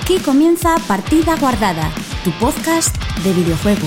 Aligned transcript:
Aquí 0.00 0.20
comienza 0.20 0.76
Partida 0.86 1.36
Guardada, 1.36 1.90
tu 2.22 2.30
podcast 2.38 2.96
de 3.24 3.32
videojuegos. 3.32 3.82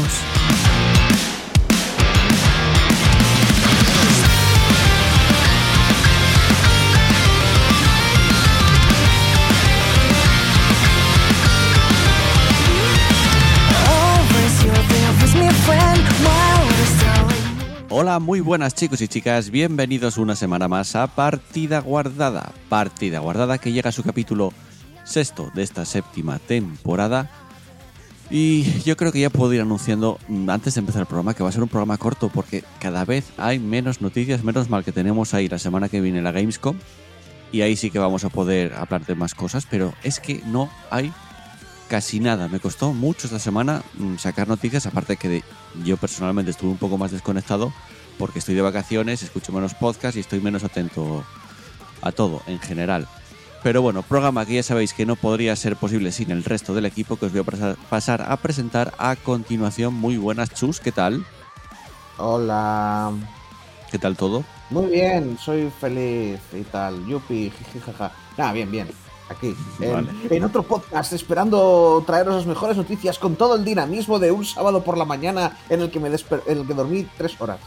Hola, 17.90 18.20
muy 18.20 18.42
buenas 18.42 18.74
chicos 18.76 19.00
y 19.02 19.08
chicas, 19.08 19.50
bienvenidos 19.50 20.18
una 20.18 20.36
semana 20.36 20.68
más 20.68 20.96
a 20.98 21.08
Partida 21.08 21.80
Guardada. 21.80 22.52
Partida 22.68 23.20
Guardada 23.20 23.58
que 23.58 23.72
llega 23.72 23.90
a 23.90 23.94
su 23.94 24.04
capítulo 24.04 24.52
sexto 25.12 25.52
de 25.54 25.64
esta 25.64 25.86
séptima 25.86 26.40
temporada. 26.40 27.30
Y 28.30 28.64
yo 28.84 28.96
creo 28.96 29.12
que 29.12 29.20
ya 29.20 29.30
puedo 29.30 29.54
ir 29.54 29.62
anunciando 29.62 30.18
mm, 30.30 30.50
antes 30.50 30.76
de 30.76 30.80
empezar 30.80 31.02
el 31.02 31.08
programa 31.08 31.34
que 31.34 31.44
va 31.44 31.50
a 31.50 31.52
ser 31.52 31.64
un 31.64 31.70
programa 31.70 31.98
corto 31.98 32.30
porque 32.30 32.64
cada 32.80 33.04
vez 33.04 33.26
hay 33.38 33.60
menos 33.60 34.02
noticias, 34.02 34.44
menos 34.44 34.70
mal 34.70 34.86
que 34.86 34.94
tenemos 34.94 35.34
ahí 35.34 35.50
la 35.50 35.60
semana 35.60 35.90
que 35.90 36.00
viene 36.00 36.22
la 36.22 36.32
Gamescom 36.32 36.78
y 37.52 37.62
ahí 37.62 37.76
sí 37.76 37.92
que 37.92 38.00
vamos 38.00 38.24
a 38.24 38.30
poder 38.30 38.74
hablar 38.74 39.06
de 39.06 39.16
más 39.16 39.36
cosas, 39.36 39.68
pero 39.70 39.94
es 40.04 40.22
que 40.22 40.42
no 40.46 40.70
hay 40.90 41.12
casi 41.90 42.22
nada. 42.22 42.48
Me 42.48 42.62
costó 42.62 42.94
mucho 42.94 43.28
esta 43.28 43.40
semana 43.40 43.84
mm, 43.96 44.16
sacar 44.16 44.48
noticias, 44.48 44.86
aparte 44.86 45.18
que 45.18 45.44
yo 45.84 45.98
personalmente 45.98 46.52
estuve 46.52 46.72
un 46.72 46.78
poco 46.78 46.98
más 46.98 47.12
desconectado 47.12 47.74
porque 48.18 48.40
estoy 48.40 48.56
de 48.56 48.62
vacaciones, 48.62 49.24
escucho 49.24 49.52
menos 49.52 49.74
podcasts 49.74 50.16
y 50.16 50.22
estoy 50.22 50.40
menos 50.40 50.64
atento 50.64 51.26
a 52.02 52.14
todo 52.14 52.42
en 52.48 52.60
general. 52.60 53.08
Pero 53.64 53.84
bueno, 53.84 54.02
programa 54.02 54.46
que 54.46 54.56
ya 54.56 54.64
sabéis 54.64 54.94
que 54.94 55.06
no 55.06 55.16
podría 55.16 55.56
ser 55.56 55.76
posible 55.76 56.12
sin 56.12 56.32
el 56.32 56.44
resto 56.44 56.74
del 56.74 56.86
equipo 56.86 57.18
que 57.18 57.28
os 57.28 57.32
voy 57.32 57.42
a 57.42 57.76
pasar, 57.90 58.24
a 58.28 58.38
presentar 58.38 58.94
a 58.98 59.16
continuación. 59.16 59.94
Muy 59.94 60.18
buenas, 60.18 60.50
Chus, 60.52 60.80
¿qué 60.80 60.92
tal? 60.92 61.24
Hola. 62.18 63.12
¿Qué 63.92 64.00
tal 64.00 64.18
todo? 64.18 64.44
Muy 64.72 64.88
bien, 64.88 65.38
soy 65.38 65.72
feliz 65.80 66.40
y 66.54 66.62
tal. 66.64 67.06
Yupi, 67.06 67.52
jijijaja. 67.52 68.12
Ah, 68.38 68.52
bien, 68.52 68.72
bien. 68.72 68.90
Aquí, 69.30 69.56
en, 69.80 69.94
Vale. 69.94 70.10
en 70.30 70.44
otro 70.44 70.64
podcast, 70.64 71.14
esperando 71.14 72.04
traeros 72.06 72.36
las 72.36 72.46
mejores 72.46 72.76
noticias 72.76 73.20
con 73.20 73.36
todo 73.36 73.56
el 73.56 73.64
dinamismo 73.64 74.18
de 74.18 74.32
un 74.32 74.44
sábado 74.44 74.84
por 74.84 74.98
la 74.98 75.06
mañana 75.06 75.58
en 75.70 75.82
el 75.82 75.92
que 75.92 76.00
me 76.00 76.08
en 76.10 76.58
el 76.58 76.68
que 76.68 76.74
dormí 76.74 77.08
tres 77.18 77.40
horas. 77.40 77.60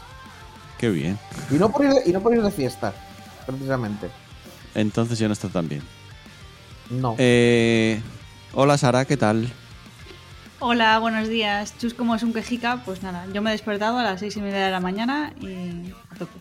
Qué 0.77 0.89
bien. 0.89 1.17
Y 1.49 1.55
no 1.55 1.71
por 1.71 1.85
ir 1.85 1.93
de, 1.93 2.09
y 2.09 2.11
no 2.11 2.19
por 2.21 2.35
ir 2.35 2.41
de 2.43 2.51
fiesta, 2.51 2.93
precisamente. 3.45 4.09
Entonces 4.75 5.17
ya 5.17 5.27
no 5.27 5.33
está 5.33 5.47
tan 5.47 5.67
bien. 5.67 5.81
No. 6.89 7.15
Eh, 7.17 7.99
hola, 8.53 8.77
Sara, 8.77 9.05
¿qué 9.05 9.17
tal? 9.17 9.51
Hola, 10.59 10.99
buenos 10.99 11.27
días. 11.27 11.77
Chus, 11.77 11.93
como 11.93 12.15
es 12.15 12.23
un 12.23 12.33
quejica, 12.33 12.81
pues 12.85 13.01
nada, 13.03 13.25
yo 13.33 13.41
me 13.41 13.49
he 13.49 13.53
despertado 13.53 13.97
a 13.97 14.03
las 14.03 14.19
seis 14.19 14.37
y 14.37 14.41
media 14.41 14.65
de 14.65 14.71
la 14.71 14.79
mañana 14.79 15.33
y 15.41 15.91
a 16.11 16.15
tope. 16.17 16.39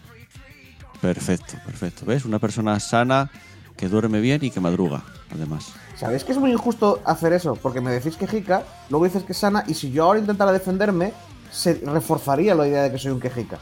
Perfecto, 1.00 1.54
perfecto. 1.64 2.06
¿Ves? 2.06 2.24
Una 2.24 2.38
persona 2.38 2.78
sana 2.80 3.30
que 3.76 3.88
duerme 3.88 4.20
bien 4.20 4.44
y 4.44 4.50
que 4.50 4.60
madruga, 4.60 5.02
además. 5.32 5.72
¿Sabéis 5.96 6.24
que 6.24 6.32
es 6.32 6.38
muy 6.38 6.52
injusto 6.52 7.02
hacer 7.04 7.32
eso? 7.32 7.54
Porque 7.56 7.80
me 7.80 7.90
decís 7.90 8.16
que 8.16 8.26
jica, 8.26 8.64
luego 8.88 9.04
dices 9.04 9.22
que 9.24 9.32
es 9.32 9.38
sana, 9.38 9.64
y 9.66 9.74
si 9.74 9.90
yo 9.90 10.04
ahora 10.04 10.20
intentara 10.20 10.52
defenderme, 10.52 11.12
se 11.50 11.74
reforzaría 11.84 12.54
la 12.54 12.66
idea 12.66 12.82
de 12.82 12.92
que 12.92 12.98
soy 12.98 13.12
un 13.12 13.20
quejica. 13.20 13.58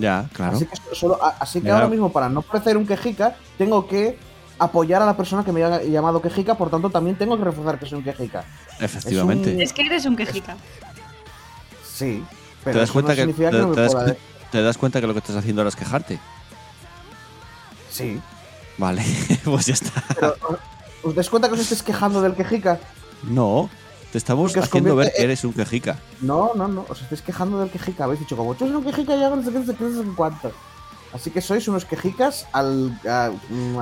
Ya, 0.00 0.28
claro. 0.32 0.56
Así 0.56 0.66
que, 0.66 0.76
solo, 0.94 1.22
a- 1.22 1.36
así 1.40 1.58
que 1.60 1.64
Mira. 1.64 1.74
ahora 1.76 1.88
mismo, 1.88 2.10
para 2.12 2.28
no 2.28 2.42
parecer 2.42 2.76
un 2.76 2.86
quejica, 2.86 3.36
tengo 3.58 3.86
que 3.86 4.18
apoyar 4.58 5.02
a 5.02 5.06
la 5.06 5.16
persona 5.16 5.44
que 5.44 5.52
me 5.52 5.62
ha 5.64 5.82
llamado 5.82 6.20
quejica, 6.22 6.54
por 6.56 6.70
tanto 6.70 6.90
también 6.90 7.16
tengo 7.16 7.36
que 7.38 7.44
reforzar 7.44 7.78
que 7.78 7.86
soy 7.86 7.98
un 7.98 8.04
quejica. 8.04 8.44
Efectivamente. 8.78 9.50
es 9.50 9.56
un- 9.56 9.62
Es 9.62 9.72
que 9.72 9.82
eres 9.82 10.04
un 10.06 10.16
quejica. 10.16 10.56
Sí, 11.84 12.24
pero 12.64 12.74
¿Te 12.74 12.78
das, 12.80 12.84
eso 12.88 12.92
cuenta 12.94 13.12
no 13.12 13.16
que, 13.16 13.20
significa 13.22 13.50
te, 13.50 13.56
que 13.56 13.62
no 13.62 13.68
me 13.68 13.74
te 13.74 13.80
das, 13.82 13.92
pueda 13.94 14.16
te 14.50 14.62
das 14.62 14.78
cuenta 14.78 15.00
que 15.00 15.06
lo 15.06 15.12
que 15.12 15.18
estás 15.20 15.36
haciendo 15.36 15.60
ahora 15.62 15.68
es 15.68 15.76
quejarte? 15.76 16.18
Sí, 17.90 18.20
Vale, 18.78 19.02
pues 19.44 19.66
ya 19.66 19.74
está. 19.74 19.92
pero 20.14 20.34
¿os- 20.48 20.58
¿os 21.04 21.14
dais 21.14 21.28
cuenta 21.28 21.48
que 21.48 21.54
os 21.54 21.60
estáis 21.60 21.82
quejando 21.82 22.22
del 22.22 22.34
quejica? 22.34 22.78
No, 23.24 23.68
te 24.12 24.18
estamos 24.18 24.56
haciendo 24.56 24.96
ver 24.96 25.12
que 25.12 25.18
en- 25.18 25.24
eres 25.24 25.44
un 25.44 25.52
quejica. 25.52 25.98
No, 26.20 26.52
no, 26.54 26.68
no, 26.68 26.86
os 26.88 27.00
estáis 27.02 27.22
quejando 27.22 27.58
del 27.60 27.70
quejica. 27.70 28.04
Habéis 28.04 28.20
dicho, 28.20 28.36
como 28.36 28.54
tú 28.54 28.64
eres 28.64 28.76
un 28.76 28.84
quejica, 28.84 29.16
ya 29.16 29.30
no 29.30 29.42
sé 29.42 29.50
qué, 29.52 29.58
no 29.60 29.66
sé 29.66 29.74
qué, 29.74 29.84
no 29.84 30.02
sé 30.02 30.08
cuánto. 30.16 30.52
Así 31.12 31.30
que 31.30 31.40
sois 31.40 31.66
unos 31.66 31.84
quejicas 31.84 32.46
al... 32.52 32.98
a-. 33.08 33.30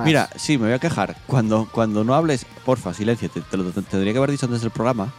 Mira, 0.03 0.29
sí, 0.35 0.57
me 0.57 0.65
voy 0.65 0.73
a 0.73 0.79
quejar. 0.79 1.15
Cuando, 1.27 1.67
cuando 1.71 2.03
no 2.03 2.15
hables, 2.15 2.45
porfa, 2.65 2.93
silencio. 2.93 3.29
Te, 3.29 3.41
te 3.41 3.57
lo 3.57 3.65
te- 3.71 3.81
tendría 3.83 4.13
que 4.13 4.17
haber 4.17 4.31
dicho 4.31 4.45
antes 4.47 4.61
del 4.61 4.71
programa, 4.71 5.13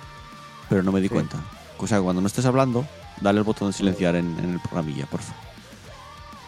pero 0.68 0.82
no 0.82 0.90
me 0.92 1.00
di 1.00 1.08
Sí. 1.08 1.14
cuenta. 1.14 1.38
O 1.78 1.86
sea, 1.86 2.00
cuando 2.00 2.20
no 2.20 2.26
estés 2.26 2.44
hablando, 2.46 2.84
dale 3.20 3.38
el 3.38 3.44
botón 3.44 3.68
de 3.68 3.72
silenciar 3.74 4.16
en, 4.16 4.36
en 4.38 4.50
el 4.54 4.60
programilla, 4.60 5.06
porfa. 5.06 5.34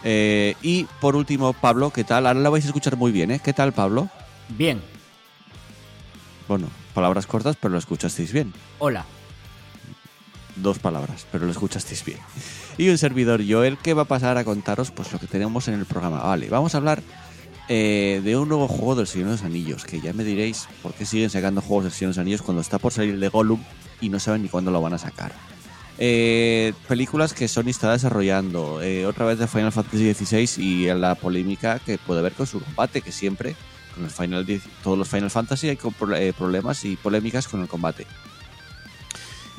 Eh, 0.05 0.57
y 0.63 0.85
por 1.01 1.15
último, 1.15 1.53
Pablo, 1.53 1.91
¿qué 1.91 2.03
tal? 2.05 2.27
Ahora 2.27 2.41
la 2.41 2.51
vais 2.51 2.65
a 2.65 2.69
escuchar 2.69 2.97
muy 2.97 3.13
bien, 3.13 3.31
¿eh? 3.31 3.41
¿Qué 3.43 3.53
tal, 3.53 3.73
Pablo? 3.73 4.09
Bien, 4.49 4.83
Bueno, 6.53 6.69
palabras 6.93 7.27
cortas, 7.27 7.57
pero 7.59 7.73
lo 7.73 7.79
escuchasteis 7.79 8.31
bien. 8.31 8.53
hola. 8.79 9.07
Dos 10.57 10.79
palabras, 10.79 11.27
pero 11.33 11.47
lo 11.47 11.51
escuchasteis 11.51 12.05
bien. 12.05 12.19
Y 12.77 12.91
un 12.91 12.99
servidor 12.99 13.41
Joel 13.49 13.79
que 13.79 13.95
va 13.95 14.03
a 14.03 14.05
pasar 14.05 14.37
a 14.37 14.45
contaros 14.45 14.91
pues 14.91 15.11
lo 15.15 15.19
que 15.19 15.27
tenemos 15.27 15.67
en 15.69 15.75
el 15.81 15.87
programa. 15.87 16.19
Vale, 16.19 16.51
vamos 16.51 16.75
a 16.75 16.77
hablar 16.77 17.03
eh, 17.71 18.21
de 18.23 18.37
un 18.37 18.51
nuevo 18.51 18.69
juego 18.69 18.97
del 18.97 19.07
Señor 19.07 19.29
de 19.29 19.33
los 19.33 19.45
Anillos, 19.45 19.85
que 19.87 20.03
ya 20.03 20.13
me 20.13 20.25
diréis 20.25 20.69
por 20.83 20.93
qué 20.93 21.07
siguen 21.07 21.31
sacando 21.31 21.63
juegos 21.63 21.85
del 21.85 21.93
Señor 21.95 22.13
de 22.13 22.17
los 22.17 22.23
Anillos 22.23 22.43
cuando 22.43 22.61
está 22.61 22.79
por 22.79 22.93
salir 22.93 23.15
el 23.15 23.21
de 23.21 23.29
Gollum 23.31 23.63
y 24.03 24.11
no 24.11 24.21
saben 24.21 24.43
ni 24.43 24.51
cuándo 24.51 24.71
lo 24.71 24.83
van 24.83 24.93
a 24.93 24.99
sacar. 24.99 25.33
Eh, 25.97 26.75
películas 26.87 27.33
que 27.33 27.49
Sony 27.49 27.69
está 27.69 27.93
desarrollando, 27.93 28.83
eh, 28.83 29.07
otra 29.07 29.25
vez 29.25 29.39
de 29.39 29.47
Final 29.47 29.73
Fantasy 29.73 30.13
XVI 30.13 30.63
y 30.63 30.85
la 30.93 31.15
polémica 31.15 31.79
que 31.79 31.97
puede 31.97 32.21
haber 32.21 32.35
con 32.35 32.47
su 32.47 32.61
combate, 32.61 33.01
que 33.01 33.11
siempre 33.11 33.57
con 33.93 34.05
el 34.05 34.11
Final 34.11 34.45
10 34.45 34.63
todos 34.83 34.99
los 34.99 35.09
Final 35.09 35.31
Fantasy 35.31 35.69
hay 35.69 35.79
eh, 36.17 36.33
problemas 36.37 36.85
y 36.85 36.97
polémicas 36.97 37.49
con 37.49 37.61
el 37.61 37.69
combate. 37.69 38.07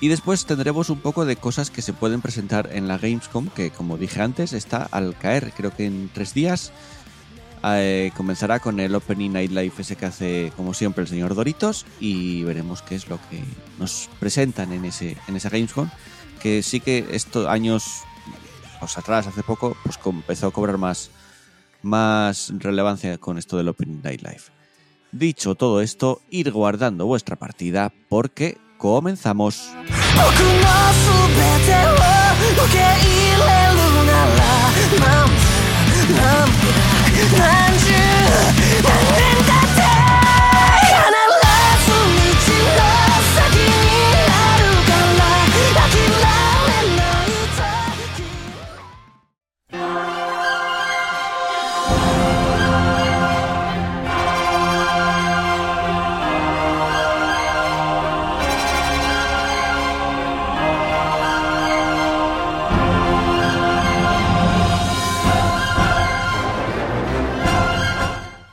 Y 0.03 0.09
después 0.09 0.45
tendremos 0.45 0.89
un 0.89 0.99
poco 0.99 1.23
de 1.23 1.37
cosas 1.37 1.69
que 1.71 1.81
se 1.81 1.93
pueden 1.93 2.21
presentar 2.21 2.69
en 2.73 2.89
la 2.89 2.97
Gamescom, 2.97 3.47
que 3.47 3.71
como 3.71 3.97
dije 3.97 4.21
antes, 4.21 4.51
está 4.51 4.83
al 4.91 5.17
caer. 5.17 5.53
Creo 5.55 5.73
que 5.73 5.85
en 5.85 6.09
tres 6.13 6.33
días 6.33 6.73
eh, 7.63 8.11
comenzará 8.17 8.59
con 8.59 8.81
el 8.81 8.93
Opening 8.95 9.31
Night 9.31 9.51
Live 9.51 9.71
ese 9.77 9.95
que 9.95 10.05
hace, 10.05 10.51
como 10.57 10.73
siempre, 10.73 11.03
el 11.03 11.07
señor 11.07 11.35
Doritos. 11.35 11.85
Y 12.01 12.43
veremos 12.43 12.81
qué 12.81 12.95
es 12.95 13.07
lo 13.07 13.17
que 13.29 13.41
nos 13.79 14.09
presentan 14.19 14.73
en, 14.73 14.83
ese, 14.83 15.15
en 15.29 15.37
esa 15.37 15.49
Gamescom. 15.49 15.89
Que 16.41 16.63
sí 16.63 16.81
que 16.81 17.07
estos 17.11 17.47
años 17.47 18.03
pues, 18.81 18.97
atrás, 18.97 19.27
hace 19.27 19.43
poco, 19.43 19.77
pues 19.83 19.97
empezó 20.05 20.47
a 20.47 20.51
cobrar 20.51 20.77
más, 20.77 21.11
más 21.83 22.51
relevancia 22.57 23.17
con 23.19 23.37
esto 23.37 23.57
del 23.57 23.67
Opening 23.67 24.01
Night 24.01 24.21
Live. 24.21 24.41
Dicho 25.11 25.53
todo 25.53 25.81
esto, 25.81 26.21
ir 26.31 26.51
guardando 26.51 27.05
vuestra 27.05 27.35
partida 27.35 27.93
porque 28.09 28.57
comenzamos. 28.79 29.69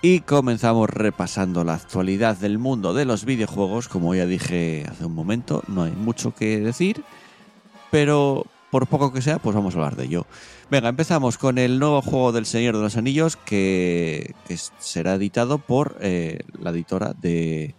Y 0.02 0.20
comenzamos 0.20 0.88
repasando 0.88 1.62
la 1.62 1.75
actualidad 1.75 2.35
del 2.38 2.58
mundo 2.58 2.94
de 2.94 3.05
los 3.05 3.26
videojuegos. 3.26 3.87
Como 3.88 4.14
ya 4.14 4.25
dije 4.25 4.87
hace 4.88 5.05
un 5.05 5.14
momento, 5.14 5.62
no 5.69 5.82
hay 5.82 5.93
mucho 5.93 6.35
que 6.35 6.58
decir, 6.58 7.05
pero 7.91 8.47
por 8.70 8.87
poco 8.87 9.12
que 9.12 9.20
sea, 9.20 9.38
pues 9.38 9.55
vamos 9.55 9.75
a 9.75 9.79
hablar 9.79 9.97
de 9.97 10.05
ello. 10.05 10.26
Venga, 10.70 10.88
empezamos 10.88 11.37
con 11.37 11.58
el 11.58 11.79
nuevo 11.79 12.00
juego 12.00 12.32
del 12.32 12.47
Señor 12.47 12.76
de 12.76 12.82
los 12.82 12.97
Anillos 12.97 13.37
que, 13.37 14.35
que 14.49 14.56
será 14.79 15.17
editado 15.17 15.58
por 15.58 15.99
eh, 16.00 16.38
la 16.58 16.70
editora 16.70 17.12
de, 17.12 17.75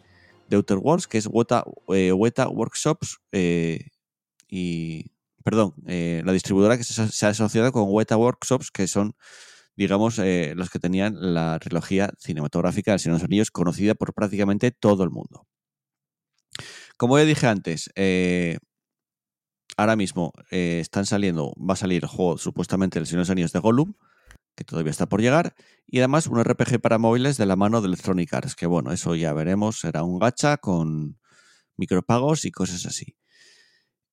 de 0.47 0.55
Outer 0.57 0.77
Worlds, 0.77 1.07
que 1.07 1.17
es 1.17 1.27
Weta, 1.27 1.63
eh, 1.87 2.11
Weta 2.11 2.47
Workshops 2.47 3.19
eh, 3.31 3.87
y... 4.47 5.11
Perdón, 5.43 5.73
la 5.87 6.33
distribuidora 6.33 6.77
que 6.77 6.83
se, 6.83 7.07
se 7.07 7.25
ha 7.25 7.29
asociado 7.29 7.71
con 7.71 7.85
Weta 7.87 8.15
Workshops, 8.15 8.69
que 8.69 8.85
son 8.85 9.15
digamos, 9.75 10.19
eh, 10.19 10.53
los 10.55 10.69
que 10.69 10.79
tenían 10.79 11.33
la 11.33 11.57
trilogía 11.59 12.11
cinematográfica 12.19 12.91
del 12.91 12.99
Señor 12.99 13.17
de 13.17 13.21
los 13.21 13.27
Anillos, 13.27 13.51
conocida 13.51 13.95
por 13.95 14.13
prácticamente 14.13 14.71
todo 14.71 15.03
el 15.03 15.09
mundo. 15.09 15.47
como 16.97 17.17
ya 17.17 17.25
dije 17.25 17.47
antes, 17.47 17.89
eh, 17.95 18.57
ahora 19.77 19.95
mismo 19.95 20.33
eh, 20.51 20.79
están 20.81 21.05
saliendo, 21.05 21.53
va 21.57 21.73
a 21.73 21.77
salir 21.77 22.03
el 22.03 22.09
juego 22.09 22.37
supuestamente 22.37 22.99
El 22.99 23.07
Señor 23.07 23.19
de 23.19 23.23
los 23.23 23.29
Anillos 23.31 23.51
de 23.53 23.59
Gollum, 23.59 23.93
que 24.55 24.63
todavía 24.63 24.91
está 24.91 25.07
por 25.07 25.21
llegar, 25.21 25.55
y 25.87 25.99
además 25.99 26.27
un 26.27 26.43
RPG 26.43 26.79
para 26.81 26.99
móviles 26.99 27.37
de 27.37 27.45
la 27.47 27.55
mano 27.55 27.81
de 27.81 27.87
Electronic 27.87 28.33
Arts, 28.33 28.55
que 28.55 28.67
bueno, 28.67 28.91
eso 28.91 29.15
ya 29.15 29.33
veremos, 29.33 29.79
será 29.79 30.03
un 30.03 30.19
gacha 30.19 30.57
con 30.57 31.19
micropagos 31.77 32.45
y 32.45 32.51
cosas 32.51 32.85
así. 32.85 33.15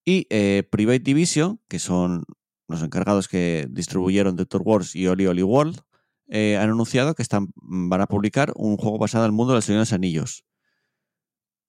Y 0.05 0.25
Private 0.71 1.01
Division, 1.01 1.61
que 1.69 1.79
son 1.79 2.25
los 2.69 2.82
encargados 2.82 3.29
que 3.29 3.67
distribuyeron 3.70 4.37
Doctor 4.37 4.62
Wars 4.65 4.94
y 4.94 5.06
Oli 5.09 5.26
Oli 5.26 5.43
World, 5.43 5.81
eh, 6.29 6.59
han 6.59 6.70
anunciado 6.70 7.15
que 7.15 7.23
están, 7.23 7.49
van 7.56 8.00
a 8.03 8.06
publicar 8.06 8.53
un 8.55 8.76
juego 8.76 8.99
basado 8.99 9.25
en 9.25 9.31
el 9.31 9.37
mundo 9.37 9.55
del 9.55 9.62
Señor 9.62 9.79
de 9.79 9.82
los 9.82 9.93
Anillos. 9.93 10.44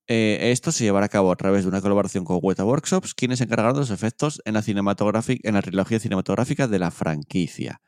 Eh, 0.07 0.51
esto 0.51 0.71
se 0.71 0.83
llevará 0.83 1.05
a 1.05 1.09
cabo 1.09 1.31
a 1.31 1.35
través 1.35 1.63
de 1.63 1.69
una 1.69 1.81
colaboración 1.81 2.25
con 2.25 2.39
Weta 2.41 2.65
Workshops, 2.65 3.13
quienes 3.13 3.41
encargaron 3.41 3.77
los 3.77 3.91
efectos 3.91 4.41
en 4.43 4.55
la, 4.55 4.63
en 4.65 5.53
la 5.53 5.61
trilogía 5.61 5.99
cinematográfica 5.99 6.67
de 6.67 6.79
la 6.79 6.91
franquicia. 6.91 7.81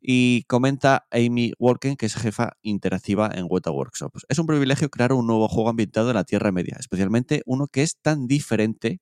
Y 0.00 0.44
comenta 0.48 1.06
Amy 1.10 1.52
Walken, 1.58 1.96
que 1.96 2.06
es 2.06 2.16
jefa 2.16 2.54
interactiva 2.60 3.30
en 3.32 3.46
Weta 3.48 3.70
Workshops. 3.70 4.26
Es 4.28 4.38
un 4.38 4.46
privilegio 4.46 4.90
crear 4.90 5.12
un 5.12 5.26
nuevo 5.26 5.48
juego 5.48 5.70
ambientado 5.70 6.10
en 6.10 6.16
la 6.16 6.24
Tierra 6.24 6.52
Media, 6.52 6.76
especialmente 6.78 7.42
uno 7.46 7.68
que 7.68 7.82
es 7.82 7.98
tan 8.02 8.26
diferente 8.26 9.00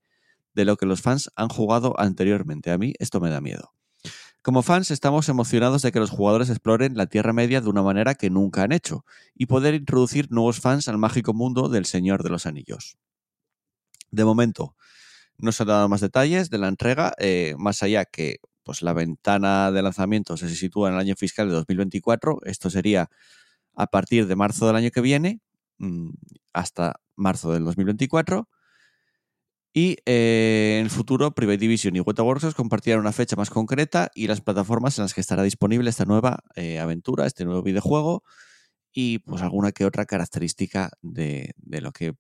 de 0.54 0.64
lo 0.64 0.76
que 0.76 0.86
los 0.86 1.02
fans 1.02 1.30
han 1.36 1.48
jugado 1.48 1.98
anteriormente. 1.98 2.70
A 2.70 2.78
mí 2.78 2.94
esto 2.98 3.20
me 3.20 3.30
da 3.30 3.40
miedo. 3.40 3.72
Como 4.42 4.62
fans 4.62 4.90
estamos 4.90 5.28
emocionados 5.28 5.82
de 5.82 5.92
que 5.92 6.00
los 6.00 6.10
jugadores 6.10 6.50
exploren 6.50 6.96
la 6.96 7.06
Tierra 7.06 7.32
Media 7.32 7.60
de 7.60 7.68
una 7.68 7.82
manera 7.82 8.16
que 8.16 8.28
nunca 8.28 8.64
han 8.64 8.72
hecho 8.72 9.04
y 9.36 9.46
poder 9.46 9.74
introducir 9.74 10.32
nuevos 10.32 10.58
fans 10.58 10.88
al 10.88 10.98
mágico 10.98 11.32
mundo 11.32 11.68
del 11.68 11.86
Señor 11.86 12.24
de 12.24 12.30
los 12.30 12.46
Anillos. 12.46 12.96
De 14.10 14.24
momento, 14.24 14.74
no 15.38 15.52
se 15.52 15.62
han 15.62 15.68
dado 15.68 15.88
más 15.88 16.00
detalles 16.00 16.50
de 16.50 16.58
la 16.58 16.68
entrega, 16.68 17.12
eh, 17.18 17.54
más 17.56 17.84
allá 17.84 18.04
que 18.04 18.40
pues, 18.64 18.82
la 18.82 18.92
ventana 18.92 19.70
de 19.70 19.82
lanzamiento 19.82 20.36
se 20.36 20.48
sitúa 20.54 20.88
en 20.88 20.94
el 20.94 21.00
año 21.00 21.14
fiscal 21.14 21.48
de 21.48 21.54
2024. 21.54 22.40
Esto 22.44 22.68
sería 22.68 23.10
a 23.74 23.86
partir 23.86 24.26
de 24.26 24.36
marzo 24.36 24.66
del 24.66 24.76
año 24.76 24.90
que 24.90 25.00
viene 25.00 25.40
mm, 25.78 26.10
hasta 26.52 27.00
marzo 27.16 27.52
del 27.52 27.64
2024. 27.64 28.48
Y 29.74 29.96
eh, 30.04 30.76
en 30.78 30.84
el 30.84 30.90
futuro, 30.90 31.30
Private 31.30 31.58
Division 31.58 31.96
y 31.96 32.00
Weta 32.00 32.22
Workshops 32.22 32.54
compartirán 32.54 33.00
una 33.00 33.12
fecha 33.12 33.36
más 33.36 33.48
concreta 33.48 34.10
y 34.14 34.26
las 34.26 34.40
plataformas 34.42 34.98
en 34.98 35.04
las 35.04 35.14
que 35.14 35.20
estará 35.22 35.42
disponible 35.42 35.88
esta 35.88 36.04
nueva 36.04 36.40
eh, 36.56 36.78
aventura, 36.78 37.26
este 37.26 37.44
nuevo 37.46 37.62
videojuego 37.62 38.22
y 38.92 39.20
pues 39.20 39.40
alguna 39.40 39.72
que 39.72 39.86
otra 39.86 40.04
característica 40.04 40.90
de, 41.00 41.52
de 41.56 41.80
lo 41.80 41.92
que 41.92 42.12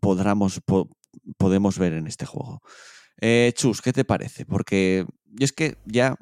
podamos, 0.00 0.60
po- 0.60 0.90
podemos 1.38 1.78
ver 1.78 1.94
en 1.94 2.06
este 2.06 2.26
juego. 2.26 2.60
Eh, 3.20 3.52
Chus, 3.56 3.80
¿qué 3.80 3.92
te 3.94 4.04
parece? 4.04 4.44
Porque 4.44 5.06
yo 5.24 5.44
es 5.44 5.52
que 5.52 5.78
ya 5.86 6.14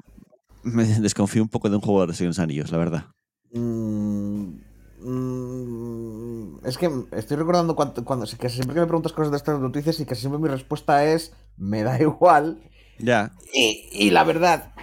me 0.63 0.85
desconfío 1.01 1.43
un 1.43 1.49
poco 1.49 1.69
de 1.69 1.75
un 1.75 1.81
juego 1.81 2.07
de 2.07 2.13
Señor 2.13 2.39
Anillos, 2.39 2.71
la 2.71 2.77
verdad. 2.77 3.05
Mm, 3.51 4.53
mm, 4.99 6.65
es 6.65 6.77
que 6.77 6.89
estoy 7.13 7.37
recordando 7.37 7.75
cuando, 7.75 8.03
cuando 8.05 8.25
que 8.25 8.49
siempre 8.49 8.73
que 8.75 8.81
me 8.81 8.87
preguntas 8.87 9.13
cosas 9.13 9.31
de 9.31 9.37
estas 9.37 9.59
noticias 9.59 9.99
y 9.99 10.05
que 10.05 10.15
siempre 10.15 10.39
mi 10.39 10.47
respuesta 10.49 11.05
es 11.05 11.33
me 11.57 11.83
da 11.83 11.99
igual. 12.01 12.59
Ya, 12.99 13.31
Y, 13.53 13.87
y 13.91 14.09
la 14.11 14.23
verdad, 14.23 14.73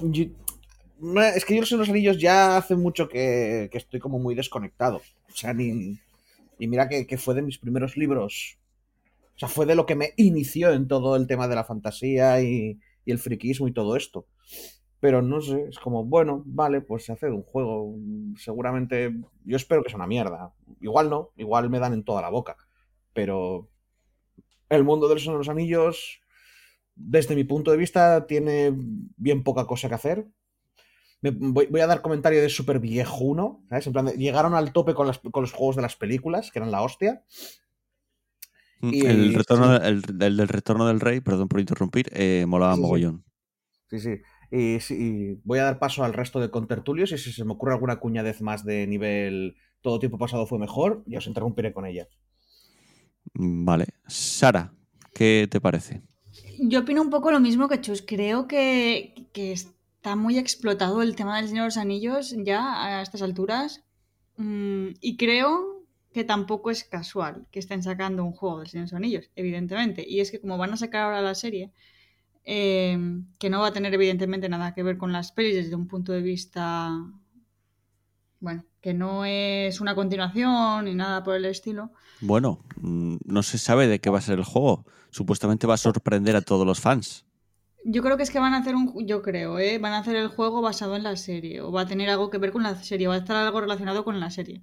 yo- 0.00 0.26
es 1.34 1.44
que 1.44 1.56
yo 1.56 1.76
los 1.76 1.88
anillos 1.88 2.18
ya 2.20 2.56
hace 2.56 2.76
mucho 2.76 3.08
que, 3.08 3.68
que 3.72 3.78
estoy 3.78 4.00
como 4.00 4.18
muy 4.18 4.34
desconectado. 4.34 4.98
O 4.98 5.36
sea, 5.36 5.52
ni. 5.52 5.98
Y 6.58 6.68
mira 6.68 6.88
que, 6.88 7.06
que 7.06 7.18
fue 7.18 7.34
de 7.34 7.42
mis 7.42 7.58
primeros 7.58 7.96
libros. 7.96 8.58
O 9.36 9.38
sea, 9.38 9.48
fue 9.48 9.66
de 9.66 9.74
lo 9.74 9.86
que 9.86 9.96
me 9.96 10.12
inició 10.16 10.72
en 10.72 10.88
todo 10.88 11.16
el 11.16 11.26
tema 11.26 11.48
de 11.48 11.56
la 11.56 11.64
fantasía 11.64 12.40
y, 12.42 12.78
y 13.04 13.12
el 13.12 13.18
friquismo 13.18 13.68
y 13.68 13.72
todo 13.72 13.96
esto. 13.96 14.26
Pero 15.02 15.20
no 15.20 15.40
sé, 15.40 15.66
es 15.68 15.80
como, 15.80 16.04
bueno, 16.04 16.44
vale, 16.46 16.80
pues 16.80 17.04
se 17.04 17.12
hace 17.12 17.28
un 17.28 17.42
juego. 17.42 17.96
Seguramente, 18.38 19.12
yo 19.44 19.56
espero 19.56 19.82
que 19.82 19.88
sea 19.90 19.96
una 19.96 20.06
mierda. 20.06 20.52
Igual 20.80 21.10
no, 21.10 21.30
igual 21.36 21.68
me 21.70 21.80
dan 21.80 21.92
en 21.92 22.04
toda 22.04 22.22
la 22.22 22.28
boca. 22.28 22.56
Pero 23.12 23.68
el 24.68 24.84
mundo 24.84 25.08
de 25.08 25.16
los 25.16 25.48
anillos, 25.48 26.20
desde 26.94 27.34
mi 27.34 27.42
punto 27.42 27.72
de 27.72 27.78
vista, 27.78 28.28
tiene 28.28 28.72
bien 29.16 29.42
poca 29.42 29.66
cosa 29.66 29.88
que 29.88 29.96
hacer. 29.96 30.28
Me- 31.20 31.32
voy, 31.32 31.66
voy 31.66 31.80
a 31.80 31.88
dar 31.88 32.00
comentario 32.00 32.40
de 32.40 32.48
súper 32.48 32.78
viejuno, 32.78 33.64
¿sabes? 33.70 33.88
En 33.88 33.92
plan, 33.92 34.06
de- 34.06 34.12
llegaron 34.16 34.54
al 34.54 34.72
tope 34.72 34.94
con, 34.94 35.08
las- 35.08 35.18
con 35.18 35.42
los 35.42 35.52
juegos 35.52 35.74
de 35.74 35.82
las 35.82 35.96
películas, 35.96 36.52
que 36.52 36.60
eran 36.60 36.70
la 36.70 36.80
hostia. 36.80 37.24
Y- 38.80 39.04
el, 39.04 39.34
retorno, 39.34 39.76
sí. 39.78 39.82
el, 39.84 40.02
el 40.22 40.36
del 40.36 40.46
retorno 40.48 40.86
del 40.86 41.00
rey, 41.00 41.20
perdón 41.20 41.48
por 41.48 41.58
interrumpir, 41.58 42.08
eh, 42.12 42.44
molaba 42.46 42.76
sí. 42.76 42.80
mogollón. 42.80 43.24
Sí, 43.90 43.98
sí. 43.98 44.20
Y, 44.52 44.80
sí, 44.80 44.94
y 44.94 45.40
voy 45.44 45.60
a 45.60 45.64
dar 45.64 45.78
paso 45.78 46.04
al 46.04 46.12
resto 46.12 46.38
de 46.38 46.50
contertulios 46.50 47.10
y 47.10 47.16
si 47.16 47.32
se 47.32 47.44
me 47.44 47.52
ocurre 47.52 47.72
alguna 47.72 47.96
cuñadez 47.96 48.42
más 48.42 48.66
de 48.66 48.86
nivel 48.86 49.56
todo 49.80 49.98
tiempo 49.98 50.18
pasado 50.18 50.46
fue 50.46 50.58
mejor, 50.58 51.02
ya 51.06 51.18
os 51.18 51.26
interrumpiré 51.26 51.72
con 51.72 51.86
ella. 51.86 52.06
Mm, 53.32 53.64
Vale. 53.64 53.86
Sara, 54.06 54.74
¿qué 55.14 55.48
te 55.50 55.58
parece? 55.58 56.02
Yo 56.58 56.80
opino 56.80 57.00
un 57.00 57.08
poco 57.08 57.30
lo 57.30 57.40
mismo 57.40 57.66
que 57.66 57.80
Chus. 57.80 58.02
Creo 58.06 58.46
que, 58.46 59.28
que 59.32 59.52
está 59.52 60.16
muy 60.16 60.36
explotado 60.36 61.00
el 61.00 61.16
tema 61.16 61.38
del 61.38 61.48
Señor 61.48 61.62
de 61.62 61.68
los 61.68 61.76
Anillos 61.78 62.34
ya 62.44 62.84
a 62.84 63.02
estas 63.02 63.22
alturas. 63.22 63.82
Mm, 64.36 64.88
y 65.00 65.16
creo 65.16 65.82
que 66.12 66.24
tampoco 66.24 66.70
es 66.70 66.84
casual 66.84 67.46
que 67.50 67.58
estén 67.58 67.82
sacando 67.82 68.22
un 68.22 68.32
juego 68.32 68.58
del 68.58 68.68
Señor 68.68 68.86
de 68.86 68.92
los 68.92 68.96
Anillos, 68.98 69.30
evidentemente. 69.34 70.04
Y 70.06 70.20
es 70.20 70.30
que 70.30 70.40
como 70.40 70.58
van 70.58 70.74
a 70.74 70.76
sacar 70.76 71.04
ahora 71.04 71.22
la 71.22 71.34
serie, 71.34 71.72
eh, 72.44 72.98
que 73.38 73.50
no 73.50 73.60
va 73.60 73.68
a 73.68 73.72
tener 73.72 73.94
evidentemente 73.94 74.48
nada 74.48 74.74
que 74.74 74.82
ver 74.82 74.98
con 74.98 75.12
las 75.12 75.32
pelis 75.32 75.54
desde 75.54 75.74
un 75.74 75.88
punto 75.88 76.12
de 76.12 76.22
vista... 76.22 76.90
Bueno, 78.40 78.64
que 78.80 78.92
no 78.92 79.24
es 79.24 79.80
una 79.80 79.94
continuación 79.94 80.86
ni 80.86 80.94
nada 80.94 81.22
por 81.22 81.36
el 81.36 81.44
estilo. 81.44 81.92
Bueno, 82.20 82.64
mm, 82.76 83.18
no 83.24 83.42
se 83.44 83.56
sabe 83.58 83.86
de 83.86 84.00
qué 84.00 84.10
va 84.10 84.18
a 84.18 84.22
ser 84.22 84.38
el 84.38 84.44
juego. 84.44 84.84
Supuestamente 85.10 85.68
va 85.68 85.74
a 85.74 85.78
sorprender 85.78 86.34
a 86.34 86.42
todos 86.42 86.66
los 86.66 86.80
fans. 86.80 87.24
Yo 87.84 88.02
creo 88.02 88.16
que 88.16 88.24
es 88.24 88.30
que 88.30 88.40
van 88.40 88.54
a 88.54 88.58
hacer 88.58 88.74
un, 88.74 89.06
yo 89.06 89.22
creo, 89.22 89.58
¿eh? 89.58 89.78
van 89.78 89.92
a 89.92 89.98
hacer 89.98 90.16
el 90.16 90.28
juego 90.28 90.62
basado 90.62 90.96
en 90.96 91.02
la 91.02 91.16
serie 91.16 91.60
o 91.60 91.72
va 91.72 91.82
a 91.82 91.86
tener 91.86 92.10
algo 92.10 92.30
que 92.30 92.38
ver 92.38 92.52
con 92.52 92.62
la 92.62 92.80
serie, 92.82 93.08
va 93.08 93.14
a 93.14 93.18
estar 93.18 93.36
algo 93.36 93.60
relacionado 93.60 94.04
con 94.04 94.18
la 94.20 94.30
serie. 94.30 94.62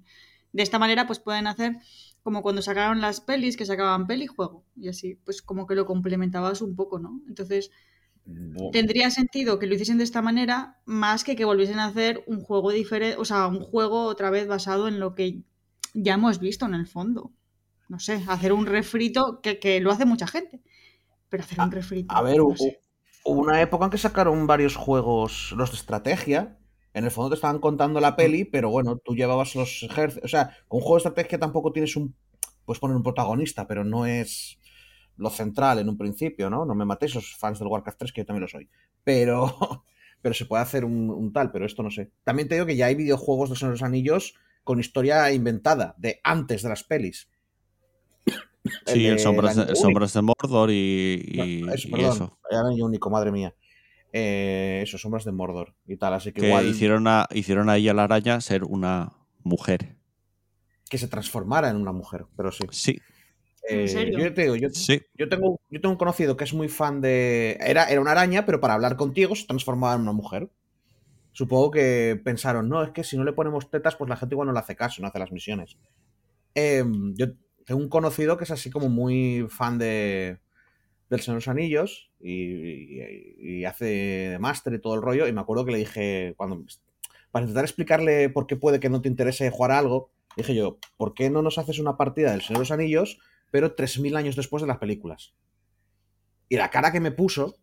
De 0.52 0.62
esta 0.62 0.78
manera, 0.78 1.06
pues 1.06 1.18
pueden 1.18 1.46
hacer 1.46 1.76
como 2.22 2.42
cuando 2.42 2.62
sacaron 2.62 3.00
las 3.00 3.20
pelis, 3.20 3.56
que 3.56 3.66
sacaban 3.66 4.06
peli 4.06 4.26
juego 4.26 4.64
y 4.76 4.88
así, 4.88 5.16
pues 5.24 5.42
como 5.42 5.66
que 5.66 5.74
lo 5.74 5.86
complementabas 5.86 6.62
un 6.62 6.76
poco, 6.76 6.98
¿no? 6.98 7.20
Entonces 7.28 7.70
tendría 8.70 9.10
sentido 9.10 9.58
que 9.58 9.66
lo 9.66 9.74
hiciesen 9.74 9.98
de 9.98 10.04
esta 10.04 10.22
manera 10.22 10.78
más 10.84 11.24
que 11.24 11.36
que 11.36 11.44
volviesen 11.44 11.78
a 11.80 11.86
hacer 11.86 12.22
un 12.26 12.40
juego 12.40 12.70
diferente, 12.72 13.16
o 13.18 13.24
sea, 13.24 13.46
un 13.48 13.60
juego 13.60 14.04
otra 14.04 14.30
vez 14.30 14.46
basado 14.46 14.88
en 14.88 15.00
lo 15.00 15.14
que 15.14 15.42
ya 15.94 16.14
hemos 16.14 16.38
visto 16.40 16.66
en 16.66 16.74
el 16.74 16.86
fondo. 16.86 17.32
No 17.88 17.98
sé, 17.98 18.22
hacer 18.28 18.52
un 18.52 18.66
refrito 18.66 19.40
que, 19.42 19.58
que 19.58 19.80
lo 19.80 19.90
hace 19.90 20.04
mucha 20.06 20.26
gente, 20.28 20.62
pero 21.30 21.44
hacer 21.44 21.60
un 21.60 21.72
refrito. 21.72 22.16
A 22.16 22.20
ver, 22.22 22.40
no 22.46 22.56
hu- 22.56 22.56
sé. 22.56 22.80
hubo 23.24 23.40
una 23.40 23.60
época 23.62 23.84
en 23.86 23.90
que 23.92 23.98
sacaron 24.06 24.46
varios 24.46 24.76
juegos, 24.76 25.52
los 25.56 25.70
de 25.72 25.76
estrategia. 25.78 26.58
En 26.92 27.04
el 27.04 27.10
fondo 27.10 27.30
te 27.30 27.34
estaban 27.36 27.60
contando 27.60 28.00
la 28.00 28.16
peli, 28.16 28.44
pero 28.44 28.70
bueno, 28.70 28.96
tú 28.96 29.14
llevabas 29.14 29.54
los 29.54 29.82
ejércitos. 29.84 30.24
O 30.24 30.28
sea, 30.28 30.56
con 30.68 30.78
un 30.78 30.82
juego 30.82 30.96
de 30.96 31.08
estrategia 31.08 31.38
tampoco 31.38 31.72
tienes 31.72 31.94
un. 31.96 32.14
Puedes 32.64 32.80
poner 32.80 32.96
un 32.96 33.02
protagonista, 33.02 33.66
pero 33.66 33.84
no 33.84 34.06
es 34.06 34.58
lo 35.16 35.30
central 35.30 35.78
en 35.78 35.88
un 35.88 35.96
principio, 35.98 36.50
¿no? 36.50 36.64
No 36.64 36.74
me 36.74 36.84
matéis 36.84 37.14
los 37.14 37.36
fans 37.36 37.58
del 37.58 37.68
Warcraft 37.68 37.98
3, 37.98 38.12
que 38.12 38.20
yo 38.22 38.26
también 38.26 38.42
lo 38.42 38.48
soy. 38.48 38.68
Pero. 39.04 39.56
Pero 40.22 40.34
se 40.34 40.44
puede 40.44 40.62
hacer 40.62 40.84
un, 40.84 41.08
un 41.08 41.32
tal, 41.32 41.50
pero 41.50 41.64
esto 41.64 41.82
no 41.82 41.90
sé. 41.90 42.10
También 42.24 42.46
te 42.46 42.54
digo 42.54 42.66
que 42.66 42.76
ya 42.76 42.84
hay 42.84 42.94
videojuegos 42.94 43.48
de 43.48 43.56
Señor 43.56 43.70
de 43.72 43.76
los 43.78 43.82
Anillos 43.82 44.34
con 44.64 44.78
historia 44.78 45.32
inventada, 45.32 45.94
de 45.96 46.20
antes 46.22 46.62
de 46.62 46.68
las 46.68 46.84
pelis. 46.84 47.30
Sí, 48.84 49.06
el, 49.06 49.18
Sombras, 49.18 49.56
de. 49.56 49.74
Sombras 49.74 50.12
de 50.12 50.20
Mordor 50.20 50.70
y, 50.70 51.24
y- 51.26 51.62
No, 51.62 51.72
eso, 51.72 51.88
y 51.88 51.90
perdón. 51.90 52.12
eso. 52.12 52.38
Era 52.50 52.60
año 52.68 52.84
único, 52.84 53.08
madre 53.08 53.32
mía. 53.32 53.54
Eh, 54.12 54.80
eso, 54.82 54.98
sombras 54.98 55.24
de 55.24 55.32
Mordor 55.32 55.74
y 55.86 55.96
tal. 55.96 56.14
Así 56.14 56.32
que, 56.32 56.40
Que 56.40 56.48
igual 56.48 56.66
hicieron, 56.66 57.06
a, 57.06 57.26
hicieron 57.32 57.68
ahí 57.70 57.88
a 57.88 57.94
la 57.94 58.04
araña 58.04 58.40
ser 58.40 58.64
una 58.64 59.12
mujer. 59.42 59.96
que 60.88 60.98
se 60.98 61.06
transformara 61.08 61.70
en 61.70 61.76
una 61.76 61.92
mujer, 61.92 62.26
pero 62.36 62.50
sí. 62.50 62.64
Sí, 62.72 62.98
¿En 63.68 63.80
Eh, 63.80 63.88
serio? 63.88 64.18
Yo 64.18 64.34
te 64.34 64.42
digo, 64.42 64.56
yo, 64.56 64.68
sí. 64.70 65.00
yo 65.14 65.28
tengo, 65.28 65.60
yo 65.70 65.80
tengo 65.80 65.92
un 65.92 65.98
conocido 65.98 66.36
que 66.36 66.44
es 66.44 66.52
muy 66.54 66.68
fan 66.68 67.00
de. 67.00 67.56
Era, 67.60 67.84
era 67.84 68.00
una 68.00 68.10
araña, 68.10 68.44
pero 68.44 68.60
para 68.60 68.74
hablar 68.74 68.96
contigo 68.96 69.36
se 69.36 69.46
transformaba 69.46 69.94
en 69.94 70.00
una 70.00 70.12
mujer. 70.12 70.50
Supongo 71.32 71.70
que 71.70 72.20
pensaron, 72.24 72.68
no, 72.68 72.82
es 72.82 72.90
que 72.90 73.04
si 73.04 73.16
no 73.16 73.22
le 73.22 73.32
ponemos 73.32 73.70
tetas, 73.70 73.94
pues 73.94 74.08
la 74.10 74.16
gente 74.16 74.34
igual 74.34 74.48
no 74.48 74.52
le 74.52 74.58
hace 74.58 74.74
caso, 74.74 75.00
no 75.00 75.06
hace 75.06 75.20
las 75.20 75.30
misiones. 75.30 75.76
Eh, 76.56 76.82
yo 77.14 77.26
tengo 77.64 77.80
un 77.80 77.88
conocido 77.88 78.36
que 78.36 78.42
es 78.42 78.50
así 78.50 78.68
como 78.68 78.88
muy 78.88 79.46
fan 79.48 79.78
de 79.78 80.40
del 81.10 81.20
Señor 81.20 81.34
de 81.36 81.46
los 81.46 81.48
Anillos 81.48 82.10
y, 82.20 82.32
y- 82.32 83.34
y 83.60 83.64
hace 83.66 83.84
de 83.84 84.38
máster 84.38 84.72
y 84.74 84.80
todo 84.80 84.94
el 84.94 85.02
rollo. 85.02 85.26
Y 85.28 85.32
me 85.32 85.40
acuerdo 85.42 85.64
que 85.66 85.72
le 85.72 85.78
dije, 85.78 86.34
cuando 86.36 86.64
para 87.30 87.44
intentar 87.44 87.64
explicarle 87.64 88.28
por 88.30 88.46
qué 88.46 88.56
puede 88.56 88.80
que 88.80 88.88
no 88.88 89.02
te 89.02 89.08
interese 89.08 89.50
jugar 89.50 89.72
a 89.72 89.78
algo, 89.78 90.10
dije 90.36 90.54
yo, 90.54 90.78
¿por 90.96 91.14
qué 91.14 91.30
no 91.30 91.42
nos 91.42 91.58
haces 91.58 91.78
una 91.78 91.96
partida 91.96 92.30
del 92.32 92.40
Señor 92.42 92.58
de 92.58 92.62
los 92.62 92.70
Anillos 92.70 93.18
pero 93.50 93.74
3.000 93.74 94.14
años 94.16 94.36
después 94.36 94.62
de 94.62 94.68
las 94.68 94.78
películas. 94.78 95.34
Y 96.48 96.56
la 96.56 96.70
cara 96.70 96.92
que 96.92 97.00
me 97.00 97.10
puso, 97.10 97.56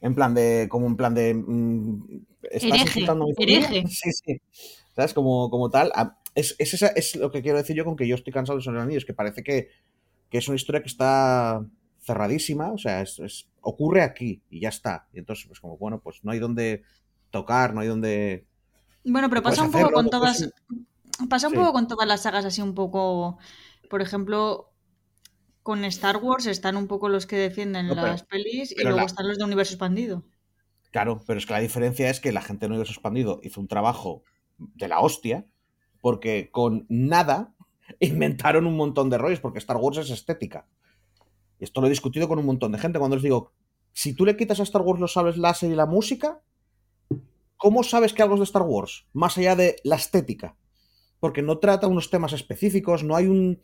en 0.00 0.14
plan 0.14 0.34
de, 0.34 0.66
como 0.70 0.86
en 0.86 0.96
plan 0.96 1.14
de... 1.14 1.34
mm, 1.34 2.22
¿estás 2.50 2.80
Hereje, 2.80 3.00
mi 3.14 3.32
hereje. 3.38 3.86
Sí, 3.88 4.10
sí. 4.12 4.40
¿Sabes? 4.96 5.12
Como, 5.14 5.50
como 5.50 5.70
tal. 5.70 5.92
Es, 6.34 6.56
es, 6.58 6.74
esa- 6.74 6.88
es 6.88 7.16
lo 7.16 7.30
que 7.30 7.42
quiero 7.42 7.58
decir 7.58 7.76
yo 7.76 7.84
con 7.84 7.96
que 7.96 8.08
yo 8.08 8.14
estoy 8.14 8.32
cansado 8.32 8.58
de 8.58 8.62
Señor 8.64 8.74
de 8.76 8.78
los 8.80 8.86
Anillos, 8.86 9.04
que 9.04 9.14
parece 9.14 9.42
que, 9.42 9.68
que 10.30 10.38
es 10.38 10.48
una 10.48 10.56
historia 10.56 10.80
que 10.82 10.88
está 10.88 11.64
cerradísima, 12.00 12.72
o 12.72 12.78
sea, 12.78 13.00
es, 13.02 13.18
es- 13.18 13.48
ocurre 13.60 14.02
aquí 14.02 14.42
y 14.50 14.60
ya 14.60 14.68
está. 14.70 15.06
Y 15.12 15.18
entonces, 15.18 15.46
pues 15.46 15.60
como, 15.60 15.76
bueno, 15.76 16.00
pues 16.00 16.24
no 16.24 16.32
hay 16.32 16.38
donde 16.38 16.82
tocar, 17.30 17.74
no 17.74 17.80
hay 17.80 17.88
donde... 17.88 18.46
Bueno, 19.04 19.28
pero 19.28 19.42
pasa 19.42 19.62
un 19.62 19.68
poco 19.68 19.78
hacerlo, 19.84 19.96
con 19.96 20.04
no 20.06 20.10
todas. 20.10 20.38
puedes- 20.68 21.28
Pasa 21.28 21.48
un 21.48 21.52
Sí. 21.52 21.58
poco 21.58 21.72
con 21.74 21.86
todas 21.88 22.08
las 22.08 22.22
sagas 22.22 22.44
así 22.46 22.62
un 22.62 22.74
poco. 22.74 23.38
Por 23.90 24.00
ejemplo, 24.00 24.70
con 25.62 25.84
Star 25.84 26.16
Wars 26.16 26.46
están 26.46 26.76
un 26.76 26.86
poco 26.86 27.08
los 27.10 27.26
que 27.26 27.36
defienden 27.36 27.88
No, 27.88 27.94
pero- 27.94 28.06
las 28.06 28.22
pelis 28.22 28.72
y 28.72 28.82
luego 28.82 28.98
la- 28.98 29.04
están 29.04 29.28
los 29.28 29.36
de 29.38 29.44
universo 29.44 29.74
expandido. 29.74 30.24
Claro, 30.90 31.22
pero 31.26 31.38
es 31.38 31.46
que 31.46 31.52
la 31.52 31.60
diferencia 31.60 32.08
es 32.10 32.18
que 32.20 32.32
la 32.32 32.40
gente 32.42 32.66
de 32.66 32.70
Universo 32.70 32.92
Expandido 32.94 33.40
hizo 33.44 33.60
un 33.60 33.68
trabajo 33.68 34.24
de 34.58 34.88
la 34.88 35.00
hostia, 35.00 35.46
porque 36.00 36.50
con 36.50 36.86
nada 36.88 37.52
inventaron 38.00 38.66
un 38.66 38.76
montón 38.76 39.08
de 39.10 39.18
rollos, 39.18 39.40
porque 39.40 39.58
Star 39.60 39.76
Wars 39.76 39.98
es 39.98 40.10
estética. 40.10 40.66
Esto 41.60 41.80
lo 41.80 41.86
he 41.86 41.90
discutido 41.90 42.26
con 42.28 42.38
un 42.38 42.46
montón 42.46 42.72
de 42.72 42.78
gente 42.78 42.98
cuando 42.98 43.16
les 43.16 43.22
digo, 43.22 43.52
si 43.92 44.14
tú 44.14 44.24
le 44.24 44.36
quitas 44.36 44.60
a 44.60 44.64
Star 44.64 44.82
Wars 44.82 45.00
los 45.00 45.12
sables 45.12 45.36
láser 45.36 45.70
y 45.70 45.74
la 45.74 45.86
música, 45.86 46.40
¿cómo 47.56 47.82
sabes 47.82 48.12
que 48.12 48.22
algo 48.22 48.34
es 48.34 48.40
de 48.40 48.44
Star 48.44 48.62
Wars? 48.62 49.06
Más 49.12 49.36
allá 49.38 49.56
de 49.56 49.76
la 49.84 49.96
estética. 49.96 50.56
Porque 51.18 51.42
no 51.42 51.58
trata 51.58 51.86
unos 51.86 52.08
temas 52.10 52.32
específicos, 52.32 53.04
no 53.04 53.14
hay 53.14 53.26
un... 53.26 53.60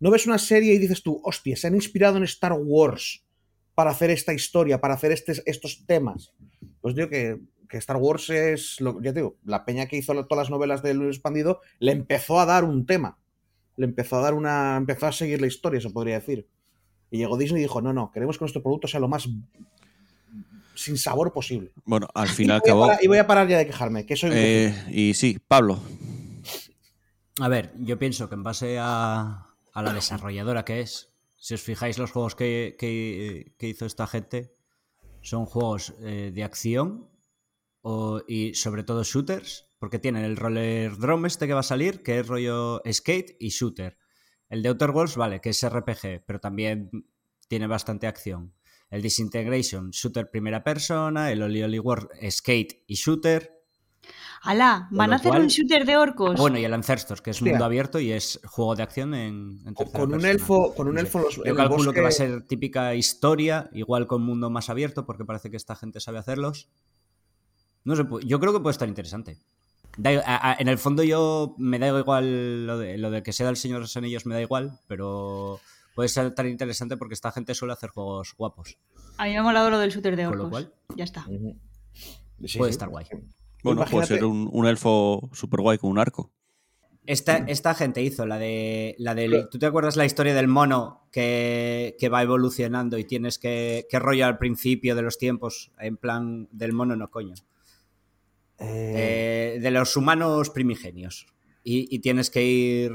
No 0.00 0.10
ves 0.10 0.26
una 0.26 0.38
serie 0.38 0.74
y 0.74 0.78
dices 0.78 1.02
tú, 1.02 1.20
hostia, 1.24 1.56
se 1.56 1.66
han 1.66 1.74
inspirado 1.74 2.18
en 2.18 2.24
Star 2.24 2.52
Wars 2.52 3.24
para 3.74 3.90
hacer 3.90 4.10
esta 4.10 4.34
historia, 4.34 4.80
para 4.80 4.94
hacer 4.94 5.12
este- 5.12 5.42
estos 5.46 5.86
temas. 5.86 6.32
Pues 6.80 6.94
digo 6.94 7.08
que, 7.08 7.40
que 7.68 7.78
Star 7.78 7.96
Wars 7.96 8.28
es, 8.30 8.80
lo, 8.80 9.00
ya 9.00 9.12
digo, 9.12 9.36
la 9.44 9.64
peña 9.64 9.86
que 9.86 9.96
hizo 9.96 10.12
todas 10.26 10.44
las 10.44 10.50
novelas 10.50 10.82
del 10.82 10.98
universo 10.98 11.18
expandido 11.18 11.60
le 11.78 11.92
empezó 11.92 12.38
a 12.40 12.46
dar 12.46 12.64
un 12.64 12.86
tema. 12.86 13.18
Le 13.76 13.86
empezó 13.86 14.16
a 14.16 14.20
dar 14.20 14.34
una. 14.34 14.76
empezó 14.76 15.06
a 15.06 15.12
seguir 15.12 15.40
la 15.40 15.46
historia, 15.46 15.80
se 15.80 15.90
podría 15.90 16.18
decir. 16.18 16.48
Y 17.10 17.18
llegó 17.18 17.36
Disney 17.38 17.60
y 17.60 17.64
dijo: 17.64 17.80
No, 17.80 17.92
no, 17.92 18.10
queremos 18.12 18.36
que 18.38 18.42
nuestro 18.44 18.62
producto 18.62 18.86
sea 18.88 19.00
lo 19.00 19.08
más 19.08 19.28
sin 20.74 20.96
sabor 20.96 21.32
posible. 21.32 21.72
Bueno, 21.84 22.06
al 22.14 22.26
Y 22.28 22.30
fin 22.30 22.46
y 22.46 22.48
voy, 22.50 22.56
a 22.56 22.60
cabo. 22.60 22.80
parar, 22.86 22.98
y 23.02 23.06
voy 23.08 23.18
a 23.18 23.26
parar 23.26 23.48
ya 23.48 23.58
de 23.58 23.66
quejarme, 23.66 24.06
que 24.06 24.16
soy 24.16 24.30
eh, 24.32 24.84
y 24.90 25.14
sí, 25.14 25.38
Pablo. 25.46 25.80
A 27.40 27.48
ver, 27.48 27.72
yo 27.78 27.98
pienso 27.98 28.28
que 28.28 28.34
en 28.34 28.42
base 28.42 28.78
a, 28.80 29.46
a 29.72 29.82
la 29.82 29.92
desarrolladora 29.92 30.64
que 30.64 30.80
es, 30.80 31.12
si 31.38 31.54
os 31.54 31.62
fijáis 31.62 31.98
los 31.98 32.10
juegos 32.10 32.34
que, 32.34 32.76
que- 32.78 33.54
que 33.58 33.68
hizo 33.68 33.86
esta 33.86 34.06
gente, 34.06 34.54
son 35.22 35.46
juegos 35.46 35.94
eh, 36.02 36.32
de 36.34 36.44
acción 36.44 37.08
o- 37.82 38.20
y 38.26 38.54
sobre 38.54 38.82
todo 38.82 39.02
shooters, 39.04 39.66
porque 39.78 39.98
tienen 40.00 40.24
el 40.24 40.36
roller 40.36 40.96
drone 40.96 41.28
este 41.28 41.46
que 41.46 41.54
va 41.54 41.60
a 41.60 41.64
salir, 41.64 42.02
que 42.02 42.18
es 42.20 42.26
rollo 42.26 42.82
skate 42.90 43.36
y 43.38 43.48
shooter. 43.50 43.98
El 44.48 44.62
de 44.62 44.68
Outer 44.70 44.90
Worlds, 44.90 45.16
vale, 45.16 45.40
que 45.40 45.50
es 45.50 45.62
RPG, 45.68 46.24
pero 46.26 46.40
también 46.40 46.90
tiene 47.48 47.66
bastante 47.66 48.06
acción. 48.06 48.54
El 48.90 49.02
Disintegration, 49.02 49.90
shooter 49.90 50.30
primera 50.30 50.64
persona, 50.64 51.30
el 51.30 51.42
Oli 51.42 51.62
Oli 51.62 51.78
World, 51.78 52.08
skate 52.30 52.84
y 52.86 52.94
shooter. 52.94 53.54
¡Hala! 54.40 54.86
Con 54.88 54.98
¿Van 54.98 55.12
a 55.12 55.16
hacer 55.16 55.30
cual- 55.32 55.42
un 55.42 55.48
shooter 55.48 55.84
de 55.84 55.96
orcos? 55.98 56.38
Bueno, 56.40 56.58
y 56.58 56.64
el 56.64 56.72
Ancestors, 56.72 57.20
que 57.20 57.30
es 57.30 57.36
Hostia. 57.38 57.52
mundo 57.52 57.64
abierto 57.66 57.98
y 58.00 58.12
es 58.12 58.40
juego 58.46 58.74
de 58.76 58.82
acción 58.84 59.12
en, 59.14 59.58
en 59.66 59.74
tercera 59.74 59.98
Con 59.98 60.02
un 60.14 60.20
persona. 60.20 60.30
elfo, 60.30 60.74
con 60.74 60.88
un 60.88 60.94
No 60.94 61.00
elfo 61.00 61.18
los- 61.18 61.36
Yo 61.44 61.54
calculo 61.54 61.92
que 61.92 62.00
va 62.00 62.08
a 62.08 62.12
ser 62.12 62.46
típica 62.46 62.94
historia, 62.94 63.68
igual 63.72 64.06
con 64.06 64.22
mundo 64.22 64.48
más 64.48 64.70
abierto, 64.70 65.04
porque 65.04 65.24
parece 65.26 65.50
que 65.50 65.56
esta 65.58 65.74
gente 65.76 66.00
sabe 66.00 66.18
hacerlos. 66.18 66.70
No 67.84 67.96
sé, 67.96 68.04
yo 68.24 68.40
creo 68.40 68.52
que 68.54 68.60
puede 68.60 68.72
estar 68.72 68.88
interesante. 68.88 69.38
Da 69.98 70.12
i- 70.12 70.16
a- 70.24 70.52
a- 70.52 70.56
en 70.58 70.68
el 70.68 70.78
fondo 70.78 71.02
yo 71.02 71.54
me 71.58 71.78
da 71.78 71.88
igual 71.88 72.66
lo 72.66 72.78
de, 72.78 72.96
lo 72.98 73.10
de 73.10 73.22
que 73.22 73.32
sea 73.32 73.46
del 73.46 73.56
Señor 73.56 73.78
de 73.78 73.82
los 73.82 73.96
Anillos, 73.96 74.24
me 74.26 74.34
da 74.34 74.40
igual, 74.40 74.78
pero 74.86 75.60
puede 75.94 76.08
ser 76.08 76.32
tan 76.34 76.48
interesante 76.48 76.96
porque 76.96 77.14
esta 77.14 77.32
gente 77.32 77.54
suele 77.54 77.72
hacer 77.74 77.90
juegos 77.90 78.34
guapos. 78.38 78.78
A 79.16 79.24
mí 79.24 79.30
me 79.30 79.38
ha 79.38 79.42
molado 79.42 79.68
lo 79.70 79.78
del 79.78 79.90
shooter 79.90 80.14
de 80.16 80.24
Con 80.24 80.34
orcos. 80.34 80.44
lo 80.46 80.50
cual- 80.50 80.72
Ya 80.96 81.04
está. 81.04 81.24
Sí, 81.24 82.58
Puede 82.58 82.70
sí. 82.72 82.76
estar 82.76 82.88
guay. 82.88 83.06
Bueno, 83.64 83.84
puede 83.90 84.06
ser 84.06 84.24
un, 84.24 84.48
un 84.52 84.66
elfo 84.66 85.28
super 85.32 85.60
guay 85.60 85.78
con 85.78 85.90
un 85.90 85.98
arco. 85.98 86.30
Esta, 87.04 87.38
esta 87.38 87.74
gente 87.74 88.02
hizo 88.02 88.26
la 88.26 88.38
de. 88.38 88.94
La 88.98 89.14
del, 89.14 89.48
¿Tú 89.50 89.58
te 89.58 89.64
acuerdas 89.66 89.96
la 89.96 90.04
historia 90.04 90.34
del 90.34 90.46
mono 90.46 91.08
que, 91.10 91.96
que 91.98 92.08
va 92.10 92.22
evolucionando 92.22 92.98
y 92.98 93.04
tienes 93.04 93.38
que. 93.38 93.86
que 93.90 93.98
rollo 93.98 94.26
al 94.26 94.36
principio 94.38 94.94
de 94.94 95.00
los 95.02 95.16
tiempos? 95.18 95.72
En 95.80 95.96
plan, 95.96 96.48
del 96.52 96.72
mono 96.74 96.94
no 96.96 97.10
coño. 97.10 97.34
Eh, 98.58 99.54
Eh, 99.56 99.60
de 99.60 99.70
los 99.70 99.96
humanos 99.96 100.50
primigenios. 100.50 101.26
Y, 101.64 101.94
y 101.94 101.98
tienes 102.00 102.30
que 102.30 102.44
ir 102.44 102.92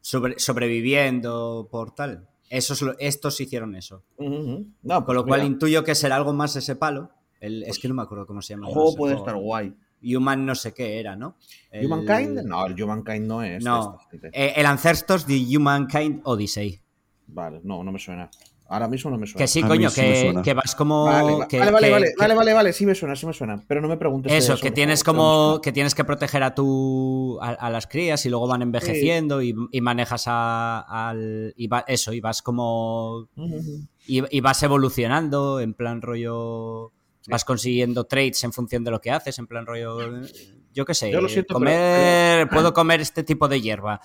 sobre- 0.00 0.38
sobreviviendo 0.38 1.68
por 1.70 1.94
tal. 1.94 2.28
Esos, 2.48 2.84
estos 2.98 3.40
hicieron 3.40 3.74
eso. 3.76 4.02
No, 4.18 5.04
Con 5.04 5.14
lo 5.14 5.22
pues 5.24 5.28
cual 5.38 5.44
intuyo 5.46 5.84
que 5.84 5.94
será 5.94 6.16
algo 6.16 6.32
más 6.32 6.56
ese 6.56 6.76
palo. 6.76 7.10
El- 7.40 7.62
es 7.64 7.78
que 7.78 7.88
no 7.88 7.94
me 7.94 8.02
acuerdo 8.02 8.26
cómo 8.26 8.42
se 8.42 8.54
llama. 8.54 8.68
el 8.68 8.74
juego 8.74 8.94
puede 8.96 9.14
juego. 9.14 9.26
estar 9.28 9.40
guay. 9.42 9.74
Human 10.02 10.46
no 10.46 10.54
sé 10.54 10.72
qué 10.72 10.98
era, 10.98 11.14
¿no? 11.14 11.36
El- 11.70 11.86
¿Humankind? 11.86 12.42
No, 12.44 12.66
el 12.66 12.82
Humankind 12.82 13.26
no 13.26 13.42
es. 13.42 13.62
No. 13.62 13.98
Eh, 14.32 14.54
el 14.56 14.66
Ancestors 14.66 15.26
de 15.26 15.36
Humankind 15.56 16.22
Odyssey. 16.24 16.80
Vale, 17.26 17.60
no, 17.62 17.84
no 17.84 17.92
me 17.92 17.98
suena. 17.98 18.28
Ahora 18.72 18.86
mismo 18.86 19.10
no 19.10 19.18
me 19.18 19.26
suena. 19.26 19.38
Que 19.38 19.48
sí, 19.48 19.62
coño, 19.62 19.90
sí 19.90 20.00
que, 20.44 20.54
vas 20.54 20.76
como. 20.76 21.04
Vale, 21.06 21.48
que- 21.48 21.58
vale, 21.58 21.72
vale, 21.72 21.86
que- 21.86 21.92
vale, 21.92 22.06
que- 22.06 22.14
vale, 22.16 22.34
vale, 22.34 22.52
vale, 22.54 22.72
sí 22.72 22.86
me 22.86 22.94
suena, 22.94 23.16
sí 23.16 23.26
me 23.26 23.32
suena, 23.32 23.60
pero 23.66 23.80
no 23.80 23.88
me 23.88 23.96
preguntes. 23.96 24.32
Eso, 24.32 24.54
de 24.54 24.60
que 24.60 24.70
tienes 24.70 25.00
no 25.04 25.12
como. 25.12 25.60
que 25.60 25.72
tienes 25.72 25.94
que 25.96 26.04
proteger 26.04 26.44
a 26.44 26.54
tu. 26.54 27.36
a, 27.42 27.48
a 27.50 27.68
las 27.70 27.88
crías 27.88 28.24
y 28.26 28.28
luego 28.30 28.46
van 28.46 28.62
envejeciendo 28.62 29.42
y, 29.42 29.56
y 29.72 29.80
manejas 29.80 30.24
a, 30.28 31.08
al. 31.08 31.52
Y 31.56 31.66
va, 31.66 31.84
eso, 31.88 32.12
y 32.12 32.20
vas 32.20 32.42
como. 32.42 33.28
Y, 34.06 34.22
y 34.36 34.40
vas 34.40 34.62
evolucionando 34.62 35.58
en 35.60 35.74
plan 35.74 36.00
rollo. 36.00 36.92
Vas 37.28 37.44
consiguiendo 37.44 38.04
traits 38.04 38.44
en 38.44 38.52
función 38.52 38.82
de 38.84 38.90
lo 38.92 39.00
que 39.00 39.10
haces, 39.10 39.38
en 39.40 39.46
plan 39.48 39.66
rollo. 39.66 39.98
Yo 40.72 40.84
qué 40.84 40.94
sé, 40.94 41.10
Yo 41.10 41.20
lo 41.20 41.28
siento, 41.28 41.54
comer. 41.54 42.46
pero- 42.46 42.50
Puedo 42.50 42.72
comer 42.72 43.00
este 43.00 43.24
tipo 43.24 43.48
de 43.48 43.60
hierba. 43.60 44.00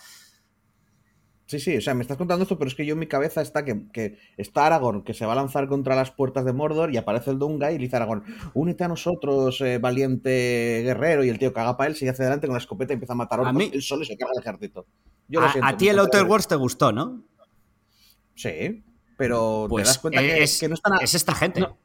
Sí, 1.48 1.60
sí, 1.60 1.78
o 1.78 1.82
sea, 1.82 1.94
me 1.94 2.02
estás 2.02 2.18
contando 2.18 2.42
esto, 2.42 2.58
pero 2.58 2.68
es 2.70 2.74
que 2.74 2.88
yo 2.88 2.94
en 2.94 3.00
mi 3.00 3.06
cabeza 3.08 3.40
está 3.40 3.64
que, 3.64 3.84
que 3.94 4.18
está 4.36 4.66
Aragorn, 4.66 5.04
que 5.04 5.14
se 5.14 5.28
va 5.28 5.34
a 5.34 5.36
lanzar 5.36 5.68
contra 5.68 5.96
las 5.96 6.10
puertas 6.10 6.44
de 6.44 6.54
Mordor 6.54 6.92
y 6.92 6.98
aparece 6.98 7.30
el 7.30 7.38
Dunga 7.38 7.72
y 7.72 7.76
le 7.78 7.84
dice 7.84 7.96
a 7.96 7.98
Aragorn, 7.98 8.24
únete 8.56 8.84
a 8.84 8.88
nosotros, 8.88 9.62
eh, 9.62 9.78
valiente 9.78 10.82
guerrero, 10.84 11.24
y 11.24 11.30
el 11.30 11.38
tío 11.38 11.54
caga 11.54 11.78
para 11.78 11.88
él, 11.90 11.96
sigue 11.96 12.10
hacia 12.10 12.24
adelante 12.24 12.48
con 12.48 12.56
la 12.56 12.60
escopeta 12.60 12.94
y 12.94 12.96
empieza 12.96 13.14
a 13.14 13.18
matar 13.18 13.42
A 13.42 13.54
mí- 13.54 13.70
él 13.72 13.82
solo 13.84 14.02
y 14.02 14.06
se 14.08 14.18
carga 14.18 14.34
el 14.36 14.42
ejército. 14.42 14.88
Yo 15.28 15.40
lo 15.40 15.46
A, 15.46 15.52
siento, 15.52 15.68
a 15.70 15.78
ti 15.78 15.88
el 15.88 16.00
Outer 16.00 16.24
Worlds 16.24 16.48
te 16.48 16.56
gustó, 16.56 16.92
¿no? 16.92 17.24
Sí, 18.34 18.84
pero 19.18 19.68
Pues 19.70 19.84
te 19.84 19.88
das 19.90 20.00
cuenta 20.00 20.20
que, 20.22 20.44
es, 20.44 20.60
que 20.60 20.68
no 20.68 20.74
están... 20.76 20.94
a- 20.94 20.98
es 20.98 21.14
esta 21.14 21.36
gente. 21.36 21.60
No. 21.62 21.78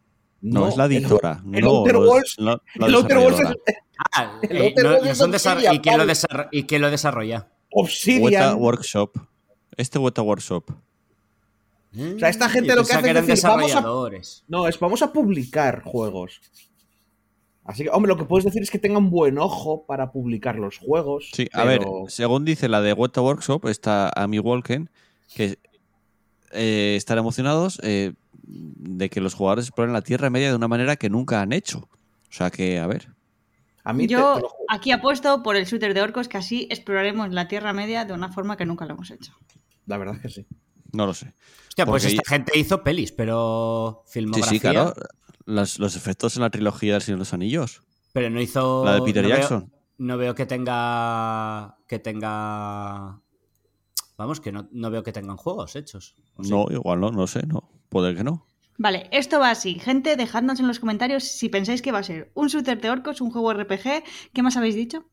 No, 0.42 0.68
es 0.68 0.76
la 0.78 0.86
el- 0.86 0.92
editora. 0.92 1.42
el 1.52 1.60
no, 1.64 1.68
Outer 1.70 1.96
Worlds- 1.96 2.34
el 2.38 2.94
Outer 2.94 3.18
Worlds 3.18 3.40
es 3.40 3.46
Ah, 4.16 4.38
El 4.42 4.56
eh, 4.56 4.66
Outer 4.68 4.84
no- 4.84 4.90
Worlds 4.92 5.04
no 5.04 5.10
es 5.12 5.18
son 5.18 5.34
Obsidian, 5.34 5.58
desar- 5.58 5.74
¿y, 5.74 5.78
quién 5.80 5.92
lo 5.94 5.98
Pablo. 5.98 6.12
desar- 6.12 6.48
¿Y 6.50 6.62
quién 6.64 6.80
lo 6.82 6.90
desarrolla? 6.90 7.48
Obsidian. 7.70 8.22
Weta 8.24 8.54
Workshop. 8.56 9.10
Este 9.80 9.98
Weta 9.98 10.20
Workshop. 10.20 10.70
O 11.92 12.18
sea, 12.18 12.28
esta 12.28 12.48
gente 12.48 12.68
Yo 12.68 12.76
lo 12.76 12.84
que 12.84 12.92
hace 12.92 13.06
es 13.06 13.10
eran 13.10 13.26
decir, 13.26 13.48
vamos 13.48 13.74
a-. 13.74 13.82
No, 14.48 14.68
es 14.68 14.78
vamos 14.78 15.02
a 15.02 15.12
publicar 15.12 15.82
juegos. 15.82 16.40
Así 17.64 17.84
que, 17.84 17.90
hombre, 17.90 18.10
lo 18.10 18.18
que 18.18 18.24
puedes 18.24 18.44
decir 18.44 18.62
es 18.62 18.70
que 18.70 18.78
tengan 18.78 19.10
buen 19.10 19.38
ojo 19.38 19.84
para 19.86 20.12
publicar 20.12 20.56
los 20.56 20.78
juegos. 20.78 21.30
Sí, 21.32 21.48
a 21.52 21.64
ver, 21.64 21.82
según 22.08 22.44
dice 22.44 22.68
la 22.68 22.80
de 22.80 22.92
Weta 22.92 23.22
Workshop, 23.22 23.66
está 23.66 24.10
Amy 24.16 24.38
Walken, 24.38 24.90
que 25.34 25.58
eh, 26.52 26.94
están 26.96 27.18
emocionados 27.18 27.80
eh, 27.82 28.12
de 28.42 29.08
que 29.08 29.20
los 29.20 29.34
jugadores 29.34 29.66
exploren 29.66 29.92
la 29.92 30.02
Tierra 30.02 30.30
Media 30.30 30.50
de 30.50 30.56
una 30.56 30.68
manera 30.68 30.96
que 30.96 31.08
nunca 31.10 31.40
han 31.40 31.52
hecho. 31.52 31.88
O 32.28 32.32
sea 32.32 32.50
que, 32.50 32.78
a 32.78 32.86
ver. 32.86 33.08
A 33.84 33.92
mí 33.92 34.06
Yo 34.06 34.36
te 34.36 34.46
aquí 34.68 34.90
apuesto 34.92 35.42
por 35.42 35.56
el 35.56 35.64
shooter 35.64 35.94
de 35.94 36.02
orcos 36.02 36.28
que 36.28 36.38
así 36.38 36.66
exploraremos 36.70 37.30
la 37.30 37.48
Tierra 37.48 37.72
Media 37.72 38.04
de 38.04 38.12
una 38.12 38.30
forma 38.30 38.56
que 38.56 38.66
nunca 38.66 38.84
lo 38.84 38.94
hemos 38.94 39.10
hecho. 39.10 39.32
La 39.90 39.98
verdad 39.98 40.14
es 40.16 40.22
que 40.22 40.28
sí. 40.28 40.46
No 40.92 41.04
lo 41.06 41.14
sé. 41.14 41.34
Hostia, 41.68 41.84
pues 41.86 42.02
Porque- 42.04 42.16
esta 42.16 42.34
gente 42.36 42.58
hizo 42.58 42.82
pelis, 42.82 43.12
pero 43.12 44.02
Sí, 44.06 44.12
filmografía. 44.14 44.50
sí, 44.50 44.60
claro. 44.60 44.94
Los, 45.46 45.78
los 45.78 45.96
efectos 45.96 46.36
en 46.36 46.42
la 46.42 46.50
trilogía 46.50 46.92
del 46.94 47.02
Señor 47.02 47.18
de 47.18 47.22
los 47.22 47.34
Anillos. 47.34 47.82
Pero 48.12 48.30
no 48.30 48.40
hizo. 48.40 48.84
La 48.84 48.94
de 48.94 49.02
Peter 49.02 49.22
no 49.22 49.28
veo- 49.28 49.38
Jackson. 49.38 49.72
no 49.98 50.16
veo 50.16 50.34
que 50.34 50.46
tenga. 50.46 51.76
Que 51.88 51.98
tenga. 51.98 53.20
Vamos, 54.16 54.40
que 54.40 54.52
no, 54.52 54.68
no 54.72 54.90
veo 54.90 55.02
que 55.02 55.12
tengan 55.12 55.36
juegos 55.36 55.76
hechos. 55.76 56.14
¿O 56.36 56.44
sí? 56.44 56.50
No, 56.50 56.66
igual 56.70 57.00
no, 57.00 57.10
no 57.10 57.26
sé, 57.26 57.46
no. 57.46 57.70
Puede 57.88 58.14
que 58.14 58.22
no. 58.24 58.46
Vale, 58.78 59.08
esto 59.12 59.38
va 59.40 59.50
así. 59.50 59.78
Gente, 59.78 60.16
dejadnos 60.16 60.60
en 60.60 60.66
los 60.66 60.78
comentarios 60.80 61.24
si 61.24 61.48
pensáis 61.48 61.82
que 61.82 61.92
va 61.92 61.98
a 61.98 62.02
ser 62.02 62.30
un 62.34 62.48
shooter 62.48 62.80
de 62.80 62.90
orcos, 62.90 63.20
un 63.20 63.30
juego 63.30 63.52
RPG. 63.52 64.02
¿Qué 64.32 64.42
más 64.42 64.56
habéis 64.56 64.74
dicho? 64.74 65.04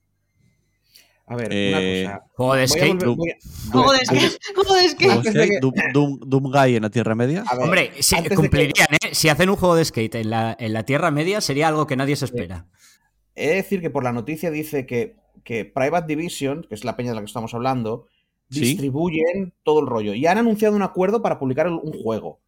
A 1.30 1.36
ver, 1.36 1.50
Eh, 1.52 2.06
una 2.08 2.20
cosa. 2.20 2.30
Juego 2.36 2.54
de 2.56 2.68
skate. 2.68 3.04
Juego 3.72 3.92
de 3.92 4.00
skate. 4.06 4.40
Juego 4.56 4.76
de 4.76 4.90
skate. 5.32 5.62
Doom, 5.94 6.52
Guy 6.52 6.76
en 6.78 6.84
la 6.84 6.90
Tierra 6.90 7.16
Media. 7.16 7.44
ver, 7.52 7.62
Hombre, 7.64 7.92
sí, 8.00 8.16
que- 8.24 8.36
cumplirían, 8.36 8.88
¿eh? 8.94 9.10
Si 9.14 9.28
hacen 9.30 9.50
un 9.50 9.58
juego 9.58 9.76
de 9.76 9.84
skate 9.86 10.16
en 10.16 10.30
la, 10.30 10.56
en 10.58 10.72
la 10.74 10.84
Tierra 10.84 11.12
Media 11.12 11.42
sería 11.42 11.68
algo 11.68 11.86
que 11.86 11.96
nadie 11.98 12.16
se 12.16 12.26
espera. 12.26 12.66
He 13.36 13.50
de 13.50 13.56
decir 13.56 13.82
que 13.82 13.90
por 13.90 14.04
la 14.04 14.14
noticia 14.14 14.50
dice 14.52 14.86
que, 14.86 15.18
que 15.44 15.66
Private 15.66 16.08
Division, 16.08 16.66
que 16.68 16.76
es 16.76 16.84
la 16.86 16.96
peña 16.96 17.10
de 17.10 17.16
la 17.16 17.22
que 17.22 17.26
estamos 17.28 17.54
hablando, 17.54 18.08
Sí. 18.50 18.62
distribuyen 18.62 19.54
todo 19.64 19.82
el 19.82 19.88
rollo. 19.88 20.14
Y 20.14 20.26
han 20.26 20.38
anunciado 20.38 20.76
un 20.78 20.82
acuerdo 20.82 21.22
para 21.22 21.38
publicar 21.38 21.68
un 21.68 21.92
juego. 22.02 22.40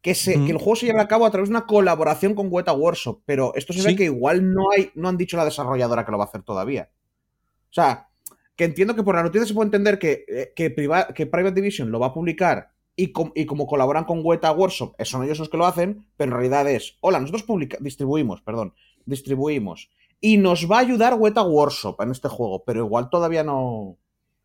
Que, 0.00 0.14
se, 0.14 0.34
que 0.44 0.52
el 0.52 0.56
juego 0.58 0.76
se 0.76 0.86
lleva 0.86 1.02
a 1.02 1.08
cabo 1.08 1.26
a 1.26 1.30
través 1.32 1.48
de 1.50 1.56
una 1.56 1.66
colaboración 1.66 2.34
con 2.36 2.46
Weta 2.50 2.72
Workshop. 2.72 3.22
Pero 3.26 3.52
esto 3.56 3.72
se 3.72 3.82
ve 3.82 3.90
Sí. 3.90 3.96
que 3.96 4.04
igual 4.04 4.54
no 4.54 4.70
hay, 4.74 4.90
no 4.94 5.08
han 5.08 5.16
dicho 5.18 5.36
la 5.36 5.44
desarrolladora 5.44 6.04
que 6.06 6.12
lo 6.12 6.18
va 6.18 6.24
a 6.24 6.28
hacer 6.28 6.42
todavía. 6.42 6.88
O 7.68 7.72
sea, 7.72 8.08
que 8.60 8.66
entiendo 8.66 8.94
que 8.94 9.02
por 9.02 9.14
la 9.14 9.22
noticia 9.22 9.46
se 9.46 9.54
puede 9.54 9.68
entender 9.68 9.98
que, 9.98 10.26
eh, 10.28 10.52
que, 10.54 10.68
Priva- 10.70 11.14
que 11.14 11.24
Private 11.24 11.54
Division 11.54 11.90
lo 11.90 11.98
va 11.98 12.08
a 12.08 12.12
publicar 12.12 12.72
y, 12.94 13.10
com- 13.10 13.32
y 13.34 13.46
como 13.46 13.66
colaboran 13.66 14.04
con 14.04 14.20
Weta 14.22 14.52
Workshop, 14.52 14.96
eh, 14.98 15.06
son 15.06 15.24
ellos 15.24 15.38
los 15.38 15.48
que 15.48 15.56
lo 15.56 15.64
hacen, 15.64 16.04
pero 16.18 16.28
en 16.32 16.36
realidad 16.36 16.68
es, 16.70 16.98
hola, 17.00 17.18
nosotros 17.20 17.44
publica- 17.44 17.78
distribuimos, 17.80 18.42
perdón, 18.42 18.74
distribuimos. 19.06 19.88
Y 20.20 20.36
nos 20.36 20.70
va 20.70 20.76
a 20.76 20.80
ayudar 20.80 21.14
Weta 21.14 21.42
Workshop 21.42 22.02
en 22.02 22.10
este 22.10 22.28
juego, 22.28 22.62
pero 22.64 22.80
igual 22.84 23.08
todavía 23.08 23.42
no, 23.42 23.96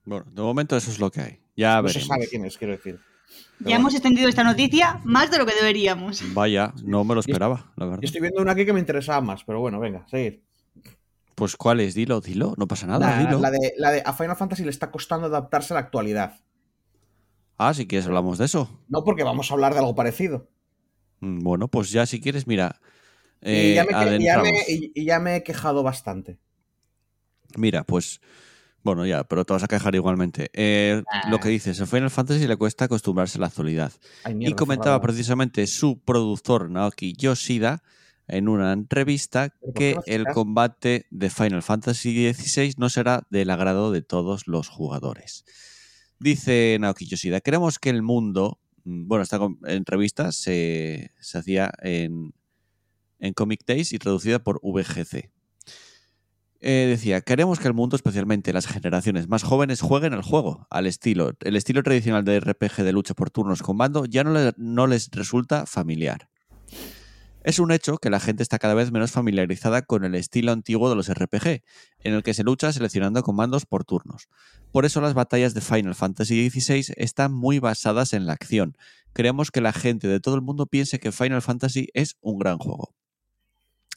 Bueno, 0.05 0.25
de 0.31 0.41
momento 0.41 0.77
eso 0.77 0.89
es 0.91 0.99
lo 0.99 1.11
que 1.11 1.19
hay. 1.19 1.39
Ya 1.57 1.81
no 1.81 1.89
se 1.89 1.95
veremos. 1.99 2.07
sabe 2.07 2.27
quién 2.29 2.45
es, 2.45 2.57
quiero 2.57 2.71
decir. 2.73 2.95
Pero 2.95 3.35
Ya 3.59 3.63
bueno. 3.65 3.79
hemos 3.81 3.93
extendido 3.95 4.29
esta 4.29 4.45
noticia 4.45 5.01
más 5.03 5.29
de 5.29 5.39
lo 5.39 5.45
que 5.45 5.55
deberíamos. 5.55 6.21
Vaya, 6.33 6.73
no 6.85 7.03
me 7.03 7.15
lo 7.15 7.19
esperaba, 7.19 7.73
la 7.75 7.85
verdad. 7.85 8.01
Yo 8.01 8.05
estoy 8.05 8.21
viendo 8.21 8.41
una 8.41 8.53
aquí 8.53 8.65
que 8.65 8.71
me 8.71 8.79
interesaba 8.79 9.19
más, 9.19 9.43
pero 9.43 9.59
bueno, 9.59 9.77
venga, 9.81 10.07
seguir. 10.07 10.41
Pues 11.35 11.55
¿cuál 11.57 11.81
es? 11.81 11.93
Dilo, 11.95 12.21
dilo, 12.21 12.53
no 12.57 12.67
pasa 12.67 12.87
nada, 12.87 13.09
La, 13.11 13.19
dilo. 13.19 13.39
la 13.39 13.51
de, 13.51 13.73
la 13.77 13.91
de 13.91 14.01
a 14.05 14.13
Final 14.13 14.37
Fantasy 14.37 14.63
le 14.63 14.69
está 14.69 14.89
costando 14.89 15.27
adaptarse 15.27 15.73
a 15.73 15.75
la 15.75 15.81
actualidad. 15.81 16.39
Ah, 17.57 17.73
si 17.73 17.87
quieres 17.87 18.07
hablamos 18.07 18.37
de 18.37 18.45
eso. 18.45 18.81
No 18.87 19.03
porque 19.03 19.23
vamos 19.23 19.49
a 19.49 19.53
hablar 19.53 19.73
de 19.73 19.79
algo 19.79 19.95
parecido. 19.95 20.49
Mm, 21.19 21.39
Bueno, 21.43 21.67
pues 21.67 21.91
ya 21.91 22.05
si 22.05 22.19
quieres, 22.21 22.47
mira. 22.47 22.79
y, 23.41 23.49
eh, 23.51 23.73
ya 23.75 23.83
me, 23.83 23.87
que- 23.89 23.93
ya 23.93 23.99
adentramos. 24.01 24.43
me- 24.49 24.91
y- 24.95 25.05
ya 25.05 25.19
me 25.19 25.35
he 25.37 25.43
quejado 25.43 25.83
bastante. 25.83 26.39
Mira, 27.57 27.83
pues. 27.83 28.21
Bueno, 28.83 29.05
ya, 29.05 29.23
pero 29.23 29.45
te 29.45 29.53
vas 29.53 29.63
a 29.63 29.67
quejar 29.67 29.95
igualmente. 29.95 30.49
Eh, 30.53 31.01
Ah. 31.11 31.29
Lo 31.29 31.39
que 31.39 31.49
dices, 31.49 31.79
a 31.81 31.85
Final 31.87 32.11
Fantasy 32.11 32.45
le 32.47 32.55
cuesta 32.55 32.85
acostumbrarse 32.85 33.39
a 33.39 33.41
la 33.41 33.47
actualidad. 33.47 33.91
Ay, 34.23 34.37
Y 34.39 34.53
comentaba 34.53 35.01
precisamente 35.01 35.65
su 35.67 35.99
productor 35.99 36.69
Naoki 36.69 37.13
Yoshida 37.13 37.81
en 38.27 38.47
una 38.49 38.73
entrevista 38.73 39.49
¿Pero 39.49 39.61
por 39.61 39.73
qué 39.73 39.95
que 40.05 40.15
el 40.15 40.25
combate 40.27 41.05
de 41.11 41.29
Final 41.29 41.61
Fantasy 41.63 42.33
XVI 42.33 42.73
no 42.77 42.89
será 42.89 43.27
del 43.29 43.49
agrado 43.49 43.91
de 43.91 44.01
todos 44.01 44.47
los 44.47 44.67
jugadores. 44.67 45.45
Dice 46.19 46.77
Naoki 46.79 47.05
Yoshida, 47.05 47.41
queremos 47.41 47.77
que 47.77 47.89
el 47.89 48.01
mundo, 48.01 48.59
mm, 48.83 49.07
bueno, 49.07 49.23
esta 49.23 49.39
entrevista 49.67 50.31
se, 50.31 51.11
se 51.19 51.37
hacía 51.37 51.71
en, 51.81 52.33
en 53.19 53.33
Comic 53.33 53.61
Days 53.67 53.93
y 53.93 53.99
traducida 53.99 54.39
por 54.39 54.59
VGC. 54.63 55.29
Eh, 56.61 56.87
decía, 56.89 57.21
queremos 57.21 57.59
que 57.59 57.67
el 57.67 57.73
mundo, 57.75 57.95
especialmente 57.95 58.51
las 58.53 58.65
generaciones 58.65 59.27
más 59.27 59.43
jóvenes, 59.43 59.81
jueguen 59.81 60.13
al 60.13 60.23
juego, 60.23 60.65
al 60.71 60.87
estilo. 60.87 61.33
El 61.41 61.55
estilo 61.57 61.83
tradicional 61.83 62.23
de 62.23 62.39
RPG 62.39 62.81
de 62.83 62.91
lucha 62.93 63.13
por 63.13 63.29
turnos 63.29 63.61
con 63.61 63.77
mando 63.77 64.05
ya 64.05 64.23
no, 64.23 64.31
le- 64.33 64.53
no 64.57 64.87
les 64.87 65.11
resulta 65.11 65.65
familiar. 65.67 66.29
Es 67.45 67.59
un 67.59 67.71
hecho 67.71 67.99
que 67.99 68.09
la 68.09 68.19
gente 68.19 68.41
está 68.41 68.57
cada 68.57 68.73
vez 68.73 68.91
menos 68.91 69.11
familiarizada 69.11 69.83
con 69.83 70.03
el 70.03 70.15
estilo 70.15 70.51
antiguo 70.51 70.89
de 70.89 70.95
los 70.95 71.13
RPG, 71.13 71.61
en 71.99 72.15
el 72.15 72.23
que 72.23 72.33
se 72.33 72.43
lucha 72.43 72.73
seleccionando 72.73 73.21
comandos 73.21 73.67
por 73.67 73.85
turnos. 73.85 74.29
Por 74.71 74.83
eso 74.83 74.99
las 74.99 75.13
batallas 75.13 75.53
de 75.53 75.61
Final 75.61 75.93
Fantasy 75.93 76.49
XVI 76.49 76.95
están 76.97 77.31
muy 77.31 77.59
basadas 77.59 78.13
en 78.13 78.25
la 78.25 78.33
acción. 78.33 78.75
Queremos 79.13 79.51
que 79.51 79.61
la 79.61 79.73
gente 79.73 80.07
de 80.07 80.19
todo 80.19 80.33
el 80.33 80.41
mundo 80.41 80.65
piense 80.65 80.99
que 80.99 81.11
Final 81.11 81.43
Fantasy 81.43 81.87
es 81.93 82.17
un 82.19 82.39
gran 82.39 82.57
juego. 82.57 82.95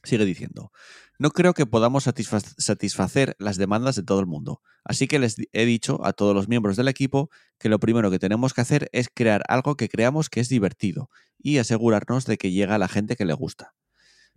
Sigue 0.05 0.27
diciendo, 0.27 0.71
no 1.19 1.31
creo 1.31 1.55
que 1.55 1.67
podamos 1.67 2.07
satisfa- 2.07 2.55
satisfacer 2.59 3.35
las 3.39 3.57
demandas 3.57 3.97
de 3.97 4.03
todo 4.03 4.21
el 4.21 4.27
mundo, 4.27 4.63
así 4.85 5.09
que 5.09 5.19
les 5.19 5.37
he 5.53 5.65
dicho 5.65 6.05
a 6.05 6.13
todos 6.13 6.35
los 6.35 6.49
miembros 6.49 6.77
del 6.77 6.89
equipo 6.89 7.31
que 7.59 7.69
lo 7.69 7.79
primero 7.81 8.11
que 8.11 8.19
tenemos 8.19 8.55
que 8.55 8.61
hacer 8.61 8.89
es 8.93 9.09
crear 9.13 9.43
algo 9.49 9.77
que 9.77 9.89
creamos 9.89 10.31
que 10.31 10.41
es 10.41 10.49
divertido 10.49 11.11
y 11.39 11.59
asegurarnos 11.59 12.25
de 12.27 12.39
que 12.39 12.53
llega 12.53 12.77
a 12.77 12.79
la 12.79 12.89
gente 12.89 13.17
que 13.17 13.25
le 13.25 13.35
gusta. 13.35 13.75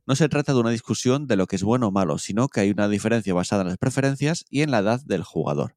No 0.08 0.16
se 0.16 0.30
trata 0.30 0.54
de 0.54 0.60
una 0.60 0.72
discusión 0.72 1.28
de 1.28 1.36
lo 1.36 1.46
que 1.46 1.56
es 1.56 1.64
bueno 1.64 1.88
o 1.90 1.92
malo, 1.92 2.18
sino 2.18 2.48
que 2.48 2.62
hay 2.62 2.72
una 2.72 2.88
diferencia 2.90 3.34
basada 3.36 3.62
en 3.62 3.68
las 3.70 3.78
preferencias 3.78 4.46
y 4.50 4.62
en 4.62 4.72
la 4.72 4.80
edad 4.80 5.00
del 5.06 5.24
jugador. 5.24 5.76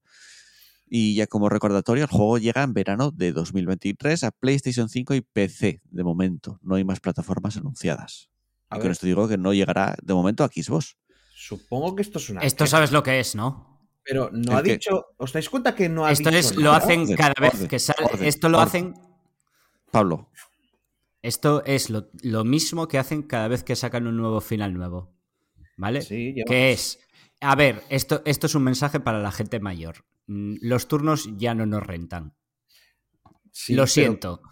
Y 0.87 1.15
ya 1.15 1.27
como 1.27 1.49
recordatorio, 1.49 2.05
el 2.05 2.11
juego 2.11 2.39
llega 2.39 2.63
en 2.63 2.73
verano 2.73 3.11
de 3.11 3.33
2023 3.33 4.25
a 4.25 4.31
PlayStation 4.31 4.89
5 4.89 5.15
y 5.15 5.21
PC, 5.21 5.83
de 5.85 6.05
momento. 6.05 6.59
No 6.63 6.77
hay 6.77 6.85
más 6.85 7.01
plataformas 7.01 7.57
anunciadas. 7.57 8.31
A 8.75 8.77
Y 8.77 8.79
ver. 8.79 8.83
con 8.83 8.93
esto 8.93 9.07
digo 9.07 9.29
que 9.29 9.39
no 9.39 9.53
llegará 9.53 9.95
de 10.03 10.15
momento 10.15 10.45
a 10.45 10.49
Xbox. 10.49 10.97
Supongo 11.35 11.95
que 11.95 12.03
esto 12.03 12.19
es 12.19 12.29
una. 12.31 12.41
Esto 12.43 12.67
sabes 12.67 12.93
lo 12.93 13.03
que 13.03 13.21
es, 13.21 13.35
¿no? 13.35 13.89
Pero 14.03 14.31
no 14.33 14.53
¿El 14.53 14.59
ha 14.59 14.63
dicho. 14.63 15.07
¿Os 15.17 15.33
dais 15.33 15.49
cuenta 15.49 15.75
que 15.75 15.89
no 15.89 16.05
ha 16.05 16.13
Esto 16.13 16.31
dicho 16.31 16.39
es, 16.41 16.57
lo 16.57 16.63
nada? 16.73 16.77
hacen 16.79 17.01
Orden, 17.03 17.17
cada 17.17 17.35
vez 17.41 17.55
orden, 17.55 17.69
que 17.69 17.79
sale. 17.79 18.05
orden, 18.05 18.25
Esto 18.27 18.49
lo 18.49 18.59
orden. 18.59 18.69
hacen. 18.69 18.95
Pablo, 19.91 20.31
Esto 21.23 21.65
es 21.65 21.89
lo, 21.89 22.11
lo 22.23 22.45
mismo 22.45 22.87
que 22.89 22.99
hacen 22.99 23.23
cada 23.23 23.49
vez 23.49 23.63
que 23.65 23.77
sacan 23.77 24.07
un 24.07 24.17
nuevo 24.17 24.41
final 24.43 24.75
nuevo. 24.75 25.15
¿Vale? 25.77 26.03
Sí, 26.03 26.35
lleva- 26.35 26.47
que 26.49 26.73
es. 26.73 26.99
A 27.41 27.55
ver, 27.57 27.83
esto, 27.89 28.23
esto 28.27 28.47
es 28.47 28.55
un 28.55 28.63
mensaje 28.65 29.01
para 29.01 29.21
la 29.21 29.33
gente 29.33 29.59
mayor. 29.61 30.05
Mm, 30.27 30.57
Los 30.61 30.87
turnos 30.89 31.29
ya 31.37 31.55
no 31.55 31.65
nos 31.67 31.83
rentan. 31.83 32.35
sí, 33.53 33.75
lo 33.75 33.83
pero- 33.83 33.87
siento. 33.87 34.43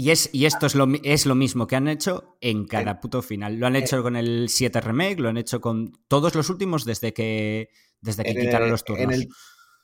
Y, 0.00 0.10
es, 0.12 0.30
y 0.32 0.46
esto 0.46 0.66
es 0.66 0.76
lo, 0.76 0.86
es 1.02 1.26
lo 1.26 1.34
mismo 1.34 1.66
que 1.66 1.74
han 1.74 1.88
hecho 1.88 2.36
en 2.40 2.66
cada 2.66 3.00
puto 3.00 3.20
final. 3.20 3.56
Lo 3.56 3.66
han 3.66 3.74
Eh. 3.74 3.80
hecho 3.80 4.00
con 4.02 4.14
el 4.14 4.48
7 4.48 4.80
Remake, 4.80 5.18
lo 5.18 5.28
han 5.28 5.36
hecho 5.38 5.60
con 5.60 5.90
todos 6.06 6.36
los 6.36 6.48
últimos 6.50 6.84
desde 6.84 7.12
que, 7.12 7.70
desde 8.00 8.22
que 8.22 8.30
en 8.30 8.36
el- 8.38 8.44
quitaron 8.44 8.70
los 8.70 8.84
turnos. 8.84 9.02
En 9.04 9.10
el, 9.12 9.28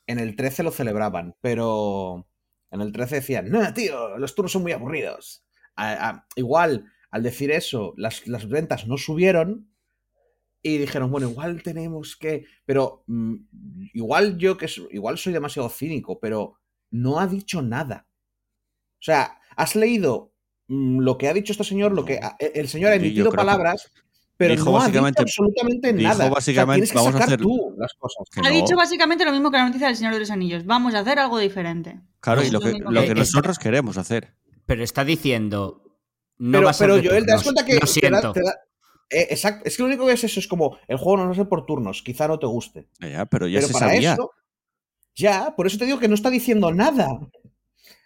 en 0.07 0.19
el 0.21 0.37
13 0.37 0.63
lo 0.63 0.71
celebraban, 0.71 1.35
pero 1.41 2.29
en 2.71 2.81
el 2.81 2.93
13 2.93 3.17
decían, 3.17 3.51
no, 3.51 3.75
tío, 3.75 4.17
los 4.17 4.37
turnos 4.37 4.53
son 4.53 4.63
muy 4.63 4.71
aburridos. 4.71 5.45
A- 5.75 6.09
a- 6.11 6.27
igual, 6.37 6.93
al 7.11 7.23
decir 7.25 7.51
eso, 7.51 7.93
las, 7.97 8.25
las 8.29 8.49
ventas 8.49 8.87
no 8.87 8.97
subieron 8.99 9.69
y 10.63 10.79
dijeron, 10.79 11.11
bueno, 11.11 11.29
igual 11.29 11.61
tenemos 11.65 12.15
que... 12.17 12.47
Pero 12.65 13.03
mm, 13.09 13.35
igual 13.95 14.39
yo 14.39 14.57
que 14.57 14.69
igual 14.93 15.19
soy 15.19 15.33
demasiado 15.33 15.69
cínico, 15.71 16.21
pero 16.21 16.61
no 16.93 17.19
ha 17.19 17.27
dicho 17.27 17.63
nada. 17.63 18.07
O 19.01 19.03
sea, 19.05 19.39
has 19.57 19.77
leído 19.77 20.33
mm, 20.69 21.01
lo 21.01 21.19
que 21.19 21.29
ha 21.29 21.35
dicho 21.35 21.53
este 21.53 21.65
señor, 21.65 21.93
lo 21.93 22.05
que 22.05 22.19
ha- 22.23 22.37
el 22.39 22.69
señor 22.69 22.93
ha 22.93 22.95
emitido 22.95 23.31
palabras, 23.31 23.91
pero 24.37 24.55
dijo 24.55 24.71
no 24.71 24.79
ha 24.79 24.87
dicho 24.87 25.03
básicamente- 25.03 25.23
absolutamente 25.23 25.93
dijo 25.93 26.09
nada. 26.09 26.15
O 26.15 26.27
sea, 26.27 26.31
básicamente, 26.35 26.75
tienes 26.87 26.91
que 26.91 26.97
vamos 26.97 27.09
a 27.11 27.13
sacar 27.13 27.29
hacer- 27.29 27.41
tú 27.41 27.75
las 27.79 27.95
cosas. 27.95 28.29
que 28.33 28.41
Ha 28.41 28.43
no. 28.45 28.49
dicho 28.51 28.75
básicamente 28.77 29.25
lo 29.25 29.33
mismo 29.33 29.51
que 29.51 29.59
la 29.59 29.67
noticia 29.67 29.87
del 29.89 29.97
Señor 29.97 30.15
de 30.15 30.21
los 30.21 30.31
Anillos. 30.31 30.65
Vamos 30.65 30.95
a 30.95 31.01
hacer 31.01 31.19
algo 31.19 31.39
diferente. 31.39 32.01
Claro, 32.21 32.43
y 32.43 32.47
lo 32.47 32.59
lo 32.59 32.61
que, 32.61 32.73
mismo 32.73 32.91
lo 32.91 33.01
que- 33.03 33.09
que 33.09 33.15
nosotros 33.15 33.59
queremos 33.59 33.99
hacer. 33.99 34.35
Pero 34.67 34.83
está 34.83 35.05
diciendo. 35.05 35.83
No 36.39 36.53
pero, 36.59 36.65
va 36.65 36.71
a 36.71 36.75
ser 36.75 36.89
pero 36.91 37.09
Joel, 37.11 37.27
te 37.27 37.33
das 37.33 37.43
cuenta 37.43 37.65
que 37.65 37.75
Lo 37.75 37.81
te 37.81 37.87
da- 37.87 37.93
siento. 37.93 38.33
te 38.33 38.41
da- 38.43 38.57
eh, 39.11 39.27
exacto, 39.31 39.69
es 39.69 39.77
que 39.77 39.83
lo 39.83 39.87
único 39.89 40.07
que 40.07 40.13
es 40.15 40.25
eso 40.25 40.41
es 40.41 40.49
como 40.49 40.79
el 40.89 40.97
juego 40.97 41.19
no 41.19 41.27
va 41.27 41.31
a 41.33 41.35
ser 41.35 41.49
por 41.49 41.67
turnos, 41.67 42.03
quizá 42.03 42.27
no 42.27 42.39
te 42.39 42.47
guste. 42.47 42.89
Ya, 43.01 43.27
pero 43.27 43.47
ya 43.47 43.59
pero 43.59 43.67
se 43.69 43.73
para 43.75 43.87
sabía. 43.93 44.15
eso, 44.15 44.31
ya, 45.15 45.55
por 45.55 45.67
eso 45.67 45.79
te 45.79 45.85
digo 45.85 45.99
que 46.01 46.09
no 46.09 46.15
está 46.15 46.31
diciendo 46.31 46.73
nada. 46.73 47.07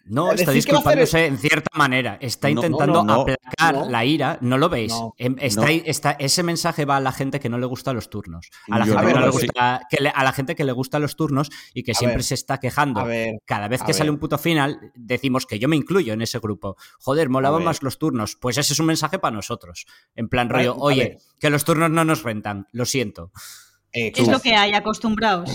No, 0.09 0.33
está 0.33 0.53
disculpándose 0.53 1.27
en 1.27 1.39
cierta 1.39 1.71
manera. 1.77 2.19
Está 2.21 2.49
no, 2.49 2.61
intentando 2.61 3.03
no, 3.03 3.05
no. 3.05 3.21
aplacar 3.23 3.75
No. 3.75 3.91
la 3.91 4.05
ira. 4.05 4.39
¿No 4.41 4.59
lo 4.59 4.69
veis? 4.69 4.93
No. 4.93 5.15
Em, 5.19 5.37
está- 5.39 5.63
No. 5.63 5.69
está- 5.69 6.11
ese 6.13 6.43
mensaje 6.43 6.85
va 6.85 6.97
a 6.97 7.01
la 7.01 7.13
gente 7.13 7.41
que 7.41 7.49
no 7.49 7.59
le 7.59 7.67
gustan 7.67 7.95
los 7.97 8.11
turnos. 8.11 8.49
A 8.71 8.79
la, 8.79 8.85
gente, 8.87 9.03
no 9.03 9.09
que 9.15 9.21
le 9.21 9.29
gusta, 9.31 9.81
que 9.91 10.03
le- 10.03 10.09
a 10.15 10.25
la 10.25 10.33
gente 10.33 10.55
que 10.57 10.65
le 10.65 10.73
gustan 10.73 11.03
los 11.03 11.17
turnos 11.17 11.51
y 11.75 11.83
que 11.83 11.93
A 11.93 11.95
siempre 11.95 12.17
ver, 12.19 12.25
se 12.25 12.35
está 12.35 12.59
quejando. 12.59 13.05
Ver, 13.05 13.35
Cada 13.45 13.69
vez 13.69 13.83
que 13.83 13.93
sale 13.93 14.11
un 14.11 14.19
puto 14.19 14.39
final, 14.39 14.79
decimos 14.95 15.47
que 15.47 15.59
yo 15.59 15.69
me 15.69 15.77
incluyo 15.77 16.13
en 16.13 16.23
ese 16.23 16.39
grupo. 16.39 16.77
Joder, 17.01 17.29
molaban 17.29 17.61
ver. 17.61 17.67
más 17.67 17.83
los 17.83 17.99
turnos. 17.99 18.37
Pues 18.37 18.59
ese 18.59 18.73
es 18.73 18.79
un 18.81 18.87
mensaje 18.87 19.19
para 19.19 19.37
nosotros. 19.37 19.87
En 20.17 20.29
plan 20.29 20.49
rollo, 20.49 20.75
oye, 20.77 21.19
que 21.39 21.51
los 21.51 21.65
turnos 21.65 21.91
no 21.91 22.05
nos 22.05 22.23
rentan. 22.23 22.67
Lo 22.73 22.85
siento. 22.85 23.31
eh, 23.93 24.13
Es 24.15 24.29
lo 24.29 24.41
que 24.41 24.55
hay, 24.55 24.75
acostumbrados. 24.75 25.51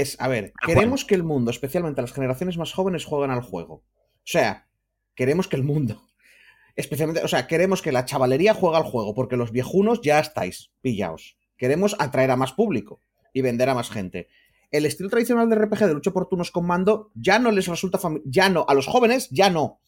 Es, 0.00 0.16
a 0.20 0.28
ver, 0.28 0.52
queremos 0.64 1.04
que 1.04 1.14
el 1.14 1.22
mundo, 1.22 1.50
especialmente 1.50 2.00
las 2.00 2.12
generaciones 2.12 2.56
más 2.56 2.72
jóvenes, 2.72 3.04
jueguen 3.04 3.30
al 3.30 3.42
juego. 3.42 3.74
O 3.74 4.24
sea, 4.24 4.68
queremos 5.14 5.48
que 5.48 5.56
el 5.56 5.64
mundo, 5.64 6.02
especialmente, 6.76 7.22
o 7.22 7.28
sea, 7.28 7.46
queremos 7.46 7.82
que 7.82 7.92
la 7.92 8.04
chavalería 8.04 8.54
juegue 8.54 8.78
al 8.78 8.84
juego, 8.84 9.14
porque 9.14 9.36
los 9.36 9.52
viejunos 9.52 10.00
ya 10.00 10.18
estáis 10.18 10.72
pillaos. 10.80 11.36
Queremos 11.56 11.94
atraer 11.98 12.30
a 12.30 12.36
más 12.36 12.52
público 12.52 13.02
y 13.32 13.42
vender 13.42 13.68
a 13.68 13.74
más 13.74 13.90
gente. 13.90 14.28
El 14.70 14.86
estilo 14.86 15.10
tradicional 15.10 15.50
de 15.50 15.56
RPG 15.56 15.80
de 15.80 15.94
lucha 15.94 16.10
por 16.10 16.28
turnos 16.28 16.50
con 16.50 16.66
mando 16.66 17.10
ya 17.14 17.38
no 17.38 17.50
les 17.50 17.66
resulta 17.66 17.98
familiar. 17.98 18.26
Ya 18.26 18.48
no, 18.48 18.64
a 18.66 18.74
los 18.74 18.86
jóvenes 18.86 19.28
ya 19.30 19.50
no. 19.50 19.80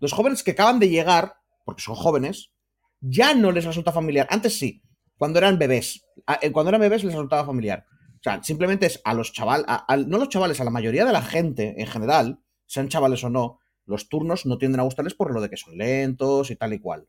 Los 0.00 0.12
jóvenes 0.12 0.42
que 0.42 0.52
acaban 0.52 0.80
de 0.80 0.88
llegar, 0.88 1.34
porque 1.64 1.82
son 1.82 1.94
jóvenes, 1.94 2.52
ya 3.00 3.34
no 3.34 3.52
les 3.52 3.66
resulta 3.66 3.92
familiar. 3.92 4.26
Antes 4.30 4.58
sí, 4.58 4.82
cuando 5.18 5.38
eran 5.38 5.58
bebés. 5.58 6.04
Eh, 6.40 6.50
Cuando 6.50 6.70
eran 6.70 6.80
bebés 6.80 7.04
les 7.04 7.12
resultaba 7.12 7.44
familiar. 7.44 7.86
O 8.22 8.24
sea, 8.24 8.40
simplemente 8.44 8.86
es 8.86 9.00
a 9.04 9.14
los 9.14 9.32
chavales, 9.32 9.66
no 10.06 10.16
a 10.16 10.20
los 10.20 10.28
chavales, 10.28 10.60
a 10.60 10.64
la 10.64 10.70
mayoría 10.70 11.04
de 11.04 11.12
la 11.12 11.22
gente 11.22 11.74
en 11.76 11.88
general, 11.88 12.40
sean 12.66 12.88
chavales 12.88 13.24
o 13.24 13.30
no, 13.30 13.58
los 13.84 14.08
turnos 14.08 14.46
no 14.46 14.58
tienden 14.58 14.78
a 14.78 14.84
gustarles 14.84 15.14
por 15.14 15.34
lo 15.34 15.40
de 15.40 15.50
que 15.50 15.56
son 15.56 15.76
lentos 15.76 16.52
y 16.52 16.56
tal 16.56 16.72
y 16.72 16.78
cual. 16.78 17.08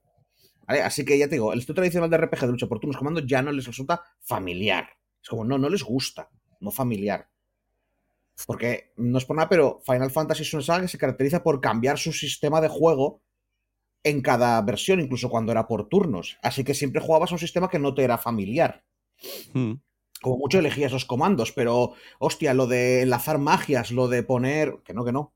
Así 0.65 1.06
que 1.06 1.19
ya 1.19 1.28
te 1.28 1.36
digo, 1.36 1.54
el 1.54 1.60
estilo 1.60 1.76
tradicional 1.76 2.10
de 2.10 2.17
RPG 2.17 2.41
de 2.41 2.47
lucha 2.47 2.65
por 2.65 2.80
turnos 2.80 2.97
comandos 2.97 3.28
ya 3.28 3.43
no 3.43 3.52
les 3.52 3.67
resulta 3.67 4.02
familiar. 4.21 4.88
Es 5.21 5.30
como, 5.30 5.45
no, 5.45 5.60
no 5.60 5.69
les 5.69 5.84
gusta, 5.84 6.32
no 6.60 6.71
familiar. 6.71 7.30
Porque 8.47 8.91
no 8.97 9.19
es 9.19 9.26
por 9.26 9.36
nada, 9.36 9.49
pero 9.49 9.82
Final 9.86 10.10
Fantasy 10.10 10.41
es 10.41 10.54
una 10.56 10.63
saga 10.63 10.82
que 10.82 10.88
se 10.88 10.97
caracteriza 10.97 11.43
por 11.43 11.62
cambiar 11.62 11.99
su 11.99 12.12
sistema 12.12 12.60
de 12.60 12.69
juego 12.69 13.21
en 14.04 14.21
cada 14.23 14.60
versión, 14.63 14.99
incluso 14.99 15.30
cuando 15.30 15.52
era 15.52 15.67
por 15.67 15.88
turnos. 15.89 16.39
Así 16.41 16.63
que 16.63 16.73
siempre 16.73 17.02
jugabas 17.02 17.32
un 17.32 17.38
sistema 17.38 17.69
que 17.69 17.78
no 17.78 17.93
te 17.93 18.04
era 18.04 18.17
familiar. 18.17 18.84
Hmm. 19.54 19.73
Como 20.23 20.38
mucho 20.38 20.59
elegías 20.59 20.93
los 20.93 21.03
comandos, 21.03 21.51
pero 21.51 21.93
hostia, 22.17 22.53
lo 22.53 22.65
de 22.65 23.01
enlazar 23.01 23.39
magias, 23.39 23.91
lo 23.91 24.07
de 24.07 24.23
poner. 24.23 24.77
Que 24.86 24.93
no, 24.93 25.03
que 25.03 25.12
no. 25.12 25.33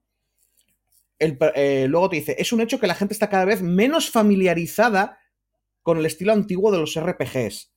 El, 1.19 1.37
eh, 1.55 1.87
luego 1.89 2.09
te 2.09 2.15
dice: 2.15 2.37
es 2.39 2.53
un 2.53 2.61
hecho 2.61 2.79
que 2.79 2.87
la 2.87 2.95
gente 2.95 3.13
está 3.13 3.29
cada 3.29 3.43
vez 3.43 3.61
menos 3.61 4.09
familiarizada 4.09 5.19
con 5.83 5.97
el 5.97 6.05
estilo 6.05 6.31
antiguo 6.31 6.71
de 6.71 6.77
los 6.79 6.97
RPGs. 6.97 7.73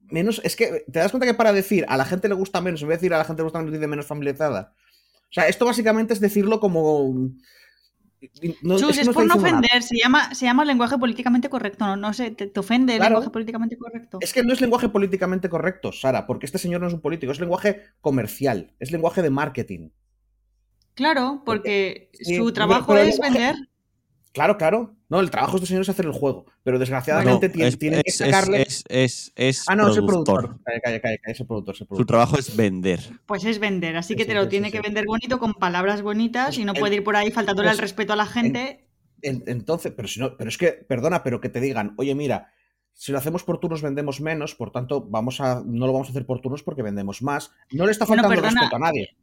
Menos. 0.00 0.40
Es 0.42 0.56
que 0.56 0.84
te 0.90 0.98
das 0.98 1.12
cuenta 1.12 1.26
que 1.26 1.34
para 1.34 1.52
decir 1.52 1.86
a 1.88 1.96
la 1.96 2.04
gente 2.04 2.28
le 2.28 2.34
gusta 2.34 2.60
menos, 2.60 2.82
en 2.82 2.88
vez 2.88 2.98
de 2.98 3.02
decir 3.02 3.14
a 3.14 3.18
la 3.18 3.24
gente 3.24 3.40
le 3.40 3.44
gusta 3.44 3.60
menos, 3.60 3.72
dice 3.72 3.86
menos 3.86 4.06
familiarizada. 4.06 4.74
O 5.30 5.32
sea, 5.32 5.46
esto 5.46 5.64
básicamente 5.64 6.12
es 6.12 6.20
decirlo 6.20 6.58
como 6.58 7.14
no, 8.62 8.78
Chus, 8.78 8.98
es, 8.98 9.06
no 9.06 9.12
por 9.12 9.26
no 9.26 9.34
ofender, 9.34 9.82
se 9.82 9.96
llama, 9.96 10.34
se 10.34 10.46
llama 10.46 10.64
lenguaje 10.64 10.98
políticamente 10.98 11.48
correcto, 11.48 11.86
no, 11.86 11.96
no 11.96 12.12
sé, 12.12 12.30
te, 12.32 12.58
ofende 12.58 12.96
el 12.96 13.02
lenguaje 13.02 13.30
políticamente 13.30 13.76
correcto. 13.76 14.18
Es 14.20 14.32
que 14.32 14.42
no 14.42 14.52
es 14.52 14.60
lenguaje 14.60 14.88
políticamente 14.88 15.48
correcto, 15.48 15.92
Sara, 15.92 16.26
porque 16.26 16.46
este 16.46 16.58
señor 16.58 16.80
no 16.80 16.88
es 16.88 16.94
un 16.94 17.00
político, 17.00 17.32
es 17.32 17.40
lenguaje 17.40 17.82
comercial, 18.00 18.72
es 18.80 18.90
lenguaje 18.90 19.22
de 19.22 19.30
marketing. 19.30 19.90
Claro, 20.94 21.42
porque, 21.44 22.10
su 22.12 22.52
trabajo 22.52 22.96
es 22.96 23.20
vender. 23.20 23.54
Claro, 24.38 24.56
claro. 24.56 24.94
No, 25.08 25.18
el 25.18 25.30
trabajo 25.30 25.54
de 25.54 25.56
este 25.56 25.66
señor 25.66 25.82
es 25.82 25.88
hacer 25.88 26.06
el 26.06 26.12
juego, 26.12 26.46
pero 26.62 26.78
desgraciadamente 26.78 27.48
tiene, 27.48 28.02
que 28.04 28.12
sacarle. 28.12 28.62
Es, 28.62 29.32
es, 29.34 29.64
ah, 29.66 29.74
no, 29.74 29.90
es 29.90 29.96
el 29.96 30.06
productor. 30.06 30.60
Es 31.26 31.40
el 31.40 31.46
productor, 31.46 31.74
Su 31.74 32.06
trabajo 32.06 32.38
es 32.38 32.54
vender. 32.54 33.00
Pues 33.26 33.44
es 33.44 33.58
vender, 33.58 33.96
así 33.96 34.14
que 34.14 34.24
te 34.26 34.34
lo 34.34 34.46
tiene 34.46 34.70
que 34.70 34.80
vender 34.80 35.06
bonito 35.06 35.40
con 35.40 35.54
palabras 35.54 36.02
bonitas 36.02 36.56
y 36.56 36.64
no 36.64 36.72
puede 36.74 36.96
ir 36.96 37.04
por 37.04 37.16
ahí 37.16 37.32
faltándole 37.32 37.70
el 37.70 37.78
respeto 37.78 38.12
a 38.12 38.16
la 38.16 38.26
gente. 38.26 38.86
entonces, 39.22 39.92
pero 39.96 40.06
si 40.06 40.20
no, 40.20 40.36
pero 40.36 40.50
es 40.50 40.56
que, 40.56 40.68
perdona, 40.68 41.24
pero 41.24 41.40
que 41.40 41.48
te 41.48 41.60
digan, 41.60 41.94
oye, 41.96 42.14
mira, 42.14 42.52
si 42.92 43.10
lo 43.10 43.18
hacemos 43.18 43.42
por 43.42 43.58
turnos 43.58 43.82
vendemos 43.82 44.20
menos, 44.20 44.54
por 44.54 44.70
tanto, 44.70 45.00
vamos 45.00 45.40
a, 45.40 45.64
no 45.66 45.88
lo 45.88 45.92
vamos 45.92 46.06
a 46.06 46.10
hacer 46.10 46.26
por 46.26 46.40
turnos 46.40 46.62
porque 46.62 46.82
vendemos 46.82 47.22
más. 47.22 47.50
No 47.72 47.86
le 47.86 47.90
está 47.90 48.06
faltando 48.06 48.40
respeto 48.40 48.76
a 48.76 48.78
nadie. 48.78 49.16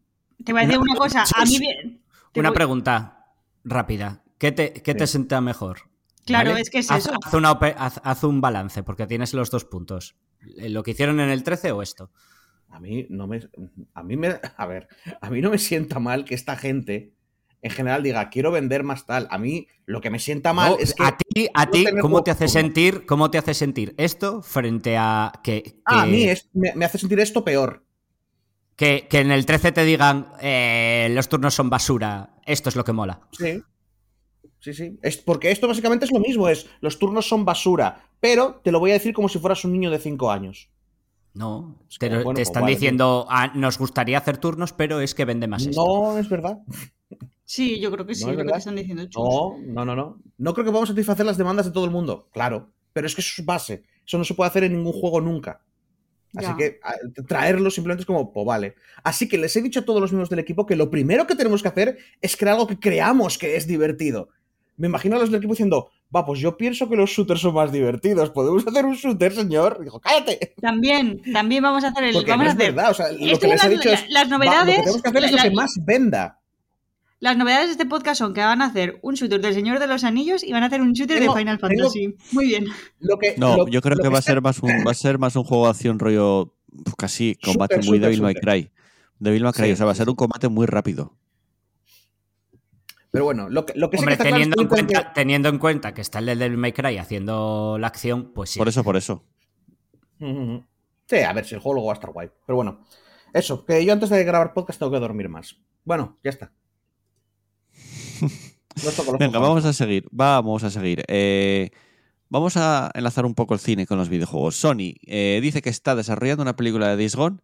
Te 0.43 0.51
voy 0.51 0.63
a 0.63 0.65
decir 0.65 0.82
una 0.82 0.95
cosa, 0.95 1.23
a 1.23 1.45
mí 1.45 2.01
Una 2.36 2.51
pregunta 2.51 3.32
rápida. 3.63 4.24
¿Qué 4.38 4.52
te, 4.52 4.74
qué 4.74 5.08
sienta 5.08 5.41
mejor? 5.41 5.89
Claro, 6.26 6.58
es 6.58 6.69
que 6.69 6.80
es 6.80 6.91
haz, 6.91 7.06
eso. 7.06 7.13
Haz, 7.78 8.24
un 8.24 8.41
balance, 8.41 8.84
porque 8.84 9.06
tienes 9.08 9.34
los 9.34 9.52
dos 9.52 9.65
puntos. 9.65 10.15
¿Lo 10.41 10.84
que 10.84 10.91
hicieron 10.91 11.19
en 11.19 11.30
el 11.30 11.43
13 11.43 11.71
o 11.71 11.82
esto? 11.82 12.12
A 12.69 12.80
mí 12.80 13.06
no 13.10 13.28
me. 13.28 13.48
A 13.93 14.04
mí 14.04 14.17
me. 14.17 14.39
A 14.58 14.65
ver, 14.65 14.88
a 15.21 15.30
mí 15.30 15.41
no 15.41 15.52
me 15.52 15.60
sienta 15.60 16.00
mal 16.00 16.26
que 16.26 16.36
esta 16.36 16.56
gente 16.56 17.13
en 17.65 17.71
general 17.71 18.04
diga, 18.04 18.30
quiero 18.30 18.52
vender 18.52 18.84
más 18.84 19.08
tal. 19.08 19.28
A 19.32 19.39
mí 19.39 19.67
lo 19.86 20.00
que 20.00 20.12
me 20.12 20.19
sienta 20.19 20.54
mal 20.54 20.78
es 20.80 20.93
que. 20.93 21.04
A 21.04 21.17
ti, 21.17 21.48
a 21.54 21.67
ti 21.67 21.86
¿cómo 22.00 22.24
te 22.24 22.32
hace 22.32 22.48
sentir? 22.48 23.06
¿Cómo 23.06 23.32
te 23.32 23.38
hace 23.38 23.54
sentir 23.54 23.95
esto 23.98 24.41
frente 24.41 24.98
a 24.98 25.32
que. 25.43 25.80
Ah, 25.86 26.04
a 26.04 26.06
mí 26.06 26.28
me, 26.54 26.86
hace 26.86 26.98
sentir 26.98 27.19
esto 27.19 27.43
peor. 27.43 27.84
Que, 28.76 29.08
en 29.10 29.32
el 29.32 29.45
13 29.45 29.71
te 29.71 29.84
digan 29.84 30.34
eh, 30.41 31.08
los 31.12 31.30
turnos 31.30 31.54
son 31.54 31.69
basura. 31.69 32.36
Esto 32.45 32.69
es 32.69 32.76
lo 32.76 32.84
que 32.84 32.93
mola. 32.93 33.21
Sí. 33.32 33.63
Sí, 34.65 34.73
sí. 34.73 34.97
Es 35.04 35.17
porque 35.17 35.51
esto 35.51 35.67
básicamente 35.67 36.06
es 36.06 36.12
lo 36.12 36.19
mismo, 36.19 36.49
es 36.49 36.65
los 36.82 36.97
turnos 36.97 37.28
son 37.30 37.45
basura, 37.45 38.10
pero 38.19 38.62
te 38.63 38.71
lo 38.71 38.80
voy 38.80 38.89
a 38.89 38.93
decir 38.95 39.13
como 39.13 39.30
si 39.30 39.38
fueras 39.38 39.63
un 39.63 39.73
niño 39.73 39.91
de 39.91 39.99
5 39.99 40.32
años. 40.32 40.71
No, 41.36 41.78
pero 41.99 42.17
te 42.17 42.23
pues 42.23 42.39
están 42.39 42.65
diciendo, 42.65 43.28
ah, 43.30 43.51
nos 43.54 43.78
gustaría 43.78 44.17
hacer 44.17 44.38
turnos, 44.38 44.73
pero 44.73 45.01
es 45.01 45.13
que 45.13 45.23
vende 45.23 45.47
más 45.47 45.67
esto. 45.67 45.86
No, 45.86 46.17
es 46.17 46.28
verdad. 46.28 46.58
Sí, 47.43 47.80
yo 47.80 47.91
creo 47.91 48.08
que 48.08 48.15
sí, 48.15 48.25
lo 48.25 48.36
que 48.36 48.43
te 48.43 48.58
están 48.58 48.75
diciendo. 48.75 49.08
No, 49.15 49.60
no, 49.67 49.86
no, 49.86 49.95
no. 49.95 50.19
No 50.39 50.54
creo 50.56 50.65
que 50.65 50.71
podamos 50.71 50.89
satisfacer 50.89 51.28
las 51.28 51.38
demandas 51.38 51.67
de 51.67 51.71
todo 51.71 51.86
el 51.86 51.91
mundo, 51.91 52.28
claro. 52.34 52.71
Pero 52.91 53.06
es 53.06 53.13
que 53.13 53.21
eso 53.21 53.43
es 53.43 53.45
base. 53.45 53.84
Eso 54.04 54.17
no 54.17 54.23
se 54.23 54.34
puede 54.34 54.49
hacer 54.49 54.63
en 54.63 54.73
ningún 54.73 54.93
juego 54.93 55.21
nunca. 55.21 55.62
Así 56.34 56.51
que 56.58 56.80
traerlo 57.28 57.69
simplemente 57.69 58.01
es 58.01 58.08
como, 58.08 58.34
pues 58.34 58.47
vale. 58.47 58.73
Así 59.04 59.28
que 59.28 59.38
les 59.38 59.56
he 59.56 59.62
dicho 59.62 59.82
a 59.82 59.86
todos 59.86 60.01
los 60.01 60.12
miembros 60.12 60.32
del 60.32 60.39
equipo 60.39 60.65
que 60.65 60.75
lo 60.75 60.89
primero 60.89 61.28
que 61.28 61.36
tenemos 61.36 61.62
que 61.62 61.67
hacer 61.67 61.99
es 62.19 62.36
crear 62.36 62.56
algo 62.56 62.65
que 62.65 62.80
creamos 62.80 63.38
que 63.38 63.56
es 63.58 63.67
divertido 63.67 64.30
me 64.77 64.88
imagino 64.88 65.15
a 65.15 65.19
los 65.19 65.29
del 65.29 65.38
equipo 65.38 65.53
diciendo, 65.53 65.89
va, 66.13 66.25
pues 66.25 66.39
yo 66.39 66.57
pienso 66.57 66.89
que 66.89 66.95
los 66.95 67.09
shooters 67.09 67.41
son 67.41 67.53
más 67.53 67.71
divertidos. 67.71 68.29
¿Podemos 68.29 68.65
hacer 68.67 68.85
un 68.85 68.95
shooter, 68.95 69.33
señor? 69.33 69.83
Dijo, 69.83 69.99
cállate. 69.99 70.53
También, 70.61 71.21
también 71.33 71.63
vamos 71.63 71.83
a 71.83 71.89
hacer 71.89 72.05
el. 72.05 72.13
Porque 72.13 72.31
vamos 72.31 72.45
no 72.45 72.51
a 72.51 72.53
hacer. 72.53 72.69
es 72.69 72.75
verdad. 72.75 72.91
O 72.91 72.93
sea, 72.93 73.11
lo 73.11 73.39
que 73.39 73.47
les 73.47 73.63
he 73.63 73.69
dicho 73.69 73.89
es. 73.89 74.05
Las 74.09 74.29
novedades. 74.29 74.77
lo 74.77 74.83
que 74.83 74.83
tenemos 74.83 75.01
que 75.01 75.09
hacer 75.09 75.23
es 75.23 75.31
lo 75.31 75.38
que 75.38 75.51
más 75.51 75.73
venda. 75.85 76.39
Las 77.19 77.38
novedades 77.38 77.67
de 77.67 77.71
este 77.71 77.85
podcast 77.85 78.19
son 78.19 78.33
que 78.33 78.41
van 78.41 78.61
a 78.61 78.65
hacer 78.65 78.99
un 79.01 79.15
shooter 79.15 79.41
del 79.41 79.53
Señor 79.53 79.79
de 79.79 79.88
los 79.88 80.03
Anillos 80.03 80.43
y 80.43 80.51
van 80.51 80.63
a 80.63 80.65
hacer 80.67 80.81
un 80.81 80.91
shooter 80.91 81.19
de 81.19 81.31
Final 81.31 81.59
Fantasy. 81.59 82.13
Muy 82.33 82.47
bien. 82.47 82.65
Lo 82.99 83.17
que, 83.17 83.35
no, 83.38 83.67
yo 83.67 83.81
creo 83.81 83.97
que, 83.97 84.09
va, 84.09 84.19
a 84.19 84.21
ser 84.21 84.41
más 84.41 84.61
un, 84.61 84.69
va 84.85 84.91
a 84.91 84.93
ser 84.93 85.17
más 85.17 85.35
un 85.35 85.45
juego 85.45 85.63
de 85.63 85.71
acción 85.71 85.97
rollo 85.97 86.53
pues, 86.83 86.95
casi 86.97 87.35
combate 87.35 87.79
muy 87.79 87.99
Devil 87.99 88.21
May 88.21 88.35
Cry. 88.35 88.69
Devil 89.17 89.43
May 89.43 89.53
Cry, 89.53 89.71
o 89.71 89.75
sea, 89.75 89.85
va 89.85 89.93
a 89.93 89.95
ser 89.95 90.09
un 90.09 90.15
combate 90.15 90.49
muy 90.49 90.65
rápido. 90.65 91.15
Pero 93.15 93.23
bueno, 93.23 93.49
lo 93.49 93.65
que, 93.65 93.71
lo 93.78 93.89
que 93.89 93.95
Hombre, 93.95 94.17
que 94.17 94.23
teniendo, 94.25 94.62
en 94.62 94.67
cuenta, 94.67 95.13
teniendo 95.13 95.47
en 95.47 95.58
cuenta 95.58 95.93
que 95.93 96.01
está 96.01 96.19
el 96.19 96.25
del 96.25 96.38
Devil 96.38 96.58
May 96.58 96.73
Cry 96.73 96.97
haciendo 96.97 97.78
la 97.80 97.88
acción, 97.88 98.34
pues 98.34 98.49
sí. 98.49 98.60
Por 98.60 98.67
eso, 98.67 98.84
por 98.84 98.97
eso. 98.97 99.23
Sí, 100.19 101.15
a 101.25 101.32
ver 101.32 101.45
si 101.45 101.56
el 101.56 101.62
juego 101.62 101.75
luego 101.75 101.88
va 101.88 101.93
a 101.93 101.95
estar 101.95 102.12
guay. 102.12 102.30
Pero 102.45 102.58
bueno, 102.58 102.84
eso, 103.34 103.63
que 103.63 103.86
yo 103.86 103.93
antes 103.93 104.10
de 104.10 104.21
grabar 104.25 104.54
podcast 104.54 104.80
tengo 104.80 104.91
que 104.91 104.99
dormir 104.99 105.30
más. 105.30 105.56
Bueno, 105.86 106.17
ya 106.25 106.30
está. 106.30 106.51
Venga, 109.17 109.39
vamos 109.39 109.63
a 109.63 109.71
seguir. 109.71 110.06
Vamos 110.12 110.65
a 110.65 110.69
seguir. 110.69 111.06
Eh, 111.08 111.69
vamos 112.28 112.58
a 112.58 112.91
enlazar 112.95 113.25
un 113.25 113.34
poco 113.34 113.54
el 113.54 113.62
cine 113.62 113.88
con 113.88 113.97
los 113.97 114.10
videojuegos. 114.10 114.58
Sony 114.58 114.95
eh, 115.08 115.39
dice 115.41 115.62
que 115.62 115.69
está 115.69 115.95
desarrollando 115.95 116.41
una 116.41 116.58
película 116.58 116.89
de 116.89 116.97
Days 116.97 117.15
Gone 117.15 117.38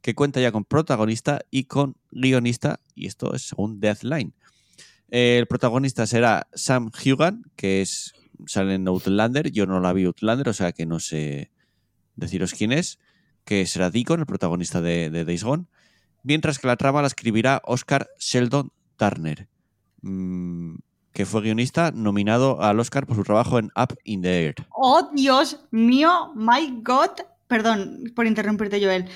que 0.00 0.14
cuenta 0.14 0.40
ya 0.40 0.52
con 0.52 0.64
protagonista 0.64 1.40
y 1.50 1.64
con 1.64 1.96
guionista, 2.12 2.80
y 2.94 3.08
esto 3.08 3.34
es 3.34 3.42
según 3.42 3.78
Deathline. 3.78 4.32
El 5.08 5.46
protagonista 5.46 6.06
será 6.06 6.48
Sam 6.54 6.90
Hugan, 6.92 7.44
que 7.56 7.80
es 7.80 8.12
sale 8.46 8.74
en 8.74 8.86
Outlander. 8.88 9.50
Yo 9.50 9.66
no 9.66 9.80
la 9.80 9.92
vi 9.92 10.04
Outlander, 10.04 10.48
o 10.48 10.52
sea 10.52 10.72
que 10.72 10.86
no 10.86 11.00
sé 11.00 11.50
deciros 12.16 12.52
quién 12.52 12.72
es. 12.72 12.98
Que 13.44 13.66
será 13.66 13.90
Deacon, 13.90 14.20
el 14.20 14.26
protagonista 14.26 14.80
de, 14.80 15.10
Days 15.24 15.44
Gone. 15.44 15.64
Mientras 16.22 16.58
que 16.58 16.66
la 16.66 16.76
trama 16.76 17.00
la 17.00 17.06
escribirá 17.06 17.62
Oscar 17.64 18.08
Sheldon 18.18 18.72
Turner, 18.96 19.48
mm, 20.02 20.74
que 21.12 21.24
fue 21.24 21.42
guionista 21.42 21.90
nominado 21.92 22.60
al 22.60 22.78
Oscar 22.80 23.06
por 23.06 23.16
su 23.16 23.22
trabajo 23.22 23.58
en 23.58 23.70
Up 23.76 23.96
in 24.04 24.22
the 24.22 24.44
Air. 24.44 24.54
¡Oh, 24.70 25.08
Dios 25.14 25.64
mío! 25.70 26.32
¡My 26.34 26.80
God! 26.82 27.10
Perdón 27.46 28.12
por 28.14 28.26
interrumpirte, 28.26 28.84
Joel. 28.84 29.06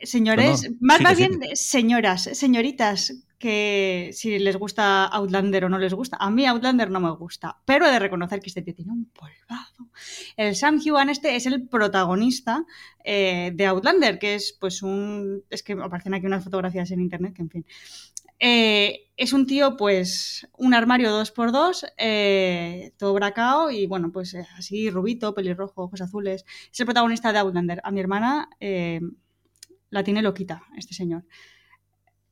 Señores, 0.00 0.68
más, 0.80 1.16
bien 1.16 1.38
señoras, 1.54 2.28
señoritas, 2.32 3.14
que 3.42 4.10
si 4.12 4.38
les 4.38 4.56
gusta 4.56 5.04
Outlander 5.06 5.64
o 5.64 5.68
no 5.68 5.76
les 5.76 5.94
gusta. 5.94 6.16
A 6.20 6.30
mí 6.30 6.46
Outlander 6.46 6.88
no 6.90 7.00
me 7.00 7.10
gusta, 7.10 7.58
pero 7.64 7.84
he 7.84 7.90
de 7.90 7.98
reconocer 7.98 8.38
que 8.38 8.50
este 8.50 8.62
tío 8.62 8.72
tiene 8.72 8.92
un 8.92 9.06
polvado. 9.06 9.90
El 10.36 10.54
Sam 10.54 10.78
Heughan 10.80 11.10
este 11.10 11.34
es 11.34 11.46
el 11.46 11.66
protagonista 11.66 12.64
eh, 13.02 13.50
de 13.52 13.66
Outlander, 13.66 14.20
que 14.20 14.36
es 14.36 14.56
pues 14.60 14.80
un... 14.84 15.42
Es 15.50 15.64
que 15.64 15.72
aparecen 15.72 16.14
aquí 16.14 16.24
unas 16.24 16.44
fotografías 16.44 16.88
en 16.92 17.00
internet, 17.00 17.34
que 17.34 17.42
en 17.42 17.50
fin... 17.50 17.66
Eh, 18.38 19.10
es 19.16 19.32
un 19.32 19.46
tío, 19.46 19.76
pues, 19.76 20.48
un 20.56 20.72
armario 20.72 21.10
2x2, 21.10 21.92
eh, 21.96 22.92
todo 22.96 23.14
bracao 23.14 23.72
y 23.72 23.86
bueno, 23.86 24.12
pues 24.12 24.36
así, 24.56 24.88
rubito, 24.88 25.34
pelirrojo, 25.34 25.82
ojos 25.82 26.00
azules. 26.00 26.44
Es 26.72 26.78
el 26.78 26.86
protagonista 26.86 27.32
de 27.32 27.40
Outlander. 27.40 27.80
A 27.82 27.90
mi 27.90 27.98
hermana 27.98 28.48
la 29.90 30.04
tiene 30.04 30.22
loquita, 30.22 30.62
este 30.76 30.94
señor. 30.94 31.24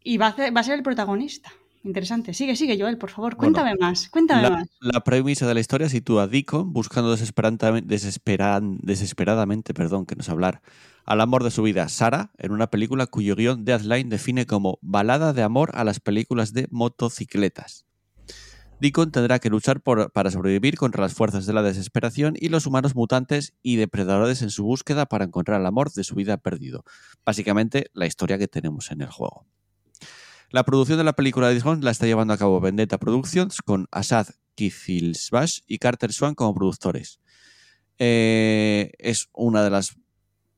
Y 0.03 0.17
va 0.17 0.29
a, 0.29 0.51
va 0.51 0.61
a 0.61 0.65
ser 0.65 0.75
el 0.75 0.83
protagonista. 0.83 1.53
Interesante. 1.83 2.35
Sigue, 2.35 2.57
sigue, 2.57 2.79
Joel, 2.79 2.99
por 2.99 3.09
favor. 3.11 3.37
Cuéntame 3.37 3.75
más. 3.81 4.11
Cuéntame 4.11 4.43
la, 4.43 4.51
más. 4.51 4.69
La 4.81 5.01
premisa 5.03 5.47
de 5.47 5.55
la 5.55 5.61
historia 5.61 5.89
sitúa 5.89 6.25
a 6.25 6.27
Deacon 6.27 6.73
buscando 6.75 7.17
desesperadamente, 7.17 9.73
perdón, 9.75 10.05
que 10.05 10.15
no 10.17 10.23
sé 10.23 10.31
hablar, 10.31 10.61
al 11.07 11.23
amor 11.23 11.43
de 11.43 11.51
su 11.51 11.63
vida, 11.63 11.89
Sara, 11.89 12.33
en 12.39 12.53
una 12.53 12.67
película 12.69 13.07
cuyo 13.07 13.35
guion 13.35 13.65
Deadline 13.65 14.11
define 14.11 14.45
como 14.47 14.79
balada 14.83 15.33
de 15.33 15.43
amor 15.43 15.71
a 15.75 15.85
las 15.85 16.01
películas 16.01 16.53
de 16.53 16.69
motocicletas. 16.71 17.87
Deacon 18.81 19.11
tendrá 19.11 19.39
que 19.39 19.51
luchar 19.51 19.83
por- 19.83 20.11
para 20.13 20.31
sobrevivir 20.31 20.77
contra 20.77 21.03
las 21.03 21.15
fuerzas 21.15 21.45
de 21.45 21.53
la 21.53 21.63
desesperación 21.63 22.35
y 22.39 22.49
los 22.49 22.67
humanos 22.67 22.95
mutantes 22.95 23.53
y 23.63 23.77
depredadores 23.77 24.41
en 24.41 24.51
su 24.51 24.65
búsqueda 24.65 25.07
para 25.07 25.25
encontrar 25.25 25.61
el 25.61 25.67
amor 25.67 25.93
de 25.93 26.05
su 26.05 26.15
vida 26.15 26.39
perdido. 26.39 26.85
Básicamente, 27.25 27.91
la 27.93 28.07
historia 28.07 28.39
que 28.39 28.49
tenemos 28.49 28.91
en 28.91 29.03
el 29.03 29.09
juego. 29.09 29.47
La 30.51 30.65
producción 30.65 30.99
de 30.99 31.05
la 31.05 31.13
película 31.13 31.49
de 31.49 31.61
Gone 31.61 31.83
la 31.85 31.93
está 31.93 32.07
llevando 32.07 32.35
a 32.35 32.39
cabo 32.39 32.61
Vendetta 32.61 32.99
Productions 32.99 33.59
con 33.65 33.87
Asad 33.93 34.27
Kizilsbash 34.57 35.61
y 35.67 35.79
Carter 35.79 36.13
Swan 36.13 36.35
como 36.35 36.55
productores. 36.55 37.21
Eh, 37.99 38.91
es 38.99 39.29
una 39.33 39.63
de 39.63 39.71
las 39.71 39.97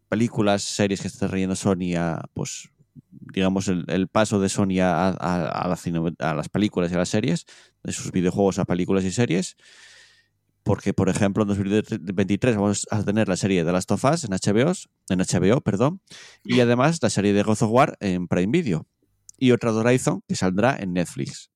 películas, 0.08 0.62
series 0.62 1.00
que 1.02 1.08
está 1.08 1.28
trayendo 1.28 1.56
Sony 1.56 1.94
a, 1.98 2.24
pues, 2.32 2.70
digamos, 3.10 3.68
el, 3.68 3.84
el 3.88 4.08
paso 4.08 4.40
de 4.40 4.48
Sony 4.48 4.80
a, 4.80 5.08
a- 5.08 5.46
a 5.48 5.68
la 5.68 5.76
cine- 5.76 6.14
a 6.18 6.34
las 6.34 6.48
películas 6.48 6.90
y 6.90 6.94
a 6.94 6.98
las 6.98 7.08
series, 7.10 7.44
de 7.82 7.92
sus 7.92 8.12
videojuegos 8.12 8.58
a 8.58 8.64
películas 8.64 9.04
y 9.04 9.10
series. 9.10 9.56
Porque, 10.62 10.94
por 10.94 11.08
ejemplo, 11.08 11.42
en 11.42 11.48
2023 11.48 12.54
vamos 12.56 12.86
a 12.90 13.02
tener 13.02 13.28
la 13.28 13.36
serie 13.36 13.64
de 13.64 13.72
Last 13.72 13.90
of 13.90 14.04
Us 14.04 14.24
en 14.24 14.30
HBO, 14.32 14.72
en 15.08 15.18
HBO, 15.18 15.60
perdón, 15.60 16.00
y 16.44 16.60
además 16.60 16.98
la 17.02 17.10
serie 17.10 17.32
de 17.32 17.42
God 17.42 17.62
of 17.62 17.70
War 17.70 17.96
en 18.00 18.28
Prime 18.28 18.52
Video. 18.52 18.86
Y 19.42 19.50
otra 19.50 19.72
de 19.72 19.78
Horizon 19.78 20.22
que 20.28 20.36
saldrá 20.36 20.76
en 20.78 20.92
Netflix. 20.92 21.50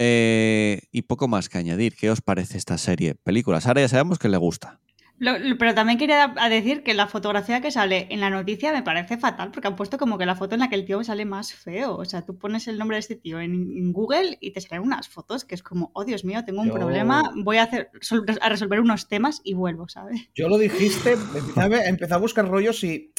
Eh, 0.00 0.80
y 0.90 1.02
poco 1.02 1.28
más 1.28 1.48
que 1.48 1.58
añadir. 1.58 1.94
¿Qué 1.94 2.10
os 2.10 2.20
parece 2.20 2.58
esta 2.58 2.76
serie? 2.76 3.14
Películas. 3.14 3.68
Ahora 3.68 3.82
ya 3.82 3.88
sabemos 3.88 4.18
que 4.18 4.28
le 4.28 4.36
gusta. 4.36 4.80
Lo- 5.18 5.38
lo- 5.38 5.56
pero 5.56 5.76
también 5.76 6.00
quería 6.00 6.34
a 6.36 6.48
decir 6.48 6.82
que 6.82 6.94
la 6.94 7.06
fotografía 7.06 7.60
que 7.60 7.70
sale 7.70 8.08
en 8.10 8.18
la 8.18 8.30
noticia 8.30 8.72
me 8.72 8.82
parece 8.82 9.16
fatal 9.16 9.52
porque 9.52 9.68
han 9.68 9.76
puesto 9.76 9.96
como 9.96 10.18
que 10.18 10.26
la 10.26 10.34
foto 10.34 10.56
en 10.56 10.60
la 10.62 10.68
que 10.68 10.74
el 10.74 10.84
tío 10.84 11.04
sale 11.04 11.24
más 11.24 11.54
feo. 11.54 11.94
O 11.94 12.04
sea, 12.04 12.22
tú 12.22 12.36
pones 12.36 12.66
el 12.66 12.78
nombre 12.78 12.96
de 12.96 13.00
este 13.00 13.14
tío 13.14 13.38
en, 13.38 13.52
en 13.52 13.92
Google 13.92 14.38
y 14.40 14.50
te 14.52 14.60
salen 14.60 14.82
unas 14.82 15.08
fotos 15.08 15.44
que 15.44 15.54
es 15.54 15.62
como, 15.62 15.92
oh 15.94 16.04
Dios 16.04 16.24
mío, 16.24 16.44
tengo 16.44 16.62
un 16.62 16.68
Yo- 16.68 16.74
problema, 16.74 17.30
voy 17.44 17.58
a, 17.58 17.62
hacer, 17.62 17.92
a 18.40 18.48
resolver 18.48 18.80
unos 18.80 19.06
temas 19.06 19.40
y 19.44 19.54
vuelvo, 19.54 19.86
¿sabes? 19.88 20.20
Yo 20.34 20.48
lo 20.48 20.58
dijiste, 20.58 21.12
empecé 21.12 21.60
a, 21.60 21.68
ver- 21.68 21.86
empecé 21.86 22.14
a 22.14 22.16
buscar 22.18 22.48
rollos 22.48 22.82
y 22.82 23.12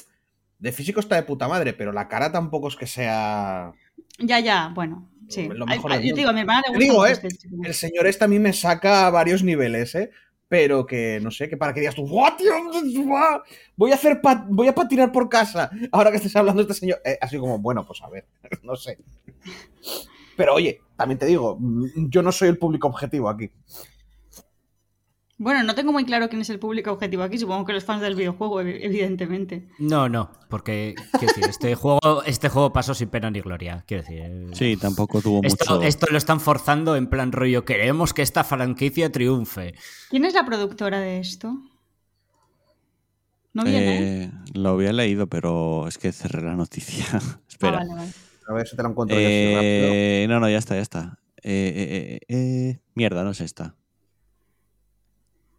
de 0.63 0.71
físico 0.71 1.01
está 1.01 1.17
de 1.17 1.23
puta 1.23 1.49
madre, 1.49 1.73
pero 1.73 1.91
la 1.91 2.07
cara 2.07 2.31
tampoco 2.31 2.69
es 2.69 2.77
que 2.77 2.87
sea... 2.87 3.73
Ya, 4.17 4.39
ya, 4.39 4.71
bueno, 4.73 5.09
sí. 5.27 5.49
Lo 5.49 5.65
mejor 5.65 5.91
ay, 5.91 6.07
yo 6.07 6.15
digo, 6.15 6.29
a 6.29 6.33
mi 6.33 6.39
hermana 6.39 6.61
le 6.61 6.67
Te 6.67 6.69
gusta 6.69 6.83
digo, 6.85 6.99
mucho 6.99 7.07
eh, 7.07 7.11
este. 7.11 7.49
El 7.67 7.73
señor 7.73 8.07
este 8.07 8.23
a 8.23 8.29
mí 8.29 8.39
me 8.39 8.53
saca 8.53 9.05
a 9.05 9.09
varios 9.09 9.43
niveles, 9.43 9.93
¿eh? 9.95 10.09
Pero 10.47 10.85
que, 10.85 11.19
no 11.21 11.31
sé, 11.31 11.49
que 11.49 11.57
para 11.57 11.73
que 11.73 11.81
digas 11.81 11.95
tú, 11.95 12.07
"Buah, 12.07 12.37
tío, 12.37 12.53
buah, 13.03 13.41
voy 13.75 13.91
a 13.91 13.95
hacer 13.95 14.21
voy 14.47 14.69
a 14.69 14.75
patinar 14.75 15.11
por 15.11 15.27
casa, 15.27 15.69
ahora 15.91 16.11
que 16.11 16.17
estés 16.17 16.35
hablando 16.37 16.63
de 16.63 16.71
este 16.71 16.79
señor. 16.79 17.01
Eh, 17.03 17.17
así 17.19 17.37
como, 17.37 17.59
bueno, 17.59 17.85
pues 17.85 18.01
a 18.01 18.09
ver, 18.09 18.25
no 18.63 18.77
sé. 18.77 18.99
Pero 20.37 20.53
oye, 20.53 20.79
también 20.95 21.19
te 21.19 21.25
digo, 21.25 21.57
mm, 21.59 22.07
yo 22.09 22.21
no 22.21 22.31
soy 22.31 22.47
el 22.47 22.57
público 22.57 22.87
objetivo 22.87 23.27
aquí. 23.27 23.51
Bueno, 25.43 25.61
no 25.63 25.75
tengo 25.75 25.91
muy 25.91 26.05
claro 26.05 26.29
quién 26.29 26.41
es 26.41 26.49
el 26.49 26.57
público 26.57 26.91
objetivo 26.91 27.21
aquí, 27.23 27.37
supongo 27.37 27.65
que 27.65 27.73
los 27.73 27.83
fans 27.83 28.01
del 28.01 28.15
videojuego, 28.15 28.61
ev- 28.61 28.79
evidentemente. 28.81 29.67
No, 29.77 30.07
no, 30.07 30.31
porque 30.49 30.95
quiero 31.11 31.27
decir, 31.27 31.43
este 31.49 31.75
juego, 31.75 32.23
este 32.25 32.47
juego 32.47 32.71
pasó 32.71 32.93
sin 32.93 33.09
pena 33.09 33.29
ni 33.29 33.41
gloria. 33.41 33.83
Quiero 33.85 34.03
decir. 34.03 34.19
eh, 34.23 34.47
Sí, 34.53 34.77
tampoco 34.77 35.21
tuvo 35.21 35.41
Esto, 35.43 35.75
mucho. 35.75 35.87
esto 35.87 36.07
lo 36.09 36.17
están 36.17 36.39
forzando 36.39 36.95
en 36.95 37.07
plan 37.07 37.31
rollo. 37.33 37.65
Queremos 37.65 38.13
que 38.13 38.21
esta 38.21 38.43
franquicia 38.45 39.11
triunfe. 39.11 39.73
¿Quién 40.09 40.23
es 40.25 40.33
la 40.33 40.45
productora 40.45 40.99
de 41.01 41.19
esto? 41.19 41.57
No 43.53 43.63
viene. 43.63 43.97
¿eh? 43.99 44.23
Eh, 44.23 44.31
lo 44.53 44.69
había 44.69 44.93
leído, 44.93 45.27
pero 45.27 45.87
es 45.87 45.97
que 45.97 46.11
cerré 46.11 46.41
la 46.41 46.55
noticia. 46.55 47.05
Ah, 47.21 47.39
Espera. 47.49 47.77
vale, 47.77 47.93
vale. 47.93 48.11
A 48.49 48.53
ver 48.53 48.67
si 48.67 48.75
te 48.75 48.83
lo 48.83 48.89
encuentro 48.89 49.17
yo 49.19 49.25
así 49.27 49.53
rápido. 49.53 49.61
Eh, 49.93 50.25
no, 50.27 50.39
no, 50.39 50.49
ya 50.49 50.57
está, 50.57 50.75
ya 50.75 50.81
está. 50.81 51.19
Eh, 51.43 51.71
eh, 51.75 52.19
eh, 52.27 52.35
eh, 52.71 52.79
mierda, 52.95 53.23
no 53.23 53.29
es 53.31 53.41
esta. 53.41 53.75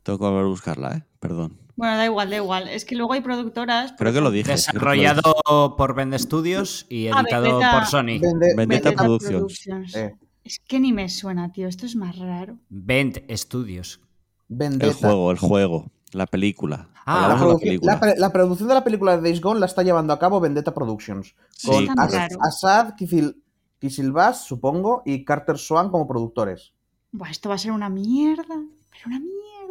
Tengo 0.04 0.18
que 0.20 0.24
volver 0.26 0.44
a 0.44 0.48
buscarla, 0.48 0.96
¿eh? 0.98 1.02
Perdón. 1.18 1.58
Bueno, 1.76 1.96
da 1.96 2.04
igual, 2.04 2.30
da 2.30 2.36
igual. 2.36 2.68
Es 2.68 2.84
que 2.84 2.94
luego 2.94 3.14
hay 3.14 3.20
productoras. 3.20 3.94
Creo 3.98 4.12
que 4.12 4.20
lo 4.20 4.30
dije. 4.30 4.48
lo 4.50 4.54
Desarrollado 4.54 5.74
por 5.76 5.94
Bend 5.96 6.14
Studios 6.18 6.86
y 6.88 7.08
Ah, 7.08 7.20
editado 7.20 7.58
por 7.72 7.86
Sony. 7.86 8.20
Vende- 8.20 8.54
Vendetta 8.54 8.90
Vendetta- 8.90 8.94
Productions. 9.02 9.96
eh, 9.96 10.14
Es 10.44 10.60
que 10.60 10.78
ni 10.78 10.92
me 10.92 11.08
suena, 11.08 11.50
tío. 11.50 11.66
Esto 11.66 11.86
es 11.86 11.96
más 11.96 12.16
raro. 12.18 12.58
Bend 12.68 13.22
Studios. 13.34 14.00
Vendetta. 14.46 14.86
El 14.86 14.92
juego, 14.94 15.30
el 15.32 15.38
juego, 15.38 15.90
la 16.12 16.26
película. 16.26 16.90
Ah, 17.06 17.28
La, 17.28 17.36
producción- 17.36 17.60
película. 17.60 17.92
la 17.94 18.00
pre- 18.00 18.14
la 18.18 18.30
producción 18.32 18.68
de 18.68 18.74
la 18.74 18.84
película 18.84 19.16
de 19.16 19.22
Days 19.22 19.40
Gone 19.40 19.58
la 19.60 19.66
está 19.66 19.82
llevando 19.82 20.12
a 20.12 20.18
cabo 20.18 20.38
Vendetta 20.40 20.72
Productions. 20.74 21.34
Sí, 21.50 21.68
Con 21.70 21.86
Tan 21.86 21.98
As- 21.98 22.12
raro. 22.12 22.36
Asad 22.42 22.94
Kizil, 22.94 23.42
Kizilbash, 23.78 24.36
supongo, 24.46 25.02
y 25.06 25.24
Carter 25.24 25.56
Swan 25.58 25.90
como 25.90 26.06
productores. 26.06 26.72
Buah, 27.10 27.30
esto 27.30 27.48
va 27.48 27.54
a 27.56 27.58
ser 27.58 27.72
una 27.72 27.88
mierda. 27.88 28.44
Pero 28.90 29.06
una 29.06 29.20
mierda. 29.20 29.63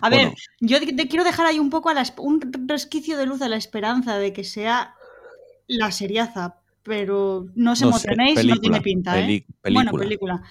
A 0.00 0.08
ver, 0.10 0.32
yo 0.60 0.78
te 0.80 0.92
te 0.92 1.08
quiero 1.08 1.24
dejar 1.24 1.46
ahí 1.46 1.58
un 1.58 1.70
poco 1.70 1.88
a 1.88 1.94
la 1.94 2.02
esp- 2.02 2.20
un 2.20 2.40
resquicio 2.68 3.16
de 3.16 3.26
luz 3.26 3.42
a 3.42 3.48
la 3.48 3.56
esperanza 3.56 4.18
de 4.18 4.32
que 4.32 4.44
sea 4.44 4.94
la 5.66 5.90
seriaza. 5.92 6.56
Pero 6.82 7.46
no 7.54 7.72
os 7.72 7.80
No 7.82 7.88
emocionéis, 7.88 8.36
no 8.36 8.40
película, 8.40 8.60
tiene 8.60 8.80
pinta, 8.80 9.18
¿eh? 9.18 9.22
peli- 9.22 9.46
Bueno, 9.74 9.92
película. 9.92 10.38
película. 10.38 10.42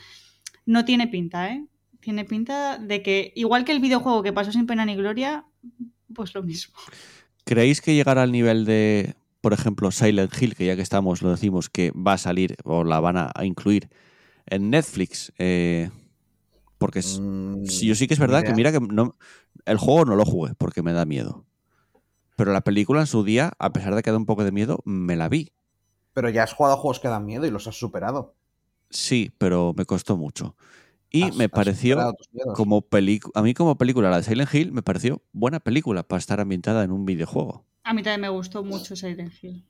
No 0.65 0.85
tiene 0.85 1.07
pinta, 1.07 1.49
¿eh? 1.51 1.65
Tiene 1.99 2.23
pinta 2.23 2.77
de 2.77 3.01
que, 3.01 3.33
igual 3.35 3.65
que 3.65 3.71
el 3.71 3.79
videojuego 3.79 4.21
que 4.23 4.31
pasó 4.31 4.51
sin 4.51 4.67
pena 4.67 4.85
ni 4.85 4.95
gloria, 4.95 5.45
pues 6.13 6.33
lo 6.35 6.43
mismo. 6.43 6.75
¿Creéis 7.45 7.81
que 7.81 7.95
llegará 7.95 8.21
al 8.21 8.31
nivel 8.31 8.63
de, 8.65 9.15
por 9.41 9.53
ejemplo, 9.53 9.89
Silent 9.91 10.31
Hill, 10.39 10.55
que 10.55 10.67
ya 10.67 10.75
que 10.75 10.83
estamos, 10.83 11.21
lo 11.23 11.31
decimos, 11.31 11.67
que 11.69 11.91
va 11.91 12.13
a 12.13 12.17
salir 12.19 12.55
o 12.63 12.83
la 12.83 12.99
van 12.99 13.17
a 13.17 13.31
incluir 13.43 13.89
en 14.45 14.69
Netflix? 14.69 15.33
Eh, 15.39 15.89
porque 16.79 16.99
es- 16.99 17.19
Mm, 17.21 17.65
sí, 17.65 17.85
yo 17.87 17.95
sí 17.95 18.07
que 18.07 18.15
es 18.15 18.19
verdad 18.19 18.39
idea. 18.39 18.51
que 18.51 18.55
mira 18.57 18.71
que 18.71 18.79
no, 18.79 19.15
el 19.65 19.77
juego 19.77 20.05
no 20.05 20.15
lo 20.15 20.25
jugué 20.25 20.53
porque 20.57 20.81
me 20.81 20.93
da 20.93 21.05
miedo. 21.05 21.45
Pero 22.35 22.53
la 22.53 22.61
película 22.61 23.01
en 23.01 23.07
su 23.07 23.23
día, 23.23 23.53
a 23.59 23.71
pesar 23.73 23.95
de 23.95 24.01
que 24.01 24.11
da 24.11 24.17
un 24.17 24.25
poco 24.25 24.43
de 24.43 24.51
miedo, 24.51 24.79
me 24.85 25.15
la 25.15 25.29
vi. 25.29 25.51
Pero 26.13 26.29
ya 26.29 26.43
has 26.43 26.53
jugado 26.53 26.75
a 26.75 26.79
juegos 26.79 26.99
que 26.99 27.07
dan 27.09 27.25
miedo 27.25 27.45
y 27.45 27.51
los 27.51 27.67
has 27.67 27.75
superado. 27.77 28.35
Sí, 28.89 29.31
pero 29.37 29.73
me 29.77 29.85
costó 29.85 30.17
mucho. 30.17 30.55
Y 31.11 31.23
Has- 31.23 31.35
me 31.35 31.49
pareció 31.49 31.97
como 32.55 32.81
película, 32.81 33.33
a 33.35 33.43
mí 33.43 33.53
como 33.53 33.77
película, 33.77 34.09
la 34.09 34.17
de 34.17 34.23
Silent 34.23 34.53
Hill, 34.53 34.71
me 34.71 34.81
pareció 34.83 35.21
buena 35.33 35.59
película 35.59 36.03
para 36.03 36.19
estar 36.19 36.39
ambientada 36.39 36.83
en 36.83 36.91
un 36.91 37.05
videojuego. 37.05 37.65
A 37.83 37.93
mí 37.93 38.03
también 38.03 38.21
me 38.21 38.29
gustó 38.29 38.63
mucho 38.63 38.95
Silent 38.95 39.33
Hill. 39.41 39.65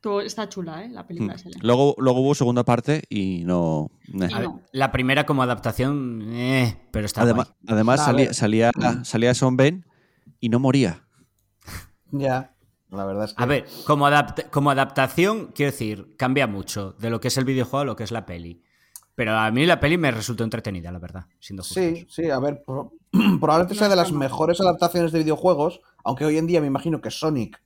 Tú- 0.00 0.20
Está 0.20 0.48
chula, 0.48 0.84
¿eh? 0.84 0.88
La 0.90 1.06
película 1.06 1.34
Mm. 1.34 1.48
Hill. 1.48 1.56
Luego, 1.60 1.94
luego 1.98 2.20
hubo 2.20 2.34
segunda 2.34 2.64
parte 2.64 3.02
y 3.08 3.42
no. 3.44 3.90
ver, 4.08 4.30
la 4.72 4.92
primera 4.92 5.26
como 5.26 5.42
adaptación, 5.42 6.22
eh, 6.32 6.80
pero 6.92 7.06
está 7.06 7.22
Además, 7.22 7.48
guay. 7.62 7.74
además 7.74 8.04
salía, 8.04 8.32
salía, 8.32 8.70
salía 9.04 9.34
Son 9.34 9.56
Ben 9.56 9.84
y 10.40 10.48
no 10.50 10.58
moría. 10.60 11.04
Ya, 12.10 12.54
la 12.90 13.04
verdad 13.04 13.24
es 13.26 13.34
que. 13.34 13.42
A 13.42 13.46
ver, 13.46 13.66
como, 13.86 14.06
adapt- 14.08 14.48
como 14.50 14.70
adaptación, 14.70 15.52
quiero 15.54 15.72
decir, 15.72 16.14
cambia 16.16 16.46
mucho 16.46 16.92
de 16.92 17.10
lo 17.10 17.20
que 17.20 17.28
es 17.28 17.36
el 17.36 17.44
videojuego 17.44 17.82
a 17.82 17.84
lo 17.84 17.96
que 17.96 18.04
es 18.04 18.12
la 18.12 18.24
peli. 18.24 18.62
Pero 19.14 19.36
a 19.36 19.50
mí 19.50 19.66
la 19.66 19.80
peli 19.80 19.98
me 19.98 20.12
resultó 20.12 20.44
entretenida, 20.44 20.92
la 20.92 21.00
verdad, 21.00 21.26
siendo 21.40 21.64
justos. 21.64 21.82
Sí, 21.82 22.06
sí, 22.08 22.30
a 22.30 22.38
ver, 22.38 22.62
pro- 22.64 22.92
probablemente 23.40 23.74
sea 23.74 23.88
de 23.88 23.96
las 23.96 24.12
mejores 24.12 24.60
adaptaciones 24.60 25.10
de 25.12 25.18
videojuegos, 25.18 25.80
aunque 26.04 26.24
hoy 26.24 26.38
en 26.38 26.46
día 26.46 26.60
me 26.60 26.68
imagino 26.68 27.00
que 27.00 27.10
Sonic, 27.10 27.60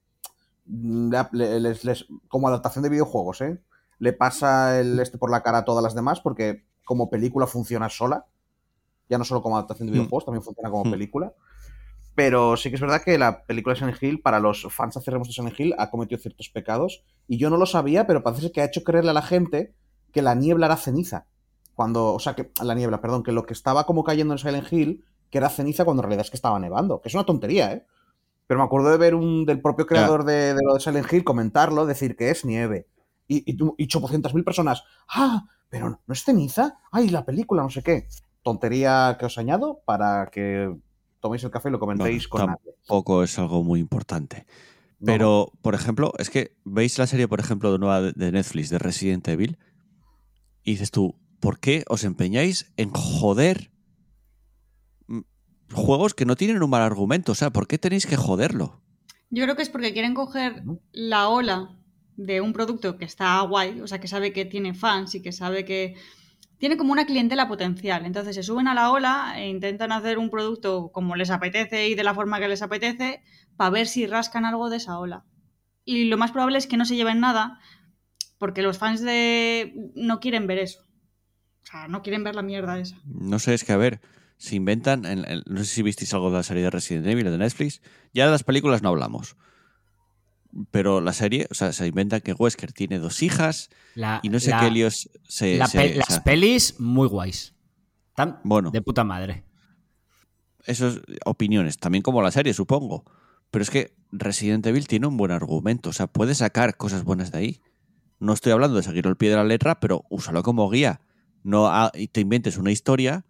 les- 0.67 1.85
les- 1.85 2.07
como 2.29 2.49
adaptación 2.49 2.83
de 2.83 2.89
videojuegos, 2.91 3.41
¿eh? 3.41 3.61
le 3.99 4.13
pasa 4.13 4.81
el 4.81 4.99
este 4.99 5.19
por 5.19 5.31
la 5.31 5.43
cara 5.43 5.59
a 5.59 5.65
todas 5.65 5.83
las 5.83 5.95
demás, 5.95 6.21
porque 6.21 6.65
como 6.85 7.09
película 7.09 7.47
funciona 7.47 7.89
sola, 7.89 8.27
ya 9.09 9.19
no 9.19 9.25
solo 9.25 9.43
como 9.43 9.57
adaptación 9.57 9.87
de 9.87 9.93
Mm. 9.93 9.95
videojuegos, 9.95 10.25
también 10.25 10.43
funciona 10.43 10.71
como 10.71 10.85
Mm. 10.87 10.91
película. 10.91 11.33
Pero 12.15 12.57
sí 12.57 12.69
que 12.69 12.75
es 12.75 12.81
verdad 12.81 13.03
que 13.03 13.17
la 13.17 13.45
película 13.45 13.75
de 13.75 13.79
Silent 13.81 14.03
Hill, 14.03 14.21
para 14.21 14.39
los 14.41 14.67
fans 14.71 14.95
de 14.95 15.01
Silent 15.33 15.59
Hill, 15.59 15.75
ha 15.79 15.91
cometido 15.91 16.21
ciertos 16.21 16.49
pecados. 16.51 17.05
Y 17.27 17.39
yo 17.39 17.49
no 17.49 17.57
lo 17.57 17.65
sabía, 17.65 18.07
pero 18.07 18.23
parece 18.23 18.53
que 18.53 18.61
ha 18.61 18.65
hecho 18.67 18.83
creerle 18.85 19.11
a 19.11 19.15
la 19.15 19.23
gente 19.23 19.75
que 20.13 20.21
la 20.21 20.35
niebla 20.35 20.67
era 20.67 20.77
ceniza. 20.77 21.27
Cuando, 21.75 22.13
o 22.13 22.19
sea, 22.19 22.35
que 22.35 22.51
la 22.63 22.75
niebla, 22.75 23.01
perdón, 23.01 23.23
que 23.23 23.33
lo 23.33 23.47
que 23.47 23.55
estaba 23.55 23.87
como 23.87 24.05
cayendo 24.05 24.35
en 24.35 24.39
Silent 24.39 24.71
Hill, 24.71 25.05
que 25.31 25.39
era 25.39 25.49
ceniza 25.49 25.85
cuando 25.87 26.03
en 26.03 26.09
realidad 26.09 26.27
es 26.27 26.31
que 26.31 26.37
estaba 26.37 26.59
nevando. 26.59 27.01
Que 27.01 27.09
es 27.09 27.15
una 27.15 27.25
tontería, 27.25 27.73
¿eh? 27.73 27.87
Pero 28.53 28.61
me 28.61 28.67
acuerdo 28.67 28.91
de 28.91 28.99
ver 28.99 29.15
un 29.15 29.47
del 29.47 29.63
propio 29.63 29.87
creador 29.87 30.25
de, 30.27 30.53
de 30.53 30.61
lo 30.63 30.75
de 30.75 30.81
Silent 30.81 31.11
Hill 31.11 31.25
comentarlo, 31.25 31.87
decir 31.87 32.17
que 32.17 32.29
es 32.29 32.45
nieve. 32.45 32.87
Y, 33.27 33.51
y, 33.51 33.57
y 33.79 33.89
800.000 33.89 34.45
personas, 34.45 34.85
ah, 35.09 35.47
pero 35.71 35.89
no, 35.89 36.03
¿no 36.07 36.13
es 36.13 36.23
ceniza? 36.23 36.79
Ay, 36.91 37.09
la 37.09 37.25
película, 37.25 37.63
no 37.63 37.71
sé 37.71 37.83
qué. 37.83 38.09
Tontería 38.43 39.17
que 39.19 39.25
os 39.25 39.39
añado 39.39 39.81
para 39.87 40.27
que 40.31 40.71
toméis 41.21 41.43
el 41.45 41.51
café 41.51 41.71
y 41.71 41.73
lo 41.73 41.79
comentéis 41.81 42.29
Bueno, 42.29 42.45
con 42.47 42.53
nadie. 42.55 42.75
Tampoco 42.87 43.23
es 43.23 43.39
algo 43.39 43.63
muy 43.65 43.81
importante. 43.81 44.45
No, 44.99 45.07
Pero, 45.07 45.53
por 45.63 45.75
ejemplo, 45.75 46.13
es 46.19 46.29
que 46.29 46.55
veis 46.67 46.99
la 46.99 47.07
serie, 47.07 47.29
por 47.29 47.41
ejemplo, 47.41 47.73
de 47.73 47.79
nueva 47.79 48.03
de- 48.03 48.33
Netflix 48.33 48.69
de 48.69 48.79
Resident 48.79 49.27
Evil 49.29 49.57
y 50.63 50.73
dices 50.73 50.91
tú, 50.91 51.19
¿por 51.41 51.59
qué 51.59 51.85
os 51.89 52.05
empeñáis 52.05 52.71
en 52.77 52.91
joder 52.91 53.72
juegos 55.73 56.15
que 56.15 56.25
no 56.25 56.37
tienen 56.37 56.63
un 56.63 56.71
mal 56.71 56.83
argumento? 56.83 57.33
O 57.33 57.35
sea, 57.35 57.51
¿por 57.51 57.67
qué 57.67 57.79
tenéis 57.79 58.07
que 58.07 58.17
joderlo? 58.17 58.81
Yo 59.31 59.45
creo 59.45 59.57
que 59.57 59.63
es 59.63 59.71
porque 59.71 59.93
quieren 59.93 60.15
coger 60.15 60.63
la 60.93 61.29
ola 61.29 61.77
de 62.17 62.41
un 62.41 62.53
producto 62.53 62.99
que 62.99 63.05
está 63.05 63.41
guay, 63.41 63.81
o 63.81 63.87
sea, 63.87 64.01
que 64.01 64.09
sabe 64.09 64.33
que 64.33 64.45
tiene 64.45 64.75
fans 64.75 65.15
y 65.15 65.23
que 65.23 65.33
sabe 65.33 65.65
que 65.65 65.95
tiene 66.59 66.77
como 66.77 66.93
una 66.93 67.07
clientela 67.07 67.49
potencial. 67.49 68.07
Entonces 68.07 68.37
se 68.37 68.43
suben 68.43 68.69
a 68.69 68.75
la 68.75 68.93
ola 68.93 69.35
e 69.37 69.49
intentan 69.49 69.91
hacer 69.91 70.19
un 70.19 70.31
producto 70.31 70.91
como 70.93 71.17
les 71.17 71.31
apetece 71.31 71.89
y 71.89 71.95
de 71.95 72.05
la 72.05 72.15
forma 72.15 72.39
que 72.39 72.49
les 72.49 72.63
apetece 72.63 73.23
para 73.57 73.71
ver 73.71 73.87
si 73.87 74.07
rascan 74.07 74.45
algo 74.45 74.71
de 74.71 74.77
esa 74.77 74.99
ola. 74.99 75.25
Y 75.85 76.05
lo 76.05 76.19
más 76.19 76.31
probable 76.31 76.59
es 76.59 76.67
que 76.67 76.77
no 76.77 76.85
se 76.85 76.95
lleven 76.95 77.21
nada 77.21 77.59
porque 78.39 78.63
los 78.63 78.79
fans 78.79 79.01
de 79.01 79.73
no 79.95 80.21
quieren 80.21 80.47
ver 80.47 80.59
eso. 80.59 80.85
O 81.63 81.67
sea, 81.67 81.89
no 81.89 82.03
quieren 82.03 82.23
ver 82.25 82.35
la 82.35 82.43
mierda 82.43 82.79
esa. 82.79 82.97
No 83.05 83.39
sé, 83.39 83.55
es 83.55 83.65
que 83.65 83.73
a 83.73 83.77
ver, 83.77 84.01
se 84.43 84.57
inventan. 84.57 85.05
en- 85.05 85.25
en- 85.25 85.43
no 85.47 85.59
sé 85.59 85.67
si 85.67 85.83
visteis 85.83 86.13
algo 86.15 86.31
de 86.31 86.39
la 86.39 86.43
serie 86.43 86.65
de 86.65 86.71
Resident 86.71 87.07
Evil 87.07 87.25
de 87.27 87.39
Netflix. 87.39 87.81
Ya 88.13 88.25
de 88.25 88.33
las 88.33 88.43
películas 88.43 88.83
no 88.83 88.89
hablamos. 88.89 89.37
Pero 90.71 91.01
la 91.01 91.13
serie, 91.13 91.47
o 91.51 91.55
sea, 91.55 91.73
se 91.73 91.87
inventan 91.87 92.21
que 92.21 92.33
Wesker 92.35 92.73
tiene 92.73 92.99
dos 92.99 93.23
hijas 93.23 93.71
La- 93.95 94.19
y 94.23 94.29
no 94.29 94.41
sé 94.41 94.51
la- 94.51 94.61
qué 94.61 94.71
líos 94.71 95.09
se. 95.29 95.57
la 95.57 95.67
se- 95.67 95.79
pe- 95.79 95.95
las 95.95 96.21
pelis 96.21 96.79
muy 96.81 97.07
guays. 97.09 97.55
Tan 98.17 98.41
Bueno. 98.45 98.71
de 98.71 98.83
puta 98.83 99.05
madre. 99.05 99.45
Eso 100.67 100.89
es 100.89 101.01
opiniones, 101.25 101.79
también 101.79 102.03
como 102.03 102.21
la 102.21 102.31
serie, 102.33 102.53
supongo. 102.53 103.05
Pero 103.51 103.63
es 103.63 103.71
que 103.71 103.95
Resident 104.11 104.67
Evil 104.67 104.87
tiene 104.89 105.07
un 105.07 105.17
buen 105.17 105.31
argumento, 105.31 105.91
o 105.91 105.93
sea, 105.93 106.07
puede 106.09 106.35
sacar 106.35 106.77
cosas 106.77 107.05
buenas 107.05 107.31
de 107.33 107.39
ahí. 107.39 107.61
No 108.19 108.33
estoy 108.33 108.53
hablando 108.53 108.77
de 108.77 108.83
seguir 108.83 109.07
al 109.07 109.17
pie 109.17 109.31
de 109.31 109.37
la 109.37 109.45
letra, 109.45 109.81
pero 109.81 110.05
úsalo 110.11 110.43
como 110.43 110.69
guía. 110.69 111.01
No 111.45 111.71
te 112.13 112.21
inventes 112.21 112.57
una 112.59 112.71
historia 112.73 113.25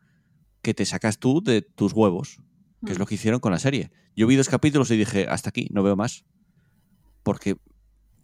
que 0.62 0.74
te 0.74 0.86
sacas 0.86 1.18
tú 1.18 1.42
de 1.42 1.62
tus 1.62 1.92
huevos, 1.92 2.38
que 2.84 2.92
es 2.92 2.98
lo 2.98 3.06
que 3.06 3.16
hicieron 3.16 3.40
con 3.40 3.52
la 3.52 3.58
serie. 3.58 3.90
Yo 4.16 4.26
vi 4.26 4.36
dos 4.36 4.48
capítulos 4.48 4.90
y 4.90 4.96
dije, 4.96 5.26
hasta 5.28 5.50
aquí, 5.50 5.68
no 5.72 5.82
veo 5.82 5.96
más. 5.96 6.24
Porque 7.22 7.56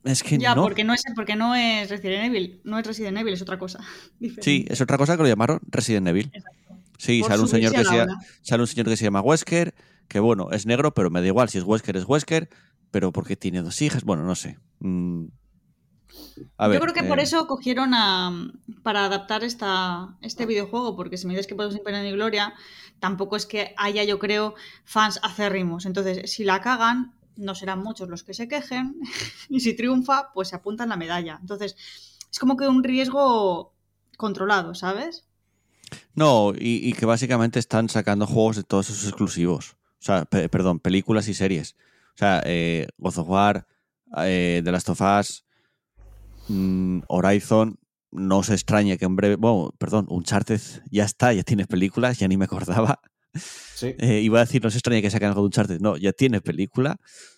es 0.04 0.22
que 0.22 0.38
Ya, 0.38 0.54
no. 0.54 0.62
porque 0.62 0.84
no 0.84 0.94
es 0.94 1.02
porque 1.14 1.36
no 1.36 1.54
es 1.54 1.90
Resident 1.90 2.24
Evil, 2.26 2.60
no 2.64 2.78
es 2.78 2.86
Resident 2.86 3.18
Evil, 3.18 3.34
es 3.34 3.42
otra 3.42 3.58
cosa. 3.58 3.80
diferente. 4.20 4.42
Sí, 4.42 4.64
es 4.68 4.80
otra 4.80 4.96
cosa 4.98 5.16
que 5.16 5.22
lo 5.22 5.28
llamaron 5.28 5.60
Resident 5.68 6.06
Evil. 6.08 6.30
Sí, 6.98 7.20
Por 7.20 7.30
sale 7.30 7.42
un, 7.42 7.48
señor 7.48 7.72
que 7.72 7.78
a 7.78 7.82
la 7.84 7.90
se, 7.90 8.00
ola. 8.02 8.18
sale 8.42 8.62
un 8.62 8.66
señor 8.66 8.86
que 8.88 8.96
se 8.96 9.04
llama 9.04 9.20
Wesker, 9.20 9.74
que 10.08 10.18
bueno, 10.20 10.50
es 10.50 10.66
negro, 10.66 10.94
pero 10.94 11.10
me 11.10 11.20
da 11.20 11.26
igual. 11.28 11.48
Si 11.48 11.58
es 11.58 11.64
Wesker, 11.64 11.96
es 11.96 12.04
Wesker, 12.08 12.48
pero 12.90 13.12
porque 13.12 13.36
tiene 13.36 13.62
dos 13.62 13.80
hijas, 13.82 14.02
bueno, 14.04 14.24
no 14.24 14.34
sé. 14.34 14.58
Mm. 14.80 15.26
A 16.56 16.68
ver, 16.68 16.76
Yo 16.78 16.80
creo 16.82 16.94
que 16.94 17.04
por 17.04 17.18
eh, 17.18 17.22
eso 17.22 17.46
cogieron 17.46 17.94
a, 17.94 18.50
para 18.82 19.04
adaptar 19.04 19.44
esta, 19.44 20.16
este 20.22 20.46
videojuego, 20.46 20.96
porque 20.96 21.16
si 21.16 21.26
me 21.26 21.32
dices 21.34 21.46
que 21.46 21.54
podemos 21.54 21.74
sin 21.74 21.84
pena 21.84 22.02
ni 22.02 22.12
gloria, 22.12 22.54
tampoco 23.00 23.36
es 23.36 23.46
que 23.46 23.74
haya, 23.76 24.04
yo 24.04 24.18
creo, 24.18 24.54
fans 24.84 25.20
acérrimos. 25.22 25.86
Entonces, 25.86 26.30
si 26.30 26.44
la 26.44 26.60
cagan, 26.60 27.14
no 27.36 27.54
serán 27.54 27.80
muchos 27.80 28.08
los 28.08 28.24
que 28.24 28.34
se 28.34 28.48
quejen, 28.48 28.96
y 29.48 29.60
si 29.60 29.74
triunfa, 29.74 30.32
pues 30.32 30.48
se 30.48 30.56
apuntan 30.56 30.88
la 30.88 30.96
medalla. 30.96 31.38
Entonces, 31.40 31.76
es 32.30 32.38
como 32.38 32.56
que 32.56 32.66
un 32.68 32.82
riesgo 32.84 33.74
controlado, 34.16 34.74
¿sabes? 34.74 35.24
No, 36.14 36.52
y, 36.58 36.88
y 36.88 36.92
que 36.92 37.06
básicamente 37.06 37.58
están 37.58 37.88
sacando 37.88 38.26
juegos 38.26 38.56
de 38.56 38.64
todos 38.64 38.90
esos 38.90 39.04
exclusivos. 39.08 39.76
O 40.00 40.04
sea, 40.04 40.24
pe- 40.24 40.48
perdón, 40.48 40.80
películas 40.80 41.28
y 41.28 41.34
series. 41.34 41.76
O 42.14 42.18
sea, 42.18 42.42
eh, 42.44 42.88
God 42.98 43.18
of 43.18 43.28
War, 43.28 43.66
eh, 44.18 44.60
The 44.64 44.72
Last 44.72 44.88
of 44.90 45.00
Us, 45.00 45.44
mm, 46.48 47.00
Horizon. 47.08 47.78
No 48.10 48.42
se 48.42 48.54
extraña 48.54 48.96
que 48.96 49.04
en 49.04 49.16
breve. 49.16 49.36
Bueno, 49.36 49.74
perdón, 49.78 50.06
Uncharted 50.08 50.60
ya 50.90 51.04
está, 51.04 51.32
ya 51.34 51.42
tiene 51.42 51.66
películas, 51.66 52.18
ya 52.18 52.26
ni 52.28 52.36
me 52.36 52.46
acordaba. 52.46 53.00
Sí. 53.34 53.94
Eh, 53.98 54.20
iba 54.22 54.38
a 54.40 54.44
decir, 54.44 54.62
no 54.64 54.70
se 54.70 54.78
extraña 54.78 55.00
que 55.02 55.10
saquen 55.10 55.28
algo 55.28 55.42
de 55.42 55.46
Uncharted. 55.46 55.80
No, 55.80 55.96
ya 55.96 56.12
tiene 56.12 56.40
película. 56.40 56.96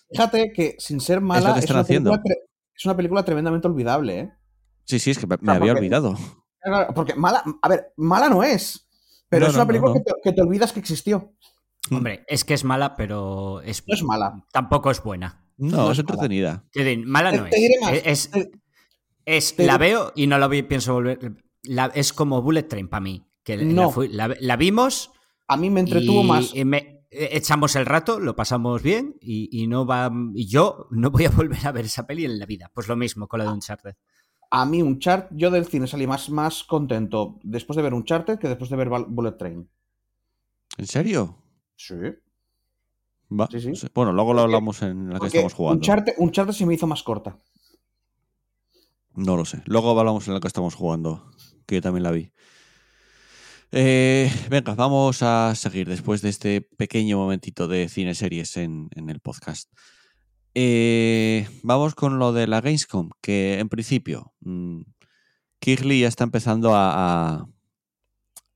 Fíjate 0.09 0.51
que 0.53 0.75
sin 0.79 0.99
ser 0.99 1.17
Es 1.17 1.21
lo 1.21 1.27
mala, 1.27 1.59
es, 1.59 1.69
una 1.69 1.81
haciendo. 1.81 2.09
película 2.11 2.23
tre- 2.35 2.49
es 2.75 2.85
una 2.85 2.95
película 2.97 3.23
tremendamente 3.25 3.67
olvidable, 3.67 4.19
¿eh? 4.19 4.31
Sí, 4.85 4.97
sí, 4.99 5.11
es 5.11 5.19
que 5.19 5.27
me, 5.27 5.35
había 5.35 5.59
porque- 5.59 5.71
olvidado. 5.71 6.15
Porque 6.95 7.15
mala, 7.15 7.43
a 7.61 7.67
ver, 7.69 7.91
mala 7.97 8.29
no 8.29 8.43
es. 8.43 8.87
Pero 9.29 9.45
No, 9.45 9.47
es 9.49 9.53
no, 9.53 9.59
una 9.61 9.67
película 9.67 9.91
no, 9.93 9.97
no. 9.99 10.03
Que, 10.03 10.11
te, 10.13 10.19
que 10.23 10.31
te 10.33 10.41
olvidas 10.41 10.71
que 10.73 10.79
existió. 10.79 11.33
Mm. 11.89 11.95
Hombre, 11.95 12.23
es 12.27 12.43
que 12.43 12.53
es 12.53 12.63
mala, 12.63 12.95
pero 12.95 13.61
es, 13.61 13.83
No 13.87 13.93
es 13.95 14.03
mala. 14.03 14.43
tampoco 14.51 14.91
es 14.91 15.01
buena. 15.03 15.43
No, 15.57 15.77
No 15.77 15.91
es 15.91 15.99
entretenida. 15.99 16.63
Mala 17.05 17.31
Te- 17.31 17.37
no 17.37 17.43
te 17.49 17.55
es. 17.55 17.61
diré 17.61 17.75
más. 17.81 17.93
Es, 17.93 18.03
es- 18.05 18.31
Te- 18.31 18.51
es- 19.37 19.55
la 19.57 19.77
veo 19.77 20.11
y 20.15 20.27
no 20.27 20.37
la 20.37 20.47
vi- 20.47 20.63
pienso 20.63 20.93
volver. 20.93 21.43
la- 21.63 21.91
es 21.93 22.11
como 22.13 22.41
Bullet 22.41 22.63
Train 22.63 22.87
para 22.87 23.01
mí. 23.01 23.23
Que 23.43 23.57
la, 23.57 23.63
No. 23.63 23.91
fui- 23.91 24.07
la- 24.09 24.35
la 24.39 24.55
vimos 24.55 25.11
A 25.47 25.57
mí 25.57 25.69
me 25.69 25.79
entretuvo 25.81 26.21
y, 26.23 26.27
más. 26.27 26.55
y 26.55 26.65
me- 26.65 27.03
eh, 27.11 27.29
echamos 27.33 27.75
el 27.75 27.85
rato, 27.85 28.19
lo 28.19 28.35
pasamos 28.35 28.81
bien 28.81 29.15
y, 29.21 29.49
y 29.51 29.67
no 29.67 29.85
va 29.85 30.11
y 30.35 30.47
yo 30.47 30.87
no 30.91 31.11
voy 31.11 31.25
a 31.25 31.29
volver 31.49 31.65
a 31.67 31.71
ver 31.71 31.85
esa 31.85 32.05
peli 32.07 32.25
en 32.25 32.39
la 32.39 32.45
vida. 32.45 32.71
Pues 32.73 32.87
lo 32.87 32.95
mismo 32.95 33.27
con 33.27 33.39
la 33.39 33.45
de 33.45 33.51
Uncharted. 33.51 33.95
A 34.53 34.65
mí 34.65 34.81
un 34.81 34.99
chart, 34.99 35.29
yo 35.31 35.49
del 35.49 35.65
cine 35.65 35.87
salí 35.87 36.05
más, 36.07 36.29
más 36.29 36.63
contento 36.63 37.39
después 37.43 37.77
de 37.77 37.83
ver 37.83 37.93
un 37.93 38.03
charter 38.03 38.37
que 38.37 38.47
después 38.49 38.69
de 38.69 38.75
ver 38.75 38.89
Bullet 38.89 39.37
Train. 39.37 39.69
¿En 40.77 40.87
serio? 40.87 41.37
Sí. 41.75 41.95
Va, 43.39 43.47
Sí, 43.51 43.61
sí. 43.75 43.87
Bueno, 43.93 44.11
luego 44.13 44.33
lo 44.33 44.41
hablamos 44.41 44.81
en 44.81 45.07
la 45.07 45.13
que 45.13 45.19
Porque 45.19 45.37
estamos 45.37 45.53
jugando. 45.53 45.77
un 45.77 45.81
charter, 45.81 46.15
un 46.17 46.31
charter 46.31 46.53
se 46.53 46.65
me 46.65 46.73
hizo 46.73 46.85
más 46.87 47.01
corta. 47.03 47.37
No 49.15 49.35
lo 49.37 49.45
sé. 49.45 49.61
Luego 49.65 49.97
hablamos 49.97 50.27
en 50.27 50.33
la 50.33 50.39
que 50.39 50.47
estamos 50.47 50.75
jugando, 50.75 51.31
que 51.65 51.75
yo 51.75 51.81
también 51.81 52.03
la 52.03 52.11
vi. 52.11 52.31
Eh, 53.73 54.29
venga, 54.49 54.75
vamos 54.75 55.21
a 55.23 55.53
seguir 55.55 55.87
después 55.87 56.21
de 56.21 56.29
este 56.29 56.61
pequeño 56.61 57.17
momentito 57.17 57.67
de 57.67 57.87
cine 57.89 58.15
series 58.15 58.57
en, 58.57 58.89
en 58.95 59.09
el 59.09 59.19
podcast. 59.19 59.71
Eh, 60.55 61.47
vamos 61.63 61.95
con 61.95 62.19
lo 62.19 62.33
de 62.33 62.47
la 62.47 62.59
Gamescom, 62.59 63.11
que 63.21 63.59
en 63.59 63.69
principio 63.69 64.33
mm, 64.41 64.81
Kigley 65.59 66.01
ya 66.01 66.09
está 66.09 66.25
empezando 66.25 66.75
a, 66.75 66.91
a- 67.37 67.45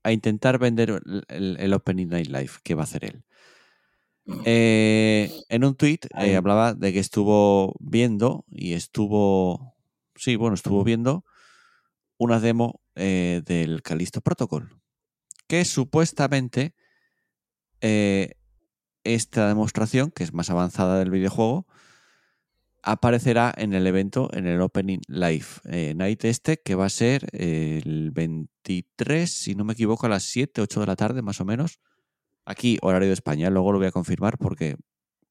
a 0.03 0.11
intentar 0.11 0.59
vender 0.59 0.89
el, 1.05 1.23
el- 1.29 1.57
el 1.59 1.73
Opening 1.73 2.07
Night 2.09 2.27
Live 2.27 2.51
que 2.63 2.75
va 2.75 2.81
a 2.81 2.83
hacer 2.83 3.05
él. 3.05 3.23
Eh, 4.43 5.31
en 5.49 5.63
un 5.63 5.75
tweet 5.75 5.99
hablaba 6.13 6.73
de 6.73 6.91
que 6.91 6.99
estuvo 6.99 7.75
viendo 7.79 8.43
y 8.49 8.73
estuvo, 8.73 9.74
sí, 10.15 10.35
bueno, 10.35 10.55
estuvo 10.55 10.83
viendo 10.83 11.25
una 12.17 12.39
demo 12.39 12.81
eh, 12.95 13.41
del 13.45 13.81
Callisto 13.81 14.21
Protocol, 14.21 14.81
que 15.47 15.65
supuestamente 15.65 16.73
eh, 17.81 18.35
esta 19.03 19.47
demostración, 19.47 20.11
que 20.11 20.23
es 20.23 20.33
más 20.33 20.49
avanzada 20.49 20.97
del 20.97 21.11
videojuego, 21.11 21.67
aparecerá 22.81 23.53
en 23.57 23.73
el 23.73 23.87
evento, 23.87 24.29
en 24.33 24.47
el 24.47 24.61
Opening 24.61 25.01
Live 25.07 25.45
eh, 25.65 25.93
Night 25.95 26.23
este, 26.25 26.57
que 26.57 26.75
va 26.75 26.85
a 26.85 26.89
ser 26.89 27.27
el 27.33 28.11
23, 28.11 29.29
si 29.29 29.55
no 29.55 29.65
me 29.65 29.73
equivoco, 29.73 30.05
a 30.05 30.09
las 30.09 30.23
7, 30.23 30.61
8 30.61 30.79
de 30.81 30.85
la 30.85 30.95
tarde, 30.95 31.21
más 31.21 31.41
o 31.41 31.45
menos. 31.45 31.79
Aquí, 32.45 32.77
horario 32.81 33.07
de 33.07 33.15
España, 33.15 33.49
luego 33.49 33.71
lo 33.71 33.79
voy 33.79 33.87
a 33.87 33.91
confirmar 33.91 34.37
porque, 34.37 34.75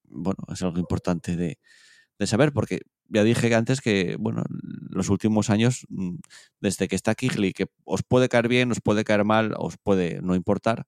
bueno, 0.02 0.38
es 0.52 0.62
algo 0.62 0.80
importante 0.80 1.36
de, 1.36 1.58
de 2.18 2.26
saber, 2.26 2.52
porque 2.52 2.80
ya 3.08 3.24
dije 3.24 3.54
antes 3.54 3.80
que, 3.80 4.16
bueno, 4.18 4.44
los 4.90 5.08
últimos 5.08 5.50
años, 5.50 5.86
mm, 5.88 6.16
desde 6.60 6.88
que 6.88 6.96
está 6.96 7.14
Kigley, 7.14 7.52
que 7.52 7.66
os 7.84 8.02
puede 8.02 8.28
caer 8.28 8.48
bien, 8.48 8.70
os 8.70 8.80
puede 8.80 9.04
caer 9.04 9.24
mal, 9.24 9.54
os 9.56 9.76
puede 9.76 10.20
no 10.22 10.34
importar, 10.34 10.86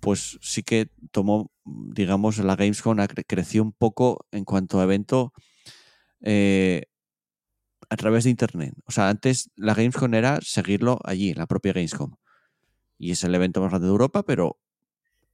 pues 0.00 0.38
sí 0.42 0.62
que 0.62 0.90
tomó, 1.12 1.50
digamos, 1.64 2.38
la 2.38 2.56
Gamescom 2.56 2.98
creció 3.26 3.62
un 3.62 3.72
poco 3.72 4.26
en 4.32 4.44
cuanto 4.44 4.78
a 4.78 4.84
evento 4.84 5.32
eh, 6.20 6.82
a 7.88 7.96
través 7.96 8.24
de 8.24 8.30
Internet. 8.30 8.74
O 8.84 8.92
sea, 8.92 9.08
antes 9.08 9.50
la 9.56 9.74
Gamescom 9.74 10.12
era 10.14 10.40
seguirlo 10.42 10.98
allí, 11.04 11.30
en 11.30 11.38
la 11.38 11.46
propia 11.46 11.72
Gamescom. 11.72 12.16
Y 12.98 13.12
es 13.12 13.24
el 13.24 13.34
evento 13.34 13.60
más 13.60 13.70
grande 13.70 13.86
de 13.86 13.92
Europa, 13.92 14.22
pero 14.24 14.58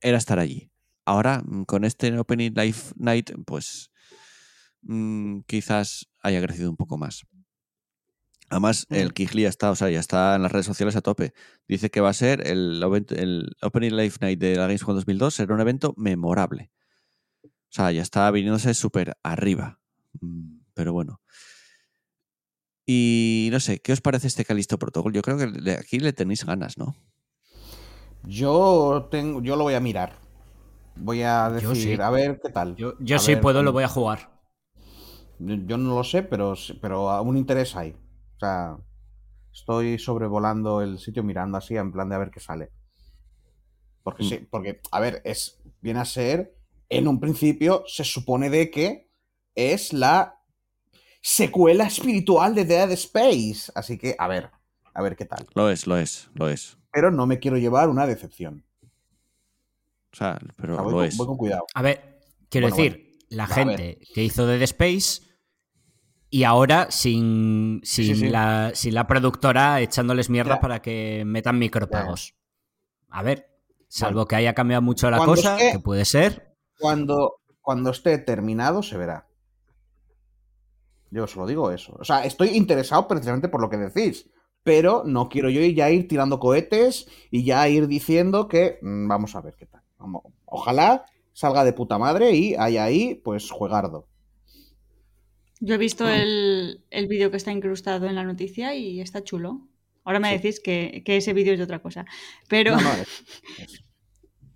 era 0.00 0.18
estar 0.18 0.38
allí. 0.38 0.70
Ahora, 1.04 1.42
mm, 1.44 1.64
con 1.64 1.84
este 1.84 2.16
Opening 2.16 2.52
Live 2.54 2.78
Night, 2.96 3.32
pues 3.44 3.90
mm, 4.82 5.40
quizás 5.46 6.08
haya 6.20 6.40
crecido 6.42 6.70
un 6.70 6.76
poco 6.76 6.96
más. 6.98 7.24
Además, 8.48 8.86
el 8.90 9.08
Mm. 9.08 9.12
Kigley 9.12 9.42
ya 9.44 9.48
está, 9.48 9.70
o 9.70 9.76
sea, 9.76 9.90
ya 9.90 10.00
está 10.00 10.34
en 10.34 10.42
las 10.42 10.50
redes 10.50 10.66
sociales 10.66 10.96
a 10.96 11.00
tope. 11.02 11.32
Dice 11.68 11.88
que 11.90 12.00
va 12.00 12.08
a 12.10 12.14
ser 12.14 12.46
el, 12.48 12.82
el 13.10 13.56
Opening 13.62 13.96
Live 13.96 14.14
Night 14.20 14.40
de 14.40 14.56
la 14.56 14.62
Gamescom 14.62 14.94
2002, 14.96 15.34
será 15.34 15.54
un 15.54 15.60
evento 15.60 15.94
memorable. 15.96 16.72
O 17.44 17.48
sea, 17.72 17.92
ya 17.92 18.02
está 18.02 18.28
viniéndose 18.32 18.74
súper 18.74 19.16
arriba. 19.22 19.78
Mm, 20.20 20.58
Pero 20.74 20.92
bueno. 20.92 21.20
Y 22.86 23.48
no 23.52 23.60
sé, 23.60 23.80
¿qué 23.80 23.92
os 23.92 24.00
parece 24.00 24.26
este 24.26 24.44
Calisto 24.44 24.78
Protocol? 24.78 25.12
Yo 25.12 25.22
creo 25.22 25.36
que 25.38 25.46
le- 25.46 25.74
aquí 25.74 26.00
le 26.00 26.12
tenéis 26.12 26.44
ganas, 26.44 26.76
¿no? 26.76 26.96
Yo 28.24 29.08
tengo, 29.10 29.40
yo 29.42 29.54
lo 29.56 29.64
voy 29.64 29.74
a 29.74 29.80
mirar. 29.80 30.18
Voy 30.96 31.22
a 31.22 31.48
decir, 31.50 31.96
sí. 31.96 32.02
a 32.02 32.10
ver 32.10 32.40
qué 32.42 32.50
tal. 32.50 32.74
Yo, 32.76 32.94
yo 32.98 33.16
ver, 33.24 33.40
puedo 33.40 33.62
lo 33.62 33.72
voy 33.72 33.84
a 33.84 33.88
jugar. 33.88 34.39
Yo 35.40 35.76
no 35.78 35.94
lo 35.94 36.04
sé, 36.04 36.22
pero, 36.22 36.54
pero 36.80 37.10
aún 37.10 37.36
interés 37.36 37.74
hay. 37.76 37.92
O 37.92 38.38
sea, 38.38 38.76
estoy 39.52 39.98
sobrevolando 39.98 40.82
el 40.82 40.98
sitio 40.98 41.22
mirando 41.22 41.58
así 41.58 41.76
en 41.76 41.92
plan 41.92 42.08
de 42.08 42.14
a 42.16 42.18
ver 42.18 42.30
qué 42.30 42.40
sale. 42.40 42.70
Porque 44.02 44.24
Mm. 44.24 44.28
sí, 44.28 44.38
porque, 44.50 44.80
a 44.90 45.00
ver, 45.00 45.22
es, 45.24 45.60
viene 45.80 46.00
a 46.00 46.04
ser, 46.04 46.54
en 46.88 47.08
un 47.08 47.20
principio, 47.20 47.84
se 47.86 48.04
supone 48.04 48.50
de 48.50 48.70
que 48.70 49.10
es 49.54 49.92
la 49.92 50.40
secuela 51.22 51.84
espiritual 51.84 52.54
de 52.54 52.64
Dead 52.64 52.90
Space. 52.92 53.70
Así 53.74 53.98
que, 53.98 54.14
a 54.18 54.28
ver, 54.28 54.50
A 54.92 55.02
ver 55.02 55.14
qué 55.14 55.24
tal. 55.24 55.46
Lo 55.54 55.70
es, 55.70 55.86
lo 55.86 55.96
es, 55.96 56.28
lo 56.34 56.48
es. 56.48 56.76
Pero 56.92 57.12
no 57.12 57.24
me 57.24 57.38
quiero 57.38 57.56
llevar 57.56 57.88
una 57.88 58.06
decepción. 58.08 58.64
O 60.12 60.16
sea, 60.16 60.38
pero 60.56 60.72
O 60.72 60.76
sea, 60.76 60.82
voy, 60.82 60.92
lo 60.92 60.98
con, 60.98 61.06
es. 61.06 61.16
voy 61.16 61.26
con 61.28 61.36
cuidado. 61.36 61.64
A 61.74 61.82
ver, 61.82 62.20
quiero 62.48 62.68
Bueno, 62.68 62.82
decir, 62.82 63.18
la 63.28 63.44
A 63.44 63.46
gente 63.46 64.00
que 64.12 64.24
hizo 64.24 64.46
Dead 64.46 64.60
Space 64.62 65.22
y 66.30 66.44
ahora 66.44 66.90
sin, 66.90 67.80
sin, 67.82 68.04
Sí, 68.06 68.14
sí. 68.14 68.28
La, 68.28 68.70
sin 68.74 68.94
la 68.94 69.06
productora 69.06 69.80
echándoles 69.80 70.30
mierda 70.30 70.60
para 70.60 70.80
que 70.80 71.24
metan 71.26 71.58
micropagos. 71.58 72.34
A 73.10 73.22
ver, 73.22 73.50
salvo 73.88 74.26
que 74.26 74.36
haya 74.36 74.54
cambiado 74.54 74.80
mucho 74.82 75.10
la 75.10 75.16
Cuando 75.18 75.34
cosa, 75.34 75.56
esté- 75.58 75.72
que 75.72 75.78
puede 75.80 76.04
ser. 76.04 76.54
Cuando, 76.78 77.40
cuando 77.60 77.90
esté 77.90 78.16
terminado, 78.18 78.82
se 78.82 78.96
verá. 78.96 79.26
Yo 81.10 81.26
solo 81.26 81.46
digo 81.46 81.70
eso. 81.72 81.96
O 81.98 82.04
sea, 82.04 82.24
estoy 82.24 82.50
interesado 82.50 83.08
precisamente 83.08 83.48
por 83.48 83.60
lo 83.60 83.68
que 83.68 83.76
decís. 83.78 84.30
Pero 84.62 85.02
no 85.06 85.28
quiero 85.28 85.48
yo 85.50 85.60
ya 85.62 85.90
ir 85.90 86.06
tirando 86.06 86.38
cohetes 86.38 87.08
y 87.30 87.44
ya 87.44 87.66
ir 87.68 87.86
diciendo 87.88 88.46
que 88.46 88.78
mm, 88.82 89.08
vamos 89.08 89.34
a 89.34 89.40
ver 89.40 89.56
qué 89.56 89.66
tal. 89.66 89.82
Vamos- 89.98 90.22
Ojalá 90.44 91.06
salga 91.32 91.64
de 91.64 91.72
puta 91.72 91.98
madre 91.98 92.32
y 92.32 92.54
haya 92.56 92.84
ahí, 92.84 93.14
pues, 93.24 93.50
juegardo. 93.50 94.06
Yo 95.60 95.74
he 95.74 95.78
visto 95.78 96.08
el, 96.08 96.84
el 96.90 97.06
vídeo 97.06 97.30
que 97.30 97.36
está 97.36 97.52
incrustado 97.52 98.06
en 98.06 98.14
la 98.14 98.24
noticia 98.24 98.74
y 98.74 99.00
está 99.00 99.22
chulo. 99.22 99.68
Ahora 100.04 100.18
me 100.18 100.28
Sí. 100.28 100.34
decís 100.36 100.60
que, 100.60 101.02
que 101.04 101.18
ese 101.18 101.32
vídeo 101.34 101.52
es 101.52 101.58
de 101.58 101.64
otra 101.64 101.80
cosa. 101.80 102.06
Pero. 102.48 102.76
No, 102.76 102.80
no, 102.82 102.92
es- 102.94 103.08
es- 103.58 103.84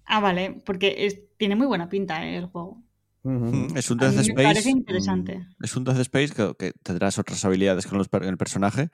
Ah, 0.06 0.20
vale, 0.20 0.62
porque 0.66 1.06
es- 1.06 1.20
tiene 1.38 1.56
muy 1.56 1.66
buena 1.66 1.88
pinta 1.88 2.26
eh, 2.26 2.36
el 2.36 2.46
juego. 2.46 2.82
Mm, 3.22 3.74
Es 3.76 3.90
un 3.90 3.96
Death 3.98 4.10
mí 4.10 4.16
me 4.16 4.22
Space. 4.22 4.42
parece 4.44 4.70
interesante. 4.70 5.38
mm, 5.38 5.64
Es 5.64 5.76
un 5.76 5.84
Death 5.84 5.98
Space 6.00 6.34
que, 6.34 6.54
que 6.58 6.72
tendrás 6.82 7.18
otras 7.18 7.42
habilidades 7.44 7.86
con 7.86 7.96
los 7.98 8.08
el 8.22 8.36
personaje, 8.36 8.90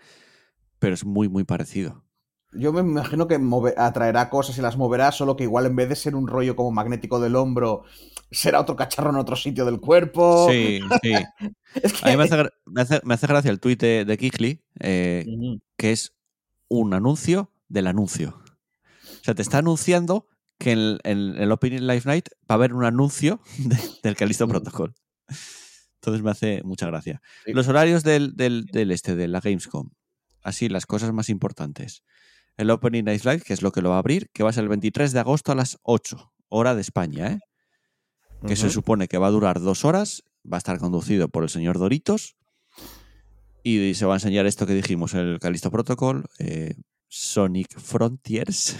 pero 0.78 0.94
es 0.94 1.04
muy, 1.04 1.28
muy 1.28 1.44
parecido. 1.44 2.04
Yo 2.53 2.72
me 2.72 2.80
imagino 2.80 3.28
que 3.28 3.38
atraerá 3.76 4.28
cosas 4.28 4.59
y 4.59 4.61
las 4.62 4.76
moverá, 4.76 5.12
solo 5.12 5.36
que 5.36 5.44
igual 5.44 5.66
en 5.66 5.76
vez 5.76 5.88
de 5.88 5.96
ser 5.96 6.16
un 6.16 6.26
rollo 6.26 6.57
como 6.57 6.72
magnético 6.72 7.20
del 7.20 7.36
hombro, 7.36 7.84
será 8.32 8.61
otro 8.61 8.74
cacharro 8.74 9.11
en 9.11 9.16
otro 9.16 9.36
sitio 9.36 9.64
del 9.64 9.78
cuerpo. 9.80 10.48
Sí, 10.51 10.80
sí. 11.03 11.12
Es 11.80 11.92
que... 11.92 12.09
A 12.09 12.11
mí 12.11 12.16
me 12.16 12.24
hace, 12.24 12.36
me 12.66 12.80
hace- 12.82 13.01
me 13.05 13.14
hace 13.14 13.26
gracia 13.28 13.51
el 13.51 13.61
tuit 13.61 13.80
de, 13.80 14.05
de 14.05 14.18
Kikli, 14.18 14.64
eh, 14.80 15.24
que 15.76 15.92
es 15.92 16.14
un 16.68 16.92
anuncio 16.94 17.53
del 17.68 17.86
anuncio. 17.86 18.42
O 19.20 19.24
sea, 19.24 19.34
te 19.34 19.42
está 19.42 19.59
anunciando 19.59 20.26
que 20.59 20.72
en, 20.72 20.98
en 21.05 21.36
el 21.36 21.53
Opening 21.53 21.86
Live 21.86 22.03
Night 22.05 22.28
va 22.42 22.46
a 22.48 22.55
haber 22.55 22.74
un 22.74 22.84
anuncio 22.84 23.40
de- 23.59 23.78
del 24.03 24.16
Callisto 24.16 24.48
Protocol. 24.48 24.94
Entonces 25.96 26.22
me 26.22 26.30
hace 26.30 26.62
mucha 26.64 26.86
gracia. 26.86 27.20
Sí. 27.44 27.53
Los 27.53 27.68
horarios 27.68 28.03
del, 28.03 28.34
del- 28.36 28.64
del 28.66 28.90
este, 28.90 29.14
de 29.14 29.28
la 29.28 29.40
Gamescom. 29.40 29.90
Así, 30.42 30.68
las 30.68 30.86
cosas 30.86 31.12
más 31.12 31.28
importantes. 31.28 32.03
El 32.61 32.70
Opening 32.70 33.04
Night 33.04 33.24
Live, 33.24 33.40
que 33.40 33.52
es 33.54 33.62
lo 33.62 33.72
que 33.72 33.80
lo 33.80 33.88
va 33.90 33.96
a 33.96 34.00
abrir, 34.00 34.28
que 34.34 34.42
va 34.42 34.50
a 34.50 34.52
ser 34.52 34.64
el 34.64 34.68
23 34.68 35.12
de 35.12 35.20
agosto 35.20 35.50
a 35.52 35.54
las 35.54 35.78
8, 35.82 36.32
hora 36.48 36.74
de 36.74 36.80
España, 36.82 37.32
¿eh? 37.32 37.38
que 38.46 38.56
se 38.56 38.70
supone 38.70 39.08
que 39.08 39.18
va 39.18 39.26
a 39.28 39.30
durar 39.30 39.61
dos 39.61 39.84
horas, 39.84 40.22
va 40.50 40.56
a 40.56 40.58
estar 40.58 40.78
conducido 40.78 41.28
por 41.28 41.42
el 41.42 41.48
señor 41.48 41.78
Doritos 41.78 42.36
y 43.62 43.94
se 43.94 44.06
va 44.06 44.14
a 44.14 44.16
enseñar 44.16 44.46
esto 44.46 44.66
que 44.66 44.74
dijimos, 44.74 45.14
el 45.14 45.38
Callisto 45.40 45.70
Protocol, 45.70 46.26
eh, 46.38 46.74
Sonic 47.08 47.78
Frontiers 47.78 48.76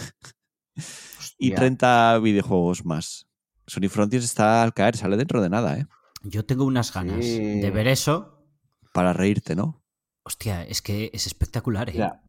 y 1.39 1.53
Hostia. 1.53 1.57
30 1.57 2.19
videojuegos 2.21 2.85
más. 2.85 3.27
Sonic 3.67 3.91
Frontiers 3.91 4.25
está 4.25 4.63
al 4.63 4.73
caer, 4.75 4.97
sale 4.97 5.17
dentro 5.17 5.41
de 5.43 5.49
nada, 5.51 5.79
¿eh? 5.79 5.87
Yo 6.23 6.45
tengo 6.45 6.65
unas 6.65 6.93
ganas 6.93 7.25
Sí. 7.25 7.39
de 7.61 7.71
ver 7.71 7.87
eso. 7.89 8.45
Para 8.93 9.13
reírte, 9.13 9.55
¿no? 9.57 9.83
Hostia, 10.23 10.65
es 10.65 10.83
que 10.83 11.11
es 11.15 11.27
espectacular, 11.27 11.89
¿eh? 11.91 11.93
Mira, 11.95 12.23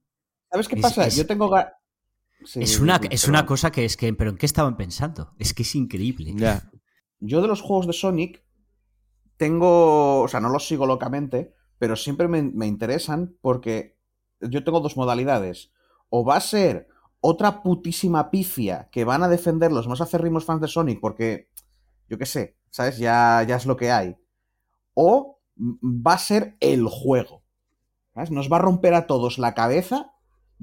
¿Sabes 0.52 0.68
qué 0.68 0.76
Es- 0.76 0.82
pasa? 0.82 1.08
es- 1.08 1.16
Yo 1.16 1.26
tengo 1.26 1.50
Sí, 2.44 2.60
es 2.60 2.80
una, 2.80 3.00
es 3.12 3.28
una 3.28 3.46
cosa 3.46 3.72
que 3.72 3.86
es 3.86 3.96
que. 3.96 4.12
¿Pero 4.14 4.32
en 4.32 4.38
qué 4.38 4.48
estaban 4.48 4.76
pensando? 4.76 5.34
Es 5.38 5.54
que 5.54 5.62
es 5.62 5.76
increíble. 5.76 6.34
Ya. 6.36 6.72
Yo 7.20 7.42
de 7.42 7.48
los 7.48 7.62
juegos 7.62 7.86
de 7.86 7.94
Sonic 7.94 8.44
tengo, 9.38 10.22
o 10.22 10.28
sea, 10.28 10.40
no 10.40 10.50
los 10.50 10.68
sigo 10.68 10.88
locamente, 10.88 11.54
pero 11.78 11.96
siempre 11.96 12.28
me, 12.28 12.42
me 12.42 12.66
interesan 12.66 13.38
porque 13.42 13.98
yo 14.40 14.64
tengo 14.64 14.80
dos 14.80 14.98
modalidades. 14.98 15.72
O 16.10 16.26
va 16.26 16.38
a 16.38 16.42
ser 16.42 16.88
otra 17.20 17.62
putísima 17.62 18.32
pifia 18.32 18.90
que 18.92 19.04
van 19.06 19.22
a 19.22 19.30
defender 19.30 19.72
los 19.72 19.88
más 19.88 20.02
acérrimos 20.02 20.44
fans 20.46 20.62
de 20.62 20.68
Sonic 20.68 21.00
porque, 21.00 21.50
yo 22.10 22.18
qué 22.18 22.26
sé, 22.26 22.58
¿sabes? 22.72 22.98
Ya, 22.98 23.44
ya 23.48 23.56
es 23.56 23.68
lo 23.68 23.78
que 23.78 23.92
hay. 23.92 24.18
O 24.96 25.40
va 25.58 26.14
a 26.14 26.18
ser 26.18 26.58
el 26.60 26.88
juego. 26.88 27.44
¿sabes? 28.16 28.32
Nos 28.32 28.52
va 28.52 28.58
a 28.58 28.62
romper 28.62 28.94
a 28.96 29.06
todos 29.08 29.38
la 29.38 29.54
cabeza. 29.54 30.14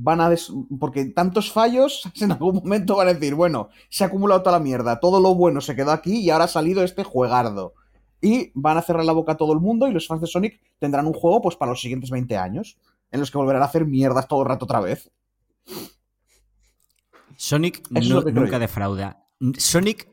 Van 0.00 0.20
a 0.20 0.30
des- 0.30 0.52
porque 0.78 1.04
tantos 1.06 1.50
fallos, 1.50 2.02
en 2.20 2.30
algún 2.32 2.56
momento 2.56 2.96
van 2.96 3.08
a 3.08 3.14
decir, 3.14 3.34
bueno, 3.34 3.68
se 3.88 4.04
ha 4.04 4.06
acumulado 4.06 4.42
toda 4.42 4.58
la 4.58 4.64
mierda, 4.64 5.00
todo 5.00 5.20
lo 5.20 5.34
bueno 5.34 5.60
se 5.60 5.74
quedó 5.74 5.90
aquí 5.90 6.20
y 6.20 6.30
ahora 6.30 6.44
ha 6.44 6.48
salido 6.48 6.84
este 6.84 7.02
juegardo. 7.02 7.74
Y 8.20 8.50
van 8.54 8.76
a 8.78 8.82
cerrar 8.82 9.04
la 9.04 9.12
boca 9.12 9.32
a 9.32 9.36
todo 9.36 9.52
el 9.52 9.60
mundo 9.60 9.86
y 9.88 9.92
los 9.92 10.06
fans 10.06 10.20
de 10.20 10.26
Sonic 10.26 10.60
tendrán 10.78 11.06
un 11.06 11.12
juego 11.14 11.40
pues 11.42 11.56
para 11.56 11.70
los 11.70 11.80
siguientes 11.80 12.10
20 12.10 12.36
años, 12.36 12.76
en 13.10 13.20
los 13.20 13.30
que 13.30 13.38
volverán 13.38 13.62
a 13.62 13.66
hacer 13.66 13.86
mierdas 13.86 14.26
todo 14.28 14.42
el 14.42 14.48
rato 14.48 14.64
otra 14.66 14.80
vez. 14.80 15.10
Sonic 17.36 17.88
no- 17.90 18.22
nunca 18.22 18.52
yo. 18.52 18.58
defrauda. 18.58 19.24
Sonic 19.56 20.08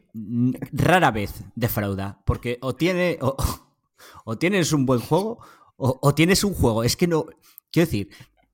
rara 0.72 1.12
vez 1.12 1.44
defrauda. 1.56 2.22
Porque 2.26 2.58
o 2.62 2.76
tiene. 2.76 3.18
O, 3.22 3.36
o 4.26 4.38
tienes 4.38 4.72
un 4.74 4.86
buen 4.86 5.00
juego. 5.00 5.40
O, 5.78 5.98
o 6.02 6.14
tienes 6.14 6.44
un 6.44 6.54
juego. 6.54 6.84
Es 6.84 6.96
que 6.96 7.08
no. 7.08 7.26
Quiero 7.72 7.88
decir, 7.88 8.10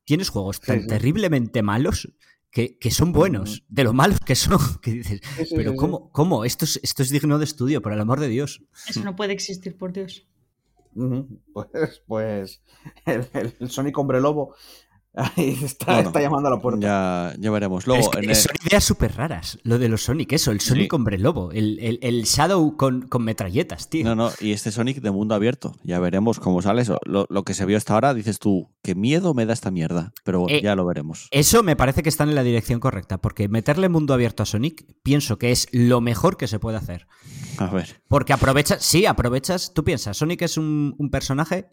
tienes 0.05 0.29
juegos 0.29 0.59
tan 0.61 0.81
sí. 0.81 0.87
terriblemente 0.87 1.61
malos 1.61 2.13
que, 2.51 2.77
que 2.77 2.91
son 2.91 3.11
buenos. 3.13 3.63
De 3.69 3.83
lo 3.83 3.93
malos 3.93 4.19
que 4.19 4.35
son. 4.35 4.59
Que 4.81 4.91
dices. 4.93 5.21
Sí, 5.37 5.45
sí, 5.45 5.55
Pero 5.55 5.71
sí, 5.71 5.75
sí. 5.75 5.79
¿cómo? 5.79 6.09
¿Cómo? 6.11 6.43
Esto 6.45 6.65
es, 6.65 6.79
esto 6.83 7.01
es 7.03 7.09
digno 7.09 7.37
de 7.39 7.45
estudio, 7.45 7.81
por 7.81 7.93
el 7.93 7.99
amor 8.01 8.19
de 8.19 8.27
Dios. 8.27 8.61
Eso 8.89 9.03
no 9.03 9.15
puede 9.15 9.33
existir, 9.33 9.77
por 9.77 9.93
Dios. 9.93 10.27
Pues, 11.53 12.01
pues 12.05 12.61
el, 13.05 13.25
el- 13.33 13.55
el 13.59 13.69
Sonic 13.69 13.97
Hombre 13.97 14.19
Lobo 14.19 14.55
ahí 15.35 15.59
está, 15.61 15.93
Bueno, 15.93 16.09
está 16.09 16.21
llamando 16.21 16.47
a 16.47 16.51
la 16.51 16.61
puerta. 16.61 16.79
Ya, 16.79 17.33
ya 17.37 17.51
veremos. 17.51 17.85
Luego, 17.85 18.01
es 18.01 18.09
que 18.09 18.19
en 18.19 18.29
el- 18.29 18.35
son 18.35 18.53
ideas 18.65 18.83
súper 18.83 19.15
raras. 19.15 19.59
Lo 19.63 19.77
de 19.77 19.89
los 19.89 20.03
Sonic, 20.03 20.31
eso. 20.31 20.51
El 20.51 20.61
Sonic 20.61 20.89
Sí. 20.91 20.95
hombre 20.95 21.17
lobo. 21.17 21.51
El, 21.51 21.79
el- 21.79 21.99
el 22.01 22.23
Shadow 22.23 22.77
con, 22.77 23.07
con 23.07 23.23
metralletas, 23.23 23.89
tío. 23.89 24.05
No, 24.05 24.15
no, 24.15 24.31
y 24.39 24.51
este 24.53 24.71
Sonic 24.71 25.01
de 25.01 25.11
mundo 25.11 25.35
abierto. 25.35 25.75
Ya 25.83 25.99
veremos 25.99 26.39
cómo 26.39 26.61
sale 26.61 26.81
eso. 26.83 26.97
Lo, 27.05 27.25
lo 27.29 27.43
que 27.43 27.53
se 27.53 27.65
vio 27.65 27.75
hasta 27.77 27.93
ahora, 27.93 28.13
dices 28.13 28.39
tú, 28.39 28.69
qué 28.83 28.95
miedo 28.95 29.33
me 29.33 29.45
da 29.45 29.53
esta 29.53 29.69
mierda. 29.71 30.13
Pero 30.23 30.39
bueno, 30.41 30.57
Eh, 30.57 30.61
ya 30.61 30.75
lo 30.75 30.85
veremos. 30.85 31.27
Eso 31.31 31.61
me 31.61 31.75
parece 31.75 32.03
que 32.03 32.09
están 32.09 32.29
en 32.29 32.35
la 32.35 32.43
dirección 32.43 32.79
correcta, 32.79 33.17
porque 33.17 33.49
meterle 33.49 33.89
mundo 33.89 34.13
abierto 34.13 34.43
a 34.43 34.45
Sonic 34.45 34.85
pienso 35.03 35.37
que 35.37 35.51
es 35.51 35.67
lo 35.73 35.99
mejor 35.99 36.37
que 36.37 36.47
se 36.47 36.59
puede 36.59 36.77
hacer. 36.77 37.07
A 37.57 37.67
ver. 37.67 38.01
Porque 38.07 38.31
aprovechas, 38.33 38.81
sí, 38.81 39.05
aprovechas, 39.05 39.73
tú 39.73 39.83
piensas, 39.83 40.15
Sonic 40.17 40.41
es 40.43 40.57
un, 40.57 40.95
un 40.97 41.09
personaje 41.09 41.67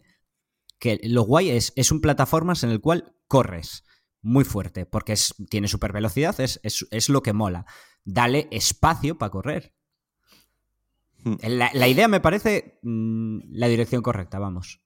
que 0.79 0.99
lo 1.03 1.23
guay 1.23 1.49
es, 1.49 1.73
es 1.75 1.91
un 1.91 2.01
plataformas 2.01 2.63
en 2.63 2.69
el 2.69 2.81
cual 2.81 3.13
corres 3.27 3.83
muy 4.21 4.43
fuerte, 4.43 4.85
porque 4.85 5.13
es, 5.13 5.33
tiene 5.49 5.67
super 5.67 5.93
velocidad, 5.93 6.39
es, 6.39 6.59
es, 6.63 6.87
es 6.91 7.09
lo 7.09 7.21
que 7.21 7.33
mola. 7.33 7.65
Dale 8.03 8.47
espacio 8.51 9.17
para 9.17 9.29
correr. 9.31 9.73
Hmm. 11.23 11.35
La, 11.43 11.69
la 11.73 11.87
idea 11.87 12.07
me 12.07 12.19
parece 12.21 12.79
mm, 12.81 13.39
la 13.51 13.67
dirección 13.67 14.01
correcta, 14.01 14.39
vamos. 14.39 14.81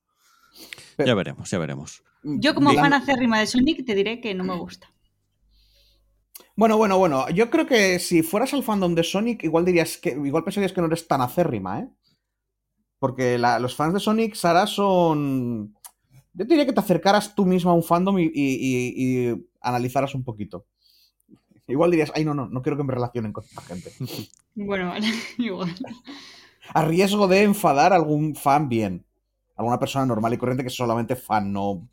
Ya 0.98 1.16
veremos, 1.16 1.50
ya 1.50 1.58
veremos. 1.58 2.04
Yo, 2.24 2.54
como 2.56 2.74
fan 2.74 2.94
acérrima 2.94 3.39
de 3.39 3.48
Sonic, 3.48 3.86
te 3.86 3.96
diré 3.96 4.22
que 4.22 4.34
no 4.34 4.44
me 4.44 4.56
gusta. 4.58 4.88
Bueno, 6.56 6.78
bueno, 6.78 6.98
bueno. 6.98 7.28
Yo 7.32 7.50
creo 7.50 7.66
que 7.66 8.00
si 8.00 8.22
fueras 8.22 8.54
al 8.54 8.64
fandom 8.64 8.94
de 8.96 9.04
Sonic, 9.04 9.44
igual 9.44 9.66
dirías 9.66 9.98
que. 9.98 10.12
Igual 10.12 10.44
pensarías 10.44 10.72
que 10.72 10.82
no 10.82 10.88
eres 10.88 11.08
tan 11.08 11.22
acérrima, 11.22 11.80
¿eh? 11.80 11.89
Porque 13.00 13.38
la- 13.38 13.60
los 13.60 13.76
fans 13.76 13.94
de 13.96 14.00
Sonic, 14.00 14.36
Sara, 14.36 14.68
son. 14.68 15.76
Yo 16.34 16.46
diría 16.46 16.66
que 16.66 16.74
te 16.74 16.80
acercaras 16.80 17.36
tú 17.36 17.46
mismo 17.46 17.72
a 17.72 17.74
un 17.76 17.84
fandom 17.84 18.18
y, 18.20 18.24
y- 18.24 18.32
y- 18.34 19.30
y 19.32 19.46
analizaras 19.62 20.16
un 20.16 20.24
poquito. 20.24 20.66
Igual 21.68 21.92
dirías, 21.92 22.12
ay, 22.16 22.26
no, 22.26 22.34
no, 22.34 22.48
no 22.48 22.62
quiero 22.62 22.76
que 22.78 22.84
me 22.84 22.94
relacionen 22.94 23.32
con 23.34 23.44
esta 23.44 23.62
gente. 23.62 23.92
Bueno, 24.56 24.90
vale, 24.90 25.08
igual. 25.40 25.74
A 26.76 26.86
riesgo 26.86 27.28
de 27.28 27.42
enfadar 27.42 27.92
a 27.92 27.96
algún 27.96 28.36
fan 28.36 28.70
bien. 28.70 29.04
Alguna 29.56 29.80
persona 29.80 30.06
normal 30.06 30.32
y 30.34 30.38
corriente 30.38 30.64
que 30.64 30.68
es 30.68 30.76
solamente 30.76 31.16
fan, 31.16 31.52
no 31.52 31.88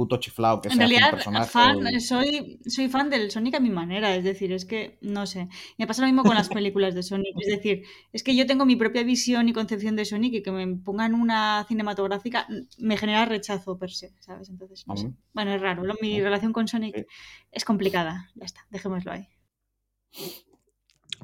puto 0.00 0.16
chiflao 0.22 0.60
que 0.60 0.68
En 0.68 0.76
sea 0.76 0.84
un 0.86 0.90
realidad, 0.90 1.10
personaje. 1.10 1.50
fan, 1.50 1.76
o- 1.86 2.00
soy, 2.00 2.58
soy 2.66 2.88
fan 2.88 3.10
del 3.10 3.30
Sonic 3.30 3.54
a 3.56 3.60
mi 3.60 3.70
manera, 3.70 4.14
es 4.16 4.24
decir, 4.24 4.50
es 4.52 4.64
que, 4.64 4.98
no 5.02 5.26
sé, 5.26 5.48
me 5.78 5.86
pasa 5.86 6.02
lo 6.02 6.08
mismo 6.08 6.24
con 6.24 6.34
las 6.34 6.48
películas 6.58 6.94
de 6.94 7.02
Sonic, 7.02 7.34
es 7.44 7.48
decir, 7.56 7.82
es 8.12 8.22
que 8.22 8.34
yo 8.34 8.46
tengo 8.46 8.64
mi 8.64 8.76
propia 8.76 9.02
visión 9.04 9.48
y 9.48 9.52
concepción 9.52 9.94
de 9.96 10.04
Sonic 10.04 10.32
y 10.34 10.42
que 10.42 10.52
me 10.52 10.66
pongan 10.88 11.14
una 11.14 11.64
cinematográfica 11.68 12.46
me 12.78 12.96
genera 12.96 13.24
rechazo 13.26 13.78
per 13.78 13.90
se, 13.90 14.14
¿sabes? 14.20 14.48
Entonces, 14.48 14.84
no 14.86 14.96
sé. 14.96 15.12
Bueno, 15.34 15.54
es 15.54 15.60
raro, 15.60 15.84
lo- 15.84 15.94
mi 16.02 16.20
relación 16.20 16.52
con 16.52 16.66
Sonic 16.66 16.94
Sí. 16.96 17.04
es 17.52 17.64
complicada, 17.64 18.30
ya 18.34 18.46
está, 18.46 18.60
dejémoslo 18.70 19.12
ahí. 19.12 19.28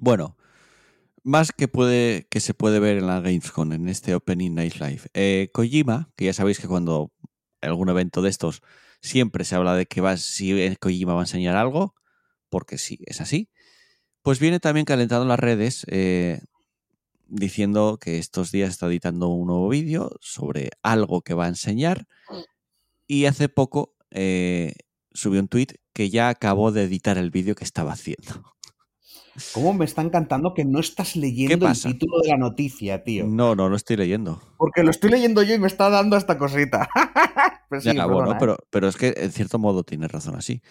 Bueno, 0.00 0.36
más 1.24 1.50
que, 1.52 1.66
puede, 1.68 2.26
que 2.30 2.40
se 2.40 2.54
puede 2.54 2.78
ver 2.80 2.98
en 2.98 3.06
la 3.06 3.20
Gamescom, 3.20 3.72
en 3.72 3.88
este 3.88 4.14
Opening 4.14 4.54
Night 4.54 4.74
Live. 4.76 5.02
Eh, 5.14 5.48
Kojima, 5.52 6.10
que 6.16 6.26
ya 6.26 6.32
sabéis 6.32 6.60
que 6.60 6.68
cuando 6.68 7.12
algún 7.66 7.88
evento 7.88 8.22
de 8.22 8.30
estos, 8.30 8.62
siempre 9.00 9.44
se 9.44 9.54
habla 9.54 9.74
de 9.74 9.86
que 9.86 10.00
va, 10.00 10.16
si 10.16 10.76
Kojima 10.76 11.14
va 11.14 11.20
a 11.20 11.24
enseñar 11.24 11.56
algo, 11.56 11.94
porque 12.48 12.78
sí, 12.78 12.98
es 13.06 13.20
así. 13.20 13.50
Pues 14.22 14.40
viene 14.40 14.60
también 14.60 14.86
calentando 14.86 15.24
las 15.24 15.38
redes 15.38 15.84
eh, 15.88 16.40
diciendo 17.28 17.98
que 18.00 18.18
estos 18.18 18.50
días 18.50 18.70
está 18.70 18.86
editando 18.86 19.28
un 19.28 19.48
nuevo 19.48 19.68
vídeo 19.68 20.16
sobre 20.20 20.70
algo 20.82 21.22
que 21.22 21.34
va 21.34 21.44
a 21.44 21.48
enseñar. 21.48 22.06
Y 23.06 23.26
hace 23.26 23.48
poco 23.48 23.94
eh, 24.10 24.74
subió 25.12 25.40
un 25.40 25.48
tweet 25.48 25.68
que 25.92 26.10
ya 26.10 26.28
acabó 26.28 26.72
de 26.72 26.84
editar 26.84 27.18
el 27.18 27.30
vídeo 27.30 27.54
que 27.54 27.64
estaba 27.64 27.92
haciendo. 27.92 28.55
¿Cómo 29.52 29.74
me 29.74 29.84
está 29.84 30.02
encantando 30.02 30.54
que 30.54 30.64
no 30.64 30.80
estás 30.80 31.16
leyendo 31.16 31.66
el 31.68 31.74
título 31.82 32.20
de 32.22 32.28
la 32.30 32.36
noticia, 32.38 33.02
tío? 33.04 33.26
No, 33.26 33.54
no 33.54 33.68
lo 33.68 33.76
estoy 33.76 33.96
leyendo. 33.96 34.40
Porque 34.56 34.82
lo 34.82 34.90
estoy 34.90 35.10
leyendo 35.10 35.42
yo 35.42 35.54
y 35.54 35.58
me 35.58 35.66
está 35.66 35.90
dando 35.90 36.16
esta 36.16 36.38
cosita. 36.38 36.88
Pero 37.68 37.80
sí, 37.82 37.88
Ya, 37.88 37.92
perdona, 37.94 38.06
bueno, 38.14 38.32
¿eh? 38.32 38.36
pero, 38.38 38.56
pero 38.70 38.88
es 38.88 38.96
que 38.96 39.12
en 39.16 39.32
cierto 39.32 39.58
modo 39.58 39.82
tienes 39.82 40.10
razón 40.12 40.36
así. 40.36 40.62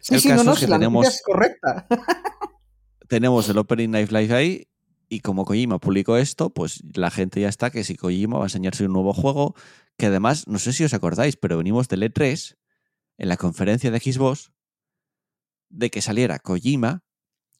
Sí, 0.00 0.14
el 0.14 0.20
sí, 0.20 0.28
no, 0.28 0.34
caso 0.34 0.44
no, 0.44 0.52
es 0.52 0.60
que 0.60 0.66
la 0.68 0.76
tenemos- 0.78 1.04
noticia 1.04 1.16
es 1.16 1.22
correcta. 1.24 1.86
tenemos 3.08 3.48
el 3.48 3.58
Opening 3.58 3.90
Night 3.90 4.10
Live 4.12 4.34
ahí 4.34 4.68
y 5.08 5.20
como 5.20 5.44
Kojima 5.44 5.78
publicó 5.78 6.16
esto, 6.16 6.50
pues 6.50 6.82
la 6.94 7.10
gente 7.10 7.40
ya 7.40 7.48
está 7.48 7.70
que 7.70 7.82
si 7.82 7.96
Kojima 7.96 8.36
va 8.38 8.44
a 8.44 8.46
enseñarse 8.46 8.84
un 8.84 8.92
nuevo 8.92 9.12
juego, 9.14 9.54
que 9.96 10.06
además, 10.06 10.46
no 10.46 10.58
sé 10.58 10.72
si 10.72 10.84
os 10.84 10.94
acordáis, 10.94 11.36
pero 11.36 11.56
venimos 11.56 11.88
del 11.88 12.02
E3, 12.02 12.56
en 13.16 13.28
la 13.28 13.36
conferencia 13.36 13.90
de 13.90 13.98
Xbox, 13.98 14.52
de 15.70 15.90
que 15.90 16.02
saliera 16.02 16.38
Kojima, 16.38 17.02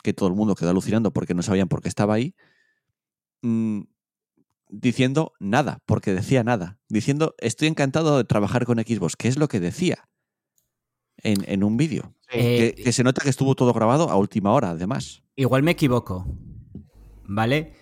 que 0.02 0.12
todo 0.12 0.28
el 0.28 0.34
mundo 0.34 0.54
quedó 0.54 0.70
alucinando 0.70 1.12
porque 1.12 1.34
no 1.34 1.42
sabían 1.42 1.68
por 1.68 1.82
qué 1.82 1.88
estaba 1.88 2.14
ahí, 2.14 2.34
mm, 3.42 3.82
diciendo 4.68 5.32
nada, 5.40 5.78
porque 5.86 6.12
decía 6.12 6.44
nada, 6.44 6.78
diciendo 6.88 7.34
estoy 7.38 7.68
encantado 7.68 8.18
de 8.18 8.24
trabajar 8.24 8.64
con 8.66 8.78
Xbox, 8.78 9.16
que 9.16 9.28
es 9.28 9.38
lo 9.38 9.48
que 9.48 9.60
decía 9.60 10.08
en, 11.22 11.44
en 11.48 11.64
un 11.64 11.76
vídeo. 11.76 12.14
Eh, 12.30 12.74
Que, 12.76 12.82
que 12.84 12.92
se 12.92 13.02
nota 13.02 13.22
que 13.22 13.30
estuvo 13.30 13.54
todo 13.54 13.72
grabado 13.72 14.10
a 14.10 14.16
última 14.16 14.52
hora, 14.52 14.70
además. 14.70 15.22
Igual 15.36 15.62
me 15.62 15.70
equivoco, 15.70 16.26
¿vale? 17.24 17.72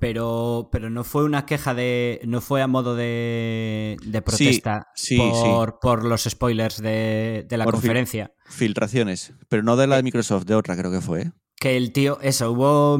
Pero, 0.00 0.68
pero 0.72 0.90
no 0.90 1.04
fue 1.04 1.24
una 1.24 1.46
queja 1.46 1.72
de. 1.72 2.20
No 2.26 2.40
fue 2.40 2.60
a 2.60 2.66
modo 2.66 2.96
de, 2.96 3.96
de 4.04 4.20
protesta 4.20 4.88
sí, 4.96 5.16
por, 5.16 5.78
por 5.78 6.04
los 6.04 6.24
spoilers 6.24 6.82
de, 6.82 7.46
de 7.48 7.56
la 7.56 7.64
Por 7.64 7.74
conferencia. 7.74 8.34
Filtraciones, 8.46 9.32
pero 9.48 9.62
no 9.62 9.76
de 9.76 9.86
la 9.86 9.96
de 9.96 10.02
Microsoft, 10.02 10.44
de 10.44 10.56
otra 10.56 10.76
creo 10.76 10.90
que 10.90 11.00
fue. 11.00 11.30
Que 11.58 11.76
el 11.76 11.92
tío, 11.92 12.18
eso, 12.20 12.52
hubo 12.52 12.98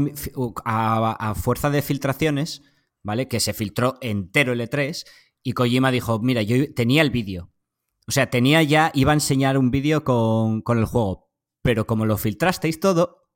a, 0.65 1.31
a 1.31 1.35
fuerza 1.35 1.71
de 1.71 1.83
filtraciones, 1.83 2.63
¿vale? 3.03 3.29
Que 3.29 3.41
se 3.41 3.53
filtró 3.53 3.97
entero 4.01 4.53
el 4.53 4.61
E3 4.61 5.05
y 5.43 5.53
Kojima 5.53 5.91
dijo, 5.91 6.19
mira, 6.21 6.43
yo 6.43 6.73
tenía 6.75 7.03
el 7.03 7.11
vídeo. 7.11 7.53
O 8.09 8.13
sea, 8.13 8.31
tenía 8.31 8.63
ya, 8.63 8.91
iba 8.95 9.13
a 9.13 9.15
enseñar 9.15 9.59
un 9.59 9.71
vídeo 9.71 10.05
con, 10.05 10.63
con 10.63 10.79
el 10.79 10.85
juego, 10.87 11.31
pero 11.63 11.87
como 11.87 12.07
lo 12.07 12.17
filtrasteis 12.17 12.81
todo, 12.81 13.29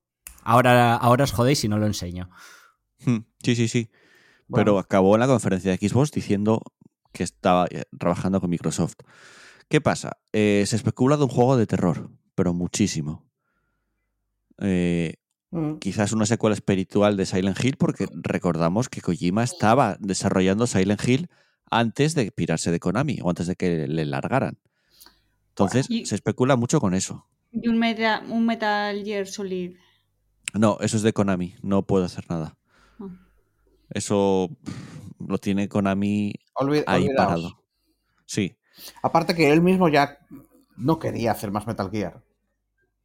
ahora, 0.43 0.95
ahora 0.97 1.25
os 1.25 1.33
jodéis 1.33 1.65
y 1.65 1.69
no 1.69 1.79
lo 1.79 1.87
enseño. 1.87 2.31
Hmm, 3.05 3.19
Sí, 3.43 3.57
sí, 3.57 3.69
sí. 3.69 3.91
Bueno. 4.47 4.65
Pero 4.65 4.79
acabó 4.79 5.15
en 5.15 5.21
la 5.21 5.27
conferencia 5.27 5.71
de 5.71 5.89
Xbox 5.89 6.11
diciendo 6.11 6.63
que 7.13 7.23
estaba 7.25 7.67
eh, 7.71 7.85
trabajando 7.99 8.41
con 8.41 8.51
Microsoft. 8.51 8.95
¿Qué 9.69 9.81
pasa? 9.81 10.19
Eh, 10.33 10.65
se 10.67 10.77
especula 10.77 11.17
de 11.17 11.25
un 11.25 11.29
juego 11.31 11.57
de 11.57 11.67
terror, 11.67 12.11
pero 12.35 12.53
muchísimo. 12.55 13.30
Eh, 14.61 15.15
Mm. 15.53 15.79
quizás 15.79 16.13
una 16.13 16.27
secuela 16.27 16.55
espiritual 16.55 17.17
de 17.17 17.27
Silent 17.27 17.59
Hill, 17.65 17.77
porque 17.77 18.07
recordamos 18.13 18.89
que 18.89 19.01
Kojima 19.01 19.43
estaba 19.43 19.97
desarrollando 19.99 20.69
Silent 20.69 21.03
Hill 21.07 21.29
antes 21.71 22.15
de 22.15 22.31
pirarse 22.31 22.71
de 22.71 22.79
Konami 22.79 23.19
o 23.23 23.31
antes 23.31 23.49
de 23.49 23.57
que 23.57 23.89
le 23.89 24.05
largaran. 24.05 24.59
Entonces, 25.49 25.87
Y- 25.91 26.07
se 26.07 26.15
especula 26.15 26.55
mucho 26.55 26.81
con 26.81 26.95
eso. 26.95 27.27
Y 27.53 27.67
un, 27.69 27.79
meta- 27.79 28.23
un 28.29 28.47
Metal 28.47 29.03
Gear 29.05 29.27
Solid. 29.27 29.77
No, 30.55 30.79
eso 30.81 30.97
es 30.97 31.03
de 31.03 31.13
Konami, 31.13 31.57
no 31.63 31.83
puedo 31.85 32.05
hacer 32.05 32.31
nada. 32.31 32.57
Ah. 33.01 33.09
Eso 33.91 34.51
lo 35.19 35.39
tiene 35.39 35.69
Konami 35.69 36.33
ahí 36.87 37.09
olvidaos. 37.09 37.17
parado. 37.17 37.65
Sí. 38.25 38.57
Aparte 39.03 39.35
que 39.35 39.51
él 39.53 39.63
mismo 39.63 39.89
ya 39.89 40.19
no 40.77 41.01
quería 41.01 41.33
hacer 41.33 41.51
más 41.51 41.67
Metal 41.67 41.91
Gear. 41.91 42.23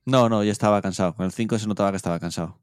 No, 0.05 0.29
no, 0.29 0.43
ya 0.43 0.51
estaba 0.51 0.81
cansado. 0.81 1.13
Con 1.15 1.25
el 1.25 1.31
5 1.31 1.59
se 1.59 1.67
notaba 1.67 1.91
que 1.91 1.97
estaba 1.97 2.19
cansado. 2.19 2.59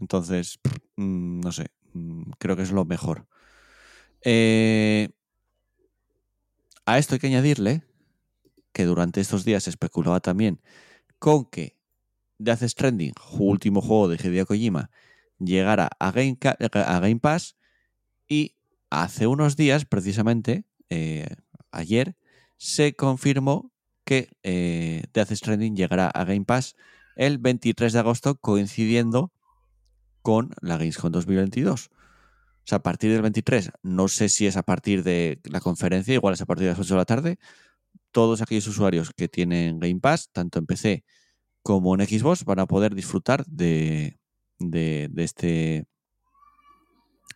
Entonces, 0.00 0.58
mm, 0.96 1.40
no 1.40 1.52
sé, 1.52 1.66
mm, 1.92 2.30
creo 2.38 2.56
que 2.56 2.62
es 2.62 2.72
lo 2.72 2.84
mejor. 2.84 3.26
Eh, 4.24 5.10
a 6.86 6.98
esto 6.98 7.14
hay 7.14 7.18
que 7.20 7.26
añadirle 7.28 7.82
que 8.72 8.84
durante 8.84 9.20
estos 9.20 9.44
días 9.44 9.64
se 9.64 9.70
especulaba 9.70 10.20
también 10.20 10.60
con 11.18 11.46
que 11.46 11.78
Death 12.38 12.62
Stranding, 12.64 13.14
último 13.38 13.82
juego 13.82 14.08
de 14.08 14.16
Hideo 14.16 14.46
Kojima, 14.46 14.90
llegara 15.38 15.90
a 16.00 16.12
Game, 16.12 16.38
Ca- 16.38 16.58
a 16.60 17.00
Game 17.00 17.20
Pass 17.20 17.56
y 18.28 18.56
hace 18.90 19.26
unos 19.26 19.56
días, 19.56 19.86
precisamente, 19.86 20.64
eh, 20.90 21.26
ayer, 21.72 22.16
se 22.58 22.94
confirmó 22.94 23.72
que 24.04 24.30
eh, 24.42 25.04
Death 25.12 25.32
Stranding 25.32 25.76
llegará 25.76 26.08
a 26.08 26.24
Game 26.24 26.44
Pass 26.44 26.76
el 27.16 27.38
23 27.38 27.92
de 27.92 27.98
agosto, 27.98 28.36
coincidiendo 28.36 29.32
con 30.22 30.50
la 30.60 30.76
Gamescom 30.76 31.12
2022. 31.12 31.90
O 31.90 32.62
sea, 32.64 32.78
a 32.78 32.82
partir 32.82 33.12
del 33.12 33.22
23, 33.22 33.72
no 33.82 34.08
sé 34.08 34.28
si 34.28 34.46
es 34.46 34.56
a 34.56 34.62
partir 34.62 35.02
de 35.02 35.40
la 35.44 35.60
conferencia, 35.60 36.14
igual 36.14 36.34
es 36.34 36.40
a 36.40 36.46
partir 36.46 36.64
de 36.64 36.70
las 36.70 36.78
8 36.78 36.94
de 36.94 36.98
la 36.98 37.04
tarde, 37.04 37.38
todos 38.10 38.42
aquellos 38.42 38.66
usuarios 38.66 39.10
que 39.16 39.28
tienen 39.28 39.78
Game 39.80 40.00
Pass, 40.00 40.30
tanto 40.32 40.58
en 40.58 40.66
PC 40.66 41.04
como 41.62 41.94
en 41.94 42.06
Xbox, 42.06 42.44
van 42.44 42.60
a 42.60 42.66
poder 42.66 42.94
disfrutar 42.94 43.44
de, 43.46 44.18
de, 44.58 45.08
de 45.10 45.24
este 45.24 45.86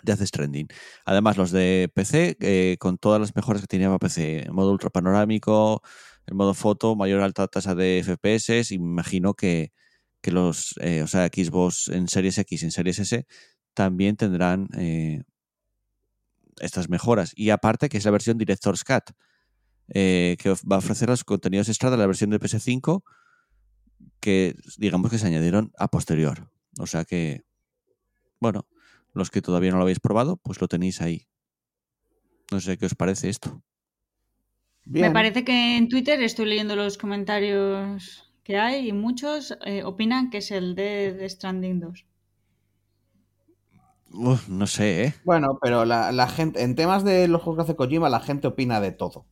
Death 0.03 0.21
Stranding. 0.21 0.69
Además, 1.05 1.37
los 1.37 1.51
de 1.51 1.91
PC, 1.95 2.37
eh, 2.41 2.77
con 2.79 2.99
todas 2.99 3.21
las 3.21 3.35
mejoras 3.35 3.63
que 3.63 3.67
tenía 3.67 3.89
para 3.89 3.99
PC, 3.99 4.49
modo 4.53 4.73
ultra 4.73 4.91
panorámico, 4.91 5.83
el 6.27 6.35
modo 6.35 6.55
foto, 6.55 6.97
mayor 6.97 7.21
alta 7.21 7.47
tasa 7.49 7.75
de 7.75 8.03
FPS, 8.03 8.73
imagino 8.75 9.35
que, 9.35 9.73
que 10.21 10.31
los, 10.31 10.75
eh, 10.81 11.03
o 11.03 11.07
sea, 11.07 11.27
Xbox 11.27 11.89
en 11.89 12.09
Series 12.09 12.39
X 12.39 12.63
y 12.63 12.65
en 12.65 12.71
Series 12.71 12.99
S 12.99 13.27
también 13.75 14.17
tendrán 14.17 14.69
eh, 14.77 15.23
estas 16.61 16.89
mejoras. 16.89 17.33
Y 17.37 17.51
aparte 17.51 17.89
que 17.89 17.99
es 17.99 18.05
la 18.05 18.11
versión 18.11 18.39
Director's 18.39 18.85
Cut, 18.85 19.15
eh, 19.89 20.37
que 20.39 20.51
va 20.51 20.77
a 20.77 20.79
ofrecer 20.79 21.09
los 21.09 21.25
contenidos 21.25 21.69
extra 21.69 21.91
de 21.91 21.99
la 21.99 22.07
versión 22.07 22.31
de 22.31 22.41
PS5 22.41 23.03
que 24.21 24.57
digamos 24.79 25.11
que 25.11 25.19
se 25.19 25.27
añadieron 25.27 25.73
a 25.77 25.89
posterior. 25.89 26.51
O 26.79 26.87
sea 26.87 27.05
que, 27.05 27.45
bueno, 28.41 28.67
los 29.13 29.31
que 29.31 29.43
todavía 29.43 29.71
no 29.71 29.77
lo 29.77 29.83
habéis 29.83 30.01
probado, 30.01 30.39
pues 30.39 30.61
lo 30.61 30.69
tenéis 30.69 31.03
ahí. 31.03 31.29
No 32.51 32.61
sé 32.61 32.79
qué 32.79 32.87
os 32.87 32.95
parece 32.95 33.29
esto. 33.29 33.63
Bien. 34.85 35.05
Me 35.05 35.11
parece 35.13 35.45
que 35.45 35.77
en 35.77 35.89
Twitter 35.89 36.21
estoy 36.23 36.47
leyendo 36.47 36.75
los 36.75 36.99
comentarios 36.99 38.33
que 38.43 38.59
hay 38.59 38.89
y 38.89 38.93
muchos 38.93 39.57
eh, 39.65 39.85
opinan 39.85 40.31
que 40.31 40.39
es 40.39 40.51
el 40.51 40.75
de, 40.75 41.27
Stranding 41.29 41.79
2. 41.81 42.07
Uf, 44.13 44.49
no 44.49 44.67
sé, 44.67 45.05
¿eh? 45.05 45.15
Bueno, 45.25 45.59
pero 45.61 45.85
la, 45.85 46.13
la 46.13 46.29
gente, 46.29 46.63
en 46.63 46.75
temas 46.77 47.05
de 47.05 47.27
los 47.29 47.43
juegos 47.43 47.59
que 47.59 47.63
hace 47.73 47.77
Kojima, 47.77 48.09
la 48.09 48.21
gente 48.21 48.47
opina 48.47 48.81
de 48.81 48.93
todo. 48.93 49.27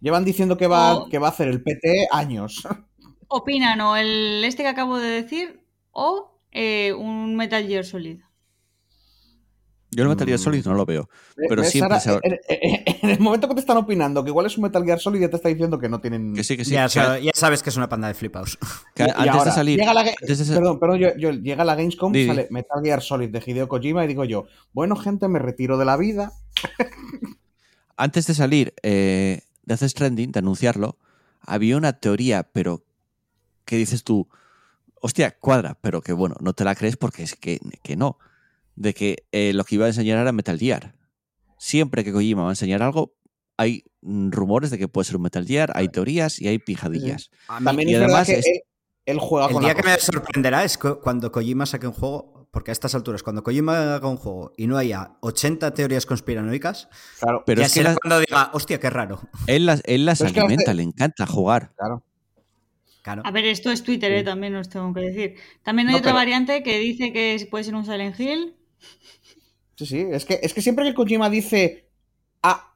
Llevan 0.00 0.24
diciendo 0.24 0.56
que 0.58 0.66
va, 0.68 0.94
O- 0.94 1.08
que 1.08 1.18
va 1.18 1.28
a 1.28 1.30
hacer 1.30 1.48
el 1.48 1.62
PT 1.62 2.08
años. 2.12 2.66
Opinan 3.28 3.80
o 3.82 3.96
el 3.96 4.42
este 4.44 4.62
que 4.62 4.68
acabo 4.68 4.98
de 4.98 5.10
decir 5.10 5.60
o 5.92 6.40
eh, 6.52 6.92
un 6.94 7.36
Metal 7.36 7.66
Gear 7.66 7.84
Solid. 7.84 8.20
Yo 9.96 10.02
el 10.02 10.08
Metal 10.08 10.26
Gear 10.26 10.38
Mm. 10.38 10.42
Solid 10.42 10.64
no 10.66 10.74
lo 10.74 10.84
veo. 10.86 11.08
Pero 11.36 11.62
¿Ves, 11.62 11.70
siempre 11.70 12.00
Sara? 12.00 12.20
se- 12.22 12.28
en, 12.28 12.40
en- 12.48 12.84
en 13.02 13.10
el 13.10 13.20
momento 13.20 13.48
que 13.48 13.54
te 13.54 13.60
están 13.60 13.76
opinando 13.76 14.22
que 14.24 14.30
igual 14.30 14.46
es 14.46 14.56
un 14.56 14.62
Metal 14.64 14.84
Gear 14.84 14.98
Solid, 15.00 15.20
ya 15.20 15.28
te 15.30 15.36
está 15.36 15.48
diciendo 15.48 15.78
que 15.78 15.88
no 15.88 16.00
tienen. 16.00 16.34
Que 16.34 16.44
sí, 16.44 16.56
que 16.56 16.64
sí. 16.64 16.72
ya, 16.72 16.84
que- 16.84 16.90
sa- 16.90 17.18
ya 17.18 17.30
sabes 17.34 17.62
que 17.62 17.70
es 17.70 17.76
una 17.76 17.88
panda 17.88 18.08
de 18.08 18.14
flipaos. 18.14 18.58
que 18.94 19.02
Y- 19.02 19.06
y 19.06 19.10
antes 19.10 19.28
ahora, 19.32 19.44
de 19.44 19.50
salir. 19.52 19.78
Llega 19.78 19.94
la, 19.94 20.04
ga- 20.04 20.14
antes 20.20 20.38
de 20.38 20.44
sa- 20.44 20.54
Perdón, 20.54 20.78
perdón, 20.80 20.98
yo, 20.98 21.08
yo- 21.16 21.30
llega 21.32 21.64
la 21.64 21.74
Gamescom, 21.74 22.12
Di, 22.12 22.20
di. 22.22 22.26
sale 22.26 22.48
Metal 22.50 22.82
Gear 22.82 23.02
Solid 23.02 23.30
de 23.30 23.42
Hideo 23.44 23.68
Kojima 23.68 24.04
y 24.04 24.08
digo 24.08 24.24
yo, 24.24 24.46
bueno, 24.72 24.96
gente, 24.96 25.28
me 25.28 25.38
retiro 25.38 25.78
de 25.78 25.84
la 25.84 25.96
vida. 25.96 26.32
antes 27.96 28.26
de 28.26 28.34
salir 28.34 28.74
eh, 28.82 29.42
Death 29.64 29.82
Stranding, 29.82 30.32
de 30.32 30.38
anunciarlo, 30.38 30.98
había 31.40 31.76
una 31.76 31.92
teoría, 31.94 32.42
pero 32.52 32.84
que 33.64 33.76
dices 33.76 34.04
tú, 34.04 34.28
hostia, 35.00 35.36
cuadra, 35.38 35.78
pero 35.80 36.00
que 36.02 36.12
bueno, 36.12 36.36
no 36.40 36.52
te 36.54 36.64
la 36.64 36.74
crees 36.74 36.96
porque 36.96 37.22
es 37.22 37.34
que, 37.36 37.60
que 37.82 37.96
no. 37.96 38.18
De 38.76 38.92
que 38.94 39.24
eh, 39.32 39.52
lo 39.52 39.64
que 39.64 39.76
iba 39.76 39.84
a 39.86 39.88
enseñar 39.88 40.18
era 40.18 40.32
Metal 40.32 40.58
Gear. 40.58 40.94
Siempre 41.58 42.04
que 42.04 42.12
Kojima 42.12 42.42
va 42.42 42.48
a 42.48 42.52
enseñar 42.52 42.82
algo, 42.82 43.14
hay 43.56 43.84
rumores 44.02 44.70
de 44.70 44.78
que 44.78 44.88
puede 44.88 45.04
ser 45.04 45.16
un 45.16 45.22
Metal 45.22 45.46
Gear, 45.46 45.70
hay 45.74 45.88
teorías 45.88 46.40
y 46.40 46.48
hay 46.48 46.58
pijadillas. 46.58 47.30
Mí- 47.58 47.64
También 47.64 47.88
y 47.88 47.94
es 47.94 48.00
verdad 48.00 48.16
además 48.16 48.26
que 48.28 48.38
es- 48.40 48.46
él, 48.46 48.60
él 49.06 49.18
juega 49.20 49.46
el 49.46 49.52
con 49.52 49.62
día 49.62 49.74
que 49.74 49.82
me 49.82 49.98
sorprenderá 49.98 50.64
es 50.64 50.76
cu- 50.76 50.98
cuando 51.02 51.30
Kojima 51.32 51.66
saque 51.66 51.86
un 51.86 51.92
juego 51.92 52.32
Porque 52.50 52.70
a 52.70 52.72
estas 52.72 52.94
alturas, 52.94 53.24
cuando 53.24 53.42
Kojima 53.42 53.94
haga 53.96 54.06
un 54.08 54.16
juego 54.16 54.52
y 54.56 54.68
no 54.68 54.76
haya 54.76 55.16
80 55.22 55.74
teorías 55.74 56.06
conspiranoicas, 56.06 56.88
Claro, 57.18 57.42
Pero 57.44 57.60
ya 57.60 57.66
es 57.66 57.74
que 57.74 57.82
las- 57.82 57.96
cuando 57.98 58.20
diga, 58.20 58.50
hostia, 58.52 58.78
qué 58.78 58.90
raro. 58.90 59.20
él 59.48 59.66
las, 59.66 59.82
él 59.86 60.04
las 60.06 60.20
alimenta, 60.20 60.62
hace- 60.70 60.74
le 60.74 60.82
encanta 60.84 61.26
jugar. 61.26 61.72
claro. 61.76 62.04
Claro. 63.02 63.22
A 63.24 63.30
ver, 63.32 63.44
esto 63.46 63.70
es 63.72 63.82
Twitter, 63.82 64.10
¿eh? 64.12 64.22
también 64.22 64.54
os 64.54 64.68
tengo 64.68 64.94
que 64.94 65.00
decir. 65.00 65.34
También 65.64 65.88
hay 65.88 65.94
No, 65.94 65.98
otra 65.98 66.12
pero- 66.12 66.16
variante 66.20 66.62
que 66.62 66.78
dice 66.78 67.12
que 67.12 67.44
puede 67.50 67.64
ser 67.64 67.74
un 67.74 67.84
Silent 67.84 68.18
Hill. 68.20 68.54
Sí, 69.76 69.86
sí. 69.86 70.06
Es 70.10 70.24
que, 70.24 70.38
es 70.42 70.54
que 70.54 70.62
siempre 70.62 70.84
que 70.84 70.94
Kojima 70.94 71.28
dice. 71.30 71.88
Ah. 72.42 72.70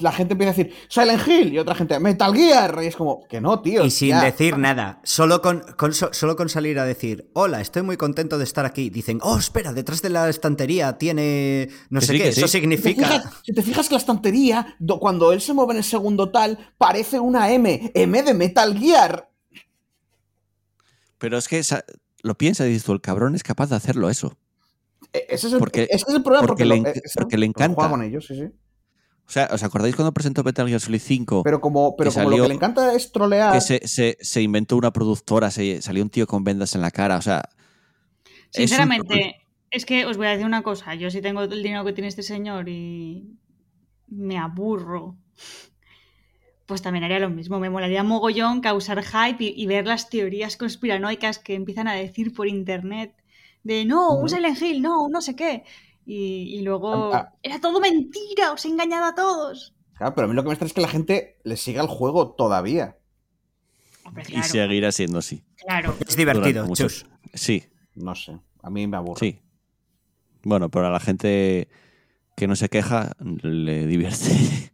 La 0.00 0.12
gente 0.12 0.34
empieza 0.34 0.50
a 0.52 0.54
decir 0.54 0.74
Silent 0.90 1.26
Hill 1.26 1.54
y 1.54 1.58
otra 1.58 1.74
gente 1.74 1.98
Metal 1.98 2.34
Gear. 2.34 2.78
Y 2.82 2.88
es 2.88 2.94
como, 2.96 3.26
que 3.26 3.40
no, 3.40 3.62
tío. 3.62 3.86
Y 3.86 3.90
sin 3.90 4.10
ya. 4.10 4.22
decir 4.22 4.58
nada, 4.58 5.00
solo 5.02 5.40
con, 5.40 5.60
con 5.78 5.94
so- 5.94 6.12
solo 6.12 6.36
con 6.36 6.50
salir 6.50 6.78
a 6.78 6.84
decir, 6.84 7.30
hola, 7.32 7.62
estoy 7.62 7.80
muy 7.80 7.96
contento 7.96 8.36
de 8.36 8.44
estar 8.44 8.66
aquí, 8.66 8.90
dicen, 8.90 9.18
oh, 9.22 9.38
espera, 9.38 9.72
detrás 9.72 10.02
de 10.02 10.10
la 10.10 10.28
estantería 10.28 10.98
tiene 10.98 11.70
no 11.88 12.00
Que 12.00 12.06
sé 12.06 12.12
sí, 12.12 12.18
qué, 12.18 12.28
eso 12.28 12.34
sí. 12.34 12.40
Si 12.40 12.46
te, 12.46 12.58
significa... 12.60 13.06
fijas, 13.08 13.32
si 13.42 13.52
te 13.54 13.62
fijas 13.62 13.88
que 13.88 13.94
la 13.94 13.98
estantería, 14.00 14.76
do- 14.78 15.00
cuando 15.00 15.32
él 15.32 15.40
se 15.40 15.54
mueve 15.54 15.72
en 15.72 15.78
el 15.78 15.84
segundo 15.84 16.30
tal, 16.30 16.58
parece 16.76 17.18
una 17.18 17.50
M. 17.50 17.90
M 17.94 18.22
de 18.22 18.34
Metal 18.34 18.78
Gear. 18.78 19.30
Pero 21.16 21.38
es 21.38 21.48
que 21.48 21.58
esa- 21.60 21.84
lo 22.22 22.36
piensa 22.36 22.66
y 22.66 22.68
dices 22.68 22.84
tú, 22.84 22.92
el 22.92 23.00
cabrón 23.00 23.34
es 23.34 23.42
capaz 23.42 23.70
de 23.70 23.76
hacerlo 23.76 24.10
eso. 24.10 24.36
E- 25.12 25.26
Ese 25.30 25.46
es 25.48 25.52
el, 25.54 25.58
Porque- 25.58 25.84
ese 25.90 26.04
es 26.08 26.14
el 26.14 26.22
problema. 26.22 26.46
porque 26.46 26.64
Porque, 26.64 26.64
le 26.64 26.80
lo- 26.82 26.88
ese- 26.88 27.00
porque 27.18 27.38
le 27.38 27.46
juega 27.46 27.64
encanta. 27.66 27.90
con 27.90 28.02
ellos, 28.02 28.26
sí, 28.26 28.34
sí. 28.34 28.44
O 29.26 29.30
sea, 29.30 29.48
¿os 29.52 29.62
acordáis 29.62 29.94
cuando 29.94 30.12
presentó 30.12 30.42
Metal 30.42 30.66
Gear 30.68 30.80
Solid 30.80 31.00
5? 31.00 31.42
Pero 31.44 31.60
como, 31.60 31.96
pero 31.96 32.10
Que 32.10 32.14
como 32.16 32.30
lo 32.30 32.42
que 32.44 32.48
le 32.48 32.54
encanta 32.54 32.94
es 32.94 33.12
trolear. 33.12 33.52
que 33.52 33.60
se, 33.60 33.86
se- 33.86 34.16
se 34.20 34.40
inventó 34.42 34.76
una 34.76 34.90
productora, 34.92 35.50
se, 35.50 35.82
salió 35.82 36.02
un 36.02 36.08
tío 36.10 36.26
con 36.26 36.44
vendas 36.44 36.74
en 36.74 36.80
la 36.80 36.90
cara, 36.90 37.16
o 37.18 37.22
sea... 37.22 37.42
Sinceramente, 38.50 39.36
es 39.70 39.84
que 39.84 40.06
os 40.06 40.16
voy 40.16 40.26
a 40.26 40.30
decir 40.30 40.46
una 40.46 40.62
cosa. 40.62 40.94
Yo 40.94 41.10
si 41.10 41.20
tengo 41.20 41.42
el 41.42 41.62
dinero 41.62 41.84
que 41.84 41.92
tiene 41.92 42.08
este 42.08 42.22
señor 42.22 42.68
y 42.70 43.36
me 44.06 44.38
aburro, 44.38 45.18
pues 46.64 46.80
también 46.82 47.04
haría 47.04 47.18
lo 47.18 47.28
mismo. 47.30 47.58
Me 47.60 47.68
molaría 47.70 48.02
mogollón 48.02 48.60
causar 48.62 49.02
hype 49.02 49.44
y, 49.44 49.54
y 49.62 49.66
ver 49.66 49.86
las 49.86 50.08
teorías 50.08 50.56
conspiranoicas 50.56 51.38
que 51.38 51.54
empiezan 51.54 51.88
a 51.88 51.94
decir 51.94 52.32
por 52.32 52.48
internet 52.48 53.14
de 53.68 53.84
no, 53.84 54.14
un. 54.14 54.28
Silent 54.28 54.60
Hill, 54.60 54.80
no, 54.82 55.08
no 55.08 55.20
sé 55.20 55.36
qué. 55.36 55.64
Y, 56.06 56.56
y 56.56 56.62
luego 56.62 57.14
Ah, 57.14 57.28
ah. 57.32 57.38
era 57.42 57.60
todo 57.60 57.80
mentira, 57.80 58.52
os 58.52 58.64
he 58.64 58.68
engañado 58.68 59.04
a 59.04 59.14
todos. 59.14 59.74
Claro, 59.96 60.14
pero 60.14 60.24
a 60.26 60.28
mí 60.28 60.34
lo 60.34 60.42
que 60.42 60.48
me 60.48 60.54
extraña 60.54 60.68
es 60.68 60.74
que 60.74 60.80
la 60.80 60.88
gente 60.88 61.38
le 61.44 61.56
siga 61.56 61.82
el 61.82 61.88
juego 61.88 62.30
todavía. 62.32 62.96
Hombre, 64.04 64.24
Y 64.28 64.32
claro, 64.32 64.48
seguirá 64.48 64.90
siendo 64.92 65.18
así. 65.18 65.44
claro. 65.56 65.94
Es 66.06 66.16
divertido, 66.16 66.66
muchos- 66.66 67.04
chus. 67.04 67.06
Sí, 67.34 67.64
No 67.94 68.14
sé. 68.14 68.38
A 68.62 68.70
mí 68.70 68.86
me 68.86 68.96
aburre. 68.96 69.18
sí. 69.20 69.40
Bueno, 70.44 70.70
pero 70.70 70.86
a 70.86 70.90
la 70.90 71.00
gente 71.00 71.68
que 72.36 72.46
no 72.46 72.54
se 72.56 72.68
queja 72.68 73.12
le 73.42 73.86
divierte. 73.86 74.70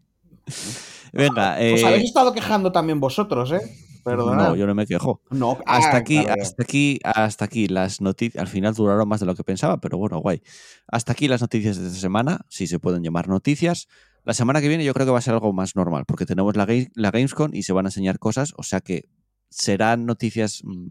Venga, 1.12 1.55
Os 1.55 1.61
eh, 1.61 1.86
habéis 1.86 2.05
estado 2.05 2.32
quejando 2.32 2.70
también 2.70 3.01
vosotros, 3.01 3.51
¿eh? 3.53 3.61
Perdona. 4.05 4.49
no, 4.51 4.57
yo 4.57 4.67
no 4.67 4.75
me 4.75 4.87
quejo. 4.87 5.21
No, 5.31 5.59
Hasta 5.67 5.97
ah, 5.97 5.97
aquí, 5.97 6.23
claro, 6.25 6.43
hasta 6.43 6.63
aquí, 6.63 7.01
hasta 7.05 7.45
aquí 7.47 7.67
las 7.69 8.01
noticias. 8.01 8.41
Al 8.41 8.49
final 8.49 8.75
duraron 8.75 9.09
más 9.09 9.21
de 9.21 9.27
lo 9.27 9.35
que 9.35 9.43
pensaba, 9.45 9.81
pero 9.81 9.99
bueno, 9.99 10.19
guay. 10.19 10.43
Hasta 10.87 11.13
aquí 11.13 11.27
las 11.29 11.41
noticias 11.41 11.77
de 11.79 11.87
esta 11.89 11.99
semana, 11.99 12.45
si 12.49 12.67
se 12.67 12.79
pueden 12.79 13.03
llamar 13.03 13.29
noticias. 13.29 13.89
La 14.25 14.33
semana 14.35 14.61
que 14.61 14.69
viene 14.69 14.85
yo 14.85 14.95
creo 14.95 15.05
que 15.07 15.13
va 15.13 15.19
a 15.19 15.23
ser 15.23 15.35
algo 15.35 15.53
más 15.53 15.77
normal, 15.77 16.05
porque 16.07 16.25
tenemos 16.27 16.57
la, 16.57 16.67
Ga- 16.67 16.91
la 16.95 17.11
Gamescom 17.11 17.51
y 17.55 17.63
se 17.65 17.73
van 17.73 17.87
a 17.87 17.89
enseñar 17.89 18.19
cosas, 18.19 18.55
o 18.57 18.63
sea 18.63 18.81
que 18.81 19.09
serán 19.51 20.07
noticias, 20.07 20.63
mm, 20.65 20.89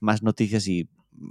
más 0.00 0.22
noticias 0.22 0.66
y 0.68 0.88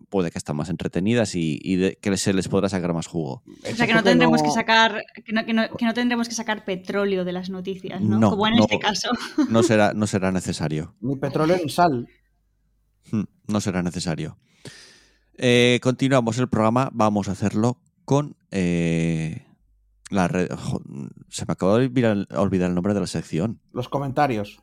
puede 0.09 0.31
que 0.31 0.37
están 0.37 0.55
más 0.55 0.69
entretenidas 0.69 1.35
y, 1.35 1.59
y 1.61 1.75
de- 1.77 1.97
que 2.01 2.15
se 2.17 2.33
les 2.33 2.47
podrá 2.47 2.69
sacar 2.69 2.93
más 2.93 3.07
jugo. 3.07 3.43
O 3.71 3.75
sea 3.75 3.87
que 3.87 3.93
no 3.93 4.03
tendremos 4.03 4.41
que 4.43 4.51
sacar, 4.51 5.03
que 5.25 5.33
no, 5.33 5.45
que 5.45 5.53
no- 5.53 5.69
que 5.77 5.85
no 5.85 5.93
tendremos 5.93 6.27
que 6.27 6.35
sacar 6.35 6.65
petróleo 6.65 7.23
de 7.25 7.31
las 7.31 7.49
noticias, 7.49 8.01
¿no? 8.01 8.19
No, 8.19 8.29
Como 8.31 8.47
en 8.47 8.55
no. 8.55 8.61
este 8.63 8.79
caso. 8.79 9.09
No 9.49 9.63
será, 9.63 9.93
no 9.93 10.07
será 10.07 10.31
necesario. 10.31 10.95
Ni 11.01 11.15
petróleo 11.15 11.57
ni 11.63 11.69
sal. 11.69 12.07
Hmm, 13.11 13.23
No 13.47 13.61
será 13.61 13.81
necesario. 13.83 14.37
Eh, 15.37 15.79
continuamos 15.83 16.37
el 16.39 16.49
programa. 16.49 16.89
Vamos 16.93 17.29
a 17.29 17.31
hacerlo 17.33 17.79
con 18.05 18.35
eh, 18.51 19.45
la 20.09 20.27
red. 20.27 20.49
jo, 20.51 20.81
se 21.29 21.45
me 21.47 21.51
acabó 21.53 21.77
de 21.77 21.85
olvidar, 21.85 22.27
olvidar 22.35 22.69
el 22.69 22.75
nombre 22.75 22.93
de 22.93 22.99
la 23.01 23.07
sección. 23.07 23.61
Los 23.71 23.87
comentarios. 23.89 24.59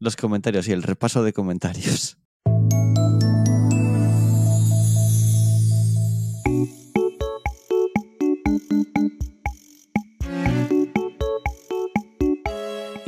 Los 0.00 0.16
comentarios 0.16 0.68
y 0.68 0.72
el 0.72 0.82
repaso 0.82 1.22
de 1.22 1.32
comentarios. 1.32 2.18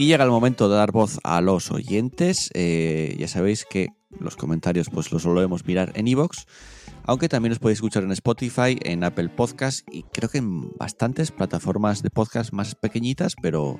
Y 0.01 0.07
llega 0.07 0.25
el 0.25 0.31
momento 0.31 0.71
de 0.71 0.77
dar 0.77 0.93
voz 0.93 1.21
a 1.25 1.43
los 1.43 1.71
oyentes. 1.71 2.49
Eh, 2.55 3.15
ya 3.19 3.29
sabéis 3.29 3.67
que 3.67 3.89
los 4.19 4.35
comentarios 4.35 4.89
pues 4.89 5.13
los 5.13 5.25
solemos 5.25 5.67
mirar 5.67 5.93
en 5.95 6.09
iVoox, 6.09 6.47
aunque 7.05 7.29
también 7.29 7.53
os 7.53 7.59
podéis 7.59 7.81
escuchar 7.81 8.05
en 8.05 8.13
Spotify, 8.13 8.79
en 8.81 9.05
Apple 9.05 9.29
Podcast 9.29 9.87
y 9.93 10.05
creo 10.05 10.31
que 10.31 10.39
en 10.39 10.75
bastantes 10.79 11.33
plataformas 11.33 12.03
de 12.03 12.09
podcast 12.09 12.55
más 12.55 12.75
pequeñitas, 12.77 13.35
pero 13.43 13.79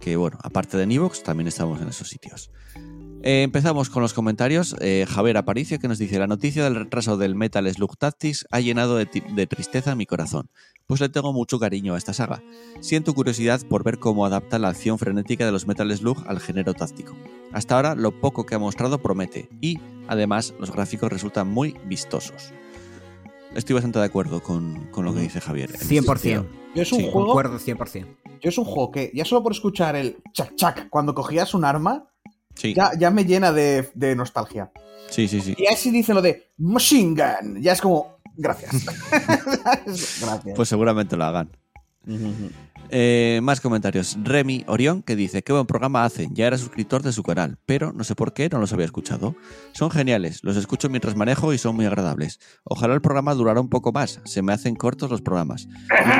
que 0.00 0.16
bueno, 0.16 0.38
aparte 0.42 0.76
de 0.76 0.92
iVoox 0.92 1.22
también 1.22 1.46
estamos 1.46 1.80
en 1.80 1.86
esos 1.86 2.08
sitios. 2.08 2.50
Eh, 3.22 3.42
empezamos 3.42 3.90
con 3.90 4.02
los 4.02 4.14
comentarios. 4.14 4.76
Eh, 4.80 5.04
Javier 5.08 5.36
Aparicio 5.36 5.78
que 5.78 5.88
nos 5.88 5.98
dice: 5.98 6.18
La 6.18 6.26
noticia 6.26 6.62
del 6.64 6.76
retraso 6.76 7.16
del 7.16 7.34
Metal 7.34 7.68
Slug 7.72 7.96
Tactics 7.96 8.46
ha 8.50 8.60
llenado 8.60 8.96
de, 8.96 9.06
tristeza 9.46 9.94
mi 9.96 10.06
corazón, 10.06 10.50
pues 10.86 11.00
le 11.00 11.08
tengo 11.08 11.32
mucho 11.32 11.58
cariño 11.58 11.94
a 11.94 11.98
esta 11.98 12.12
saga. 12.12 12.42
Siento 12.80 13.14
curiosidad 13.14 13.60
por 13.68 13.82
ver 13.82 13.98
cómo 13.98 14.24
adapta 14.24 14.58
la 14.58 14.68
acción 14.68 14.98
frenética 14.98 15.44
de 15.44 15.52
los 15.52 15.66
Metal 15.66 15.90
Slug 15.96 16.24
al 16.28 16.38
género 16.40 16.74
táctico. 16.74 17.16
Hasta 17.52 17.74
ahora, 17.76 17.94
lo 17.96 18.12
poco 18.12 18.46
que 18.46 18.54
ha 18.54 18.58
mostrado 18.58 18.98
promete, 18.98 19.48
y 19.60 19.78
además 20.06 20.54
los 20.60 20.70
gráficos 20.70 21.10
resultan 21.12 21.48
muy 21.48 21.76
vistosos. 21.86 22.52
Estoy 23.54 23.74
bastante 23.74 23.98
de 23.98 24.04
acuerdo 24.04 24.42
con, 24.42 24.86
con 24.92 25.04
lo 25.04 25.14
que 25.14 25.20
dice 25.20 25.40
Javier. 25.40 25.70
en 25.70 25.76
este 25.76 25.86
100%. 26.02 26.18
sentido. 26.18 26.46
Yo 26.74 26.82
es 26.82 26.92
un 26.92 26.98
Sí, 26.98 27.04
juego. 27.10 27.26
Concuerdo 27.28 27.58
100%. 27.58 28.06
Yo 28.40 28.50
es 28.50 28.58
un 28.58 28.64
juego 28.66 28.92
que 28.92 29.10
ya 29.14 29.24
solo 29.24 29.42
por 29.42 29.52
escuchar 29.52 29.96
el 29.96 30.18
chac 30.32 30.54
chac 30.54 30.88
cuando 30.90 31.14
cogías 31.14 31.54
un 31.54 31.64
arma, 31.64 32.07
Sí, 32.58 32.74
ya, 32.74 32.90
ya 32.98 33.10
me 33.10 33.24
llena 33.24 33.52
de, 33.52 33.88
de 33.94 34.16
nostalgia. 34.16 34.72
sí, 35.08 35.28
sí, 35.28 35.40
sí. 35.40 35.54
Y 35.56 35.66
así 35.66 35.90
dicen 35.92 36.16
lo 36.16 36.22
de 36.22 36.50
machine 36.58 37.14
gun. 37.14 37.62
Ya 37.62 37.72
es 37.72 37.80
como. 37.80 38.18
Gracias. 38.36 38.84
gracias. 40.20 40.56
Pues 40.56 40.68
seguramente 40.68 41.16
lo 41.16 41.24
hagan. 41.24 41.50
Eh, 42.90 43.40
más 43.42 43.60
comentarios. 43.60 44.16
Remy 44.22 44.64
Orión 44.66 45.02
que 45.02 45.14
dice, 45.14 45.42
qué 45.42 45.52
buen 45.52 45.66
programa 45.66 46.04
hacen, 46.04 46.34
ya 46.34 46.46
era 46.46 46.56
suscriptor 46.56 47.02
de 47.02 47.12
su 47.12 47.22
canal, 47.22 47.58
pero 47.66 47.92
no 47.92 48.02
sé 48.02 48.14
por 48.14 48.32
qué 48.32 48.48
no 48.48 48.58
los 48.58 48.72
había 48.72 48.86
escuchado. 48.86 49.34
Son 49.72 49.90
geniales, 49.90 50.42
los 50.42 50.56
escucho 50.56 50.88
mientras 50.88 51.14
manejo 51.14 51.52
y 51.52 51.58
son 51.58 51.76
muy 51.76 51.84
agradables. 51.84 52.40
Ojalá 52.64 52.94
el 52.94 53.02
programa 53.02 53.34
durara 53.34 53.60
un 53.60 53.68
poco 53.68 53.92
más, 53.92 54.20
se 54.24 54.40
me 54.40 54.52
hacen 54.52 54.74
cortos 54.74 55.10
los 55.10 55.20
programas. 55.20 55.68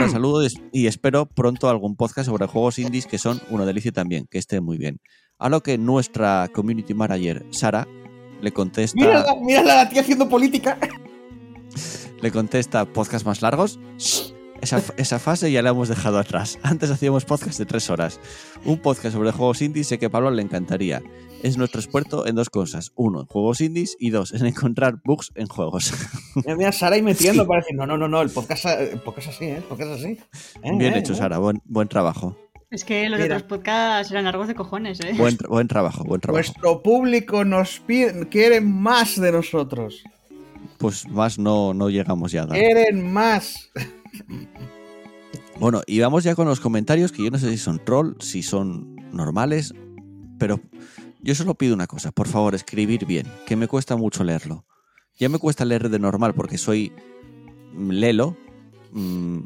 Un 0.03 0.11
saludo 0.11 0.47
y 0.72 0.86
espero 0.86 1.26
pronto 1.26 1.70
algún 1.70 1.97
podcast 1.97 2.28
sobre 2.28 2.47
juegos 2.47 2.78
indies 2.78 3.07
que 3.07 3.18
son 3.18 3.41
una 3.49 3.64
delicia 3.64 3.93
también, 3.93 4.26
que 4.30 4.39
esté 4.39 4.61
muy 4.61 4.76
bien. 4.76 5.01
A 5.41 5.49
lo 5.49 5.62
que 5.62 5.78
nuestra 5.78 6.51
community 6.53 6.95
manager, 6.95 7.47
Sara, 7.51 7.86
le 8.41 8.51
contesta... 8.51 8.99
Mírala, 8.99 9.36
mírala 9.36 9.76
la 9.76 9.89
tía 9.89 10.01
haciendo 10.01 10.28
política. 10.28 10.78
Le 12.20 12.32
contesta 12.32 12.84
podcast 12.84 13.24
más 13.24 13.43
largos. 13.43 13.78
Esa, 14.61 14.82
esa 14.97 15.20
fase 15.20 15.53
ya 15.53 15.62
la 15.62 15.70
hemos 15.70 15.89
dejado 15.89 16.18
atrás. 16.18 16.59
Antes 16.64 16.91
hacíamos 16.91 17.24
podcast 17.24 17.57
de 17.57 17.66
tres 17.66 17.89
horas. 17.89 18.18
Un 18.64 18.78
podcast 18.78 19.14
sobre 19.14 19.30
juegos 19.30 19.62
indies 19.62 19.86
sé 19.86 20.01
que 20.01 20.07
a 20.07 20.11
Pablo 20.11 20.32
le 20.32 20.43
encantaría. 20.43 21.01
Es 21.45 21.57
nuestro 21.57 21.80
experto 21.80 22.26
en 22.26 22.34
dos 22.34 22.51
cosas. 22.51 22.91
Uno, 22.97 23.20
en 23.20 23.26
juegos 23.26 23.61
indies 23.61 23.97
y 24.01 24.11
dos, 24.11 24.32
en 24.32 24.45
encontrar 24.45 25.01
bugs 25.05 25.30
en 25.36 25.47
juegos. 25.47 25.93
Mira, 26.34 26.57
mira, 26.57 26.72
Sara 26.72 26.97
ahí 26.97 27.03
metiendo 27.03 27.47
para 27.47 27.61
decir, 27.61 27.76
no, 27.76 27.86
no, 27.86 27.97
no, 27.97 28.09
no, 28.09 28.20
el 28.22 28.30
podcast, 28.30 28.64
el 28.64 29.01
podcast 29.01 29.28
así, 29.28 29.45
¿eh? 29.45 29.59
El 29.59 29.62
podcast 29.62 29.93
así. 29.93 30.18
Eh, 30.64 30.76
Bien 30.76 30.95
eh, 30.95 30.99
hecho, 30.99 31.12
eh. 31.12 31.16
Sara. 31.16 31.39
Buen, 31.39 31.62
buen 31.64 31.86
trabajo. 31.86 32.36
Es 32.71 32.85
que 32.85 33.09
los 33.09 33.19
Mira. 33.19 33.37
otros 33.37 33.49
podcasts 33.49 34.11
eran 34.12 34.25
largos 34.25 34.47
de 34.49 34.55
cojones, 34.55 35.01
¿eh? 35.01 35.14
Buen, 35.16 35.39
tra- 35.39 35.49
buen 35.49 35.69
trabajo, 35.69 36.05
buen 36.05 36.21
trabajo. 36.21 36.37
Nuestro 36.45 36.83
público 36.83 37.45
nos 37.45 37.81
pide, 37.81 38.29
quiere 38.29 38.61
más 38.61 39.19
de 39.19 39.33
nosotros. 39.33 40.03
Pues 40.77 41.09
más 41.09 41.39
no, 41.39 41.73
no 41.73 41.89
llegamos 41.89 42.31
ya 42.33 42.43
a 42.43 42.47
dar. 42.47 42.59
Quieren 42.59 43.11
más. 43.11 43.71
Bueno, 45.59 45.81
y 45.87 45.99
vamos 46.01 46.25
ya 46.25 46.35
con 46.35 46.47
los 46.47 46.61
comentarios, 46.61 47.11
que 47.11 47.25
yo 47.25 47.31
no 47.31 47.39
sé 47.39 47.51
si 47.51 47.57
son 47.59 47.83
troll, 47.85 48.12
si 48.21 48.43
son 48.43 48.95
normales, 49.12 49.73
pero 50.39 50.61
yo 51.23 51.35
solo 51.35 51.55
pido 51.55 51.75
una 51.75 51.87
cosa, 51.87 52.12
por 52.12 52.29
favor, 52.29 52.55
escribir 52.55 53.07
bien, 53.07 53.27
que 53.47 53.57
me 53.57 53.66
cuesta 53.66 53.97
mucho 53.97 54.23
leerlo. 54.25 54.64
Ya 55.19 55.29
me 55.29 55.39
cuesta 55.39 55.64
leer 55.64 55.89
de 55.89 55.99
normal 55.99 56.35
porque 56.35 56.59
soy 56.59 56.93
mm, 57.75 57.91
lelo, 57.91 58.37
mm, 58.93 59.39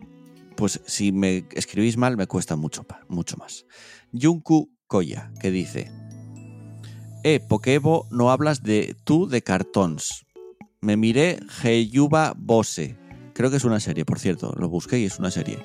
pues 0.56 0.80
si 0.86 1.12
me 1.12 1.44
escribís 1.52 1.96
mal 1.96 2.16
me 2.16 2.26
cuesta 2.26 2.56
mucho, 2.56 2.84
mucho 3.08 3.36
más. 3.36 3.64
Yunku 4.12 4.70
Koya, 4.86 5.32
que 5.40 5.50
dice, 5.50 5.90
Eh, 7.24 7.40
Pokebo, 7.40 8.06
no 8.10 8.30
hablas 8.30 8.62
de 8.62 8.96
tú 9.04 9.28
de 9.28 9.42
cartons. 9.42 10.26
Me 10.80 10.96
miré 10.96 11.38
Heyuba 11.62 12.34
Bose. 12.36 12.96
Creo 13.32 13.50
que 13.50 13.56
es 13.58 13.64
una 13.64 13.78
serie, 13.80 14.04
por 14.04 14.18
cierto. 14.18 14.52
Lo 14.58 14.68
busqué 14.68 14.98
y 14.98 15.04
es 15.04 15.18
una 15.20 15.30
serie. 15.30 15.64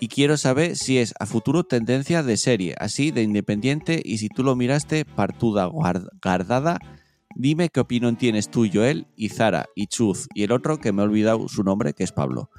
Y 0.00 0.08
quiero 0.08 0.36
saber 0.36 0.76
si 0.76 0.98
es 0.98 1.14
a 1.18 1.24
futuro 1.26 1.64
tendencia 1.64 2.22
de 2.22 2.36
serie, 2.36 2.74
así 2.78 3.10
de 3.10 3.22
independiente. 3.22 4.02
Y 4.04 4.18
si 4.18 4.28
tú 4.28 4.42
lo 4.42 4.54
miraste, 4.54 5.04
partuda 5.06 5.66
guard- 5.66 6.10
guardada. 6.22 6.78
Dime 7.34 7.70
qué 7.70 7.80
opinión 7.80 8.16
tienes 8.16 8.50
tú, 8.50 8.66
Joel, 8.70 9.06
y 9.16 9.30
Zara, 9.30 9.66
y 9.74 9.86
Chuz, 9.86 10.28
y 10.34 10.42
el 10.42 10.52
otro 10.52 10.78
que 10.78 10.92
me 10.92 11.00
he 11.00 11.04
olvidado 11.06 11.48
su 11.48 11.62
nombre, 11.64 11.94
que 11.94 12.04
es 12.04 12.12
Pablo. 12.12 12.50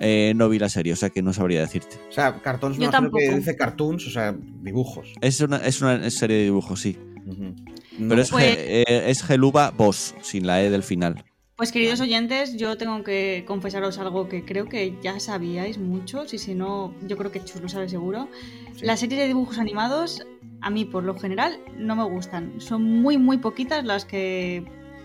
Eh, 0.00 0.32
no 0.34 0.48
vi 0.48 0.58
la 0.58 0.68
serie, 0.68 0.92
o 0.92 0.96
sea 0.96 1.10
que 1.10 1.22
no 1.22 1.32
sabría 1.32 1.60
decirte. 1.60 1.96
O 2.08 2.12
sea, 2.12 2.40
cartoons 2.42 2.76
Yo 2.78 2.84
imagino 2.84 3.10
que 3.10 3.36
dice 3.36 3.56
cartoons, 3.56 4.06
o 4.06 4.10
sea, 4.10 4.34
dibujos. 4.62 5.12
Es 5.20 5.40
una, 5.40 5.58
es 5.58 5.80
una 5.80 6.10
serie 6.10 6.38
de 6.38 6.44
dibujos, 6.44 6.80
sí. 6.80 6.98
Pero 7.26 7.54
No, 7.98 8.20
es, 8.20 8.30
Pues- 8.30 8.56
eh, 8.58 8.84
es 9.06 9.22
Geluba 9.22 9.70
Boss, 9.70 10.14
sin 10.22 10.46
la 10.46 10.62
E 10.62 10.70
del 10.70 10.82
final. 10.82 11.24
Pues 11.56 11.72
queridos 11.72 12.00
oyentes, 12.00 12.56
yo 12.56 12.76
tengo 12.78 13.02
que 13.02 13.42
confesaros 13.44 13.98
algo 13.98 14.28
que 14.28 14.44
creo 14.44 14.68
que 14.68 14.94
ya 15.02 15.18
sabíais 15.18 15.76
muchos 15.76 16.32
y 16.32 16.38
si 16.38 16.54
no, 16.54 16.94
yo 17.04 17.16
creo 17.16 17.32
que 17.32 17.42
Chus 17.44 17.60
lo 17.60 17.68
sabe 17.68 17.88
seguro. 17.88 18.28
Sí. 18.76 18.86
Las 18.86 19.00
series 19.00 19.20
de 19.20 19.26
dibujos 19.26 19.58
animados, 19.58 20.24
a 20.60 20.70
mí 20.70 20.84
por 20.84 21.02
lo 21.02 21.18
general, 21.18 21.58
no 21.76 21.96
me 21.96 22.04
gustan. 22.04 22.60
Son 22.60 22.84
muy, 22.84 23.18
muy 23.18 23.38
poquitas 23.38 23.84
las 23.84 24.04
que 24.04 24.64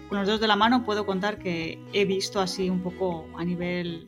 con 0.10 0.20
los 0.20 0.28
dedos 0.28 0.42
de 0.42 0.48
la 0.48 0.56
mano 0.56 0.86
puedo 0.86 1.08
contar 1.08 1.40
que 1.40 1.80
he 1.92 2.06
visto 2.06 2.40
así 2.40 2.70
un 2.70 2.82
poco 2.84 3.26
a 3.36 3.44
nivel... 3.44 4.08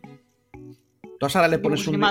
Tú 1.20 1.26
a 1.26 1.30
Sara 1.30 1.48
le 1.48 1.60
pones, 1.60 1.88
un, 1.88 2.02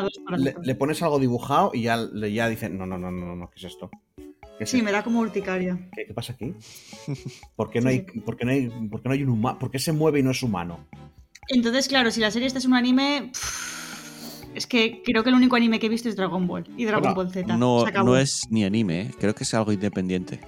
le, 0.63 0.75
pones 0.75 1.03
algo 1.03 1.19
dibujado 1.19 1.71
y 1.75 1.83
ya, 1.83 1.97
le- 1.97 2.33
ya 2.33 2.49
dicen, 2.49 2.79
no, 2.79 2.87
no, 2.87 2.97
no, 2.99 3.11
no, 3.11 3.37
no, 3.37 3.51
¿qué 3.51 3.59
es 3.59 3.65
esto? 3.65 3.91
¿Qué, 4.17 4.65
es 4.65 4.71
Sí, 4.71 4.79
esto? 4.79 4.85
me 4.87 4.93
da 4.93 5.03
como 5.05 5.21
urticaria. 5.21 5.79
¿Qué, 5.95 6.07
qué 6.07 6.15
pasa 6.15 6.33
aquí? 6.33 6.55
¿Por 7.57 7.71
qué 7.71 7.81
no 7.83 7.91
Sí, 7.91 7.97
hay, 7.97 8.21
por 8.21 8.37
qué 8.37 8.45
no 8.47 8.51
hay, 8.53 8.69
por 8.91 9.03
qué 9.03 9.09
no 9.09 9.15
hay 9.15 9.23
un 9.23 9.29
humano? 9.31 9.59
¿Por 9.59 9.71
qué 9.71 9.79
se 9.79 9.93
mueve 9.93 10.21
y 10.21 10.23
no 10.23 10.31
es 10.31 10.43
humano? 10.43 10.87
Entonces, 11.49 11.89
claro, 11.89 12.11
si 12.11 12.21
la 12.21 12.31
serie 12.31 12.47
esta 12.47 12.59
es 12.59 12.65
un 12.65 12.75
anime... 12.75 13.31
Es 14.55 14.67
que 14.69 15.03
creo 15.05 15.25
que 15.25 15.31
el 15.31 15.35
único 15.35 15.57
anime 15.57 15.81
que 15.81 15.87
he 15.87 15.89
visto 15.89 16.09
es 16.09 16.15
Dragon 16.15 16.47
Ball 16.47 16.65
y 16.77 16.85
Dragon 16.85 17.03
Bueno, 17.13 17.17
Ball 17.17 17.31
Z. 17.33 17.57
No, 17.57 17.85
no 18.05 18.17
es 18.17 18.43
ni 18.51 18.65
anime, 18.65 19.01
¿eh? 19.03 19.11
creo 19.19 19.35
que 19.35 19.43
es 19.43 19.53
algo 19.53 19.73
independiente. 19.73 20.41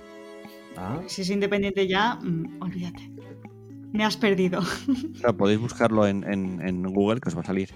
Ah, 0.77 1.01
Si 1.09 1.23
es 1.23 1.31
independiente 1.31 1.89
ya, 1.89 2.15
mm, 2.15 2.63
olvídate. 2.63 3.11
Me 3.93 4.05
has 4.05 4.17
perdido. 4.17 4.61
O 4.61 5.19
sea, 5.19 5.33
podéis 5.33 5.59
buscarlo 5.59 6.07
en, 6.07 6.23
en- 6.31 6.61
en 6.67 6.83
Google 6.85 7.21
que 7.21 7.31
os 7.31 7.37
va 7.37 7.41
a 7.41 7.45
salir. 7.47 7.71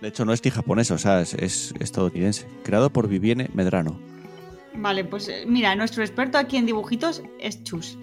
De 0.00 0.08
hecho, 0.08 0.24
no 0.24 0.32
es 0.32 0.44
ni 0.44 0.50
japonés, 0.50 0.90
o 0.90 0.98
sea, 0.98 1.20
es, 1.22 1.34
es 1.34 1.74
estadounidense. 1.80 2.46
Creado 2.62 2.90
por 2.90 3.08
Vivienne 3.08 3.48
Medrano. 3.54 3.98
Vale, 4.74 5.04
pues 5.04 5.28
eh, 5.28 5.44
mira, 5.46 5.74
nuestro 5.74 6.02
experto 6.02 6.36
aquí 6.36 6.56
en 6.58 6.66
dibujitos 6.66 7.22
es 7.40 7.62
Chus. 7.64 7.96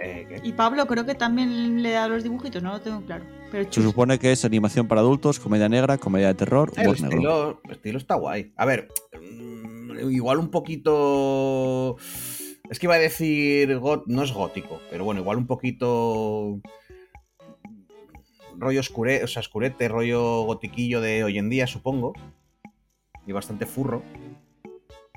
eh. 0.00 0.40
Y 0.42 0.52
Pablo 0.52 0.86
creo 0.86 1.04
que 1.04 1.14
también 1.14 1.82
le 1.82 1.90
da 1.90 2.08
los 2.08 2.22
dibujitos, 2.22 2.62
no 2.62 2.72
lo 2.72 2.80
tengo 2.80 3.02
claro. 3.02 3.24
Pero 3.52 3.70
Se 3.70 3.82
supone 3.82 4.18
que 4.18 4.32
es 4.32 4.44
animación 4.44 4.88
para 4.88 5.02
adultos, 5.02 5.38
comedia 5.38 5.68
negra, 5.68 5.98
comedia 5.98 6.28
de 6.28 6.34
terror, 6.34 6.72
El 6.76 6.82
humor 6.88 7.00
negro. 7.00 7.10
estilo, 7.16 7.60
el 7.64 7.70
estilo 7.72 7.98
está 7.98 8.14
guay. 8.16 8.52
A 8.56 8.64
ver, 8.64 8.88
mm, 9.20 10.10
igual 10.10 10.38
un 10.38 10.48
poquito. 10.50 11.96
Es 12.70 12.78
que 12.80 12.86
iba 12.86 12.94
a 12.94 12.98
decir. 12.98 13.78
got- 13.78 14.04
No 14.06 14.22
es 14.22 14.32
gótico, 14.32 14.80
pero 14.90 15.04
bueno, 15.04 15.20
igual 15.20 15.36
un 15.38 15.46
poquito. 15.46 16.60
Rollo 18.58 18.80
oscure, 18.80 19.22
o 19.22 19.26
sea, 19.26 19.40
oscurete, 19.40 19.88
rollo 19.88 20.42
gotiquillo 20.42 21.00
de 21.00 21.24
hoy 21.24 21.38
en 21.38 21.50
día, 21.50 21.66
supongo. 21.66 22.14
Y 23.26 23.32
bastante 23.32 23.66
furro. 23.66 24.02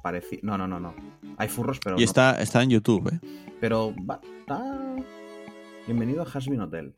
Pareci- 0.04 0.40
No, 0.42 0.58
no, 0.58 0.68
no, 0.68 0.80
no. 0.80 0.94
Hay 1.38 1.48
furros, 1.48 1.80
pero. 1.84 1.96
Y 1.98 2.00
no. 2.00 2.06
está, 2.06 2.42
está 2.42 2.62
en 2.64 2.70
YouTube, 2.72 3.10
¿eh? 3.14 3.20
Pero. 3.60 3.94
va- 4.10 4.20
está- 4.40 4.96
Bienvenido 5.86 6.22
a 6.24 6.26
Hasbin 6.32 6.62
Hotel. 6.62 6.94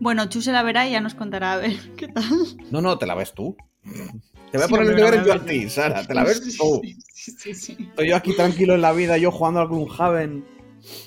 Bueno, 0.00 0.26
Chus 0.28 0.44
se 0.44 0.52
la 0.52 0.62
verá 0.62 0.86
y 0.86 0.92
ya 0.92 1.00
nos 1.00 1.14
contará 1.14 1.54
a 1.54 1.56
ver 1.58 1.76
qué 1.96 2.08
tal. 2.08 2.24
No, 2.70 2.80
no, 2.80 2.98
te 2.98 3.06
la 3.06 3.14
ves 3.14 3.32
tú. 3.34 3.56
Te 3.82 4.56
voy 4.58 4.62
a 4.62 4.66
Sí, 4.66 4.70
poner 4.70 4.88
el 4.90 4.96
deber 4.96 5.24
yo 5.24 5.32
a 5.32 5.36
a 5.36 5.44
ti, 5.44 5.68
Sara. 5.68 6.06
Te 6.06 6.14
la 6.14 6.24
ves 6.24 6.56
tú. 6.56 6.80
Sí, 7.12 7.32
sí, 7.32 7.54
sí. 7.54 7.76
Estoy 7.80 8.08
yo 8.08 8.16
aquí 8.16 8.34
tranquilo 8.34 8.74
en 8.74 8.82
la 8.82 8.92
vida, 8.92 9.16
yo 9.18 9.30
jugando 9.30 9.60
algún 9.60 9.88
Haven. 9.98 10.44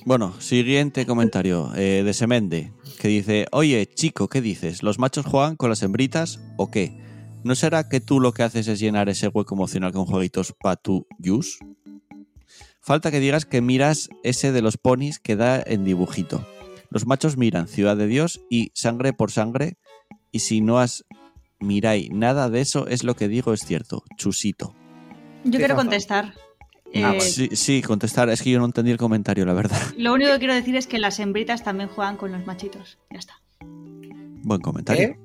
Bueno, 0.05 0.39
siguiente 0.39 1.05
comentario 1.05 1.71
eh, 1.75 2.03
de 2.03 2.13
Semende, 2.13 2.73
que 2.99 3.07
dice, 3.07 3.47
oye, 3.51 3.87
chico, 3.87 4.27
¿qué 4.27 4.41
dices? 4.41 4.83
¿Los 4.83 4.99
machos 4.99 5.25
juegan 5.25 5.55
con 5.55 5.69
las 5.69 5.83
hembritas 5.83 6.39
o 6.57 6.69
qué? 6.71 6.99
¿No 7.43 7.55
será 7.55 7.89
que 7.89 7.99
tú 7.99 8.19
lo 8.19 8.33
que 8.33 8.43
haces 8.43 8.67
es 8.67 8.79
llenar 8.79 9.09
ese 9.09 9.27
hueco 9.27 9.55
emocional 9.55 9.91
con 9.91 10.05
jueguitos 10.05 10.53
pa' 10.53 10.75
tu 10.75 11.07
use? 11.19 11.57
Falta 12.81 13.11
que 13.11 13.19
digas 13.19 13.45
que 13.45 13.61
miras 13.61 14.09
ese 14.23 14.51
de 14.51 14.61
los 14.61 14.77
ponis 14.77 15.19
que 15.19 15.35
da 15.35 15.61
en 15.65 15.83
dibujito. 15.83 16.45
Los 16.89 17.05
machos 17.05 17.37
miran 17.37 17.67
Ciudad 17.67 17.95
de 17.95 18.07
Dios 18.07 18.41
y 18.49 18.71
Sangre 18.73 19.13
por 19.13 19.31
Sangre, 19.31 19.77
y 20.31 20.39
si 20.39 20.61
no 20.61 20.79
has 20.79 21.05
miráis 21.59 22.11
nada 22.11 22.49
de 22.49 22.61
eso, 22.61 22.87
es 22.87 23.03
lo 23.03 23.15
que 23.15 23.27
digo, 23.27 23.53
es 23.53 23.61
cierto. 23.61 24.03
Chusito. 24.17 24.75
Yo 25.43 25.51
quiero 25.57 25.75
razón. 25.75 25.87
contestar. 25.87 26.33
Ah, 26.95 27.13
Eh. 27.15 27.21
Sí, 27.21 27.49
sí, 27.53 27.81
contestar, 27.81 28.29
es 28.29 28.41
que 28.41 28.49
yo 28.51 28.59
no 28.59 28.65
entendí 28.65 28.91
el 28.91 28.97
comentario, 28.97 29.45
la 29.45 29.53
verdad. 29.53 29.79
Lo 29.97 30.13
único 30.13 30.31
que 30.33 30.39
quiero 30.39 30.53
decir 30.53 30.75
es 30.75 30.87
que 30.87 30.99
las 30.99 31.19
hembritas 31.19 31.63
también 31.63 31.89
juegan 31.89 32.17
con 32.17 32.31
los 32.31 32.45
machitos. 32.45 32.99
Ya 33.09 33.19
está. 33.19 33.41
Buen 33.61 34.59
comentario. 34.61 35.09
¿Eh? 35.09 35.19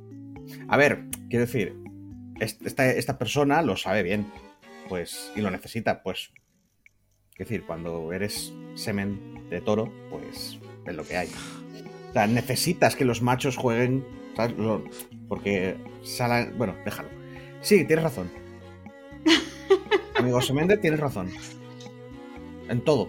A 0.68 0.76
ver, 0.76 1.06
quiero 1.28 1.44
decir, 1.46 1.74
est- 2.38 2.64
esta, 2.64 2.88
esta 2.90 3.18
persona 3.18 3.62
lo 3.62 3.76
sabe 3.76 4.02
bien, 4.04 4.26
pues, 4.88 5.32
y 5.34 5.40
lo 5.40 5.50
necesita, 5.50 6.02
pues. 6.02 6.30
Quiero 7.34 7.48
decir, 7.50 7.66
cuando 7.66 8.12
eres 8.12 8.52
semen 8.76 9.48
de 9.50 9.60
toro, 9.60 9.92
pues 10.10 10.58
es 10.86 10.94
lo 10.94 11.04
que 11.04 11.16
hay. 11.16 11.28
O 12.10 12.12
sea, 12.12 12.26
necesitas 12.28 12.94
que 12.96 13.04
los 13.04 13.22
machos 13.22 13.56
jueguen, 13.56 14.04
porque 15.28 15.76
sala- 16.02 16.50
Bueno, 16.56 16.76
déjalo. 16.84 17.08
Sí, 17.60 17.84
tienes 17.84 18.04
razón. 18.04 18.30
Amigo 20.16 20.40
Semende, 20.40 20.76
tienes 20.78 21.00
razón. 21.00 21.28
En 22.68 22.80
todo. 22.84 23.08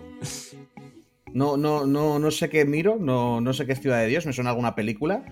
No, 1.33 1.57
no, 1.57 1.85
no, 1.85 2.19
no 2.19 2.31
sé 2.31 2.49
qué 2.49 2.65
miro, 2.65 2.97
no, 2.99 3.41
no 3.41 3.53
sé 3.53 3.65
qué 3.65 3.73
es 3.73 3.81
Ciudad 3.81 3.99
de 3.99 4.07
Dios, 4.07 4.25
me 4.25 4.33
suena 4.33 4.51
alguna 4.51 4.75
película. 4.75 5.23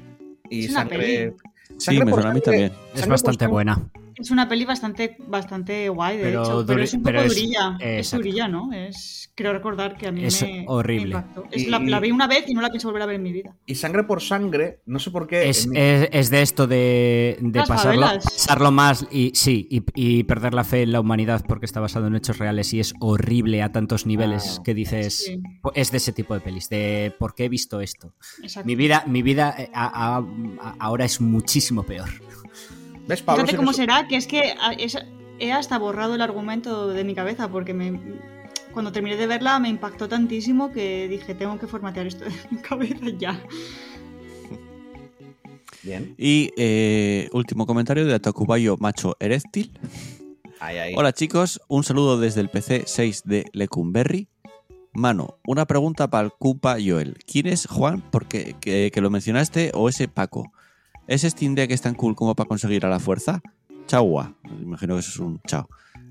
Y 0.49 0.65
Es 0.65 0.71
una 0.71 0.79
sangre, 0.81 0.97
peli. 0.99 1.33
Sí, 1.69 1.75
sangre 1.85 2.05
me 2.05 2.11
por 2.11 2.21
suena 2.21 2.31
a 2.31 2.33
mí 2.33 2.41
sangre- 2.41 2.69
también. 2.69 2.71
Es 2.71 2.77
sangre 2.99 3.01
por 3.01 3.09
bastante 3.09 3.39
sangre- 3.45 3.51
buena. 3.53 3.89
Es 4.17 4.31
una 4.31 4.47
peli 4.47 4.65
bastante, 4.65 5.17
bastante 5.27 5.89
guay, 5.89 6.17
de 6.17 6.23
Pero 6.23 6.41
hecho. 6.43 6.65
Pero 6.65 6.81
es 6.83 6.93
un 6.93 7.03
pero 7.03 7.19
poco 7.19 7.27
es- 7.31 7.35
durilla. 7.35 7.77
Es 7.81 8.11
durilla, 8.11 8.47
¿no? 8.47 8.71
Es, 8.73 9.31
creo 9.35 9.51
recordar 9.53 9.97
que 9.97 10.07
a 10.07 10.11
mí 10.11 10.23
Es 10.23 10.41
me, 10.41 10.63
horrible. 10.67 11.13
me 11.15 11.19
impactó. 11.21 11.43
Es 11.51 11.63
Y- 11.63 11.65
la, 11.69 11.79
la 11.79 11.99
vi 11.99 12.11
una 12.11 12.27
vez 12.27 12.45
y 12.47 12.53
no 12.53 12.61
la 12.61 12.69
pienso 12.69 12.87
volver 12.87 13.01
a 13.03 13.05
ver 13.07 13.15
en 13.17 13.23
mi 13.23 13.31
vida. 13.33 13.53
Y 13.65 13.75
sangre 13.75 14.03
por 14.05 14.21
sangre, 14.21 14.79
no 14.85 14.99
sé 14.99 15.11
por 15.11 15.27
qué. 15.27 15.49
Es, 15.49 15.67
mi- 15.67 15.77
es- 15.77 16.09
es 16.11 16.29
de 16.29 16.41
esto 16.41 16.65
de, 16.67 17.37
de 17.41 17.63
pasarlo, 17.63 18.01
pasarlo 18.07 18.71
más 18.71 19.05
y 19.11 19.31
sí, 19.35 19.67
y, 19.69 19.83
y 19.95 20.23
perder 20.23 20.53
la 20.53 20.63
fe 20.63 20.83
en 20.83 20.91
la 20.93 21.01
humanidad 21.01 21.43
porque 21.47 21.65
está 21.65 21.79
basado 21.81 22.07
en 22.07 22.15
hechos 22.15 22.37
reales 22.37 22.73
y 22.73 22.79
es 22.79 22.93
horrible 22.99 23.61
a 23.63 23.71
tantos 23.71 24.05
niveles 24.05 24.57
Ah, 24.59 24.61
que 24.63 24.73
dices. 24.73 25.25
sí. 25.25 25.41
Es 25.73 25.91
de 25.91 25.97
ese 25.97 26.13
tipo 26.13 26.33
de 26.33 26.39
pelis, 26.39 26.69
de 26.69 27.13
¿por 27.19 27.35
qué 27.35 27.45
he 27.45 27.49
visto 27.49 27.81
esto? 27.81 28.13
Exacto. 28.41 28.65
Mi 28.65 28.75
vida, 28.75 29.03
mi 29.07 29.21
vida 29.21 29.53
eh, 29.57 29.69
a- 29.73 30.15
a- 30.17 30.17
a- 30.69 30.75
ahora 30.79 31.03
es 31.05 31.19
muchísimo 31.19 31.83
peor. 31.83 32.09
¿Ves, 33.07 33.21
Pablo? 33.21 33.43
Fíjate 33.43 33.57
cómo 33.57 33.73
será, 33.73 34.07
que 34.07 34.15
es 34.15 34.27
que 34.27 34.55
es- 34.77 34.97
he 35.39 35.51
hasta 35.51 35.77
borrado 35.77 36.15
el 36.15 36.21
argumento 36.21 36.87
de 36.87 37.03
mi 37.03 37.13
cabeza 37.13 37.49
porque 37.49 37.73
me, 37.73 37.99
cuando 38.73 38.91
terminé 38.91 39.15
de 39.17 39.27
verla 39.27 39.59
me 39.59 39.69
impactó 39.69 40.07
tantísimo 40.07 40.71
que 40.71 41.07
dije, 41.07 41.35
tengo 41.35 41.59
que 41.59 41.67
formatear 41.67 42.07
esto 42.07 42.25
de 42.25 42.31
mi 42.51 42.57
cabeza 42.61 43.05
ya. 43.17 43.39
Bien. 45.83 46.15
Y 46.17 46.51
eh, 46.57 47.29
último 47.31 47.65
comentario 47.67 48.05
de 48.05 48.13
Atacubayo 48.15 48.75
Macho 48.79 49.15
Eréctil. 49.19 49.71
Ahí, 50.59 50.77
ahí. 50.77 50.93
Hola 50.97 51.13
chicos, 51.13 51.61
un 51.67 51.83
saludo 51.83 52.19
desde 52.19 52.41
el 52.41 52.49
PC 52.49 52.83
6 52.87 53.21
de 53.25 53.45
Lecumberri. 53.53 54.27
Mano, 54.93 55.37
una 55.45 55.65
pregunta 55.65 56.09
para 56.09 56.25
el 56.25 56.31
Cupa 56.31 56.77
Joel. 56.83 57.17
¿Quién 57.27 57.47
es 57.47 57.67
Juan? 57.67 58.01
Porque 58.11 58.55
que, 58.61 58.89
que 58.93 59.01
lo 59.01 59.09
mencionaste 59.11 59.71
o 59.75 59.89
ese 59.89 60.07
Paco. 60.07 60.51
¿Es 61.07 61.21
Steam 61.21 61.55
Deck 61.55 61.71
es 61.71 61.81
tan 61.81 61.93
cool 61.95 62.15
como 62.15 62.35
para 62.35 62.47
conseguir 62.47 62.85
a 62.85 62.89
la 62.89 62.99
fuerza? 62.99 63.41
Chaua. 63.87 64.33
Imagino 64.61 64.95
que 64.95 65.01
eso 65.01 65.09
es 65.11 65.19
un 65.19 65.39
chao. 65.47 65.69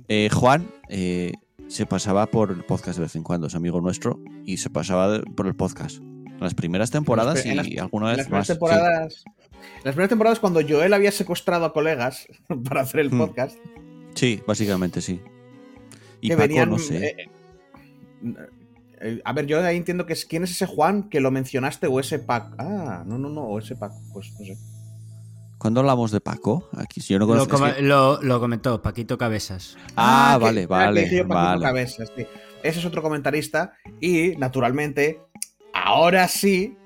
Eh, 0.09 0.29
Juan 0.33 0.69
eh, 0.89 1.33
se 1.69 1.87
pasaba 1.87 2.27
por 2.27 2.51
el 2.53 2.65
podcast 2.65 2.99
de 2.99 3.05
vez 3.05 3.17
en 3.17 3.23
cuando, 3.25 3.47
es 3.49 3.55
amigo 3.55 3.81
nuestro, 3.81 4.21
y 4.45 4.59
se 4.59 4.71
pasaba 4.71 5.21
por 5.35 5.47
el 5.47 5.57
podcast. 5.57 5.99
En 5.99 6.41
las 6.41 6.55
primeras 6.55 6.91
temporadas 6.91 7.45
En 7.47 7.57
las- 7.57 7.67
y 7.69 7.79
alguna 7.79 8.11
En 8.11 8.17
vez 8.19 8.27
las 8.27 8.31
más. 8.33 8.47
sí. 8.47 8.53
temporadas. 8.53 9.25
En 9.27 9.83
las 9.85 9.95
primeras 9.95 10.09
temporadas, 10.11 10.41
cuando 10.41 10.61
Joel 10.67 10.93
había 10.93 11.11
secuestrado 11.11 11.65
a 11.65 11.73
colegas 11.73 12.27
para 12.69 12.83
hacer 12.83 13.01
el 13.01 13.11
Hmm. 13.11 13.19
podcast, 13.19 13.59
Sí, 14.15 14.41
básicamente 14.47 15.01
sí. 15.01 15.21
Y 16.21 16.29
que 16.29 16.35
Paco, 16.37 16.47
venían. 16.49 16.71
no 16.71 16.79
sé. 16.79 17.17
eh, 19.01 19.21
a 19.25 19.33
ver, 19.33 19.47
yo 19.47 19.61
ahí 19.65 19.77
entiendo 19.77 20.07
que 20.07 20.13
es 20.13 20.25
quién 20.25 20.45
es 20.45 20.53
ese 20.53 20.67
Juan 20.67 21.09
que 21.09 21.21
lo 21.21 21.31
mencionaste 21.33 21.89
o 21.89 21.99
ese 21.99 22.21
Pac. 22.21 22.55
Ah, 22.59 23.03
no, 23.07 23.19
no, 23.19 23.29
no, 23.29 23.43
o 23.43 23.59
ese 23.59 23.75
Pac. 23.75 23.93
Pues 24.13 24.33
no 24.39 24.47
sé. 24.47 24.57
¿Cuándo 25.65 25.81
hablamos 25.81 26.11
de 26.11 26.21
Paco? 26.21 26.69
Aquí 26.77 27.01
si 27.01 27.15
yo 27.15 27.19
no 27.19 27.25
Lo, 27.25 27.33
conozco. 27.33 27.57
com- 27.57 27.69
es 27.69 27.77
que- 27.77 27.83
lo- 27.85 28.21
lo 28.21 28.39
comentó 28.39 28.83
Paquito 28.83 29.17
Cabezas. 29.17 29.79
Ah, 29.97 30.37
vale, 30.39 30.65
ah, 30.65 30.93
que 30.93 31.23
vale, 31.23 31.23
vale. 31.23 31.62
Cabezas, 31.65 32.12
sí. 32.15 32.27
Ese 32.62 32.81
es 32.81 32.85
otro 32.85 33.01
comentarista 33.01 33.73
y, 33.99 34.37
naturalmente, 34.37 35.23
ahora 35.73 36.29
sí, 36.29 36.77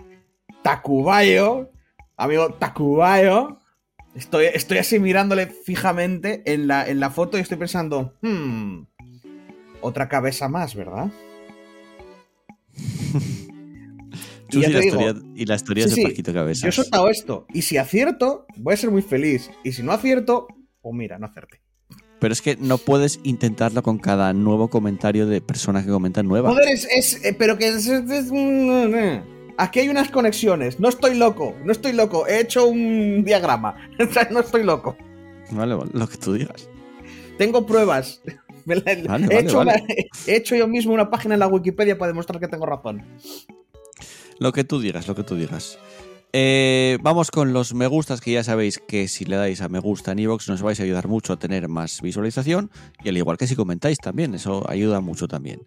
Takubayo, 0.62 1.70
amigo 2.16 2.50
Takubayo, 2.54 3.58
estoy, 4.14 4.44
estoy 4.44 4.78
así 4.78 5.00
mirándole 5.00 5.48
fijamente 5.48 6.44
en 6.46 6.68
la, 6.68 6.86
en 6.88 7.00
la 7.00 7.10
foto 7.10 7.36
y 7.36 7.40
estoy 7.40 7.58
pensando, 7.58 8.14
hmm, 8.22 8.82
otra 9.80 10.08
cabeza 10.08 10.48
más, 10.48 10.76
¿verdad? 10.76 11.10
Chus 14.48 14.62
y, 14.62 14.66
te 14.66 14.72
la 14.72 14.80
digo, 14.80 15.00
historia, 15.00 15.22
y 15.34 15.44
sí, 15.90 16.02
de 16.02 16.08
Paquito 16.08 16.32
Cabezas. 16.32 16.62
Yo 16.62 16.68
he 16.68 16.72
soltado 16.72 17.08
esto, 17.10 17.46
y 17.52 17.62
si 17.62 17.76
acierto, 17.76 18.46
voy 18.56 18.74
a 18.74 18.76
ser 18.76 18.90
muy 18.90 19.02
feliz, 19.02 19.50
y 19.64 19.72
si 19.72 19.82
no 19.82 19.92
acierto, 19.92 20.46
pues 20.80 20.94
mira, 20.94 21.18
no 21.18 21.26
acerté. 21.26 21.60
Pero 22.20 22.32
es 22.32 22.42
que 22.42 22.56
no 22.56 22.78
puedes 22.78 23.20
intentarlo 23.22 23.82
con 23.82 23.98
cada 23.98 24.32
nuevo 24.32 24.68
comentario 24.68 25.26
de 25.26 25.40
persona 25.40 25.84
que 25.84 25.90
comenta 25.90 26.22
nueva. 26.22 26.50
Joder, 26.50 26.68
es, 26.68 26.88
es- 26.90 27.24
eh, 27.24 27.34
pero 27.38 27.56
que 27.58 27.68
es, 27.68 27.86
es- 27.86 28.10
es- 28.10 28.30
mm, 28.32 29.36
Aquí 29.60 29.80
hay 29.80 29.88
unas 29.88 30.08
conexiones. 30.10 30.78
No 30.78 30.88
estoy 30.88 31.16
loco, 31.16 31.54
no 31.64 31.72
estoy 31.72 31.92
loco. 31.92 32.26
He 32.28 32.40
hecho 32.40 32.66
un 32.68 33.24
diagrama. 33.24 33.74
No 34.30 34.40
estoy 34.40 34.62
loco. 34.62 34.96
Vale, 35.50 35.74
vale, 35.74 35.90
lo 35.94 36.08
que 36.08 36.16
tú 36.16 36.32
digas. 36.34 36.68
Tengo 37.38 37.66
pruebas. 37.66 38.20
Me 38.66 38.76
la- 38.76 38.82
Vale, 38.82 39.02
he, 39.04 39.08
vale, 39.28 39.38
hecho 39.40 39.56
vale. 39.58 39.72
una- 39.84 39.94
he 40.26 40.36
hecho 40.36 40.54
yo 40.56 40.68
mismo 40.68 40.92
una 40.92 41.10
página 41.10 41.34
en 41.34 41.40
la 41.40 41.46
Wikipedia 41.48 41.96
para 41.98 42.12
demostrar 42.12 42.38
que 42.40 42.46
tengo 42.48 42.66
razón. 42.66 43.02
Lo 44.38 44.52
que 44.52 44.64
tú 44.64 44.80
digas, 44.80 45.08
lo 45.08 45.14
que 45.14 45.24
tú 45.24 45.34
digas. 45.34 45.78
Eh, 46.32 46.98
vamos 47.02 47.30
con 47.30 47.52
los 47.52 47.74
me 47.74 47.86
gustas, 47.86 48.20
que 48.20 48.32
ya 48.32 48.44
sabéis 48.44 48.78
que 48.86 49.08
si 49.08 49.24
le 49.24 49.36
dais 49.36 49.62
a 49.62 49.68
me 49.68 49.78
gusta 49.78 50.12
en 50.12 50.18
iVoox 50.18 50.48
nos 50.48 50.60
vais 50.60 50.78
a 50.78 50.82
ayudar 50.82 51.08
mucho 51.08 51.32
a 51.32 51.38
tener 51.38 51.68
más 51.68 52.02
visualización. 52.02 52.70
Y 53.02 53.08
al 53.08 53.16
igual 53.16 53.38
que 53.38 53.46
si 53.46 53.56
comentáis 53.56 53.98
también, 53.98 54.34
eso 54.34 54.68
ayuda 54.68 55.00
mucho 55.00 55.26
también. 55.26 55.66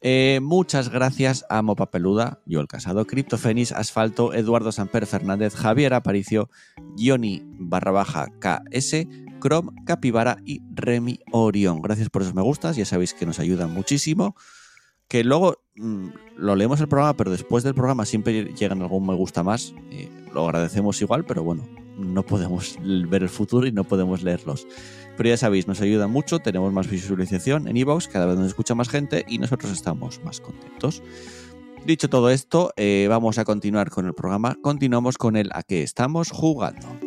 Eh, 0.00 0.40
muchas 0.42 0.90
gracias 0.90 1.44
a 1.48 1.62
Mopa 1.62 1.90
Peluda, 1.90 2.40
Joel 2.48 2.68
Casado, 2.68 3.06
Criptofenis, 3.06 3.72
Asfalto, 3.72 4.34
Eduardo 4.34 4.70
Samper 4.70 5.06
Fernández, 5.06 5.54
Javier 5.54 5.94
Aparicio, 5.94 6.50
Johnny 6.96 7.42
barra 7.58 7.90
baja 7.90 8.28
KS, 8.38 9.06
Chrome, 9.40 9.72
Capibara 9.84 10.36
y 10.44 10.60
Remy 10.72 11.18
Orión. 11.32 11.82
Gracias 11.82 12.10
por 12.10 12.22
esos 12.22 12.34
me 12.34 12.42
gustas, 12.42 12.76
ya 12.76 12.84
sabéis 12.84 13.14
que 13.14 13.26
nos 13.26 13.40
ayudan 13.40 13.72
muchísimo. 13.72 14.36
Que 15.08 15.24
luego 15.24 15.58
mm, 15.76 16.08
lo 16.36 16.56
leemos 16.56 16.80
el 16.80 16.88
programa, 16.88 17.16
pero 17.16 17.30
después 17.30 17.64
del 17.64 17.74
programa 17.74 18.04
siempre 18.04 18.52
llegan 18.54 18.82
algún 18.82 19.06
me 19.06 19.14
gusta 19.14 19.42
más. 19.42 19.74
lo 20.32 20.44
agradecemos 20.44 21.00
igual, 21.00 21.24
pero 21.24 21.42
bueno, 21.42 21.64
no 21.96 22.24
podemos 22.24 22.78
ver 22.82 23.22
el 23.22 23.28
futuro 23.28 23.66
y 23.66 23.72
no 23.72 23.84
podemos 23.84 24.22
leerlos. 24.22 24.66
Pero 25.16 25.30
ya 25.30 25.36
sabéis, 25.36 25.66
nos 25.66 25.80
ayuda 25.80 26.08
mucho, 26.08 26.40
tenemos 26.40 26.72
más 26.72 26.90
visualización 26.90 27.68
en 27.68 27.76
iVoox, 27.76 28.08
cada 28.08 28.26
vez 28.26 28.36
nos 28.36 28.48
escucha 28.48 28.74
más 28.74 28.88
gente 28.88 29.24
y 29.26 29.38
nosotros 29.38 29.72
estamos 29.72 30.22
más 30.24 30.40
contentos. 30.40 31.02
Dicho 31.86 32.10
todo 32.10 32.30
esto, 32.30 32.72
eh, 32.76 33.06
vamos 33.08 33.38
a 33.38 33.44
continuar 33.44 33.90
con 33.90 34.06
el 34.06 34.14
programa. 34.14 34.56
Continuamos 34.60 35.18
con 35.18 35.36
el 35.36 35.50
a 35.52 35.62
qué 35.62 35.82
estamos 35.82 36.30
jugando. 36.30 37.05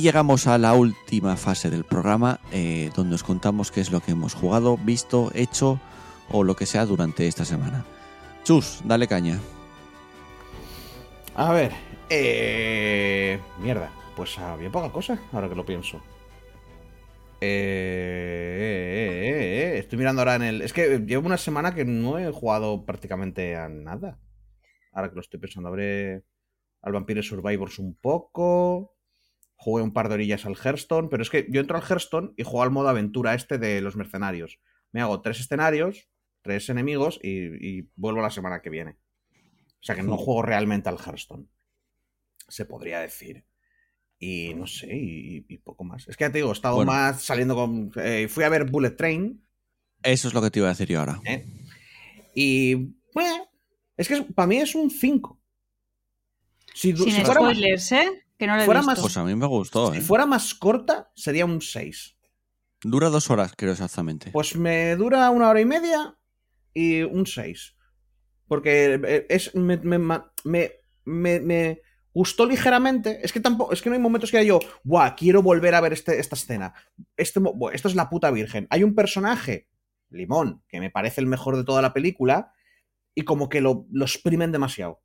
Llegamos 0.00 0.46
a 0.46 0.58
la 0.58 0.74
última 0.74 1.36
fase 1.36 1.70
del 1.70 1.84
programa, 1.84 2.38
eh, 2.52 2.90
donde 2.94 3.16
os 3.16 3.24
contamos 3.24 3.72
qué 3.72 3.80
es 3.80 3.90
lo 3.90 4.00
que 4.00 4.12
hemos 4.12 4.32
jugado, 4.32 4.76
visto, 4.76 5.32
hecho 5.34 5.80
o 6.30 6.44
lo 6.44 6.54
que 6.54 6.66
sea 6.66 6.86
durante 6.86 7.26
esta 7.26 7.44
semana. 7.44 7.84
Chus, 8.44 8.80
dale 8.84 9.08
caña. 9.08 9.38
A 11.34 11.52
ver. 11.52 11.72
Eh... 12.10 13.40
Mierda. 13.60 13.90
Pues 14.14 14.38
había 14.38 14.70
poca 14.70 14.90
cosa, 14.90 15.18
ahora 15.32 15.48
que 15.48 15.56
lo 15.56 15.66
pienso. 15.66 16.00
Eh, 17.40 18.56
eh, 18.60 19.28
eh, 19.28 19.74
eh, 19.74 19.78
Estoy 19.78 19.98
mirando 19.98 20.22
ahora 20.22 20.36
en 20.36 20.42
el. 20.42 20.62
Es 20.62 20.72
que 20.72 21.00
llevo 21.00 21.26
una 21.26 21.38
semana 21.38 21.74
que 21.74 21.84
no 21.84 22.18
he 22.18 22.30
jugado 22.30 22.84
prácticamente 22.84 23.56
a 23.56 23.68
nada. 23.68 24.20
Ahora 24.92 25.08
que 25.08 25.16
lo 25.16 25.20
estoy 25.20 25.40
pensando, 25.40 25.68
habré 25.68 26.22
al 26.82 26.92
Vampire 26.92 27.22
Survivors 27.22 27.78
un 27.80 27.96
poco. 27.96 28.97
Jugué 29.60 29.82
un 29.82 29.92
par 29.92 30.08
de 30.08 30.14
orillas 30.14 30.46
al 30.46 30.56
Hearthstone, 30.56 31.08
pero 31.10 31.22
es 31.22 31.30
que 31.30 31.46
yo 31.50 31.60
entro 31.60 31.76
al 31.76 31.82
Hearthstone 31.82 32.32
y 32.36 32.44
juego 32.44 32.62
al 32.62 32.70
modo 32.70 32.88
aventura 32.88 33.34
este 33.34 33.58
de 33.58 33.80
los 33.80 33.96
mercenarios. 33.96 34.60
Me 34.92 35.00
hago 35.00 35.20
tres 35.20 35.40
escenarios, 35.40 36.08
tres 36.42 36.68
enemigos 36.68 37.18
y, 37.22 37.30
y 37.80 37.90
vuelvo 37.96 38.22
la 38.22 38.30
semana 38.30 38.62
que 38.62 38.70
viene. 38.70 38.92
O 39.80 39.82
sea 39.82 39.94
que 39.96 40.02
no 40.04 40.16
juego 40.16 40.42
realmente 40.42 40.88
al 40.88 40.96
Hearthstone. 40.98 41.46
Se 42.48 42.64
podría 42.64 43.00
decir. 43.00 43.44
Y 44.20 44.54
no 44.54 44.66
sé, 44.66 44.88
y, 44.96 45.44
y 45.48 45.58
poco 45.58 45.84
más. 45.84 46.08
Es 46.08 46.16
que 46.16 46.24
ya 46.24 46.32
te 46.32 46.38
digo, 46.38 46.50
he 46.50 46.52
estado 46.52 46.76
Bueno. 46.76 46.90
más 46.92 47.22
saliendo 47.22 47.54
con. 47.54 47.90
eh, 47.96 48.26
fui 48.28 48.44
a 48.44 48.48
ver 48.48 48.64
Bullet 48.64 48.90
Train. 48.96 49.44
Eso 50.02 50.28
es 50.28 50.34
lo 50.34 50.40
que 50.42 50.50
te 50.50 50.60
iba 50.60 50.68
a 50.68 50.70
decir 50.72 50.88
yo 50.88 51.00
ahora. 51.00 51.20
¿eh? 51.24 51.44
Y. 52.34 52.74
Bueno, 53.14 53.48
es 53.96 54.06
que 54.08 54.22
para 54.22 54.46
mí 54.46 54.56
es 54.58 54.74
un 54.74 54.90
5. 54.90 55.40
Si, 56.74 56.96
Sin 56.96 57.10
si 57.12 57.20
más, 57.22 57.34
spoilers, 57.34 57.92
¿eh? 57.92 58.08
Que 58.38 58.46
no 58.46 58.56
lo 58.56 58.62
he 58.62 58.64
fuera 58.64 58.80
visto. 58.80 58.90
más- 58.92 59.00
Pues 59.00 59.16
a 59.16 59.24
mí 59.24 59.34
me 59.34 59.46
gustó, 59.46 59.92
si 59.92 59.98
¿eh? 59.98 60.00
fuera 60.00 60.24
más 60.26 60.54
corta, 60.54 61.10
sería 61.14 61.44
un 61.44 61.60
6. 61.60 62.16
Dura 62.82 63.08
dos 63.10 63.28
horas, 63.30 63.52
creo 63.56 63.72
exactamente. 63.72 64.30
Pues 64.30 64.54
me 64.56 64.94
dura 64.96 65.28
una 65.30 65.48
hora 65.50 65.60
y 65.60 65.64
media 65.64 66.16
y 66.72 67.02
un 67.02 67.26
6. 67.26 67.74
Porque 68.46 68.94
eh, 69.04 69.26
es, 69.28 69.54
me, 69.54 69.76
me, 69.78 69.98
me, 69.98 70.72
me- 71.04 71.40
me 71.40 71.82
gustó 72.14 72.46
ligeramente. 72.46 73.18
Es 73.22 73.32
que 73.32 73.40
tampoco, 73.40 73.72
es 73.72 73.82
que 73.82 73.90
no 73.90 73.96
hay 73.96 74.00
momentos 74.00 74.30
que 74.30 74.38
haya 74.38 74.48
yo, 74.48 74.60
Buah, 74.84 75.16
quiero 75.16 75.42
volver 75.42 75.74
a 75.74 75.80
ver 75.80 75.92
este, 75.92 76.18
esta 76.20 76.36
escena. 76.36 76.72
Este, 77.16 77.40
buah, 77.40 77.72
esto 77.74 77.88
es 77.88 77.94
la 77.96 78.08
puta 78.08 78.30
virgen. 78.30 78.66
Hay 78.70 78.84
un 78.84 78.94
personaje, 78.94 79.68
Limón, 80.10 80.62
que 80.68 80.78
me 80.80 80.90
parece 80.90 81.20
el 81.20 81.26
mejor 81.26 81.56
de 81.56 81.64
toda 81.64 81.82
la 81.82 81.92
película, 81.92 82.52
y 83.14 83.22
como 83.24 83.48
que 83.48 83.60
lo, 83.60 83.86
lo 83.90 84.04
exprimen 84.04 84.52
demasiado. 84.52 85.02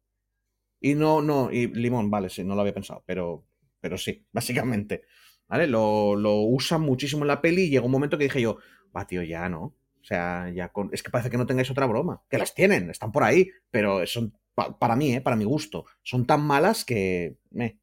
Y 0.84 0.95
no, 0.95 1.21
no, 1.23 1.51
y 1.51 1.67
Limón, 1.67 2.11
vale, 2.11 2.29
sí, 2.29 2.43
no 2.43 2.55
lo 2.55 2.61
había 2.61 2.75
pensado, 2.75 3.03
pero, 3.07 3.45
pero 3.81 3.97
sí, 3.97 4.25
básicamente. 4.34 5.03
¿Vale? 5.47 5.67
Lo, 5.67 6.15
lo 6.15 6.36
usan 6.41 6.81
muchísimo 6.81 7.23
en 7.23 7.29
la 7.29 7.41
peli 7.41 7.63
y 7.63 7.69
llegó 7.69 7.86
un 7.88 7.91
momento 7.93 8.17
que 8.17 8.25
dije 8.25 8.41
yo, 8.41 8.57
va, 8.95 9.07
tío, 9.07 9.23
ya 9.23 9.49
no. 9.49 9.61
O 10.01 10.05
sea, 10.05 10.51
ya 10.53 10.69
con... 10.69 10.89
es 10.93 11.03
que 11.03 11.11
parece 11.11 11.31
que 11.31 11.38
no 11.38 11.47
tengáis 11.47 11.71
otra 11.71 11.88
broma. 11.88 12.21
Que 12.29 12.38
las 12.38 12.53
tienen, 12.55 12.91
están 12.91 13.11
por 13.13 13.23
ahí, 13.23 13.49
pero 13.71 14.05
son, 14.07 14.34
pa- 14.55 14.77
para 14.79 14.95
mí, 14.97 15.13
¿eh? 15.15 15.21
para 15.21 15.38
mi 15.38 15.45
gusto, 15.45 15.86
son 16.03 16.27
tan 16.27 16.41
malas 16.45 16.86
que... 16.86 17.38
meh. 17.51 17.79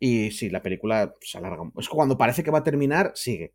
Y 0.00 0.30
sí, 0.32 0.50
la 0.50 0.62
película 0.62 1.14
se 1.22 1.38
alarga. 1.38 1.64
Es 1.78 1.88
cuando 1.88 2.18
parece 2.18 2.44
que 2.44 2.52
va 2.52 2.60
a 2.60 2.64
terminar, 2.64 3.12
sigue. 3.16 3.54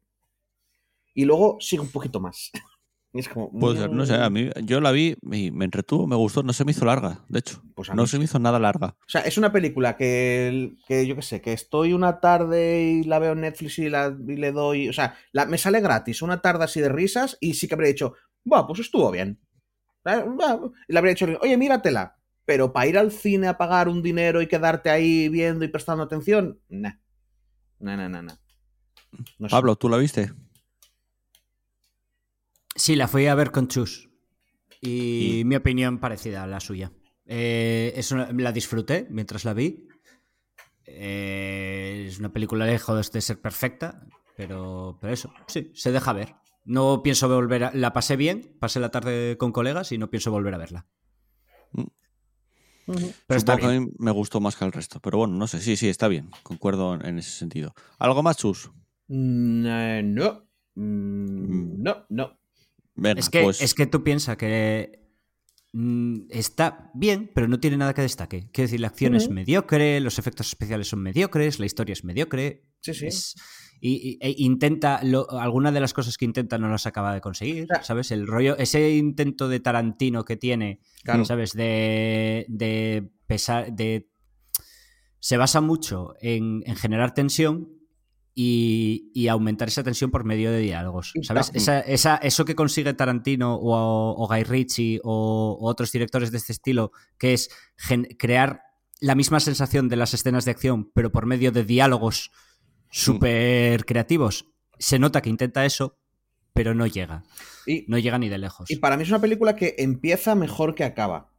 Y 1.15 1.25
luego 1.25 1.57
sigue 1.59 1.81
un 1.81 1.91
poquito 1.91 2.19
más. 2.19 2.51
Y 3.15 3.19
es 3.19 3.29
como... 3.29 3.49
Puede 3.49 3.77
ser, 3.77 3.91
no 3.93 4.05
sé, 4.05 4.13
a 4.15 4.29
mí 4.29 4.49
yo 4.63 4.81
la 4.81 4.91
vi 4.91 5.15
y 5.31 5.49
me 5.49 5.63
entretuvo, 5.63 6.05
me 6.05 6.17
gustó, 6.17 6.43
no 6.43 6.51
se 6.51 6.65
me 6.65 6.71
hizo 6.71 6.83
larga, 6.83 7.23
de 7.29 7.39
hecho. 7.39 7.63
Pues 7.73 7.89
No 7.93 8.05
se 8.07 8.17
me 8.17 8.25
hizo 8.25 8.39
nada 8.39 8.59
larga. 8.59 8.97
O 8.99 9.07
sea, 9.07 9.21
es 9.21 9.37
una 9.37 9.53
película 9.53 9.95
que, 9.95 10.75
que 10.85 11.07
yo 11.07 11.15
qué 11.15 11.21
sé, 11.21 11.39
que 11.41 11.53
estoy 11.53 11.93
una 11.93 12.19
tarde 12.19 12.83
y 12.83 13.03
la 13.05 13.19
veo 13.19 13.31
en 13.31 13.39
Netflix 13.41 13.79
y, 13.79 13.89
la, 13.89 14.13
y 14.27 14.35
le 14.35 14.51
doy. 14.51 14.89
O 14.89 14.93
sea, 14.93 15.15
la- 15.31 15.45
me 15.45 15.57
sale 15.57 15.79
gratis, 15.79 16.21
una 16.21 16.41
tarde 16.41 16.65
así 16.65 16.81
de 16.81 16.89
risas 16.89 17.37
y 17.39 17.53
sí 17.53 17.69
que 17.69 17.75
habría 17.75 17.87
dicho, 17.87 18.15
va, 18.51 18.67
pues 18.67 18.81
estuvo 18.81 19.09
bien. 19.11 19.39
Y 20.05 20.91
le 20.91 20.97
habría 20.99 21.13
dicho, 21.13 21.25
oye, 21.41 21.55
míratela. 21.57 22.17
Pero 22.43 22.73
para 22.73 22.87
ir 22.87 22.97
al 22.97 23.13
cine 23.13 23.47
a 23.47 23.57
pagar 23.57 23.87
un 23.87 24.03
dinero 24.03 24.41
y 24.41 24.47
quedarte 24.47 24.89
ahí 24.89 25.29
viendo 25.29 25.63
y 25.63 25.69
prestando 25.69 26.03
atención, 26.03 26.59
nah. 26.67 26.95
Nah, 27.79 27.95
nah, 27.95 28.09
nah, 28.09 28.21
nah. 28.21 28.35
No 29.39 29.47
sé. 29.47 29.51
Pablo, 29.55 29.77
¿tú 29.77 29.87
la 29.87 29.95
viste? 29.97 30.33
Sí, 32.75 32.95
la 32.95 33.07
fui 33.07 33.27
a 33.27 33.35
ver 33.35 33.51
con 33.51 33.67
Chus. 33.67 34.09
Y, 34.81 35.39
Y- 35.39 35.45
mi 35.45 35.55
opinión 35.55 35.99
parecida 35.99 36.43
a 36.43 36.47
la 36.47 36.59
suya. 36.59 36.91
Eh, 37.25 37.93
es 37.95 38.11
una- 38.11 38.31
la 38.31 38.51
disfruté 38.51 39.07
mientras 39.09 39.45
la 39.45 39.53
vi. 39.53 39.87
Eh, 40.85 42.05
es 42.07 42.19
una 42.19 42.31
película 42.31 42.65
lejos 42.65 43.11
de 43.11 43.21
ser 43.21 43.41
perfecta, 43.41 44.05
pero, 44.37 44.97
pero 45.01 45.13
eso, 45.13 45.33
sí, 45.47 45.71
se 45.73 45.91
deja 45.91 46.13
ver. 46.13 46.35
No 46.65 47.01
pienso 47.01 47.27
volver 47.29 47.63
a... 47.65 47.71
La 47.73 47.93
pasé 47.93 48.15
bien, 48.15 48.55
pasé 48.59 48.79
la 48.79 48.91
tarde 48.91 49.37
con 49.37 49.51
colegas 49.51 49.91
y 49.91 49.97
no 49.97 50.09
pienso 50.09 50.31
volver 50.31 50.53
a 50.53 50.57
verla. 50.57 50.87
Pero 52.85 53.39
Supongo 53.39 53.59
que 53.59 53.65
a 53.65 53.69
bien. 53.69 53.85
mí 53.85 53.91
me 53.97 54.11
gustó 54.11 54.39
más 54.39 54.55
que 54.55 54.63
al 54.65 54.71
resto, 54.71 54.99
pero 54.99 55.17
bueno, 55.17 55.33
no 55.35 55.47
sé, 55.47 55.59
sí, 55.59 55.75
sí, 55.75 55.89
está 55.89 56.07
bien, 56.07 56.29
concuerdo 56.43 56.93
en 56.93 57.17
ese 57.17 57.31
sentido. 57.31 57.73
¿Algo 57.97 58.21
más, 58.21 58.37
Chus? 58.37 58.69
Mm, 59.07 59.65
eh, 59.65 60.01
no. 60.03 60.47
Mm, 60.75 61.81
no, 61.81 62.05
no. 62.09 62.37
Venga, 62.95 63.19
Es 63.19 63.29
que, 63.29 63.41
pues 63.43 63.61
es 63.61 63.73
que 63.73 63.85
tú 63.87 64.03
piensas 64.03 64.37
que 64.37 64.99
mm, 65.73 66.27
está 66.29 66.91
bien, 66.93 67.29
pero 67.35 67.47
no 67.47 67.59
tiene 67.59 67.77
nada 67.77 67.93
que 67.93 68.01
destaque. 68.01 68.49
Quiero 68.53 68.67
decir, 68.67 68.79
la 68.79 68.87
acción 68.87 69.15
es 69.15 69.29
mediocre, 69.29 69.99
los 69.99 70.17
efectos 70.19 70.47
especiales 70.47 70.87
son 70.87 71.01
mediocres, 71.01 71.59
la 71.59 71.65
historia 71.65 71.93
es 71.93 72.03
mediocre. 72.03 72.63
Sí, 72.81 72.93
sí. 72.93 73.07
es- 73.07 73.35
y, 73.81 74.11
y- 74.13 74.17
e 74.21 74.33
intenta, 74.37 75.01
lo, 75.03 75.29
alguna 75.31 75.71
de 75.73 75.81
las 75.81 75.93
cosas 75.93 76.17
que 76.17 76.23
intenta 76.25 76.57
no 76.57 76.69
las 76.69 76.85
acaba 76.87 77.13
de 77.13 77.19
conseguir, 77.19 77.67
Claro. 77.67 77.83
¿sabes? 77.83 78.09
El 78.11 78.25
rollo, 78.25 78.57
ese 78.57 78.91
intento 78.95 79.49
de 79.49 79.59
Tarantino 79.59 80.23
que 80.23 80.37
tiene, 80.37 80.79
Claro. 81.03 81.25
¿sabes? 81.25 81.51
De, 81.53 82.45
de 82.47 83.11
pesar, 83.27 83.73
de... 83.73 84.09
Se 85.19 85.35
basa 85.37 85.59
mucho 85.59 86.13
en, 86.21 86.63
en 86.65 86.75
generar 86.77 87.13
tensión 87.13 87.74
y, 88.37 89.09
y 89.13 89.29
aumentar 89.29 89.69
esa 89.69 89.81
tensión 89.81 90.11
por 90.11 90.25
medio 90.25 90.51
de 90.51 90.59
diálogos, 90.59 91.13
¿sabes? 91.23 91.51
Esa, 91.53 91.79
esa- 91.79 92.17
eso 92.17 92.43
que 92.43 92.53
consigue 92.53 92.93
Tarantino 92.93 93.55
o, 93.55 94.21
o 94.21 94.27
Guy 94.27 94.43
Ritchie 94.43 94.99
o, 95.03 95.57
o 95.59 95.67
otros 95.69 95.91
directores 95.93 96.31
de 96.31 96.37
este 96.37 96.51
estilo, 96.51 96.91
que 97.17 97.33
es 97.33 97.49
crear 98.19 98.61
la 98.99 99.15
misma 99.15 99.39
sensación 99.39 99.87
de 99.87 99.95
las 99.95 100.13
escenas 100.13 100.43
de 100.45 100.51
acción, 100.51 100.91
pero 100.93 101.11
por 101.11 101.25
medio 101.25 101.51
de 101.53 101.63
diálogos 101.63 102.31
súper 102.91 103.85
creativos. 103.85 104.45
Se 104.79 104.99
nota 104.99 105.21
que 105.21 105.29
intenta 105.29 105.65
eso, 105.65 105.97
pero 106.53 106.73
no 106.73 106.87
llega. 106.87 107.23
Y, 107.65 107.85
No 107.87 107.97
llega 107.97 108.17
ni 108.19 108.29
de 108.29 108.37
lejos. 108.37 108.69
Y 108.69 108.77
para 108.77 108.97
mí 108.97 109.03
es 109.03 109.09
una 109.09 109.19
película 109.21 109.55
que 109.55 109.75
empieza 109.77 110.35
mejor 110.35 110.75
que 110.75 110.83
acaba. 110.83 111.31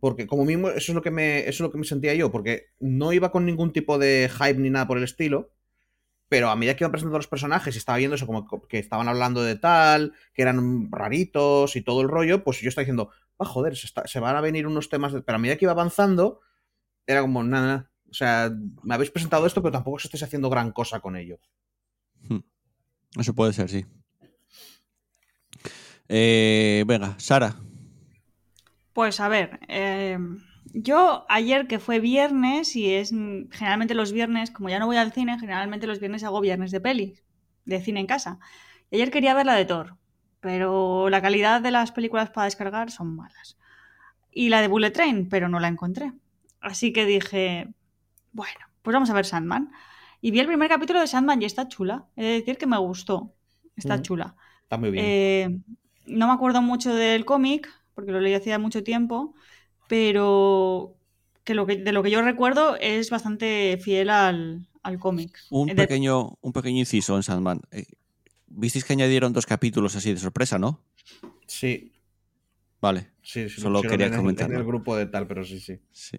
Porque 0.00 0.26
como 0.26 0.44
mismo, 0.44 0.68
eso 0.70 0.92
es 0.92 0.94
lo 0.94 1.02
que 1.02 1.10
me, 1.10 1.40
eso 1.40 1.48
es 1.50 1.60
lo 1.60 1.70
que 1.72 1.78
me 1.78 1.84
sentía 1.84 2.14
yo, 2.14 2.30
porque 2.30 2.66
no 2.78 3.12
iba 3.12 3.30
con 3.32 3.44
ningún 3.44 3.72
tipo 3.72 3.98
de 3.98 4.30
hype 4.32 4.58
ni 4.60 4.70
nada 4.70 4.86
por 4.86 4.96
el 4.98 5.04
estilo. 5.04 5.50
Pero 6.28 6.50
a 6.50 6.56
medida 6.56 6.76
que 6.76 6.84
iban 6.84 6.90
presentando 6.92 7.18
los 7.18 7.26
personajes 7.26 7.74
y 7.74 7.78
estaba 7.78 7.98
viendo 7.98 8.14
eso, 8.16 8.26
como 8.26 8.46
que 8.68 8.78
estaban 8.78 9.08
hablando 9.08 9.42
de 9.42 9.56
tal, 9.56 10.12
que 10.34 10.42
eran 10.42 10.90
raritos 10.92 11.74
y 11.76 11.80
todo 11.82 12.02
el 12.02 12.08
rollo, 12.08 12.44
pues 12.44 12.60
yo 12.60 12.68
estaba 12.68 12.82
diciendo, 12.82 13.10
ah, 13.38 13.44
joder, 13.46 13.76
se, 13.76 13.86
está- 13.86 14.06
se 14.06 14.20
van 14.20 14.36
a 14.36 14.40
venir 14.42 14.66
unos 14.66 14.88
temas. 14.90 15.12
de-". 15.12 15.22
Pero 15.22 15.36
a 15.36 15.38
medida 15.38 15.56
que 15.56 15.64
iba 15.64 15.72
avanzando, 15.72 16.40
era 17.06 17.22
como, 17.22 17.42
nada, 17.42 17.66
nada. 17.66 17.90
O 18.10 18.14
sea, 18.14 18.50
me 18.82 18.94
habéis 18.94 19.10
presentado 19.10 19.46
esto, 19.46 19.62
pero 19.62 19.72
tampoco 19.72 19.96
os 19.96 20.04
estáis 20.04 20.22
haciendo 20.22 20.50
gran 20.50 20.72
cosa 20.72 21.00
con 21.00 21.16
ello. 21.16 21.38
eso 23.18 23.34
puede 23.34 23.52
ser, 23.54 23.68
sí. 23.70 23.86
Eh, 26.08 26.84
venga, 26.86 27.14
Sara. 27.18 27.56
Pues 28.92 29.20
a 29.20 29.28
ver, 29.28 29.60
eh, 29.68 30.18
yo 30.72 31.26
ayer 31.28 31.66
que 31.66 31.78
fue 31.78 32.00
viernes 32.00 32.76
y 32.76 32.94
es 32.94 33.12
mm, 33.12 33.50
generalmente 33.50 33.94
los 33.94 34.12
viernes, 34.12 34.50
como 34.50 34.68
ya 34.68 34.78
no 34.78 34.86
voy 34.86 34.96
al 34.96 35.12
cine, 35.12 35.38
generalmente 35.38 35.86
los 35.86 36.00
viernes 36.00 36.24
hago 36.24 36.40
viernes 36.40 36.70
de 36.70 36.80
peli, 36.80 37.18
de 37.64 37.80
cine 37.80 38.00
en 38.00 38.06
casa. 38.06 38.38
Y 38.90 38.96
ayer 38.96 39.10
quería 39.10 39.34
ver 39.34 39.46
la 39.46 39.54
de 39.54 39.64
Thor, 39.64 39.96
pero 40.40 41.10
la 41.10 41.22
calidad 41.22 41.60
de 41.60 41.70
las 41.70 41.92
películas 41.92 42.30
para 42.30 42.46
descargar 42.46 42.90
son 42.90 43.14
malas. 43.16 43.58
Y 44.30 44.48
la 44.50 44.60
de 44.60 44.68
Bullet 44.68 44.90
Train, 44.92 45.28
pero 45.28 45.48
no 45.48 45.60
la 45.60 45.68
encontré. 45.68 46.12
Así 46.60 46.92
que 46.92 47.06
dije, 47.06 47.68
bueno, 48.32 48.60
pues 48.82 48.94
vamos 48.94 49.10
a 49.10 49.14
ver 49.14 49.26
Sandman. 49.26 49.72
Y 50.20 50.30
vi 50.30 50.40
el 50.40 50.46
primer 50.46 50.68
capítulo 50.68 51.00
de 51.00 51.06
Sandman 51.06 51.42
y 51.42 51.44
está 51.46 51.68
chula. 51.68 52.06
He 52.16 52.24
de 52.24 52.32
decir 52.34 52.58
que 52.58 52.66
me 52.66 52.78
gustó. 52.78 53.34
Está 53.76 53.96
Ujú. 53.96 54.02
chula. 54.02 54.36
Está 54.64 54.78
muy 54.78 54.90
bien. 54.90 55.06
Eh, 55.06 55.60
no 56.06 56.26
me 56.28 56.32
acuerdo 56.32 56.62
mucho 56.62 56.94
del 56.94 57.24
cómic, 57.24 57.68
porque 57.94 58.12
lo 58.12 58.20
leí 58.20 58.34
hacía 58.34 58.58
mucho 58.58 58.82
tiempo, 58.82 59.34
pero 59.88 60.94
que 61.44 61.54
lo 61.54 61.66
que, 61.66 61.76
de 61.76 61.92
lo 61.92 62.02
que 62.02 62.10
yo 62.10 62.22
recuerdo 62.22 62.76
es 62.76 63.10
bastante 63.10 63.78
fiel 63.82 64.10
al, 64.10 64.68
al 64.82 64.98
cómic. 64.98 65.36
Un 65.50 65.70
Eh, 65.70 65.74
pequeño, 65.74 66.38
un 66.40 66.52
pequeño 66.52 66.78
inciso 66.78 67.16
en 67.16 67.22
Sandman. 67.22 67.60
Eh, 67.72 67.84
Visteis 68.50 68.84
que 68.84 68.92
añadieron 68.94 69.32
dos 69.32 69.44
capítulos 69.46 69.94
así 69.96 70.12
de 70.12 70.18
sorpresa, 70.18 70.58
¿no? 70.58 70.80
Sí, 71.46 71.92
Vale. 72.80 73.10
sí, 73.22 73.48
sí. 73.48 73.56
lo 73.56 73.62
Solo 73.62 73.82
quería 73.82 74.10
comentarlo. 74.14 74.54
En 74.54 74.60
el 74.60 74.66
grupo 74.66 74.96
de 74.96 75.06
tal, 75.06 75.26
pero 75.26 75.44
sí, 75.44 75.58
sí. 75.60 75.78
Sí. 75.92 76.18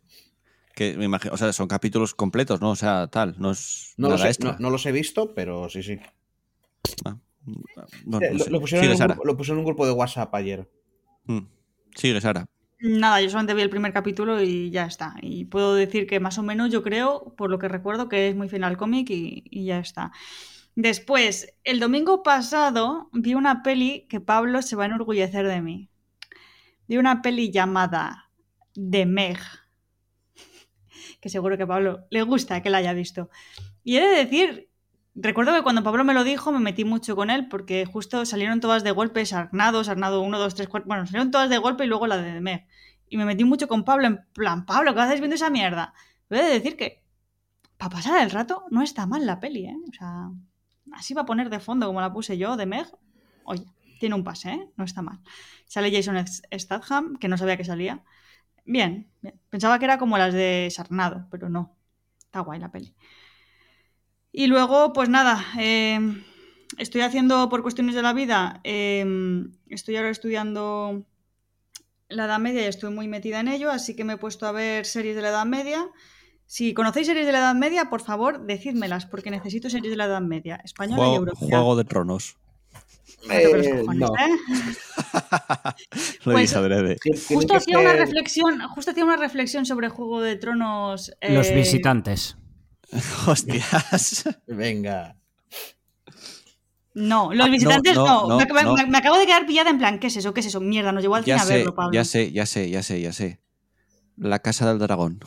Que 0.75 0.95
me 0.97 1.05
imagino, 1.05 1.33
o 1.33 1.37
sea, 1.37 1.51
son 1.53 1.67
capítulos 1.67 2.13
completos, 2.13 2.61
¿no? 2.61 2.69
O 2.71 2.75
sea, 2.75 3.07
tal, 3.07 3.35
no 3.39 3.51
es 3.51 3.93
No, 3.97 4.07
nada 4.09 4.17
los 4.19 4.25
he, 4.25 4.29
extra. 4.29 4.51
no, 4.53 4.57
no 4.59 4.69
los 4.69 4.85
he 4.85 4.91
visto, 4.91 5.33
pero 5.33 5.69
sí, 5.69 5.81
sí. 5.83 5.99
Bueno, 7.03 7.19
Eh, 7.47 7.51
no 8.05 8.19
lo, 8.19 8.39
sé. 8.43 8.49
lo 8.51 8.59
pusieron 8.61 8.85
en 8.91 9.01
un 9.11 9.19
lo 9.25 9.37
pusieron 9.37 9.57
en 9.57 9.59
un 9.59 9.65
grupo 9.65 9.85
de 9.85 9.91
WhatsApp 9.93 10.33
ayer. 10.35 10.69
Mm. 11.25 11.39
Sigue, 11.95 12.21
Sara. 12.21 12.47
Nada, 12.81 13.19
yo 13.21 13.29
solamente 13.29 13.53
vi 13.55 13.61
el 13.61 13.69
primer 13.69 13.91
capítulo 13.91 14.41
y 14.41 14.69
ya 14.71 14.85
está. 14.85 15.15
Y 15.21 15.45
puedo 15.45 15.75
decir 15.75 16.07
que 16.07 16.21
más 16.21 16.37
o 16.37 16.43
menos 16.43 16.71
yo 16.71 16.81
creo, 16.81 17.35
por 17.35 17.49
lo 17.49 17.59
que 17.59 17.67
recuerdo, 17.67 18.07
que 18.07 18.29
es 18.29 18.35
muy 18.37 18.47
fiel 18.47 18.63
al 18.63 18.77
cómic 18.77 19.09
y, 19.09 19.65
ya 19.65 19.79
está. 19.79 20.13
Después, 20.75 21.53
el 21.65 21.81
domingo 21.81 22.23
pasado 22.23 23.09
vi 23.11 23.33
una 23.33 23.63
peli 23.63 24.07
que 24.09 24.21
Pablo 24.21 24.61
se 24.61 24.77
va 24.77 24.83
a 24.83 24.85
enorgullecer 24.87 25.45
de 25.45 25.61
mí. 25.61 25.89
Vi 26.87 26.97
una 26.97 27.21
peli 27.21 27.51
llamada 27.51 28.29
The 28.73 29.05
Meg, 29.05 29.39
que 31.21 31.29
seguro 31.29 31.57
que 31.57 31.63
a 31.63 31.67
Pablo 31.67 32.05
le 32.11 32.21
gusta 32.21 32.61
que 32.61 32.69
la 32.69 32.77
haya 32.77 32.93
visto. 32.93 33.29
Y 33.83 33.97
he 33.97 34.07
de 34.07 34.15
decir, 34.23 34.69
recuerdo 35.15 35.53
que 35.53 35.63
cuando 35.63 35.83
Pablo 35.83 36.05
me 36.05 36.13
lo 36.13 36.23
dijo 36.23 36.53
me 36.53 36.59
metí 36.59 36.85
mucho 36.85 37.17
con 37.17 37.29
él 37.29 37.49
porque 37.49 37.85
justo 37.85 38.25
salieron 38.25 38.61
todas 38.61 38.85
de 38.85 38.91
golpe, 38.91 39.25
Sarnado, 39.25 39.83
Sarnado 39.83 40.21
1, 40.21 40.39
2, 40.39 40.55
3, 40.55 40.69
4, 40.69 40.87
bueno, 40.87 41.05
salieron 41.05 41.31
todas 41.31 41.49
de 41.49 41.57
golpe 41.57 41.83
y 41.83 41.87
luego 41.87 42.07
la 42.07 42.17
de 42.17 42.39
The. 42.39 42.68
Y 43.09 43.17
me 43.17 43.25
metí 43.25 43.43
mucho 43.43 43.67
con 43.67 43.83
Pablo, 43.83 44.07
en 44.07 44.25
plan, 44.33 44.65
Pablo, 44.65 44.93
¿qué 44.93 45.01
haces 45.01 45.19
viendo 45.19 45.35
esa 45.35 45.49
mierda? 45.49 45.93
He 46.29 46.35
de 46.37 46.53
decir 46.53 46.77
que, 46.77 47.03
para 47.77 47.89
pasar 47.89 48.21
el 48.21 48.29
rato, 48.29 48.65
no 48.69 48.81
está 48.81 49.07
mal 49.07 49.25
la 49.25 49.39
peli, 49.39 49.65
¿eh? 49.65 49.77
O 49.89 49.93
sea, 49.93 50.29
así 50.91 51.13
va 51.13 51.23
a 51.23 51.25
poner 51.25 51.49
de 51.49 51.59
fondo 51.59 51.87
como 51.87 52.01
la 52.01 52.13
puse 52.13 52.37
yo, 52.37 52.55
de 52.55 52.67
Meg. 52.67 52.87
Oye, 53.43 53.65
tiene 53.99 54.15
un 54.15 54.23
pase, 54.23 54.51
¿eh? 54.51 54.69
No 54.77 54.83
está 54.83 55.01
mal. 55.01 55.19
Sale 55.65 55.91
Jason 55.91 56.23
Statham, 56.27 57.17
que 57.17 57.27
no 57.27 57.37
sabía 57.37 57.57
que 57.57 57.65
salía. 57.65 58.03
Bien, 58.65 59.09
bien. 59.21 59.39
Pensaba 59.49 59.79
que 59.79 59.85
era 59.85 59.97
como 59.97 60.17
las 60.17 60.33
de 60.33 60.67
Sarnado, 60.71 61.27
pero 61.31 61.49
no. 61.49 61.75
Está 62.19 62.41
guay 62.41 62.59
la 62.59 62.71
peli. 62.71 62.93
Y 64.31 64.45
luego, 64.45 64.93
pues 64.93 65.09
nada, 65.09 65.43
eh, 65.57 65.99
estoy 66.77 67.01
haciendo 67.01 67.49
por 67.49 67.63
cuestiones 67.63 67.95
de 67.95 68.03
la 68.03 68.13
vida, 68.13 68.61
eh, 68.63 69.03
estoy 69.67 69.95
ahora 69.95 70.09
estudiando 70.09 71.05
la 72.09 72.25
Edad 72.25 72.39
Media 72.39 72.61
y 72.63 72.65
estoy 72.65 72.93
muy 72.93 73.07
metida 73.07 73.39
en 73.39 73.47
ello, 73.47 73.71
así 73.71 73.95
que 73.95 74.03
me 74.03 74.13
he 74.13 74.17
puesto 74.17 74.45
a 74.47 74.51
ver 74.51 74.85
series 74.85 75.15
de 75.15 75.21
la 75.21 75.29
Edad 75.29 75.45
Media. 75.45 75.87
Si 76.47 76.73
conocéis 76.73 77.07
series 77.07 77.25
de 77.27 77.31
la 77.31 77.39
Edad 77.39 77.55
Media, 77.55 77.89
por 77.89 78.01
favor, 78.01 78.45
decídmelas, 78.45 79.05
porque 79.05 79.29
necesito 79.31 79.69
series 79.69 79.91
de 79.91 79.97
la 79.97 80.05
Edad 80.05 80.21
Media, 80.21 80.59
española 80.63 81.07
y 81.11 81.15
europea. 81.15 81.47
Juego 81.47 81.75
de 81.75 81.83
Tronos. 81.85 82.37
Me 83.27 83.41
toca 83.41 83.57
los 83.57 83.67
Eh, 83.67 83.79
cojones, 83.81 83.99
no. 83.99 84.07
¿eh? 84.17 84.29
Lo 86.25 86.33
Pues- 86.33 86.53
Justo 87.27 87.55
hacía 87.55 87.77
una 87.79 87.91
ser- 87.91 87.99
reflexión, 87.99 88.59
justo 88.69 88.91
hacía 88.91 89.03
una 89.05 89.17
reflexión 89.17 89.65
sobre 89.65 89.89
Juego 89.89 90.21
de 90.21 90.35
Tronos. 90.37 91.11
Los 91.21 91.47
eh, 91.47 91.55
visitantes. 91.55 92.37
Hostias. 93.27 94.23
Venga. 94.47 95.15
No, 96.99 97.33
los 97.33 97.47
Ah, 97.47 97.49
visitantes 97.49 97.95
no, 97.95 98.05
no. 98.05 98.27
no, 98.27 98.37
me, 98.37 98.45
me- 98.45 98.63
no. 98.63 98.75
me 98.87 98.97
acabo 98.97 99.17
de 99.17 99.25
quedar 99.25 99.45
pillada 99.45 99.69
en 99.69 99.77
plan, 99.77 99.99
¿qué 99.99 100.07
es 100.07 100.17
eso? 100.17 100.33
¿Qué 100.33 100.41
es 100.41 100.47
eso? 100.47 100.59
Mierda, 100.59 100.91
nos 100.91 101.01
llevó 101.01 101.15
al 101.15 101.23
cine 101.23 101.37
Ya 101.37 101.41
a 101.43 101.45
sé, 101.45 101.53
verlo, 101.57 101.73
Pablo. 101.75 101.93
ya 101.93 102.03
sé, 102.03 102.31
ya 102.31 102.45
sé, 102.45 102.69
ya 102.69 102.83
sé, 102.83 102.99
ya 102.99 103.13
sé. 103.13 103.39
La 104.17 104.39
Casa 104.39 104.67
del 104.67 104.79
Dragón. 104.79 105.19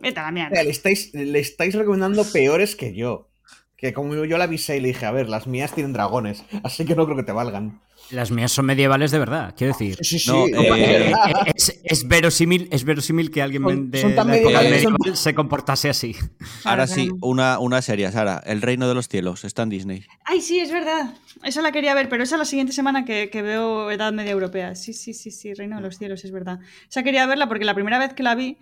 Vete 0.00 0.20
a 0.20 0.22
la 0.24 0.28
O 0.28 0.32
mierda. 0.32 0.54
sea, 0.54 0.62
le, 0.62 0.70
estáis, 0.70 1.12
le 1.14 1.38
estáis 1.40 1.74
recomendando 1.74 2.24
peores 2.30 2.76
que 2.76 2.94
yo. 2.94 3.28
Que 3.76 3.92
como 3.92 4.14
yo 4.24 4.38
la 4.38 4.44
avisé 4.44 4.78
y 4.78 4.80
le 4.80 4.88
dije, 4.88 5.04
a 5.04 5.10
ver, 5.10 5.28
las 5.28 5.46
mías 5.46 5.72
tienen 5.74 5.92
dragones, 5.92 6.44
así 6.64 6.84
que 6.86 6.94
no 6.94 7.04
creo 7.04 7.16
que 7.16 7.22
te 7.24 7.32
valgan. 7.32 7.80
Las 8.10 8.30
mías 8.30 8.52
son 8.52 8.66
medievales 8.66 9.10
de 9.10 9.18
verdad, 9.18 9.52
quiero 9.56 9.72
decir. 9.72 9.98
Sí, 10.00 10.18
sí, 10.18 10.30
No, 10.30 10.46
sí. 10.46 10.52
eh, 10.54 11.10
Eh, 11.10 11.12
Es, 11.54 11.80
es 11.82 12.06
verosímil, 12.08 12.68
es 12.70 12.84
verosímil 12.84 13.30
que 13.30 13.42
alguien 13.42 13.62
Son- 13.64 13.90
de 13.90 14.00
son 14.00 14.14
tan 14.14 14.28
la 14.28 14.36
época 14.36 14.60
medieval 14.62 14.96
son- 15.04 15.16
se 15.16 15.34
comportase 15.34 15.88
así. 15.90 16.14
Ahora 16.64 16.86
sí, 16.86 17.10
una, 17.20 17.58
una 17.58 17.82
serie, 17.82 18.10
Sara. 18.12 18.40
El 18.46 18.62
Reino 18.62 18.86
de 18.88 18.94
los 18.94 19.08
Cielos. 19.08 19.44
Está 19.44 19.62
en 19.64 19.70
Disney. 19.70 20.04
Ay, 20.24 20.40
sí, 20.40 20.60
es 20.60 20.70
verdad. 20.70 21.14
Esa 21.42 21.60
la 21.62 21.72
quería 21.72 21.94
ver, 21.94 22.08
pero 22.08 22.22
esa 22.22 22.36
es 22.36 22.38
la 22.38 22.44
siguiente 22.44 22.72
semana 22.72 23.04
que, 23.04 23.28
que 23.28 23.42
veo 23.42 23.90
Edad 23.90 24.12
Media 24.12 24.30
Europea. 24.32 24.74
Sí, 24.76 24.92
sí, 24.92 25.12
sí, 25.12 25.30
sí, 25.32 25.52
Reino 25.54 25.76
de 25.76 25.82
los 25.82 25.98
Cielos, 25.98 26.24
es 26.24 26.30
verdad. 26.32 26.60
Esa 26.88 27.02
quería 27.02 27.26
verla 27.26 27.48
porque 27.48 27.64
la 27.64 27.74
primera 27.74 27.98
vez 27.98 28.14
que 28.14 28.22
la 28.22 28.34
vi, 28.36 28.56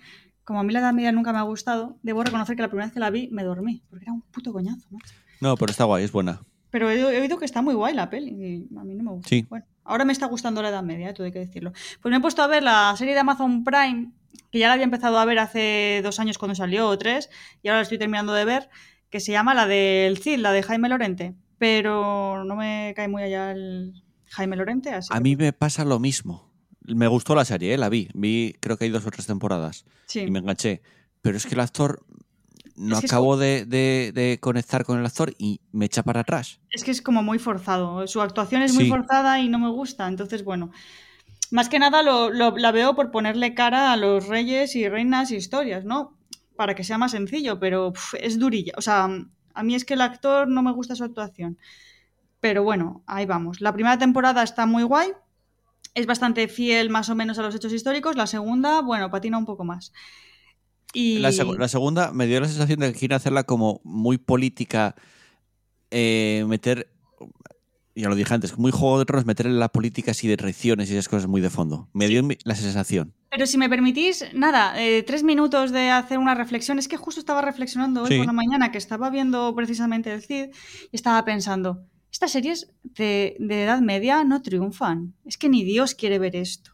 como 0.44 0.60
a 0.60 0.62
mí 0.62 0.72
la 0.72 0.80
Edad 0.80 0.92
Media 0.92 1.12
nunca 1.12 1.32
me 1.32 1.38
ha 1.38 1.42
gustado, 1.42 1.96
debo 2.02 2.22
reconocer 2.22 2.56
que 2.56 2.62
la 2.62 2.68
primera 2.68 2.86
vez 2.86 2.92
que 2.94 3.00
la 3.00 3.10
vi 3.10 3.28
me 3.32 3.42
dormí, 3.44 3.82
porque 3.90 4.04
era 4.04 4.12
un 4.12 4.22
puto 4.22 4.52
coñazo, 4.52 4.86
macho. 4.90 5.14
No, 5.40 5.56
pero 5.56 5.70
está 5.70 5.84
guay, 5.84 6.04
es 6.04 6.12
buena. 6.12 6.40
Pero 6.70 6.90
he, 6.90 6.98
he 7.00 7.20
oído 7.20 7.38
que 7.38 7.44
está 7.44 7.62
muy 7.62 7.74
guay 7.74 7.94
la 7.94 8.10
peli 8.10 8.30
y 8.30 8.76
a 8.78 8.84
mí 8.84 8.94
no 8.94 9.04
me 9.04 9.10
gusta. 9.12 9.28
Sí. 9.28 9.46
Bueno, 9.48 9.64
ahora 9.84 10.04
me 10.04 10.12
está 10.12 10.26
gustando 10.26 10.60
la 10.62 10.68
Edad 10.70 10.82
Media, 10.82 11.10
eh, 11.10 11.14
todo 11.14 11.24
hay 11.26 11.32
que 11.32 11.38
decirlo. 11.38 11.72
Pues 12.02 12.10
me 12.10 12.16
he 12.16 12.20
puesto 12.20 12.42
a 12.42 12.46
ver 12.46 12.62
la 12.62 12.94
serie 12.96 13.14
de 13.14 13.20
Amazon 13.20 13.64
Prime, 13.64 14.10
que 14.50 14.58
ya 14.58 14.66
la 14.68 14.74
había 14.74 14.84
empezado 14.84 15.18
a 15.18 15.24
ver 15.24 15.38
hace 15.38 16.00
dos 16.02 16.18
años 16.20 16.38
cuando 16.38 16.54
salió, 16.54 16.88
o 16.88 16.98
tres, 16.98 17.30
y 17.62 17.68
ahora 17.68 17.78
la 17.78 17.82
estoy 17.82 17.98
terminando 17.98 18.32
de 18.32 18.44
ver, 18.44 18.68
que 19.10 19.20
se 19.20 19.30
llama 19.32 19.54
la 19.54 19.66
del 19.66 20.18
Cid, 20.18 20.38
la 20.38 20.52
de 20.52 20.62
Jaime 20.62 20.88
Lorente. 20.88 21.34
Pero 21.58 22.44
no 22.44 22.56
me 22.56 22.92
cae 22.96 23.06
muy 23.08 23.22
allá 23.22 23.52
el 23.52 24.02
Jaime 24.26 24.56
Lorente, 24.56 24.90
así 24.90 25.08
A 25.12 25.16
que- 25.18 25.22
mí 25.22 25.36
me 25.36 25.52
pasa 25.52 25.84
lo 25.84 25.98
mismo. 26.00 26.50
Me 26.84 27.06
gustó 27.08 27.34
la 27.34 27.44
serie, 27.44 27.74
¿eh? 27.74 27.78
la 27.78 27.88
vi. 27.88 28.08
Vi, 28.14 28.56
creo 28.60 28.76
que 28.76 28.84
hay 28.84 28.90
dos 28.90 29.06
o 29.06 29.10
tres 29.10 29.26
temporadas. 29.26 29.84
Sí. 30.06 30.20
Y 30.20 30.30
me 30.30 30.38
enganché. 30.40 30.82
Pero 31.22 31.36
es 31.36 31.46
que 31.46 31.54
el 31.54 31.60
actor 31.60 32.04
no 32.76 32.98
Es 32.98 33.04
acabo 33.04 33.36
de, 33.36 33.64
de- 33.64 34.12
de 34.14 34.38
conectar 34.40 34.84
con 34.84 34.98
el 34.98 35.06
actor 35.06 35.32
y 35.38 35.60
me 35.72 35.86
echa 35.86 36.02
para 36.02 36.20
atrás. 36.20 36.60
Es 36.70 36.84
que 36.84 36.90
es 36.90 37.00
como 37.00 37.22
muy 37.22 37.38
forzado. 37.38 38.06
Su 38.06 38.20
actuación 38.20 38.62
es 38.62 38.74
muy 38.74 38.84
Sí. 38.84 38.90
forzada 38.90 39.40
y 39.40 39.48
no 39.48 39.58
me 39.58 39.70
gusta. 39.70 40.06
Entonces, 40.08 40.44
bueno. 40.44 40.70
Más 41.50 41.68
que 41.68 41.78
nada 41.78 42.02
lo, 42.02 42.30
lo- 42.30 42.56
la 42.56 42.72
veo 42.72 42.94
por 42.96 43.10
ponerle 43.10 43.54
cara 43.54 43.92
a 43.92 43.96
los 43.96 44.26
reyes 44.26 44.74
y 44.76 44.88
reinas 44.88 45.30
y 45.30 45.36
historias, 45.36 45.84
¿no? 45.84 46.18
Para 46.56 46.74
que 46.74 46.84
sea 46.84 46.98
más 46.98 47.12
sencillo, 47.12 47.58
pero 47.60 47.88
uf, 47.88 48.14
es 48.20 48.38
durilla. 48.38 48.72
O 48.76 48.82
sea, 48.82 49.08
a 49.54 49.62
mí 49.62 49.74
es 49.74 49.84
que 49.84 49.94
el 49.94 50.00
actor 50.00 50.48
no 50.48 50.62
me 50.62 50.72
gusta 50.72 50.96
su 50.96 51.04
actuación. 51.04 51.58
Pero 52.40 52.62
bueno, 52.64 53.02
ahí 53.06 53.24
vamos. 53.24 53.60
La 53.60 53.72
primera 53.72 53.96
temporada 53.98 54.42
está 54.42 54.66
muy 54.66 54.82
guay. 54.82 55.12
Es 55.94 56.06
bastante 56.06 56.48
fiel 56.48 56.90
más 56.90 57.08
o 57.08 57.14
menos 57.14 57.38
a 57.38 57.42
los 57.42 57.54
hechos 57.54 57.72
históricos. 57.72 58.16
La 58.16 58.26
segunda, 58.26 58.80
bueno, 58.80 59.10
patina 59.10 59.38
un 59.38 59.46
poco 59.46 59.64
más. 59.64 59.92
Y... 60.92 61.18
La, 61.18 61.30
seg- 61.30 61.58
la 61.58 61.68
segunda 61.68 62.12
me 62.12 62.26
dio 62.26 62.40
la 62.40 62.48
sensación 62.48 62.80
de 62.80 62.92
que 62.92 62.98
quieren 62.98 63.16
hacerla 63.16 63.44
como 63.44 63.80
muy 63.84 64.18
política, 64.18 64.94
eh, 65.90 66.44
meter, 66.48 66.90
ya 67.94 68.08
lo 68.08 68.14
dije 68.16 68.34
antes, 68.34 68.56
muy 68.58 68.72
Juego 68.72 68.98
de 68.98 69.04
Tronos, 69.04 69.26
meter 69.26 69.46
en 69.46 69.58
la 69.58 69.68
política 69.68 70.10
así 70.10 70.26
de 70.26 70.36
traiciones 70.36 70.90
y 70.90 70.94
esas 70.94 71.08
cosas 71.08 71.28
muy 71.28 71.40
de 71.40 71.50
fondo. 71.50 71.88
Me 71.92 72.08
dio 72.08 72.22
la 72.44 72.54
sensación. 72.56 73.14
Pero 73.30 73.46
si 73.46 73.58
me 73.58 73.68
permitís, 73.68 74.24
nada, 74.34 74.80
eh, 74.80 75.02
tres 75.04 75.22
minutos 75.24 75.72
de 75.72 75.90
hacer 75.90 76.18
una 76.18 76.34
reflexión. 76.34 76.78
Es 76.78 76.86
que 76.88 76.96
justo 76.96 77.20
estaba 77.20 77.40
reflexionando 77.42 78.02
hoy 78.02 78.08
Sí. 78.08 78.16
por 78.18 78.26
la 78.26 78.32
mañana 78.32 78.70
que 78.72 78.78
estaba 78.78 79.10
viendo 79.10 79.52
precisamente 79.56 80.12
el 80.12 80.22
CID 80.22 80.46
y 80.92 80.96
estaba 80.96 81.24
pensando, 81.24 81.84
estas 82.14 82.30
series 82.30 82.72
de, 82.84 83.36
Edad 83.40 83.80
Media 83.80 84.22
no 84.22 84.40
triunfan. 84.40 85.16
Es 85.24 85.36
que 85.36 85.48
ni 85.48 85.64
Dios 85.64 85.96
quiere 85.96 86.20
ver 86.20 86.36
esto. 86.36 86.70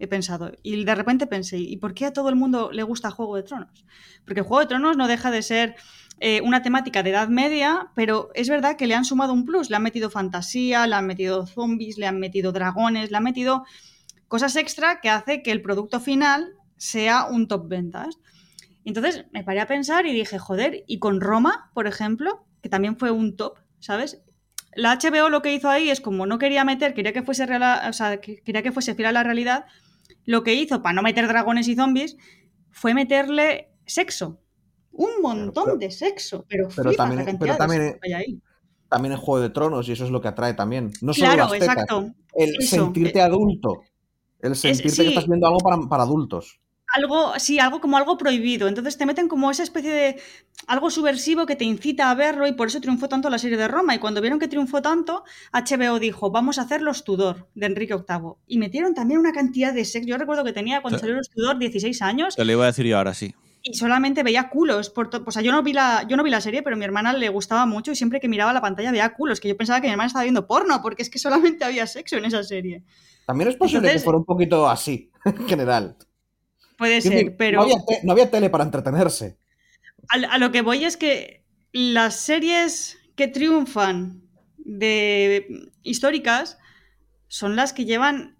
He 0.00 0.08
pensado. 0.08 0.50
Y 0.64 0.84
de 0.84 0.94
repente 0.96 1.28
pensé, 1.28 1.58
¿y 1.58 1.76
por 1.76 1.94
qué 1.94 2.06
a 2.06 2.12
todo 2.12 2.28
el 2.28 2.34
mundo 2.34 2.72
le 2.72 2.82
gusta 2.82 3.12
Juego 3.12 3.36
de 3.36 3.44
Tronos? 3.44 3.84
Porque 4.24 4.42
Juego 4.42 4.62
de 4.62 4.66
Tronos 4.66 4.96
no 4.96 5.06
deja 5.06 5.30
de 5.30 5.42
ser 5.42 5.76
eh, 6.18 6.40
una 6.40 6.62
temática 6.62 7.04
de 7.04 7.10
Edad 7.10 7.28
Media, 7.28 7.92
pero 7.94 8.30
es 8.34 8.48
verdad 8.48 8.76
que 8.76 8.88
le 8.88 8.96
han 8.96 9.04
sumado 9.04 9.32
un 9.32 9.44
plus. 9.44 9.70
Le 9.70 9.76
han 9.76 9.84
metido 9.84 10.10
fantasía, 10.10 10.84
le 10.88 10.96
han 10.96 11.06
metido 11.06 11.46
zombies, 11.46 11.96
le 11.96 12.08
han 12.08 12.18
metido 12.18 12.50
dragones, 12.50 13.12
le 13.12 13.16
han 13.16 13.22
metido 13.22 13.64
cosas 14.26 14.56
extra 14.56 15.00
que 15.00 15.08
hace 15.08 15.44
que 15.44 15.52
el 15.52 15.62
producto 15.62 16.00
final 16.00 16.54
sea 16.78 17.26
un 17.26 17.46
top 17.46 17.68
ventas. 17.68 18.18
Entonces 18.84 19.24
me 19.30 19.44
paré 19.44 19.60
a 19.60 19.68
pensar 19.68 20.06
y 20.06 20.12
dije, 20.12 20.40
joder, 20.40 20.82
y 20.88 20.98
con 20.98 21.20
Roma, 21.20 21.70
por 21.74 21.86
ejemplo, 21.86 22.44
que 22.60 22.68
también 22.68 22.96
fue 22.96 23.12
un 23.12 23.36
top, 23.36 23.60
¿sabes? 23.78 24.20
La 24.74 24.96
HBO 24.98 25.28
lo 25.30 25.42
que 25.42 25.52
hizo 25.52 25.68
ahí 25.68 25.90
es 25.90 26.00
como 26.00 26.26
no 26.26 26.38
quería 26.38 26.64
meter, 26.64 26.94
quería 26.94 27.12
que 27.12 27.22
fuese 27.22 27.44
real, 27.46 27.88
o 27.88 27.92
sea, 27.92 28.20
que- 28.20 28.36
quería 28.42 28.62
que 28.62 28.72
fuese 28.72 28.94
fiel 28.94 29.08
a 29.08 29.12
la 29.12 29.22
realidad, 29.24 29.64
lo 30.26 30.42
que 30.44 30.54
hizo 30.54 30.82
para 30.82 30.92
no 30.94 31.02
meter 31.02 31.26
dragones 31.26 31.66
y 31.68 31.74
zombies 31.74 32.16
fue 32.70 32.94
meterle 32.94 33.72
sexo. 33.86 34.40
Un 34.92 35.10
montón 35.22 35.64
pero- 35.66 35.76
de 35.78 35.90
sexo, 35.90 36.44
pero, 36.48 36.68
pero 36.74 36.92
también- 36.92 37.24
la 37.26 37.38
pero 37.38 37.52
de 37.52 37.58
también- 37.58 37.98
hay 38.02 38.12
ahí. 38.12 38.42
También 38.88 39.12
en 39.12 39.18
Juego 39.18 39.40
de 39.40 39.50
Tronos, 39.50 39.88
y 39.88 39.92
eso 39.92 40.04
es 40.04 40.10
lo 40.10 40.20
que 40.20 40.28
atrae 40.28 40.54
también. 40.54 40.90
No 41.00 41.14
solo 41.14 41.26
Claro, 41.32 41.42
las 41.44 41.52
tetas, 41.52 41.68
exacto. 41.68 42.10
el 42.34 42.56
Eso. 42.58 42.76
sentirte 42.76 43.20
adulto. 43.20 43.82
El 44.40 44.56
sentirte 44.56 44.90
sí. 44.90 45.02
que 45.02 45.08
estás 45.10 45.26
viendo 45.28 45.46
algo 45.46 45.58
para, 45.60 45.76
para 45.88 46.02
adultos. 46.02 46.60
Algo, 46.94 47.32
sí, 47.38 47.58
algo 47.58 47.80
como 47.80 47.96
algo 47.96 48.16
prohibido. 48.18 48.68
Entonces 48.68 48.96
te 48.96 49.06
meten 49.06 49.28
como 49.28 49.50
esa 49.50 49.62
especie 49.62 49.92
de 49.92 50.20
algo 50.66 50.90
subversivo 50.90 51.46
que 51.46 51.56
te 51.56 51.64
incita 51.64 52.10
a 52.10 52.14
verlo 52.14 52.46
y 52.46 52.52
por 52.52 52.68
eso 52.68 52.80
triunfó 52.80 53.08
tanto 53.08 53.30
la 53.30 53.38
serie 53.38 53.56
de 53.56 53.68
Roma. 53.68 53.94
Y 53.94 53.98
cuando 53.98 54.20
vieron 54.20 54.38
que 54.38 54.48
triunfó 54.48 54.82
tanto, 54.82 55.24
HBO 55.52 55.98
dijo, 55.98 56.30
vamos 56.30 56.58
a 56.58 56.62
hacer 56.62 56.82
Los 56.82 57.04
Tudor 57.04 57.48
de 57.54 57.66
Enrique 57.66 57.94
VIII. 57.94 58.32
Y 58.46 58.58
metieron 58.58 58.94
también 58.94 59.20
una 59.20 59.32
cantidad 59.32 59.72
de 59.72 59.84
sexo. 59.84 60.08
Yo 60.08 60.18
recuerdo 60.18 60.44
que 60.44 60.52
tenía 60.52 60.82
cuando 60.82 60.98
Te- 60.98 61.02
salió 61.02 61.16
Los 61.16 61.30
Tudor 61.30 61.58
16 61.58 62.02
años 62.02 62.34
Te 62.36 62.44
lo 62.44 62.52
iba 62.52 62.64
a 62.64 62.68
decir 62.68 62.86
yo 62.86 62.98
ahora, 62.98 63.14
sí. 63.14 63.34
y 63.62 63.74
solamente 63.74 64.22
veía 64.22 64.48
culos. 64.48 64.90
Por 64.90 65.10
to- 65.10 65.22
o 65.26 65.30
sea, 65.30 65.42
yo 65.42 65.52
no, 65.52 65.62
vi 65.62 65.72
la, 65.72 66.06
yo 66.08 66.16
no 66.16 66.22
vi 66.24 66.30
la 66.30 66.40
serie, 66.40 66.62
pero 66.62 66.76
a 66.76 66.78
mi 66.78 66.84
hermana 66.84 67.12
le 67.12 67.28
gustaba 67.28 67.66
mucho 67.66 67.92
y 67.92 67.96
siempre 67.96 68.18
que 68.20 68.28
miraba 68.28 68.52
la 68.52 68.60
pantalla 68.60 68.90
veía 68.90 69.12
culos, 69.14 69.38
que 69.40 69.48
yo 69.48 69.56
pensaba 69.56 69.80
que 69.80 69.86
mi 69.86 69.92
hermana 69.92 70.06
estaba 70.08 70.22
viendo 70.24 70.46
porno, 70.46 70.80
porque 70.82 71.02
es 71.02 71.10
que 71.10 71.18
solamente 71.18 71.64
había 71.64 71.86
sexo 71.86 72.16
en 72.16 72.24
esa 72.24 72.42
serie. 72.42 72.82
También 73.26 73.48
es 73.50 73.56
posible 73.56 73.78
Entonces- 73.80 74.02
que 74.02 74.04
fuera 74.04 74.18
un 74.18 74.24
poquito 74.24 74.68
así, 74.68 75.10
en 75.24 75.46
general. 75.48 75.96
Puede 76.80 77.00
ser, 77.00 77.12
decir, 77.12 77.36
pero 77.38 77.58
no, 77.58 77.62
había 77.62 77.76
te- 77.86 78.00
no 78.02 78.12
había 78.12 78.30
tele 78.30 78.50
para 78.50 78.64
entretenerse. 78.64 79.38
a, 80.08 80.16
a 80.34 80.38
lo 80.38 80.50
que 80.50 80.62
voy 80.62 80.84
es 80.84 80.96
que 80.96 81.44
las 81.72 82.16
series 82.16 82.98
que 83.14 83.28
triunfan 83.28 84.22
de 84.58 85.70
históricas 85.82 86.58
son 87.28 87.54
las 87.54 87.72
que 87.72 87.84
llevan 87.84 88.36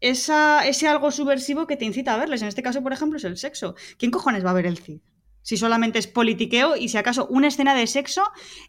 esa, 0.00 0.66
ese 0.66 0.88
algo 0.88 1.10
subversivo 1.12 1.66
que 1.68 1.76
te 1.76 1.84
incita 1.84 2.14
a 2.14 2.16
verles. 2.16 2.42
En 2.42 2.48
este 2.48 2.62
caso, 2.62 2.82
por 2.82 2.92
ejemplo, 2.92 3.18
es 3.18 3.24
el 3.24 3.36
sexo. 3.36 3.76
¿Quién 3.98 4.10
cojones 4.10 4.44
va 4.44 4.50
a 4.50 4.54
ver 4.54 4.66
el 4.66 4.78
Cid? 4.78 5.00
Si 5.44 5.56
solamente 5.56 5.98
es 5.98 6.06
politiqueo 6.06 6.76
y 6.76 6.88
si 6.88 6.96
acaso 6.98 7.26
una 7.28 7.48
escena 7.48 7.74
de 7.74 7.86
sexo 7.88 8.22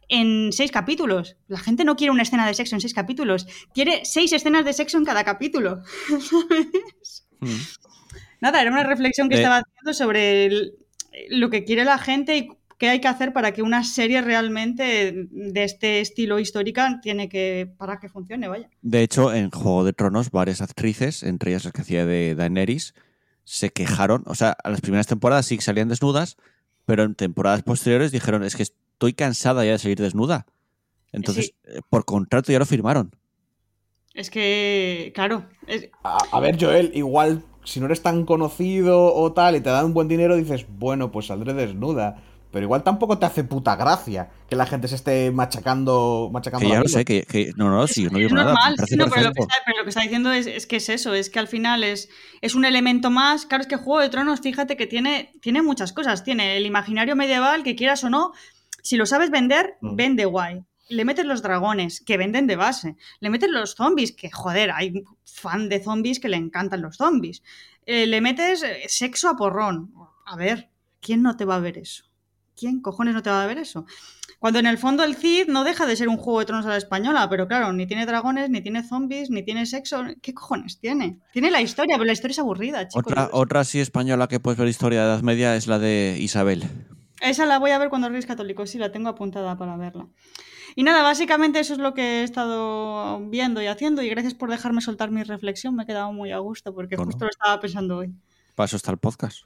en 0.10 0.52
seis 0.52 0.72
capítulos. 0.72 1.38
La 1.48 1.60
gente 1.60 1.86
no 1.86 1.96
quiere 1.96 2.12
una 2.12 2.24
escena 2.24 2.48
de 2.48 2.54
sexo 2.56 2.76
en 2.76 2.82
seis 2.82 2.94
capítulos. 2.96 3.46
Quiere 3.74 4.06
seis 4.06 4.34
escenas 4.34 4.66
de 4.66 4.74
sexo 4.74 4.98
en 4.98 5.06
cada 5.06 5.24
capítulo. 5.24 5.82
¿Sabes? 6.20 7.28
Mm. 7.40 7.48
Nada, 8.44 8.62
era 8.62 8.72
una 8.72 8.84
reflexión 8.84 9.30
que 9.30 9.36
estaba 9.36 9.60
haciendo 9.60 9.94
sobre 9.94 10.46
el- 10.48 10.74
lo 11.30 11.50
que 11.50 11.64
quiere 11.64 11.86
la 11.86 11.98
gente 11.98 12.36
y 12.38 12.50
qué 12.78 12.90
hay 12.90 13.00
que 13.00 13.08
hacer 13.08 13.32
para 13.32 13.54
que 13.54 13.62
una 13.62 13.86
serie 13.86 14.22
realmente 14.22 15.14
de 15.32 15.64
este 15.64 16.02
estilo 16.02 16.40
histórica 16.40 17.00
tiene 17.02 17.30
que 17.30 17.72
para 17.78 18.02
que 18.02 18.10
funcione, 18.10 18.50
vaya. 18.50 18.70
De 18.82 19.02
hecho, 19.02 19.34
en 19.34 19.50
Juego 19.50 19.86
de 19.86 19.94
Tronos, 19.94 20.30
varias 20.30 20.60
actrices, 20.62 21.24
entre 21.24 21.52
ellas 21.52 21.64
las 21.64 21.72
que 21.72 21.82
hacía 21.84 22.06
de 22.06 22.36
Daenerys, 22.36 22.94
se 23.46 23.70
quejaron. 23.70 24.24
O 24.26 24.36
sea, 24.36 24.58
a 24.62 24.70
las 24.70 24.82
primeras 24.82 25.08
temporadas 25.08 25.46
sí 25.46 25.56
que 25.56 25.64
salían 25.64 25.88
desnudas, 25.88 26.36
pero 26.86 27.04
en 27.04 27.16
temporadas 27.16 27.64
posteriores 27.64 28.12
dijeron, 28.12 28.44
es 28.44 28.58
que 28.58 28.64
estoy 28.64 29.14
cansada 29.14 29.64
ya 29.64 29.72
de 29.72 29.80
salir 29.80 30.00
desnuda. 30.02 30.48
Entonces, 31.14 31.46
Sí. 31.46 31.54
eh, 31.66 31.80
por 31.90 32.04
contrato 32.04 32.52
ya 32.52 32.60
lo 32.60 32.66
firmaron. 32.66 33.12
Es 34.14 34.30
que, 34.30 35.12
claro, 35.16 35.46
es- 35.68 35.90
A, 36.04 36.18
a 36.32 36.40
ver, 36.42 36.58
Joel, 36.60 36.92
igual 36.94 37.44
si 37.66 37.80
no 37.80 37.86
eres 37.88 38.02
tan 38.02 38.26
conocido 38.26 39.14
o 39.14 39.34
tal 39.34 39.56
y 39.56 39.62
te 39.62 39.70
dan 39.70 39.86
un 39.86 39.94
buen 39.94 40.08
dinero, 40.08 40.36
dices, 40.36 40.66
bueno, 40.70 41.12
pues 41.12 41.28
saldré 41.28 41.54
desnuda. 41.54 42.18
Pero 42.52 42.66
igual 42.66 42.84
tampoco 42.84 43.18
te 43.18 43.26
hace 43.26 43.44
puta 43.44 43.76
gracia 43.76 44.30
que 44.48 44.56
la 44.56 44.68
gente 44.68 44.88
se 44.88 44.94
esté 44.94 45.32
machacando, 45.32 46.30
machacando 46.32 46.64
Que 46.66 46.70
ya 46.70 46.76
la 46.76 46.82
lo 46.84 46.88
sé, 46.88 47.04
que, 47.04 47.24
que- 47.24 47.52
no, 47.58 47.70
no, 47.72 47.88
sí, 47.88 48.04
no 48.04 48.10
es 48.10 48.26
digo 48.26 48.36
nada. 48.36 48.54
normal, 48.54 48.76
sí, 48.88 48.96
no, 48.96 49.08
pero, 49.10 49.24
lo 49.30 49.32
que 49.34 49.42
está, 49.42 49.56
pero 49.66 49.78
lo 49.80 49.84
que 49.84 49.90
está 49.90 50.02
diciendo 50.02 50.32
es, 50.32 50.46
es 50.46 50.68
que 50.68 50.76
es 50.76 50.88
eso, 50.90 51.16
es 51.16 51.32
que 51.32 51.40
al 51.40 51.48
final 51.48 51.84
es, 51.84 52.10
es 52.42 52.54
un 52.54 52.64
elemento 52.66 53.10
más. 53.10 53.48
Claro, 53.48 53.64
es 53.64 53.68
que 53.68 53.76
Juego 53.78 54.02
de 54.02 54.10
Tronos, 54.10 54.40
fíjate 54.42 54.78
que 54.78 54.86
tiene, 54.86 55.32
tiene 55.42 55.64
muchas 55.64 55.94
cosas. 55.94 56.24
Tiene 56.24 56.56
el 56.58 56.68
imaginario 56.68 57.16
medieval, 57.16 57.64
que 57.64 57.76
quieras 57.76 58.04
o 58.04 58.12
no, 58.12 58.34
si 58.84 58.98
lo 58.98 59.08
sabes 59.08 59.32
vender, 59.32 59.78
Mm. 59.82 59.96
vende 59.96 60.26
guay. 60.26 60.62
Le 60.90 61.06
metes 61.06 61.26
los 61.26 61.42
dragones, 61.42 62.02
que 62.02 62.18
venden 62.18 62.48
de 62.48 62.56
base. 62.56 62.96
Le 63.20 63.30
metes 63.30 63.50
los 63.50 63.76
zombies, 63.76 64.12
que 64.12 64.30
joder, 64.30 64.72
hay 64.72 65.04
fan 65.24 65.70
de 65.70 65.84
zombies 65.84 66.20
que 66.20 66.30
le 66.30 66.38
encantan 66.38 66.82
los 66.82 66.98
zombies. 66.98 67.42
Eh, 67.86 68.06
le 68.06 68.22
metes 68.22 68.64
eh, 68.64 68.84
sexo 68.88 69.30
a 69.30 69.36
porrón. 69.36 69.94
A 70.26 70.36
ver, 70.36 70.70
¿quién 71.00 71.22
no 71.22 71.36
te 71.36 71.46
va 71.46 71.56
a 71.56 71.60
ver 71.60 71.78
eso? 71.78 72.06
¿Quién 72.56 72.82
cojones 72.82 73.16
no 73.16 73.24
te 73.24 73.30
va 73.30 73.44
a 73.44 73.48
ver 73.48 73.58
eso? 73.58 73.86
Cuando 74.38 74.60
en 74.60 74.68
el 74.68 74.78
fondo 74.78 75.04
el 75.04 75.16
Cid 75.16 75.48
no 75.48 75.64
deja 75.64 75.86
de 75.86 75.96
ser 75.96 76.08
un 76.08 76.18
juego 76.18 76.40
de 76.40 76.46
tronos 76.46 76.66
a 76.66 76.70
la 76.70 76.78
española, 76.78 77.28
pero 77.30 77.48
claro, 77.48 77.74
ni 77.74 77.88
tiene 77.88 78.06
dragones, 78.06 78.50
ni 78.50 78.62
tiene 78.62 78.84
zombies, 78.84 79.30
ni 79.30 79.42
tiene 79.44 79.66
sexo. 79.66 80.04
¿Qué 80.22 80.34
cojones 80.34 80.80
tiene? 80.80 81.20
Tiene 81.32 81.50
la 81.50 81.62
historia, 81.62 81.96
pero 81.96 82.06
la 82.06 82.14
historia 82.14 82.34
es 82.34 82.40
aburrida, 82.40 82.88
chicos. 82.88 83.06
Otra, 83.08 83.30
otra 83.32 83.62
así 83.62 83.80
española 83.80 84.28
que 84.28 84.40
puedes 84.40 84.60
ver 84.60 84.68
historia 84.68 85.02
de 85.02 85.08
Edad 85.08 85.22
Media 85.22 85.56
es 85.56 85.68
la 85.68 85.80
de 85.80 86.18
Isabel. 86.20 86.64
Esa 87.22 87.46
la 87.46 87.58
voy 87.58 87.72
a 87.72 87.78
ver 87.78 87.90
cuando 87.90 88.10
Reyes 88.10 88.26
Católicos, 88.26 88.70
sí, 88.70 88.78
la 88.78 88.92
tengo 88.92 89.08
apuntada 89.08 89.58
para 89.58 89.78
verla. 89.78 90.08
Y 90.76 90.84
nada, 90.84 91.04
básicamente 91.04 91.60
eso 91.60 91.74
es 91.74 91.80
lo 91.80 91.94
que 91.94 92.22
he 92.22 92.24
estado 92.24 93.20
viendo 93.30 93.62
y 93.62 93.68
haciendo. 93.68 94.02
Y 94.02 94.10
gracias 94.10 94.34
por 94.34 94.50
dejarme 94.50 94.82
soltar 94.82 95.12
mi 95.12 95.24
reflexión, 95.24 95.76
me 95.76 95.84
he 95.84 95.86
quedado 95.86 96.12
muy 96.14 96.32
a 96.32 96.40
gusto 96.40 96.74
porque 96.74 96.96
Bueno. 96.96 97.12
justo 97.12 97.26
lo 97.26 97.32
estaba 97.32 97.60
pensando 97.60 97.98
hoy. 97.98 98.14
Para 98.56 98.66
eso 98.66 98.78
está 98.78 98.92
el 98.92 98.98
podcast. 98.98 99.46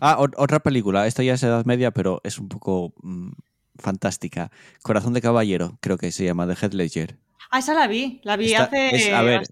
Ah, 0.00 0.16
ot- 0.18 0.34
otra 0.36 0.60
película. 0.60 1.06
Esta 1.06 1.22
ya 1.22 1.34
es 1.34 1.42
Edad 1.42 1.64
Media, 1.64 1.90
pero 1.92 2.20
es 2.24 2.38
un 2.38 2.48
poco 2.48 2.92
mm, 3.02 3.30
fantástica. 3.76 4.50
Corazón 4.82 5.12
de 5.14 5.20
Caballero, 5.22 5.78
creo 5.80 5.98
que 5.98 6.10
se 6.12 6.24
llama, 6.24 6.46
de 6.46 6.54
Heath 6.54 6.74
Ledger. 6.74 7.18
Ah, 7.50 7.60
esa 7.60 7.74
la 7.74 7.86
vi, 7.86 8.20
la 8.24 8.36
vi 8.36 8.54
hace. 8.54 8.94
es- 8.94 9.12
a 9.12 9.22
ver, 9.22 9.42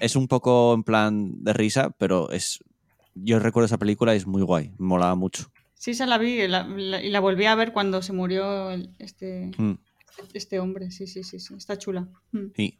es 0.00 0.16
un 0.16 0.28
poco 0.28 0.72
en 0.74 0.84
plan 0.84 1.42
de 1.44 1.52
risa, 1.52 1.90
pero 1.98 2.30
es. 2.30 2.60
Yo 3.14 3.38
recuerdo 3.40 3.66
esa 3.66 3.76
película 3.78 4.14
y 4.14 4.18
es 4.18 4.26
muy 4.26 4.40
guay. 4.42 4.70
Me 4.78 4.86
molaba 4.86 5.14
mucho. 5.16 5.50
Sí, 5.82 5.90
esa 5.90 6.06
la 6.06 6.16
vi 6.16 6.46
la- 6.46 6.62
la- 6.62 7.02
y 7.02 7.10
la 7.10 7.18
volví 7.18 7.44
a 7.46 7.56
ver 7.56 7.72
cuando 7.72 8.02
se 8.02 8.12
murió 8.12 8.70
el- 8.70 8.94
este, 9.00 9.50
Mm, 9.58 9.72
este 10.32 10.60
hombre. 10.60 10.92
Sí, 10.92 11.08
sí, 11.08 11.24
sí, 11.24 11.40
sí, 11.40 11.54
está 11.56 11.76
chula. 11.76 12.06
Mm. 12.30 12.46
sí. 12.54 12.78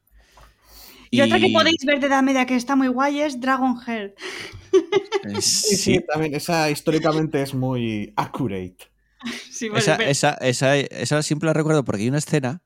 Y, 1.11 1.21
otra 1.21 1.41
que 1.41 1.51
podéis 1.53 1.85
ver 1.85 1.99
de 1.99 2.07
Edad 2.07 2.23
Media 2.23 2.47
que 2.47 2.55
está 2.55 2.77
muy 2.77 2.87
guay 2.87 3.21
es 3.23 3.41
Dragonheart. 3.41 4.17
eh, 5.25 5.41
Sí, 5.41 5.75
sí, 5.75 5.77
sí, 5.77 6.01
también. 6.07 6.33
Esa 6.37 6.71
históricamente 6.71 7.43
es 7.43 7.55
muy 7.55 8.13
accurate. 8.15 8.77
Sí, 9.51 9.69
vale, 9.69 9.81
Esa, 9.81 9.97
pero- 9.97 10.09
esa, 10.11 10.31
esa, 10.35 10.77
esa 10.77 11.23
siempre 11.23 11.49
la 11.49 11.55
recuerdo 11.55 11.85
porque 11.85 12.03
hay 12.03 12.09
una 12.09 12.19
escena 12.19 12.63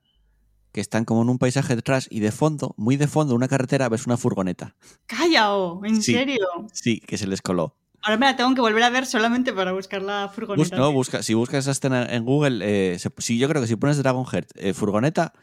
que 0.71 0.81
están 0.81 1.03
como 1.03 1.23
en 1.23 1.29
un 1.29 1.39
paisaje 1.39 1.75
detrás 1.75 2.07
y 2.11 2.19
de 2.19 2.31
fondo, 2.31 2.75
muy 2.77 2.95
de 2.95 3.07
fondo, 3.07 3.33
una 3.33 3.47
carretera, 3.47 3.89
ves 3.89 4.05
una 4.05 4.17
furgoneta. 4.17 4.75
¡Cállao! 5.07 5.83
¿En 5.83 5.99
Sí. 6.03 6.13
serio? 6.13 6.45
Sí, 6.71 6.99
que 6.99 7.17
se 7.17 7.25
les 7.25 7.41
coló. 7.41 7.75
Ahora 8.07 8.17
me 8.19 8.25
la 8.25 8.37
tengo 8.37 8.55
que 8.55 8.61
volver 8.61 8.83
a 8.83 8.89
ver 8.89 9.05
solamente 9.05 9.51
para 9.51 9.73
buscar 9.73 10.01
la 10.01 10.29
furgoneta. 10.29 10.77
Bus- 10.77 10.79
no, 10.79 10.93
busca, 10.93 11.21
si 11.23 11.33
buscas 11.33 11.65
esa 11.65 11.71
escena 11.71 12.05
en 12.05 12.23
Google, 12.23 12.61
eh, 12.63 12.97
se- 12.99 13.11
sí, 13.17 13.37
yo 13.37 13.49
creo 13.49 13.61
que 13.61 13.67
si 13.67 13.75
pones 13.75 13.97
Dragonheart 13.97 14.49
eh, 14.55 14.73
furgoneta, 14.73 15.33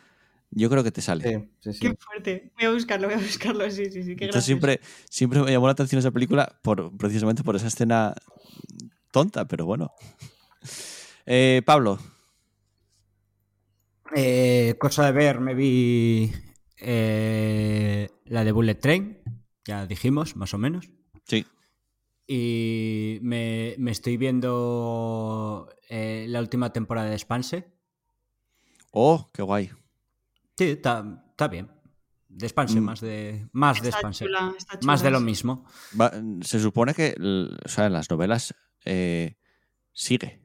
yo 0.50 0.70
creo 0.70 0.82
que 0.82 0.90
te 0.90 1.02
sale. 1.02 1.24
Sí, 1.24 1.50
sí, 1.60 1.72
sí. 1.74 1.78
Qué 1.80 1.94
fuerte. 1.98 2.52
Voy 2.56 2.64
a 2.64 2.70
buscarlo, 2.72 3.08
voy 3.08 3.16
a 3.18 3.20
buscarlo. 3.20 3.70
Sí, 3.70 3.90
sí, 3.90 4.02
sí. 4.02 4.16
Qué 4.16 4.24
Entonces 4.24 4.46
siempre, 4.46 4.80
siempre 5.10 5.42
me 5.42 5.52
llamó 5.52 5.66
la 5.66 5.72
atención 5.72 5.98
esa 5.98 6.10
película 6.10 6.58
por, 6.62 6.96
precisamente 6.96 7.42
por 7.44 7.54
esa 7.54 7.66
escena 7.66 8.14
tonta, 9.12 9.46
pero 9.46 9.66
bueno. 9.66 9.92
Eh, 11.26 11.60
Pablo, 11.66 11.98
Eh, 14.16 14.76
cosa 14.78 15.04
de 15.06 15.12
ver, 15.12 15.40
me 15.40 15.54
vi 15.54 16.32
eh, 16.78 18.08
la 18.26 18.42
de 18.44 18.52
Bullet 18.52 18.76
Train, 18.76 19.18
ya 19.66 19.86
dijimos, 19.86 20.36
más 20.36 20.54
o 20.54 20.58
menos. 20.58 20.88
sí. 21.26 21.44
Y 22.26 23.18
me, 23.22 23.74
me 23.78 23.90
estoy 23.90 24.16
viendo 24.16 25.68
eh, 25.88 26.26
la 26.28 26.40
última 26.40 26.72
temporada 26.72 27.08
de 27.08 27.14
Expanse. 27.14 27.72
Oh, 28.92 29.28
qué 29.32 29.42
guay. 29.42 29.70
Sí, 30.56 30.64
está 30.70 31.04
está 31.30 31.48
bien. 31.48 31.70
De 32.28 32.46
Expanse, 32.46 32.80
Mm. 32.80 32.84
más 32.84 33.00
de, 33.00 33.48
más 33.52 33.80
de 33.82 33.88
Está 33.90 33.98
Expanse. 33.98 34.24
chula, 34.24 34.54
está 34.56 34.78
chula, 34.78 34.86
Más 34.92 35.02
de 35.02 35.10
lo 35.10 35.20
mismo. 35.20 35.64
Va- 36.00 36.12
se 36.42 36.58
supone 36.60 36.94
que 36.94 37.14
o 37.64 37.68
sea, 37.68 37.86
en 37.86 37.92
las 37.92 38.08
novelas 38.10 38.54
eh, 38.84 39.36
sigue. 39.92 40.40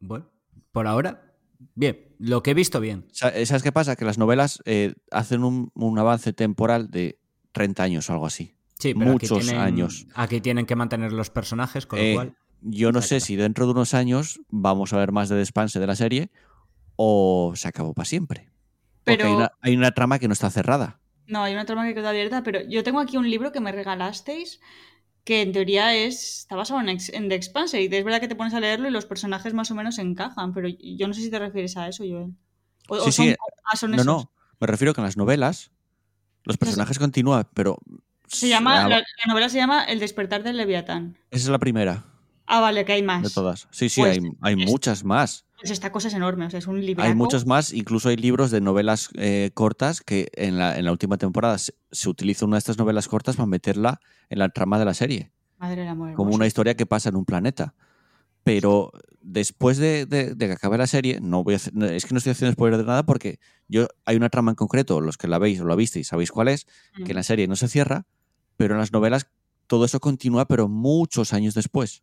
Bueno, 0.00 0.30
por 0.72 0.86
ahora, 0.86 1.34
bien. 1.74 2.06
Lo 2.18 2.42
que 2.42 2.50
he 2.50 2.54
visto, 2.54 2.80
bien. 2.80 3.06
Eh, 3.34 3.46
¿Sabes 3.46 3.62
qué 3.62 3.72
pasa? 3.72 3.96
Que 3.96 4.04
las 4.04 4.18
novelas 4.18 4.60
eh, 4.66 4.94
hacen 5.10 5.42
un, 5.44 5.70
un 5.74 5.98
avance 5.98 6.32
temporal 6.32 6.90
de 6.90 7.18
30 7.52 7.82
años 7.82 8.08
o 8.08 8.12
algo 8.12 8.26
así. 8.26 8.54
Sí, 8.80 8.94
pero 8.94 9.12
aquí 9.12 9.26
Muchos 9.26 9.46
tienen- 9.46 9.60
años. 9.62 10.06
Aquí 10.14 10.40
tienen 10.40 10.66
que 10.66 10.74
mantener 10.74 11.12
los 11.12 11.30
personajes, 11.30 11.86
con 11.86 11.98
Eh, 11.98 12.10
lo 12.10 12.14
cual. 12.16 12.36
Yo 12.62 12.92
no 12.92 13.00
sé 13.02 13.20
si 13.20 13.36
dentro 13.36 13.64
de 13.66 13.72
unos 13.72 13.94
años 13.94 14.40
vamos 14.48 14.92
a 14.92 14.98
ver 14.98 15.12
más 15.12 15.28
de 15.28 15.36
Despanse 15.36 15.78
de 15.80 15.86
la 15.86 15.96
serie 15.96 16.30
o 16.96 17.52
se 17.56 17.68
acabó 17.68 17.94
para 17.94 18.04
siempre. 18.06 18.50
Porque 19.04 19.16
Pero- 19.18 19.28
hay, 19.28 19.34
una, 19.34 19.52
hay 19.62 19.76
una 19.76 19.90
trama 19.92 20.18
que 20.18 20.28
no 20.28 20.32
está 20.34 20.50
cerrada. 20.50 21.00
No, 21.26 21.42
hay 21.42 21.52
una 21.54 21.64
trama 21.64 21.86
que 21.86 21.94
quedó 21.94 22.08
abierta, 22.08 22.42
pero 22.42 22.60
yo 22.68 22.82
tengo 22.82 23.00
aquí 23.00 23.16
un 23.16 23.30
libro 23.30 23.52
que 23.52 23.60
me 23.60 23.72
regalasteis 23.72 24.60
que 25.24 25.42
en 25.42 25.52
teoría 25.52 25.94
es 25.94 26.40
está 26.40 26.56
basado 26.56 26.80
en, 26.80 26.88
Ex- 26.88 27.10
en 27.12 27.28
The 27.28 27.34
Expanse 27.36 27.80
y 27.82 27.86
es 27.86 28.04
verdad 28.04 28.20
que 28.20 28.28
te 28.28 28.34
pones 28.34 28.52
a 28.54 28.60
leerlo 28.60 28.88
y 28.88 28.90
los 28.90 29.06
personajes 29.06 29.54
más 29.54 29.70
o 29.70 29.74
menos 29.74 29.98
encajan, 29.98 30.52
pero 30.52 30.68
yo 30.68 31.06
no 31.06 31.14
sé 31.14 31.20
si 31.22 31.30
te 31.30 31.38
refieres 31.38 31.76
a 31.76 31.88
eso, 31.88 32.04
Joel. 32.08 32.34
O, 32.88 32.96
o 32.96 33.04
Sí, 33.04 33.12
son, 33.12 33.26
sí. 33.26 33.36
ah, 33.64 33.76
son 33.76 33.90
No, 33.92 33.96
esos. 33.96 34.06
no. 34.06 34.32
Me 34.60 34.66
refiero 34.66 34.92
que 34.92 35.00
en 35.00 35.04
las 35.06 35.16
novelas 35.16 35.70
los 36.44 36.56
personajes 36.58 36.98
continúan, 36.98 37.46
pero. 37.54 37.78
Se 38.30 38.48
llama, 38.48 38.84
Ah, 38.84 38.88
la, 38.88 38.98
la 38.98 39.04
novela 39.28 39.48
se 39.48 39.58
llama 39.58 39.84
El 39.84 39.98
despertar 40.00 40.42
del 40.42 40.56
Leviatán. 40.56 41.18
Esa 41.30 41.44
es 41.44 41.48
la 41.50 41.58
primera 41.58 42.04
Ah, 42.46 42.60
vale, 42.60 42.84
que 42.84 42.92
hay 42.92 43.02
más. 43.02 43.22
de 43.22 43.30
todas. 43.30 43.68
Sí, 43.70 43.88
sí, 43.88 44.00
Pues, 44.00 44.18
hay, 44.18 44.24
hay 44.40 44.62
es- 44.62 44.70
muchas 44.70 45.04
más. 45.04 45.44
Pues 45.58 45.70
esta 45.72 45.92
cosa 45.92 46.08
es 46.08 46.14
enorme, 46.14 46.46
o 46.46 46.50
sea, 46.50 46.58
es 46.58 46.66
un 46.66 46.84
libro. 46.84 47.02
Hay 47.04 47.14
muchas 47.14 47.44
más, 47.46 47.72
incluso 47.74 48.08
hay 48.08 48.16
libros 48.16 48.50
de 48.50 48.60
novelas 48.62 49.10
eh, 49.14 49.50
cortas 49.52 50.00
que 50.00 50.28
en 50.34 50.56
la, 50.58 50.78
en 50.78 50.84
la 50.86 50.90
última 50.92 51.18
temporada 51.18 51.58
se, 51.58 51.74
se 51.92 52.08
utiliza 52.08 52.46
una 52.46 52.56
de 52.56 52.60
estas 52.60 52.78
novelas 52.78 53.08
cortas 53.08 53.36
para 53.36 53.46
meterla 53.46 54.00
en 54.30 54.38
la 54.38 54.48
trama 54.48 54.78
de 54.78 54.84
la 54.86 54.94
serie, 54.94 55.32
Madre 55.58 55.82
del 55.82 55.88
amor. 55.90 56.14
como 56.14 56.28
hermoso. 56.30 56.36
una 56.36 56.46
historia 56.46 56.74
que 56.76 56.86
pasa 56.86 57.10
en 57.10 57.16
un 57.16 57.24
planeta. 57.26 57.74
Pero 58.42 58.90
después 59.20 59.76
de, 59.76 60.06
de- 60.06 60.34
de 60.34 60.46
que 60.46 60.52
acabe 60.54 60.78
la 60.78 60.86
serie, 60.86 61.18
no 61.20 61.44
voy 61.44 61.54
a 61.54 61.56
hacer- 61.58 61.74
es 61.92 62.06
que 62.06 62.14
no 62.14 62.18
estoy 62.18 62.32
haciendo 62.32 62.54
spoiler 62.54 62.78
de 62.78 62.86
nada 62.86 63.02
porque 63.04 63.38
yo 63.68 63.86
hay 64.06 64.16
una 64.16 64.30
trama 64.30 64.52
en 64.52 64.56
concreto, 64.56 65.00
los 65.02 65.18
que 65.18 65.28
la 65.28 65.38
veis 65.38 65.60
o 65.60 65.66
la 65.66 65.74
visteis, 65.76 66.08
sabéis 66.08 66.32
cuál 66.32 66.48
es, 66.48 66.64
que 66.96 67.02
en 67.02 67.08
Mm. 67.10 67.14
la 67.16 67.22
serie 67.22 67.46
no 67.48 67.54
se 67.56 67.68
cierra, 67.68 68.06
pero 68.60 68.74
en 68.74 68.80
las 68.80 68.92
novelas 68.92 69.26
todo 69.66 69.86
eso 69.86 70.00
continúa, 70.00 70.46
pero 70.46 70.68
muchos 70.68 71.32
años 71.32 71.54
después, 71.54 72.02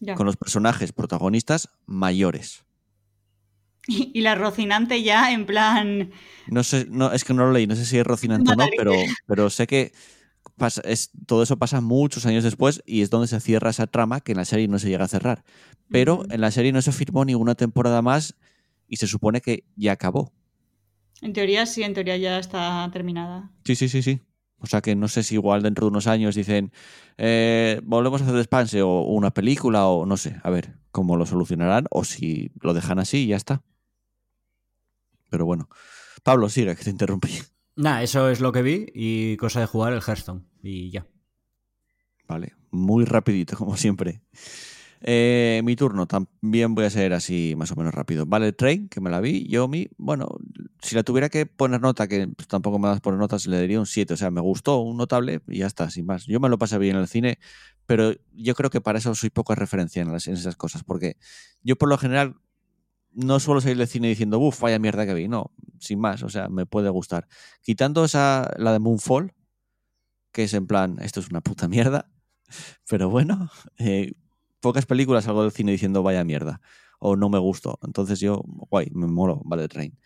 Ya. 0.00 0.16
con 0.16 0.26
los 0.26 0.36
personajes 0.36 0.90
protagonistas 0.92 1.68
mayores. 1.86 2.64
Y, 3.86 4.10
y 4.18 4.20
la 4.22 4.34
Rocinante 4.34 5.00
ya 5.04 5.30
en 5.32 5.46
plan. 5.46 6.10
No 6.48 6.64
sé, 6.64 6.88
no, 6.90 7.12
es 7.12 7.22
que 7.22 7.34
no 7.34 7.44
lo 7.46 7.52
leí, 7.52 7.68
no 7.68 7.76
sé 7.76 7.84
si 7.86 7.98
es 7.98 8.04
Rocinante 8.04 8.50
o 8.50 8.56
no, 8.56 8.66
pero, 8.76 8.94
pero 9.28 9.48
sé 9.48 9.68
que, 9.68 9.92
pasa- 10.56 10.82
es, 10.84 11.10
todo 11.26 11.44
eso 11.44 11.56
pasa 11.56 11.80
muchos 11.80 12.26
años 12.26 12.42
después 12.42 12.82
y 12.84 13.02
es 13.02 13.10
donde 13.10 13.28
se 13.28 13.38
cierra 13.38 13.70
esa 13.70 13.86
trama 13.86 14.22
que 14.22 14.32
en 14.32 14.38
la 14.38 14.44
serie 14.44 14.66
no 14.66 14.80
se 14.80 14.88
llega 14.88 15.04
a 15.04 15.08
cerrar. 15.08 15.44
Pero 15.88 16.24
en 16.30 16.40
la 16.40 16.50
serie 16.50 16.72
no 16.72 16.82
se 16.82 16.90
firmó 16.90 17.24
ninguna 17.24 17.54
temporada 17.54 18.02
más 18.02 18.34
y 18.88 18.96
se 18.96 19.06
supone 19.06 19.40
que 19.40 19.62
ya 19.76 19.92
acabó. 19.92 20.32
En 21.20 21.32
teoría 21.32 21.64
sí, 21.66 21.84
en 21.84 21.94
teoría 21.94 22.16
ya 22.16 22.40
está 22.40 22.90
terminada. 22.92 23.52
Sí, 23.64 23.76
sí, 23.76 23.88
sí, 23.88 24.02
sí. 24.02 24.20
O 24.62 24.66
sea 24.66 24.80
que 24.80 24.94
no 24.94 25.08
sé 25.08 25.22
si 25.22 25.34
igual 25.34 25.62
dentro 25.62 25.86
de 25.86 25.90
unos 25.90 26.06
años 26.06 26.34
dicen, 26.34 26.72
eh, 27.18 27.80
volvemos 27.84 28.20
a 28.20 28.24
hacer 28.24 28.36
despanse 28.36 28.82
o 28.82 29.02
una 29.02 29.32
película 29.32 29.86
o 29.86 30.06
no 30.06 30.16
sé, 30.16 30.40
a 30.42 30.50
ver 30.50 30.76
cómo 30.92 31.16
lo 31.16 31.26
solucionarán 31.26 31.86
o 31.90 32.04
si 32.04 32.52
lo 32.60 32.72
dejan 32.72 32.98
así 32.98 33.24
y 33.24 33.26
ya 33.28 33.36
está. 33.36 33.62
Pero 35.28 35.44
bueno. 35.44 35.68
Pablo, 36.22 36.48
sigue, 36.48 36.76
que 36.76 36.84
te 36.84 36.90
interrumpí. 36.90 37.30
Nada, 37.74 38.02
eso 38.02 38.28
es 38.30 38.40
lo 38.40 38.52
que 38.52 38.62
vi 38.62 38.86
y 38.94 39.36
cosa 39.38 39.60
de 39.60 39.66
jugar 39.66 39.92
el 39.92 40.02
Hearthstone. 40.02 40.42
Y 40.62 40.90
ya. 40.90 41.06
Vale, 42.28 42.54
muy 42.70 43.04
rapidito, 43.04 43.56
como 43.56 43.76
siempre. 43.76 44.22
Eh, 45.04 45.62
mi 45.64 45.74
turno, 45.74 46.06
también 46.06 46.76
voy 46.76 46.84
a 46.84 46.90
ser 46.90 47.12
así 47.12 47.54
más 47.56 47.72
o 47.72 47.76
menos 47.76 47.92
rápido. 47.92 48.24
Vale, 48.24 48.52
Train, 48.52 48.88
que 48.88 49.00
me 49.00 49.10
la 49.10 49.20
vi, 49.20 49.48
yo 49.48 49.66
mi, 49.66 49.88
bueno, 49.98 50.28
si 50.80 50.94
la 50.94 51.02
tuviera 51.02 51.28
que 51.28 51.44
poner 51.44 51.80
nota, 51.80 52.06
que 52.06 52.28
pues, 52.28 52.46
tampoco 52.46 52.78
me 52.78 52.86
das 52.88 53.00
poner 53.00 53.18
notas, 53.18 53.46
le 53.46 53.56
daría 53.56 53.80
un 53.80 53.86
7, 53.86 54.14
o 54.14 54.16
sea, 54.16 54.30
me 54.30 54.40
gustó, 54.40 54.78
un 54.78 54.96
notable 54.96 55.40
y 55.48 55.58
ya 55.58 55.66
está, 55.66 55.90
sin 55.90 56.06
más. 56.06 56.26
Yo 56.26 56.38
me 56.38 56.48
lo 56.48 56.56
pasé 56.56 56.78
bien 56.78 56.94
en 56.96 57.02
el 57.02 57.08
cine, 57.08 57.40
pero 57.84 58.12
yo 58.32 58.54
creo 58.54 58.70
que 58.70 58.80
para 58.80 58.98
eso 58.98 59.14
soy 59.16 59.30
poca 59.30 59.56
referencia 59.56 60.02
en 60.02 60.14
esas 60.14 60.56
cosas, 60.56 60.84
porque 60.84 61.16
yo 61.62 61.76
por 61.76 61.88
lo 61.88 61.98
general 61.98 62.36
no 63.12 63.40
suelo 63.40 63.60
salir 63.60 63.78
del 63.78 63.88
cine 63.88 64.08
diciendo, 64.08 64.38
uff, 64.38 64.60
vaya 64.60 64.78
mierda 64.78 65.04
que 65.04 65.14
vi, 65.14 65.26
no, 65.26 65.52
sin 65.80 65.98
más, 65.98 66.22
o 66.22 66.28
sea, 66.28 66.48
me 66.48 66.64
puede 66.64 66.90
gustar. 66.90 67.26
Quitando 67.60 68.04
esa, 68.04 68.50
la 68.56 68.72
de 68.72 68.78
Moonfall, 68.78 69.32
que 70.30 70.44
es 70.44 70.54
en 70.54 70.66
plan, 70.66 70.98
esto 71.02 71.18
es 71.18 71.28
una 71.28 71.40
puta 71.40 71.68
mierda, 71.68 72.08
pero 72.88 73.10
bueno, 73.10 73.50
eh, 73.78 74.12
pocas 74.62 74.86
películas 74.86 75.24
salgo 75.24 75.42
del 75.42 75.52
cine 75.52 75.72
diciendo 75.72 76.02
vaya 76.02 76.24
mierda 76.24 76.62
o 76.98 77.16
no 77.16 77.28
me 77.28 77.38
gustó. 77.38 77.78
Entonces 77.82 78.20
yo, 78.20 78.42
guay, 78.70 78.88
me 78.92 79.08
molo, 79.08 79.42
vale, 79.44 79.68
Train. 79.68 79.98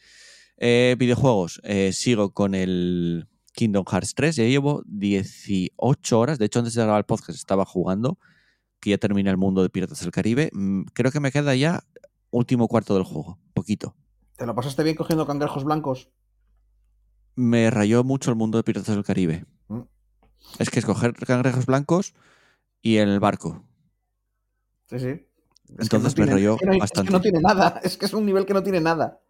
Eh, 0.57 0.97
videojuegos, 0.99 1.61
eh, 1.63 1.93
sigo 1.93 2.33
con 2.33 2.55
el 2.55 3.29
Kingdom 3.53 3.85
Hearts 3.85 4.15
3, 4.15 4.37
ya 4.37 4.45
llevo 4.45 4.83
18 4.87 6.19
horas, 6.19 6.39
de 6.39 6.47
hecho 6.47 6.59
antes 6.59 6.75
de 6.75 6.83
grabar 6.83 7.01
el 7.01 7.05
podcast 7.05 7.39
estaba 7.39 7.67
jugando, 7.67 8.19
que 8.81 8.91
ya 8.91 8.99
termina 8.99 9.31
el 9.31 9.37
mundo 9.37 9.63
de 9.63 9.69
Piratas 9.69 10.01
del 10.01 10.11
Caribe. 10.11 10.51
Mm, 10.53 10.85
Creo 10.95 11.13
que 11.13 11.21
me 11.21 11.31
queda 11.31 11.55
ya 11.55 11.85
último 12.31 12.67
cuarto 12.67 12.95
del 12.95 13.05
juego, 13.05 13.39
poquito. 13.53 13.95
¿Te 14.37 14.47
lo 14.47 14.55
pasaste 14.55 14.83
bien 14.83 14.97
cogiendo 14.97 15.27
cangrejos 15.27 15.65
blancos? 15.65 16.09
Me 17.35 17.71
rayó 17.71 18.05
mucho 18.05 18.31
el 18.31 18.37
mundo 18.37 18.57
de 18.57 18.65
Piratas 18.65 18.95
del 18.95 19.05
Caribe. 19.05 19.45
Mm. 19.69 19.83
Es 20.59 20.71
que 20.71 20.79
escoger 20.79 21.13
cangrejos 21.13 21.67
blancos 21.67 22.15
y 22.81 22.97
el 22.97 23.21
barco. 23.21 23.63
Sí, 24.89 24.99
sí. 24.99 25.07
Es 25.09 25.27
Entonces 25.79 26.03
no 26.03 26.09
me 26.09 26.15
tiene- 26.15 26.33
rayó 26.33 26.55
es 26.55 26.61
que 26.61 26.67
no 26.67 26.73
hay- 26.73 26.79
bastante. 26.79 27.01
Es 27.03 27.07
que 27.09 27.13
no 27.13 27.21
tiene 27.21 27.41
nada. 27.41 27.81
Es 27.85 27.97
que 27.97 28.07
es 28.07 28.15
un 28.15 28.25
nivel 28.27 28.47
que 28.47 28.55
no 28.55 28.63
tiene 28.63 28.81
nada. 28.81 29.21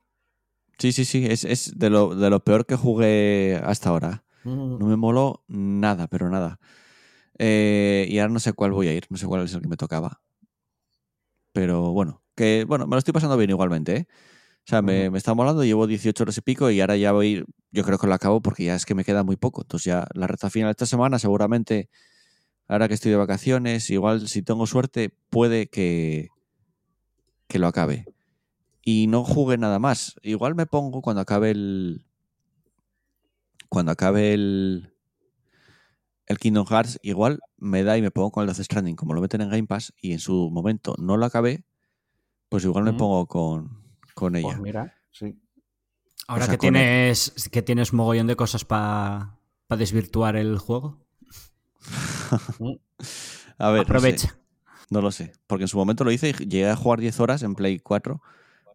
Sí, 0.78 0.93
sí, 0.93 1.05
sí, 1.07 1.24
es, 1.27 1.45
es 1.45 1.78
de, 1.78 1.89
lo, 1.89 2.15
de 2.15 2.28
lo 2.28 2.45
peor 2.45 2.66
que 2.66 2.77
jugué 2.77 3.61
hasta 3.65 3.89
ahora. 3.91 4.24
No 4.45 4.78
me 4.78 4.97
moló 4.97 5.43
nada, 5.49 6.07
pero 6.07 6.28
nada. 6.31 6.61
Eh, 7.39 8.07
y 8.09 8.19
ahora 8.19 8.33
no 8.33 8.39
sé 8.39 8.53
cuál 8.53 8.73
voy 8.73 8.89
a 8.89 8.93
ir, 8.95 9.07
no 9.11 9.16
sé 9.16 9.27
cuál 9.27 9.43
es 9.43 9.55
el 9.55 9.62
que 9.62 9.69
me 9.69 9.77
tocaba. 9.77 10.20
Pero 11.53 11.93
bueno, 11.93 12.23
que 12.35 12.65
bueno, 12.69 12.87
me 12.87 12.95
lo 12.95 12.99
estoy 12.99 13.12
pasando 13.12 13.37
bien 13.37 13.51
igualmente, 13.51 13.97
¿eh? 13.97 14.07
O 14.66 14.69
sea, 14.69 14.83
me, 14.83 15.11
me 15.11 15.19
está 15.19 15.33
molando, 15.35 15.65
llevo 15.65 15.87
18 15.87 16.24
horas 16.24 16.37
y 16.39 16.41
pico 16.43 16.70
y 16.70 16.81
ahora 16.81 16.97
ya 16.97 17.12
voy, 17.12 17.45
yo 17.70 17.85
creo 17.85 17.99
que 17.99 18.07
lo 18.09 18.15
acabo 18.15 18.43
porque 18.43 18.65
ya 18.65 18.74
es 18.74 18.85
que 18.85 18.95
me 18.97 19.05
queda 19.05 19.23
muy 19.23 19.37
poco. 19.37 19.62
Entonces 19.62 19.85
ya 19.87 20.07
la 20.15 20.27
recta 20.27 20.51
final 20.51 20.69
de 20.69 20.73
esta 20.73 20.87
semana 20.87 21.19
seguramente, 21.20 21.89
ahora 22.69 22.89
que 22.89 22.95
estoy 22.95 23.11
de 23.11 23.17
vacaciones, 23.17 23.89
igual 23.91 24.29
si 24.29 24.43
tengo 24.43 24.67
suerte, 24.67 25.11
puede 25.31 25.69
que, 25.69 26.29
que 27.49 27.59
lo 27.59 27.67
acabe. 27.67 28.07
Y 28.83 29.07
no 29.09 29.25
jugué 29.25 29.59
nada 29.59 29.79
más. 29.79 30.15
Igual 30.23 30.55
me 30.55 30.67
pongo 30.67 31.03
cuando 31.03 31.21
acabe 31.21 31.51
el... 31.51 32.05
Cuando 33.69 33.93
acabe 33.93 34.33
el... 34.33 34.93
El 36.27 36.39
Kingdom 36.39 36.67
Hearts, 36.67 36.99
igual 37.03 37.39
me 37.57 37.85
da 37.85 37.97
y 37.97 38.03
me 38.03 38.11
pongo 38.11 38.33
con 38.33 38.43
el 38.43 38.49
Death 38.49 38.65
Stranding, 38.65 38.97
como 38.97 39.15
lo 39.15 39.21
meten 39.21 39.43
en 39.43 39.49
Game 39.51 39.67
Pass 39.69 39.93
y 40.01 40.11
en 40.13 40.19
su 40.19 40.51
momento 40.51 40.97
no 40.99 41.17
lo 41.17 41.25
acabé, 41.25 41.65
pues 42.49 42.65
igual 42.65 42.83
me 42.83 42.93
pongo 42.95 43.27
con, 43.29 43.85
con 44.15 44.35
ella. 44.35 44.49
Pues 44.49 44.61
mira, 44.61 44.97
sí. 45.13 45.39
Ahora 46.27 46.47
sea, 46.47 46.51
que 46.59 46.67
el- 46.67 46.73
tienes, 46.73 47.49
que 47.53 47.63
tienes 47.63 47.93
mogollón 47.93 48.27
de 48.27 48.35
cosas 48.35 48.65
para 48.65 49.39
desvirtuar 49.69 50.35
el 50.35 50.59
juego, 50.59 51.06
A 53.59 53.71
ver, 53.71 53.79
no 53.89 53.99
sé. 53.99 53.99
aprovecha. 53.99 54.39
No 54.91 55.01
lo 55.01 55.11
sé, 55.11 55.33
porque 55.47 55.65
en 55.65 55.69
su 55.69 55.77
momento 55.79 56.05
lo 56.05 56.13
hice 56.13 56.29
y 56.31 56.33
llegué 56.33 56.69
a 56.69 56.77
jugar 56.77 57.01
10 57.01 57.19
horas 57.19 57.43
en 57.43 57.55
Play 57.57 57.79
4, 57.81 58.23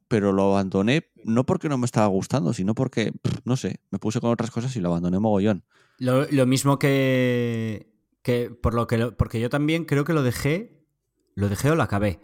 pero 0.10 0.34
lo 0.34 0.52
abandoné 0.52 1.08
no 1.24 1.46
porque 1.46 1.70
no 1.70 1.78
me 1.78 1.86
estaba 1.86 2.08
gustando, 2.08 2.54
sino 2.54 2.76
porque, 2.76 3.14
no 3.46 3.56
sé, 3.56 3.80
me 3.92 4.00
puse 4.00 4.20
con 4.20 4.30
otras 4.32 4.52
cosas 4.52 4.76
y 4.76 4.82
lo 4.82 4.90
abandoné 4.90 5.20
mogollón. 5.20 5.64
Lo, 5.98 6.26
lo 6.30 6.46
mismo 6.46 6.80
que, 6.80 7.94
que 8.24 8.50
por 8.50 8.74
lo 8.74 8.88
que 8.88 8.98
lo- 8.98 9.16
porque 9.16 9.40
yo 9.40 9.50
también 9.50 9.86
creo 9.86 10.04
que 10.04 10.12
lo 10.14 10.22
dejé, 10.24 10.84
lo 11.36 11.48
dejé 11.48 11.72
o 11.72 11.76
lo 11.76 11.84
acabé. 11.84 12.20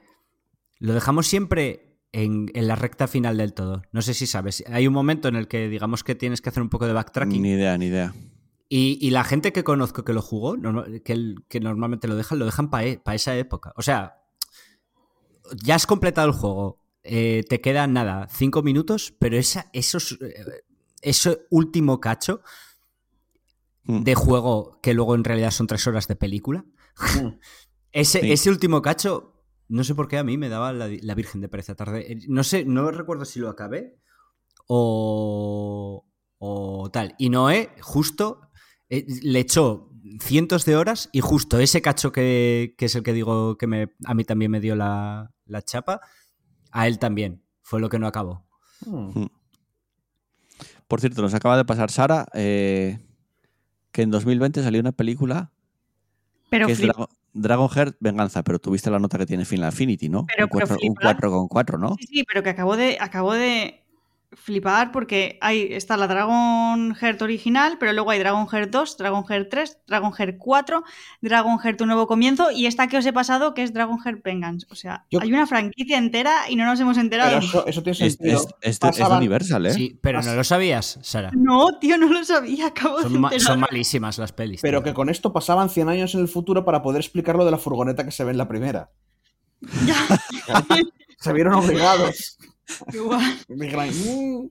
Lo 0.79 0.93
dejamos 0.93 1.27
siempre 1.27 1.97
en, 2.11 2.51
en 2.55 2.67
la 2.67 2.75
recta 2.75 3.07
final 3.07 3.37
del 3.37 3.53
todo. 3.53 3.83
No 3.93 4.01
sé 4.01 4.13
si 4.13 4.27
sabes. 4.27 4.63
Hay 4.67 4.85
un 4.87 4.93
momento 4.93 5.27
en 5.29 5.35
el 5.37 5.47
que 5.47 5.69
digamos 5.69 6.03
que 6.03 6.13
tienes 6.15 6.41
que 6.41 6.49
hacer 6.49 6.61
un 6.61 6.69
poco 6.69 6.87
de 6.87 6.93
backtracking. 6.93 7.41
Ni 7.41 7.51
idea, 7.51 7.77
ni 7.77 7.85
idea. 7.85 8.13
Y, 8.69 8.97
y 9.01 9.11
la 9.11 9.23
gente 9.23 9.53
que 9.53 9.63
conozco 9.63 10.03
que 10.03 10.13
lo 10.13 10.21
jugó, 10.21 10.55
que, 11.05 11.13
el- 11.13 11.35
que 11.47 11.59
normalmente 11.59 12.07
lo 12.07 12.15
dejan, 12.15 12.39
lo 12.39 12.45
dejan 12.45 12.69
para 12.69 13.15
esa 13.15 13.35
época. 13.37 13.73
O 13.77 13.81
sea, 13.81 14.17
ya 15.63 15.75
has 15.75 15.87
completado 15.87 16.27
el 16.27 16.33
juego. 16.33 16.79
eh, 17.09 17.45
te 17.47 17.61
quedan 17.61 17.93
nada, 17.93 18.27
cinco 18.29 18.63
minutos, 18.63 19.13
pero 19.17 19.37
esa, 19.37 19.69
esos, 19.71 20.17
eh, 20.21 20.63
ese 21.01 21.45
último 21.49 22.01
cacho 22.01 22.41
Mm. 23.85 24.03
de 24.03 24.15
juego, 24.15 24.79
que 24.81 24.93
luego 24.93 25.15
en 25.15 25.23
realidad 25.23 25.51
son 25.51 25.67
tres 25.67 25.87
horas 25.87 26.09
de 26.09 26.17
película, 26.17 26.65
Mm. 26.65 26.95
ese, 27.93 28.19
Sí. 28.19 28.31
ese 28.33 28.49
último 28.49 28.81
cacho, 28.81 29.41
no 29.69 29.85
sé 29.85 29.95
por 29.95 30.09
qué 30.09 30.17
a 30.17 30.25
mí 30.25 30.37
me 30.37 30.49
daba 30.49 30.73
la, 30.73 30.89
la 31.01 31.15
Virgen 31.15 31.39
de 31.39 31.47
Pereza 31.47 31.75
tarde. 31.75 32.11
Eh, 32.11 32.19
No 32.27 32.43
sé, 32.43 32.65
no 32.65 32.91
recuerdo 32.91 33.23
si 33.23 33.39
lo 33.39 33.47
acabé 33.47 33.97
o, 34.67 36.05
o 36.39 36.89
tal. 36.91 37.15
Y 37.17 37.29
Noé 37.29 37.71
justo 37.81 38.46
eh, 38.89 39.05
le 39.23 39.39
echó 39.39 39.89
cientos 40.21 40.65
de 40.65 40.75
horas 40.75 41.09
y 41.11 41.19
justo 41.21 41.59
ese 41.59 41.81
cacho 41.81 42.11
que, 42.11 42.75
que 42.77 42.85
es 42.85 42.95
el 42.95 43.03
que 43.03 43.13
digo 43.13 43.57
que 43.57 43.67
me, 43.67 43.93
a 44.05 44.13
mí 44.13 44.23
también 44.23 44.51
me 44.51 44.59
dio 44.59 44.75
la, 44.75 45.31
la 45.45 45.61
chapa, 45.61 46.01
a 46.71 46.87
él 46.87 46.99
también. 46.99 47.43
Fue 47.63 47.81
lo 47.81 47.89
que 47.89 47.99
no 47.99 48.07
acabó. 48.07 48.45
Mm. 48.85 49.25
Por 50.87 51.01
cierto, 51.01 51.21
nos 51.21 51.33
acaba 51.33 51.57
de 51.57 51.65
pasar 51.65 51.91
Sara 51.91 52.27
eh, 52.33 52.99
que 53.91 54.03
en 54.03 54.11
2020 54.11 54.63
salió 54.63 54.79
una 54.79 54.93
película 54.93 55.51
Pero 56.49 56.67
que 56.67 56.73
es 56.73 56.79
Dragon, 56.81 57.07
Dragon 57.33 57.67
Heart 57.67 57.97
Venganza, 57.99 58.43
pero 58.43 58.59
tuviste 58.59 58.89
la 58.89 58.99
nota 58.99 59.17
que 59.17 59.25
tiene 59.25 59.43
Final 59.43 59.69
Affinity, 59.69 60.07
¿no? 60.07 60.25
Pero- 60.27 60.45
un 60.45 60.49
pero 60.49 60.67
4 60.67 60.75
un 60.75 60.95
flipar. 60.95 61.15
4 61.15 61.31
con 61.31 61.47
4, 61.47 61.77
¿no? 61.77 61.95
Sí, 61.99 62.07
sí, 62.07 62.23
pero 62.23 62.41
que 62.43 62.49
acabo 62.51 62.77
de, 62.77 62.97
acabo 63.01 63.33
de 63.33 63.83
flipar 64.39 64.91
porque 64.91 65.37
hay, 65.41 65.67
está 65.71 65.97
la 65.97 66.07
Dragon 66.07 66.93
Heart 66.95 67.21
original, 67.21 67.77
pero 67.79 67.91
luego 67.91 68.11
hay 68.11 68.19
Dragon 68.19 68.47
Heart 68.47 68.69
2, 68.71 68.97
Dragon 68.97 69.25
Heart 69.25 69.49
3, 69.49 69.77
Dragon 69.87 70.13
Heart 70.13 70.37
4, 70.37 70.83
Dragon 71.21 71.59
Heart 71.59 71.81
Un 71.81 71.87
Nuevo 71.87 72.07
Comienzo 72.07 72.51
y 72.51 72.65
esta 72.65 72.87
que 72.87 72.97
os 72.97 73.05
he 73.05 73.11
pasado 73.11 73.53
que 73.53 73.63
es 73.63 73.73
Dragon 73.73 73.99
Heart 73.99 74.23
Vengeance. 74.23 74.65
O 74.69 74.75
sea, 74.75 75.05
Yo- 75.11 75.19
hay 75.21 75.33
una 75.33 75.47
franquicia 75.47 75.97
entera 75.97 76.49
y 76.49 76.55
no 76.55 76.65
nos 76.65 76.79
hemos 76.79 76.97
enterado. 76.97 77.31
Pero 77.31 77.45
eso, 77.45 77.65
eso 77.67 77.83
tiene 77.83 77.93
Es, 78.07 78.13
sentido. 78.13 78.47
es- 78.61 78.79
Universal, 79.17 79.65
¿eh? 79.65 79.73
Sí, 79.73 79.99
pero 80.01 80.21
no 80.21 80.33
lo 80.33 80.43
sabías, 80.43 80.99
Sara. 81.01 81.31
No, 81.33 81.77
tío, 81.79 81.97
no 81.97 82.07
lo 82.07 82.23
sabía, 82.23 82.67
acabo 82.67 83.01
Son, 83.01 83.13
de 83.13 83.19
ma- 83.19 83.29
son 83.29 83.37
enterarme. 83.39 83.67
malísimas 83.71 84.17
las 84.17 84.31
pelis. 84.31 84.61
Pero 84.61 84.79
tío. 84.79 84.85
que 84.85 84.93
con 84.93 85.09
esto 85.09 85.33
pasaban 85.33 85.69
100 85.69 85.89
años 85.89 86.13
en 86.15 86.21
el 86.21 86.27
futuro 86.27 86.63
para 86.63 86.81
poder 86.81 87.01
explicar 87.01 87.35
lo 87.35 87.43
de 87.43 87.51
la 87.51 87.57
furgoneta 87.57 88.05
que 88.05 88.11
se 88.11 88.23
ve 88.23 88.31
en 88.31 88.37
la 88.37 88.47
primera. 88.47 88.91
se 91.19 91.33
vieron 91.33 91.53
obligados. 91.55 92.37
Igual. 92.93 93.21
"Mm". 93.49 94.47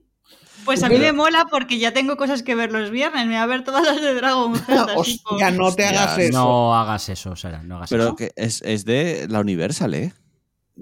Pues 0.64 0.82
a 0.82 0.88
mí 0.88 0.98
me 0.98 1.12
mola 1.12 1.46
porque 1.50 1.78
ya 1.78 1.92
tengo 1.92 2.16
cosas 2.16 2.42
que 2.42 2.54
ver 2.56 2.72
los 2.72 2.90
viernes. 2.90 3.22
Me 3.26 3.34
voy 3.34 3.36
a 3.42 3.46
ver 3.46 3.62
todas 3.62 3.84
las 3.84 4.00
de 4.00 4.14
Dragon 4.14 4.52
Hostia, 4.96 5.50
no 5.52 5.72
te 5.74 5.84
Hostia, 5.84 5.88
hagas 5.90 6.18
eso. 6.18 6.32
No 6.38 6.74
hagas 6.74 7.08
eso, 7.08 7.36
Sara, 7.36 7.62
no 7.62 7.76
hagas 7.76 7.90
Pero 7.90 8.04
eso. 8.04 8.16
que 8.16 8.32
es, 8.36 8.62
es 8.62 8.84
de 8.84 9.26
la 9.28 9.40
Universal, 9.40 9.94
¿eh? 9.94 10.12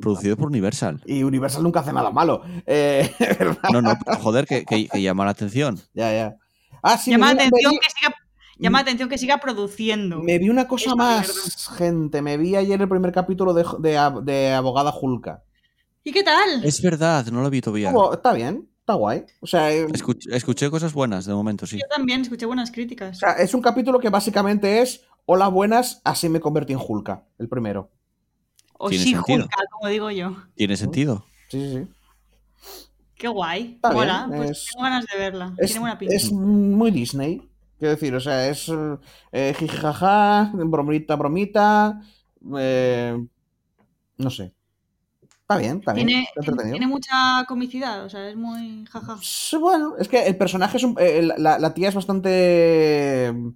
Producido 0.01 0.37
por 0.37 0.47
Universal. 0.49 1.03
Y 1.07 1.23
Universal 1.23 1.63
nunca 1.63 1.81
hace 1.81 1.93
nada 1.93 2.11
malo. 2.11 2.43
Eh. 2.67 3.11
No, 3.73 3.83
no, 3.83 3.95
joder, 4.21 4.47
que, 4.47 4.65
que- 4.65 4.89
que 4.89 5.03
llama 5.03 5.25
la 5.25 5.33
atención. 5.33 5.79
ya, 5.93 6.13
ya. 6.13 6.37
Ah, 6.83 6.97
sí, 6.99 7.11
llama 7.11 7.27
la 7.35 7.43
atención 7.45 7.73
que 7.81 7.91
siga, 7.91 8.15
llama 8.59 8.79
la 8.79 8.83
atención 8.83 9.09
que 9.09 9.19
siga 9.19 9.39
produciendo. 9.39 10.21
me 10.23 10.39
vi 10.39 10.49
una 10.51 10.67
cosa 10.69 10.91
Esta 10.91 10.97
más, 10.97 11.69
gente. 11.77 12.23
Me 12.23 12.37
vi 12.37 12.57
ayer 12.57 12.81
el 12.81 12.89
primer 12.89 13.11
capítulo 13.13 13.53
de, 13.55 13.65
de, 13.81 14.21
de 14.23 14.53
Abogada 14.53 14.93
Julka. 14.93 15.43
¿Y 16.05 16.13
qué 16.13 16.23
tal? 16.23 16.65
Es 16.65 16.81
verdad, 16.83 17.27
no 17.27 17.41
lo 17.43 17.51
vi 17.51 17.61
todavía. 17.61 17.89
Estuvo- 17.89 18.13
Está 18.15 18.33
bien. 18.35 18.69
Está 18.81 18.93
guay. 18.95 19.25
O 19.41 19.47
sea, 19.47 19.73
eh, 19.73 19.87
Escuch- 19.89 20.31
escuché 20.31 20.69
cosas 20.71 20.93
buenas 20.93 21.25
de 21.25 21.33
momento, 21.33 21.67
sí. 21.67 21.79
Yo 21.79 21.87
también 21.89 22.21
escuché 22.21 22.45
buenas 22.45 22.71
críticas. 22.71 23.17
o 23.17 23.21
sea, 23.21 23.33
es 23.33 23.55
un 23.55 23.63
capítulo 23.63 23.99
que 23.99 24.11
básicamente 24.11 24.83
es 24.83 25.03
Hola, 25.27 25.49
buenas, 25.49 26.03
así 26.05 26.29
me 26.29 26.39
convertí 26.39 26.75
en 26.75 26.81
Hulka, 26.87 27.25
el 27.39 27.49
primero. 27.49 27.91
o 28.77 28.91
tiene 28.91 29.05
sí, 29.05 29.13
sentido. 29.13 29.45
Hulka, 29.45 29.57
como 29.71 29.89
digo 29.89 30.11
yo. 30.11 30.37
Tiene 30.55 30.77
sentido. 30.77 31.25
Sí, 31.49 31.61
sí, 31.61 31.79
sí. 31.79 31.89
Qué 33.15 33.29
guay. 33.29 33.73
Está 33.77 33.91
Mola, 33.93 34.27
bien, 34.29 34.37
pues 34.39 34.51
es- 34.51 34.67
tengo 34.71 34.83
ganas 34.85 35.07
de 35.11 35.19
verla. 35.19 35.55
Es, 35.57 35.67
Tiene 35.69 35.81
buena 35.81 35.99
pinta. 35.99 36.15
es 36.15 36.31
muy 36.31 36.91
Disney. 36.91 37.49
Quiero 37.79 37.95
decir, 37.95 38.15
o 38.15 38.21
sea, 38.21 38.47
es 38.51 38.71
eh, 39.33 39.55
jijijaja, 39.59 40.51
bromita, 40.53 41.17
bromita. 41.17 42.03
eh, 42.59 43.27
no 44.19 44.31
sé. 44.31 44.53
Está 45.45 45.59
bien, 45.59 45.77
está 45.81 45.93
bien. 45.93 46.07
Tiene, 46.07 46.23
está 46.23 46.41
entretenido. 46.41 46.73
tiene 46.79 46.87
mucha 46.87 47.45
comicidad, 47.47 48.05
o 48.07 48.09
sea, 48.09 48.29
es 48.31 48.35
muy 48.37 48.87
jaja. 48.87 49.19
Sí, 49.21 49.59
Bueno, 49.59 49.95
es 49.99 50.09
que 50.09 50.27
el 50.27 50.37
personaje 50.39 50.79
es 50.79 50.85
un- 50.85 50.97
eh, 50.99 51.21
la, 51.37 51.59
la 51.59 51.75
tía 51.75 51.91
es 51.91 51.95
bastante 51.95 53.31
mm, 53.35 53.49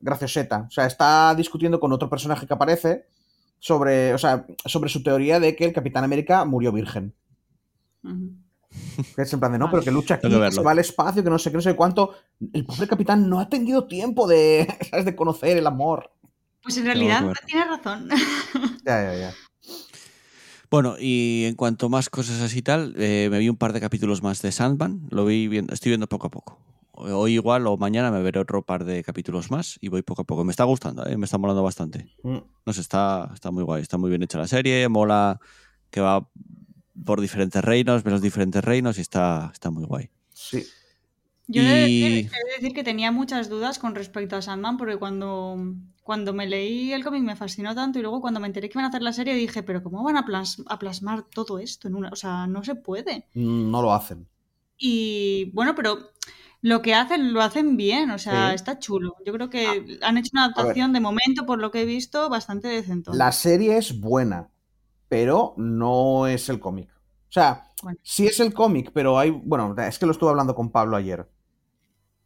gracioseta. 0.00 0.66
O 0.66 0.70
sea, 0.72 0.86
está 0.86 1.32
discutiendo 1.36 1.78
con 1.78 1.92
otro 1.92 2.10
personaje 2.10 2.48
que 2.48 2.52
aparece 2.54 3.06
sobre, 3.60 4.12
o 4.12 4.18
sea, 4.18 4.44
sobre 4.64 4.90
su 4.90 5.04
teoría 5.04 5.38
de 5.38 5.54
que 5.54 5.66
el 5.66 5.72
Capitán 5.72 6.02
América 6.02 6.44
murió 6.44 6.72
virgen. 6.72 7.14
Que 8.02 9.22
es 9.22 9.32
en 9.32 9.38
plan 9.40 9.52
de, 9.52 9.58
no, 9.58 9.70
pero 9.70 9.82
que 9.84 9.90
lucha 9.92 10.14
aquí, 10.14 10.28
que 10.28 10.50
se 10.50 10.62
va 10.62 10.70
al 10.72 10.78
espacio, 10.80 11.22
que 11.22 11.30
no 11.30 11.38
sé 11.38 11.50
qué, 11.50 11.56
no 11.58 11.62
sé 11.62 11.76
cuánto. 11.76 12.12
El 12.52 12.64
pobre 12.64 12.88
capitán 12.88 13.28
no 13.28 13.38
ha 13.38 13.48
tenido 13.48 13.86
tiempo 13.86 14.26
de, 14.26 14.66
¿sabes? 14.90 15.04
de 15.04 15.14
conocer 15.14 15.56
el 15.56 15.66
amor. 15.66 16.10
Pues 16.62 16.76
en 16.76 16.84
realidad 16.86 17.24
tienes 17.46 17.68
razón. 17.68 18.08
Ya, 18.84 19.02
ya, 19.02 19.14
ya. 19.14 19.34
Bueno, 20.70 20.94
y 21.00 21.44
en 21.46 21.56
cuanto 21.56 21.88
más 21.88 22.08
cosas 22.08 22.40
así 22.40 22.58
y 22.58 22.62
tal, 22.62 22.94
eh, 22.96 23.28
me 23.30 23.38
vi 23.40 23.48
un 23.48 23.56
par 23.56 23.72
de 23.72 23.80
capítulos 23.80 24.22
más 24.22 24.40
de 24.40 24.52
Sandman. 24.52 25.08
Lo 25.10 25.24
vi 25.24 25.48
viendo, 25.48 25.74
estoy 25.74 25.90
viendo 25.90 26.06
poco 26.06 26.28
a 26.28 26.30
poco. 26.30 26.58
Hoy 26.92 27.34
igual 27.34 27.66
o 27.66 27.76
mañana 27.76 28.10
me 28.10 28.22
veré 28.22 28.38
otro 28.40 28.62
par 28.62 28.84
de 28.84 29.02
capítulos 29.02 29.50
más 29.50 29.78
y 29.80 29.88
voy 29.88 30.02
poco 30.02 30.22
a 30.22 30.24
poco. 30.24 30.44
Me 30.44 30.50
está 30.52 30.64
gustando, 30.64 31.04
eh, 31.06 31.16
me 31.16 31.24
está 31.24 31.38
molando 31.38 31.62
bastante. 31.62 32.08
Mm. 32.22 32.36
No 32.66 32.72
sé, 32.72 32.82
está, 32.82 33.30
está 33.34 33.50
muy 33.50 33.64
guay, 33.64 33.82
está 33.82 33.96
muy 33.98 34.10
bien 34.10 34.22
hecha 34.22 34.38
la 34.38 34.46
serie, 34.46 34.88
mola 34.88 35.40
que 35.90 36.00
va 36.00 36.28
por 37.04 37.20
diferentes 37.20 37.64
reinos, 37.64 38.04
ves 38.04 38.12
los 38.12 38.22
diferentes 38.22 38.62
reinos 38.62 38.98
y 38.98 39.00
está, 39.00 39.50
está 39.52 39.70
muy 39.70 39.84
guay. 39.86 40.10
Sí. 40.34 40.62
Yo 41.48 41.62
he 41.62 41.64
de, 41.64 41.88
Y- 41.88 42.00
decir, 42.02 42.30
he 42.32 42.48
de 42.48 42.54
decir 42.60 42.74
que 42.74 42.84
tenía 42.84 43.10
muchas 43.10 43.48
dudas 43.48 43.78
con 43.80 43.94
respecto 43.96 44.36
a 44.36 44.42
Sandman 44.42 44.76
porque 44.76 44.96
cuando, 44.98 45.56
cuando 46.10 46.32
me 46.32 46.46
leí 46.54 46.92
el 46.92 47.04
cómic 47.04 47.22
me 47.22 47.36
fascinó 47.36 47.72
tanto 47.72 47.98
y 48.00 48.02
luego 48.02 48.20
cuando 48.20 48.40
me 48.40 48.48
enteré 48.48 48.68
que 48.68 48.74
iban 48.76 48.86
a 48.86 48.88
hacer 48.88 49.02
la 49.02 49.12
serie 49.12 49.34
dije, 49.34 49.62
pero 49.62 49.80
¿cómo 49.84 50.02
van 50.02 50.16
a, 50.16 50.24
plas- 50.26 50.60
a 50.66 50.76
plasmar 50.76 51.22
todo 51.38 51.60
esto 51.60 51.86
en 51.86 51.94
una? 51.94 52.08
O 52.10 52.16
sea, 52.16 52.48
no 52.48 52.64
se 52.64 52.74
puede. 52.74 53.28
Mm, 53.34 53.70
No 53.70 53.80
lo 53.80 53.92
hacen. 53.92 54.26
Y 54.76 55.52
bueno, 55.54 55.76
pero 55.76 56.10
lo 56.62 56.82
que 56.82 56.94
hacen 56.96 57.32
lo 57.32 57.42
hacen 57.42 57.76
bien, 57.76 58.10
o 58.10 58.18
sea, 58.18 58.48
Sí. 58.48 58.54
está 58.56 58.80
chulo. 58.80 59.14
Yo 59.24 59.32
creo 59.32 59.50
que 59.50 59.98
han 60.02 60.18
hecho 60.18 60.30
una 60.32 60.46
adaptación 60.46 60.92
de 60.92 60.98
momento, 61.00 61.46
por 61.46 61.60
lo 61.60 61.70
que 61.70 61.82
he 61.82 61.86
visto, 61.86 62.28
bastante 62.28 62.66
decente. 62.66 63.12
La 63.14 63.30
serie 63.30 63.76
es 63.78 64.00
buena, 64.00 64.48
pero 65.08 65.54
no 65.58 66.26
es 66.26 66.48
el 66.48 66.58
cómic. 66.58 66.90
O 67.28 67.32
sea, 67.32 67.68
Bueno. 67.84 68.00
sí 68.02 68.26
es 68.26 68.40
el 68.40 68.52
cómic, 68.52 68.90
pero 68.92 69.16
hay. 69.16 69.30
Bueno, 69.30 69.76
es 69.78 69.96
que 70.00 70.06
lo 70.06 70.12
estuve 70.12 70.30
hablando 70.30 70.56
con 70.56 70.70
Pablo 70.72 70.96
ayer. 70.96 71.30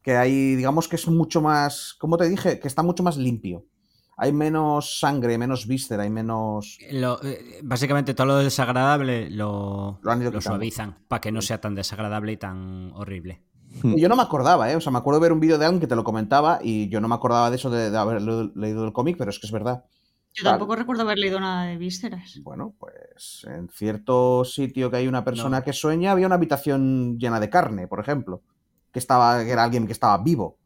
Que 0.01 0.17
hay, 0.17 0.55
digamos 0.57 0.89
que 0.89 0.97
es 0.97 1.07
mucho 1.09 1.41
más. 1.43 1.95
Como 1.99 2.17
te 2.17 2.29
dije, 2.29 2.59
que 2.61 2.69
está 2.69 2.83
mucho 2.83 3.03
más 3.03 3.17
limpio. 3.17 3.67
Hay 4.17 4.33
menos 4.33 5.01
sangre, 5.01 5.37
menos 5.39 5.67
víscera, 5.67 6.05
hay 6.05 6.11
menos. 6.11 6.79
Lo- 6.93 7.21
eh, 7.23 7.61
básicamente 7.63 8.15
todo 8.15 8.29
lo 8.29 8.37
desagradable 8.37 9.29
lo, 9.31 9.99
Lo 10.03 10.11
han 10.13 10.21
ido 10.23 10.31
lo 10.31 10.39
quitando. 10.39 10.57
suavizan 10.57 10.99
para 11.09 11.21
que 11.21 11.33
no 11.33 11.43
sea 11.43 11.61
tan 11.61 11.75
desagradable 11.75 12.33
y 12.33 12.37
tan 12.37 12.93
horrible. 12.95 13.43
Yo 13.83 14.09
no 14.09 14.15
me 14.15 14.23
acordaba, 14.23 14.71
¿eh? 14.71 14.77
O 14.77 14.81
sea, 14.81 14.93
me 14.93 14.99
acuerdo 14.99 15.19
de 15.19 15.25
ver 15.25 15.33
un 15.33 15.41
vídeo 15.41 15.59
de 15.59 15.65
alguien 15.67 15.81
que 15.81 15.89
te 15.89 15.97
lo 15.97 16.05
comentaba 16.05 16.61
y 16.63 16.89
yo 16.89 17.01
no 17.01 17.09
me 17.09 17.17
acordaba 17.17 17.51
de 17.51 17.57
eso 17.57 17.71
de, 17.71 17.91
de 17.91 17.99
haber 17.99 18.23
le- 18.23 18.53
leído 18.55 18.85
el 18.85 18.93
cómic, 18.93 19.17
pero 19.19 19.31
es 19.31 19.41
que 19.41 19.49
es 19.49 19.53
verdad. 19.53 19.85
Yo 20.33 20.45
tampoco 20.45 20.75
recuerdo 20.77 21.03
haber 21.03 21.19
leído 21.19 21.39
nada 21.41 21.65
de 21.67 21.77
vísceras. 21.77 22.39
Bueno, 22.43 22.75
pues 22.79 23.45
en 23.49 23.69
cierto 23.69 24.45
sitio 24.45 24.91
que 24.91 24.97
hay 24.99 25.09
una 25.09 25.25
persona 25.25 25.63
que 25.63 25.73
sueña, 25.73 26.13
había 26.13 26.27
una 26.27 26.35
habitación 26.37 27.19
llena 27.19 27.39
de 27.41 27.51
carne, 27.51 27.87
por 27.89 27.99
ejemplo. 28.01 28.43
Que 28.93 28.99
estaba, 29.01 29.43
que 29.45 29.51
era 29.51 29.65
alguien 29.65 29.87
que 29.87 29.93
estaba 29.93 30.19
vivo. 30.19 30.57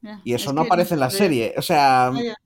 Ya, 0.00 0.20
Y 0.24 0.32
eso 0.34 0.50
es 0.50 0.54
no 0.54 0.60
aparece 0.62 0.94
en 0.94 1.00
la 1.00 1.10
serie. 1.10 1.54
O 1.58 1.62
sea, 1.62 2.10
Vaya. 2.12 2.36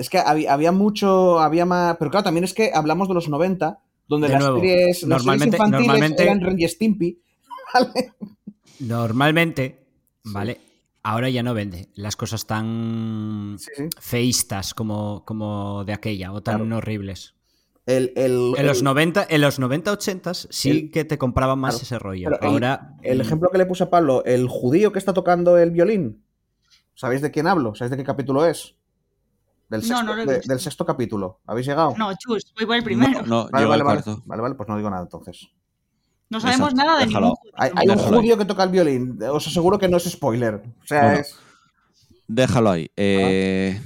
Es 0.00 0.10
que 0.10 0.18
había, 0.18 0.52
había 0.52 0.72
mucho, 0.72 1.38
había 1.40 1.64
más. 1.66 1.96
Pero 1.98 2.10
claro, 2.10 2.24
también 2.24 2.44
es 2.44 2.54
que 2.54 2.70
hablamos 2.74 3.08
de 3.08 3.14
los 3.14 3.28
90, 3.28 3.80
donde 4.08 4.26
De 4.28 4.32
las 4.34 4.42
nuevo, 4.42 4.58
series, 4.60 4.78
las 4.78 4.94
series 4.96 5.08
normalmente- 5.10 5.56
infantiles 5.56 5.86
normalmente- 5.86 6.22
eran 6.22 6.40
Ren 6.40 6.58
y 6.60 6.68
Stimpy. 6.68 7.22
¿vale? 7.74 8.12
Normalmente, 8.80 9.86
¿vale? 10.24 10.60
Ahora 11.02 11.30
ya 11.30 11.42
no 11.42 11.54
vende 11.54 11.88
las 11.94 12.16
cosas 12.16 12.46
tan 12.46 13.56
Sí, 13.58 13.70
sí. 13.76 13.84
feístas 14.00 14.74
como, 14.74 15.24
como 15.24 15.84
de 15.84 15.92
aquella 15.92 16.32
o 16.32 16.42
tan 16.42 16.58
Claro. 16.60 16.76
horribles. 16.78 17.34
El, 17.86 18.12
el- 18.16 18.52
En 18.58 18.66
los 18.66 18.78
el- 18.78 18.84
90, 18.84 19.26
en 19.28 19.40
los 19.40 19.58
90 19.58 19.92
80 19.92 20.34
sí 20.34 20.90
que 20.90 21.04
te 21.04 21.16
compraban 21.18 21.58
más 21.58 21.74
claro, 21.74 21.82
ese 21.84 21.98
rollo. 21.98 22.28
Ahora 22.42 22.96
el 23.02 23.18
mm, 23.18 23.20
ejemplo 23.22 23.48
que 23.50 23.58
le 23.58 23.66
puse 23.66 23.84
a 23.84 23.90
Pablo, 23.90 24.22
el 24.24 24.46
judío 24.48 24.92
que 24.92 24.98
está 24.98 25.14
tocando 25.14 25.56
el 25.58 25.70
violín. 25.70 26.22
¿Sabéis 26.94 27.22
de 27.22 27.30
quién 27.30 27.46
hablo? 27.46 27.74
¿Sabéis 27.74 27.92
de 27.92 27.96
qué 27.96 28.04
capítulo 28.04 28.44
es? 28.44 28.76
Del 29.70 29.80
No, 29.80 29.86
sexto, 29.86 30.02
no 30.02 30.14
lo 30.16 30.22
he 30.22 30.26
de- 30.26 30.34
visto. 30.34 30.48
del 30.52 30.60
sexto 30.60 30.84
capítulo. 30.84 31.40
¿Habéis 31.46 31.66
llegado? 31.66 31.94
No, 31.96 32.12
chus, 32.18 32.52
voy 32.56 32.66
por 32.66 32.76
el 32.76 32.82
primero. 32.84 33.22
No, 33.22 33.44
no 33.44 33.48
Vale, 33.50 33.66
vale, 33.66 33.80
al 33.82 33.86
vale. 33.86 34.02
cuarto. 34.02 34.22
Vale, 34.26 34.42
vale, 34.42 34.54
pues 34.56 34.68
no 34.68 34.76
digo 34.76 34.90
nada 34.90 35.02
entonces. 35.02 35.48
No 36.28 36.40
sabemos 36.40 36.72
Exacto, 36.72 36.86
nada 36.86 36.98
de 37.00 37.06
déjalo. 37.06 37.26
ningún 37.26 37.36
judío. 37.38 37.52
Hay, 37.56 37.70
hay 37.76 37.88
un 37.88 37.98
judío 37.98 38.38
que 38.38 38.44
toca 38.44 38.62
el 38.64 38.70
violín. 38.70 39.18
Os 39.30 39.46
aseguro 39.46 39.78
que 39.78 39.88
no 39.88 39.96
es 39.96 40.04
spoiler. 40.10 40.54
O 40.82 40.86
sea, 40.86 41.14
es. 41.14 41.36
Déjalo 42.28 42.70
ahí. 42.70 42.90
Eh, 42.96 43.80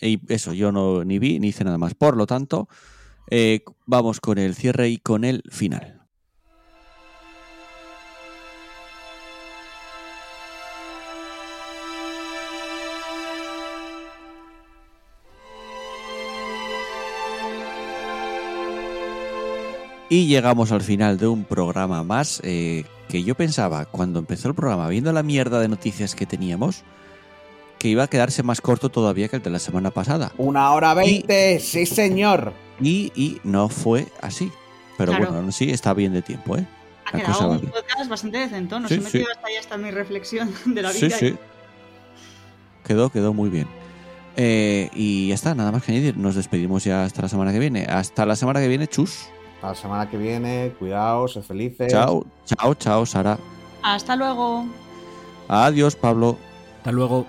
y 0.00 0.20
eso, 0.32 0.52
yo 0.52 0.72
no 0.72 1.04
ni 1.04 1.18
vi 1.18 1.38
ni 1.38 1.48
hice 1.48 1.64
nada 1.64 1.78
más. 1.78 1.94
Por 1.94 2.16
lo 2.16 2.26
tanto, 2.26 2.68
eh, 3.30 3.62
vamos 3.86 4.20
con 4.20 4.38
el 4.38 4.54
cierre 4.54 4.88
y 4.88 4.98
con 4.98 5.24
el 5.24 5.42
final. 5.50 5.95
Y 20.08 20.26
llegamos 20.26 20.70
al 20.72 20.82
final 20.82 21.18
de 21.18 21.26
un 21.26 21.44
programa 21.44 22.02
más 22.04 22.40
eh, 22.44 22.84
que 23.08 23.24
yo 23.24 23.34
pensaba 23.34 23.86
cuando 23.86 24.18
empezó 24.20 24.48
el 24.48 24.54
programa, 24.54 24.88
viendo 24.88 25.12
la 25.12 25.22
mierda 25.22 25.58
de 25.60 25.68
noticias 25.68 26.14
que 26.14 26.26
teníamos, 26.26 26.82
que 27.78 27.88
iba 27.88 28.04
a 28.04 28.06
quedarse 28.08 28.42
más 28.42 28.60
corto 28.60 28.88
todavía 28.88 29.28
que 29.28 29.36
el 29.36 29.42
de 29.42 29.50
la 29.50 29.58
semana 29.58 29.90
pasada. 29.90 30.32
Una 30.38 30.72
hora 30.72 30.94
veinte, 30.94 31.58
sí 31.60 31.86
señor. 31.86 32.52
Y, 32.80 33.12
y 33.16 33.40
no 33.42 33.68
fue 33.68 34.06
así. 34.20 34.52
Pero 34.96 35.12
Claro. 35.12 35.24
bueno, 35.26 35.38
aún 35.40 35.48
así 35.50 35.70
está 35.70 35.92
bien 35.92 36.12
de 36.12 36.22
tiempo, 36.22 36.56
¿eh? 36.56 36.66
Ha 37.04 37.16
La 37.18 37.24
quedado 37.24 37.50
un 37.50 37.60
podcast 37.60 38.08
bastante 38.08 38.38
decentón. 38.38 38.82
Nos 38.82 38.88
Sí, 38.90 38.96
he 38.96 39.00
metido 39.00 39.24
sí. 39.26 39.30
hasta 39.34 39.46
ahí 39.48 39.56
hasta 39.56 39.76
mi 39.76 39.90
reflexión 39.90 40.50
de 40.66 40.82
la 40.82 40.92
Sí, 40.92 41.06
vida. 41.06 41.18
sí. 41.18 41.34
Quedó, 42.84 43.10
quedó 43.10 43.34
muy 43.34 43.50
bien. 43.50 43.66
Eh, 44.36 44.88
y 44.94 45.28
ya 45.28 45.34
está, 45.34 45.54
nada 45.54 45.72
más 45.72 45.82
que 45.82 45.92
añadir. 45.92 46.16
Nos 46.16 46.34
despedimos 46.36 46.84
ya 46.84 47.04
hasta 47.04 47.22
la 47.22 47.28
semana 47.28 47.52
que 47.52 47.58
viene. 47.58 47.84
Hasta 47.86 48.24
la 48.24 48.36
semana 48.36 48.60
que 48.60 48.68
viene, 48.68 48.86
chus. 48.86 49.26
Hasta 49.56 49.68
la 49.68 49.74
semana 49.74 50.10
que 50.10 50.16
viene, 50.18 50.74
cuidaos, 50.78 51.32
sed 51.32 51.42
felices. 51.42 51.92
Chao, 51.92 52.24
chao, 52.44 52.74
chao, 52.74 53.06
Sara. 53.06 53.38
Hasta 53.82 54.16
luego. 54.16 54.66
Adiós, 55.48 55.96
Pablo. 55.96 56.36
hasta 56.78 56.92
luego. 56.92 57.26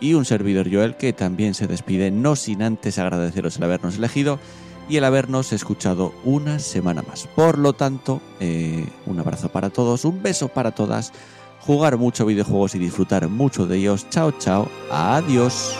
y 0.00 0.14
un 0.14 0.24
servidor 0.24 0.68
Joel 0.72 0.96
que 0.96 1.12
también 1.12 1.54
se 1.54 1.68
despide, 1.68 2.10
no 2.10 2.34
sin 2.34 2.62
antes 2.62 2.98
agradeceros 2.98 3.56
el 3.56 3.62
habernos 3.62 3.96
elegido 3.98 4.40
y 4.88 4.96
el 4.96 5.04
habernos 5.04 5.52
escuchado 5.52 6.12
una 6.24 6.58
semana 6.58 7.02
más. 7.02 7.28
Por 7.28 7.56
lo 7.58 7.72
tanto, 7.72 8.20
eh, 8.40 8.84
un 9.06 9.20
abrazo 9.20 9.48
para 9.50 9.70
todos, 9.70 10.04
un 10.04 10.20
beso 10.20 10.48
para 10.48 10.72
todas, 10.72 11.12
jugar 11.60 11.98
mucho 11.98 12.26
videojuegos 12.26 12.74
y 12.74 12.78
disfrutar 12.80 13.28
mucho 13.28 13.66
de 13.66 13.78
ellos. 13.78 14.08
Chao, 14.10 14.32
chao, 14.32 14.68
adiós. 14.90 15.76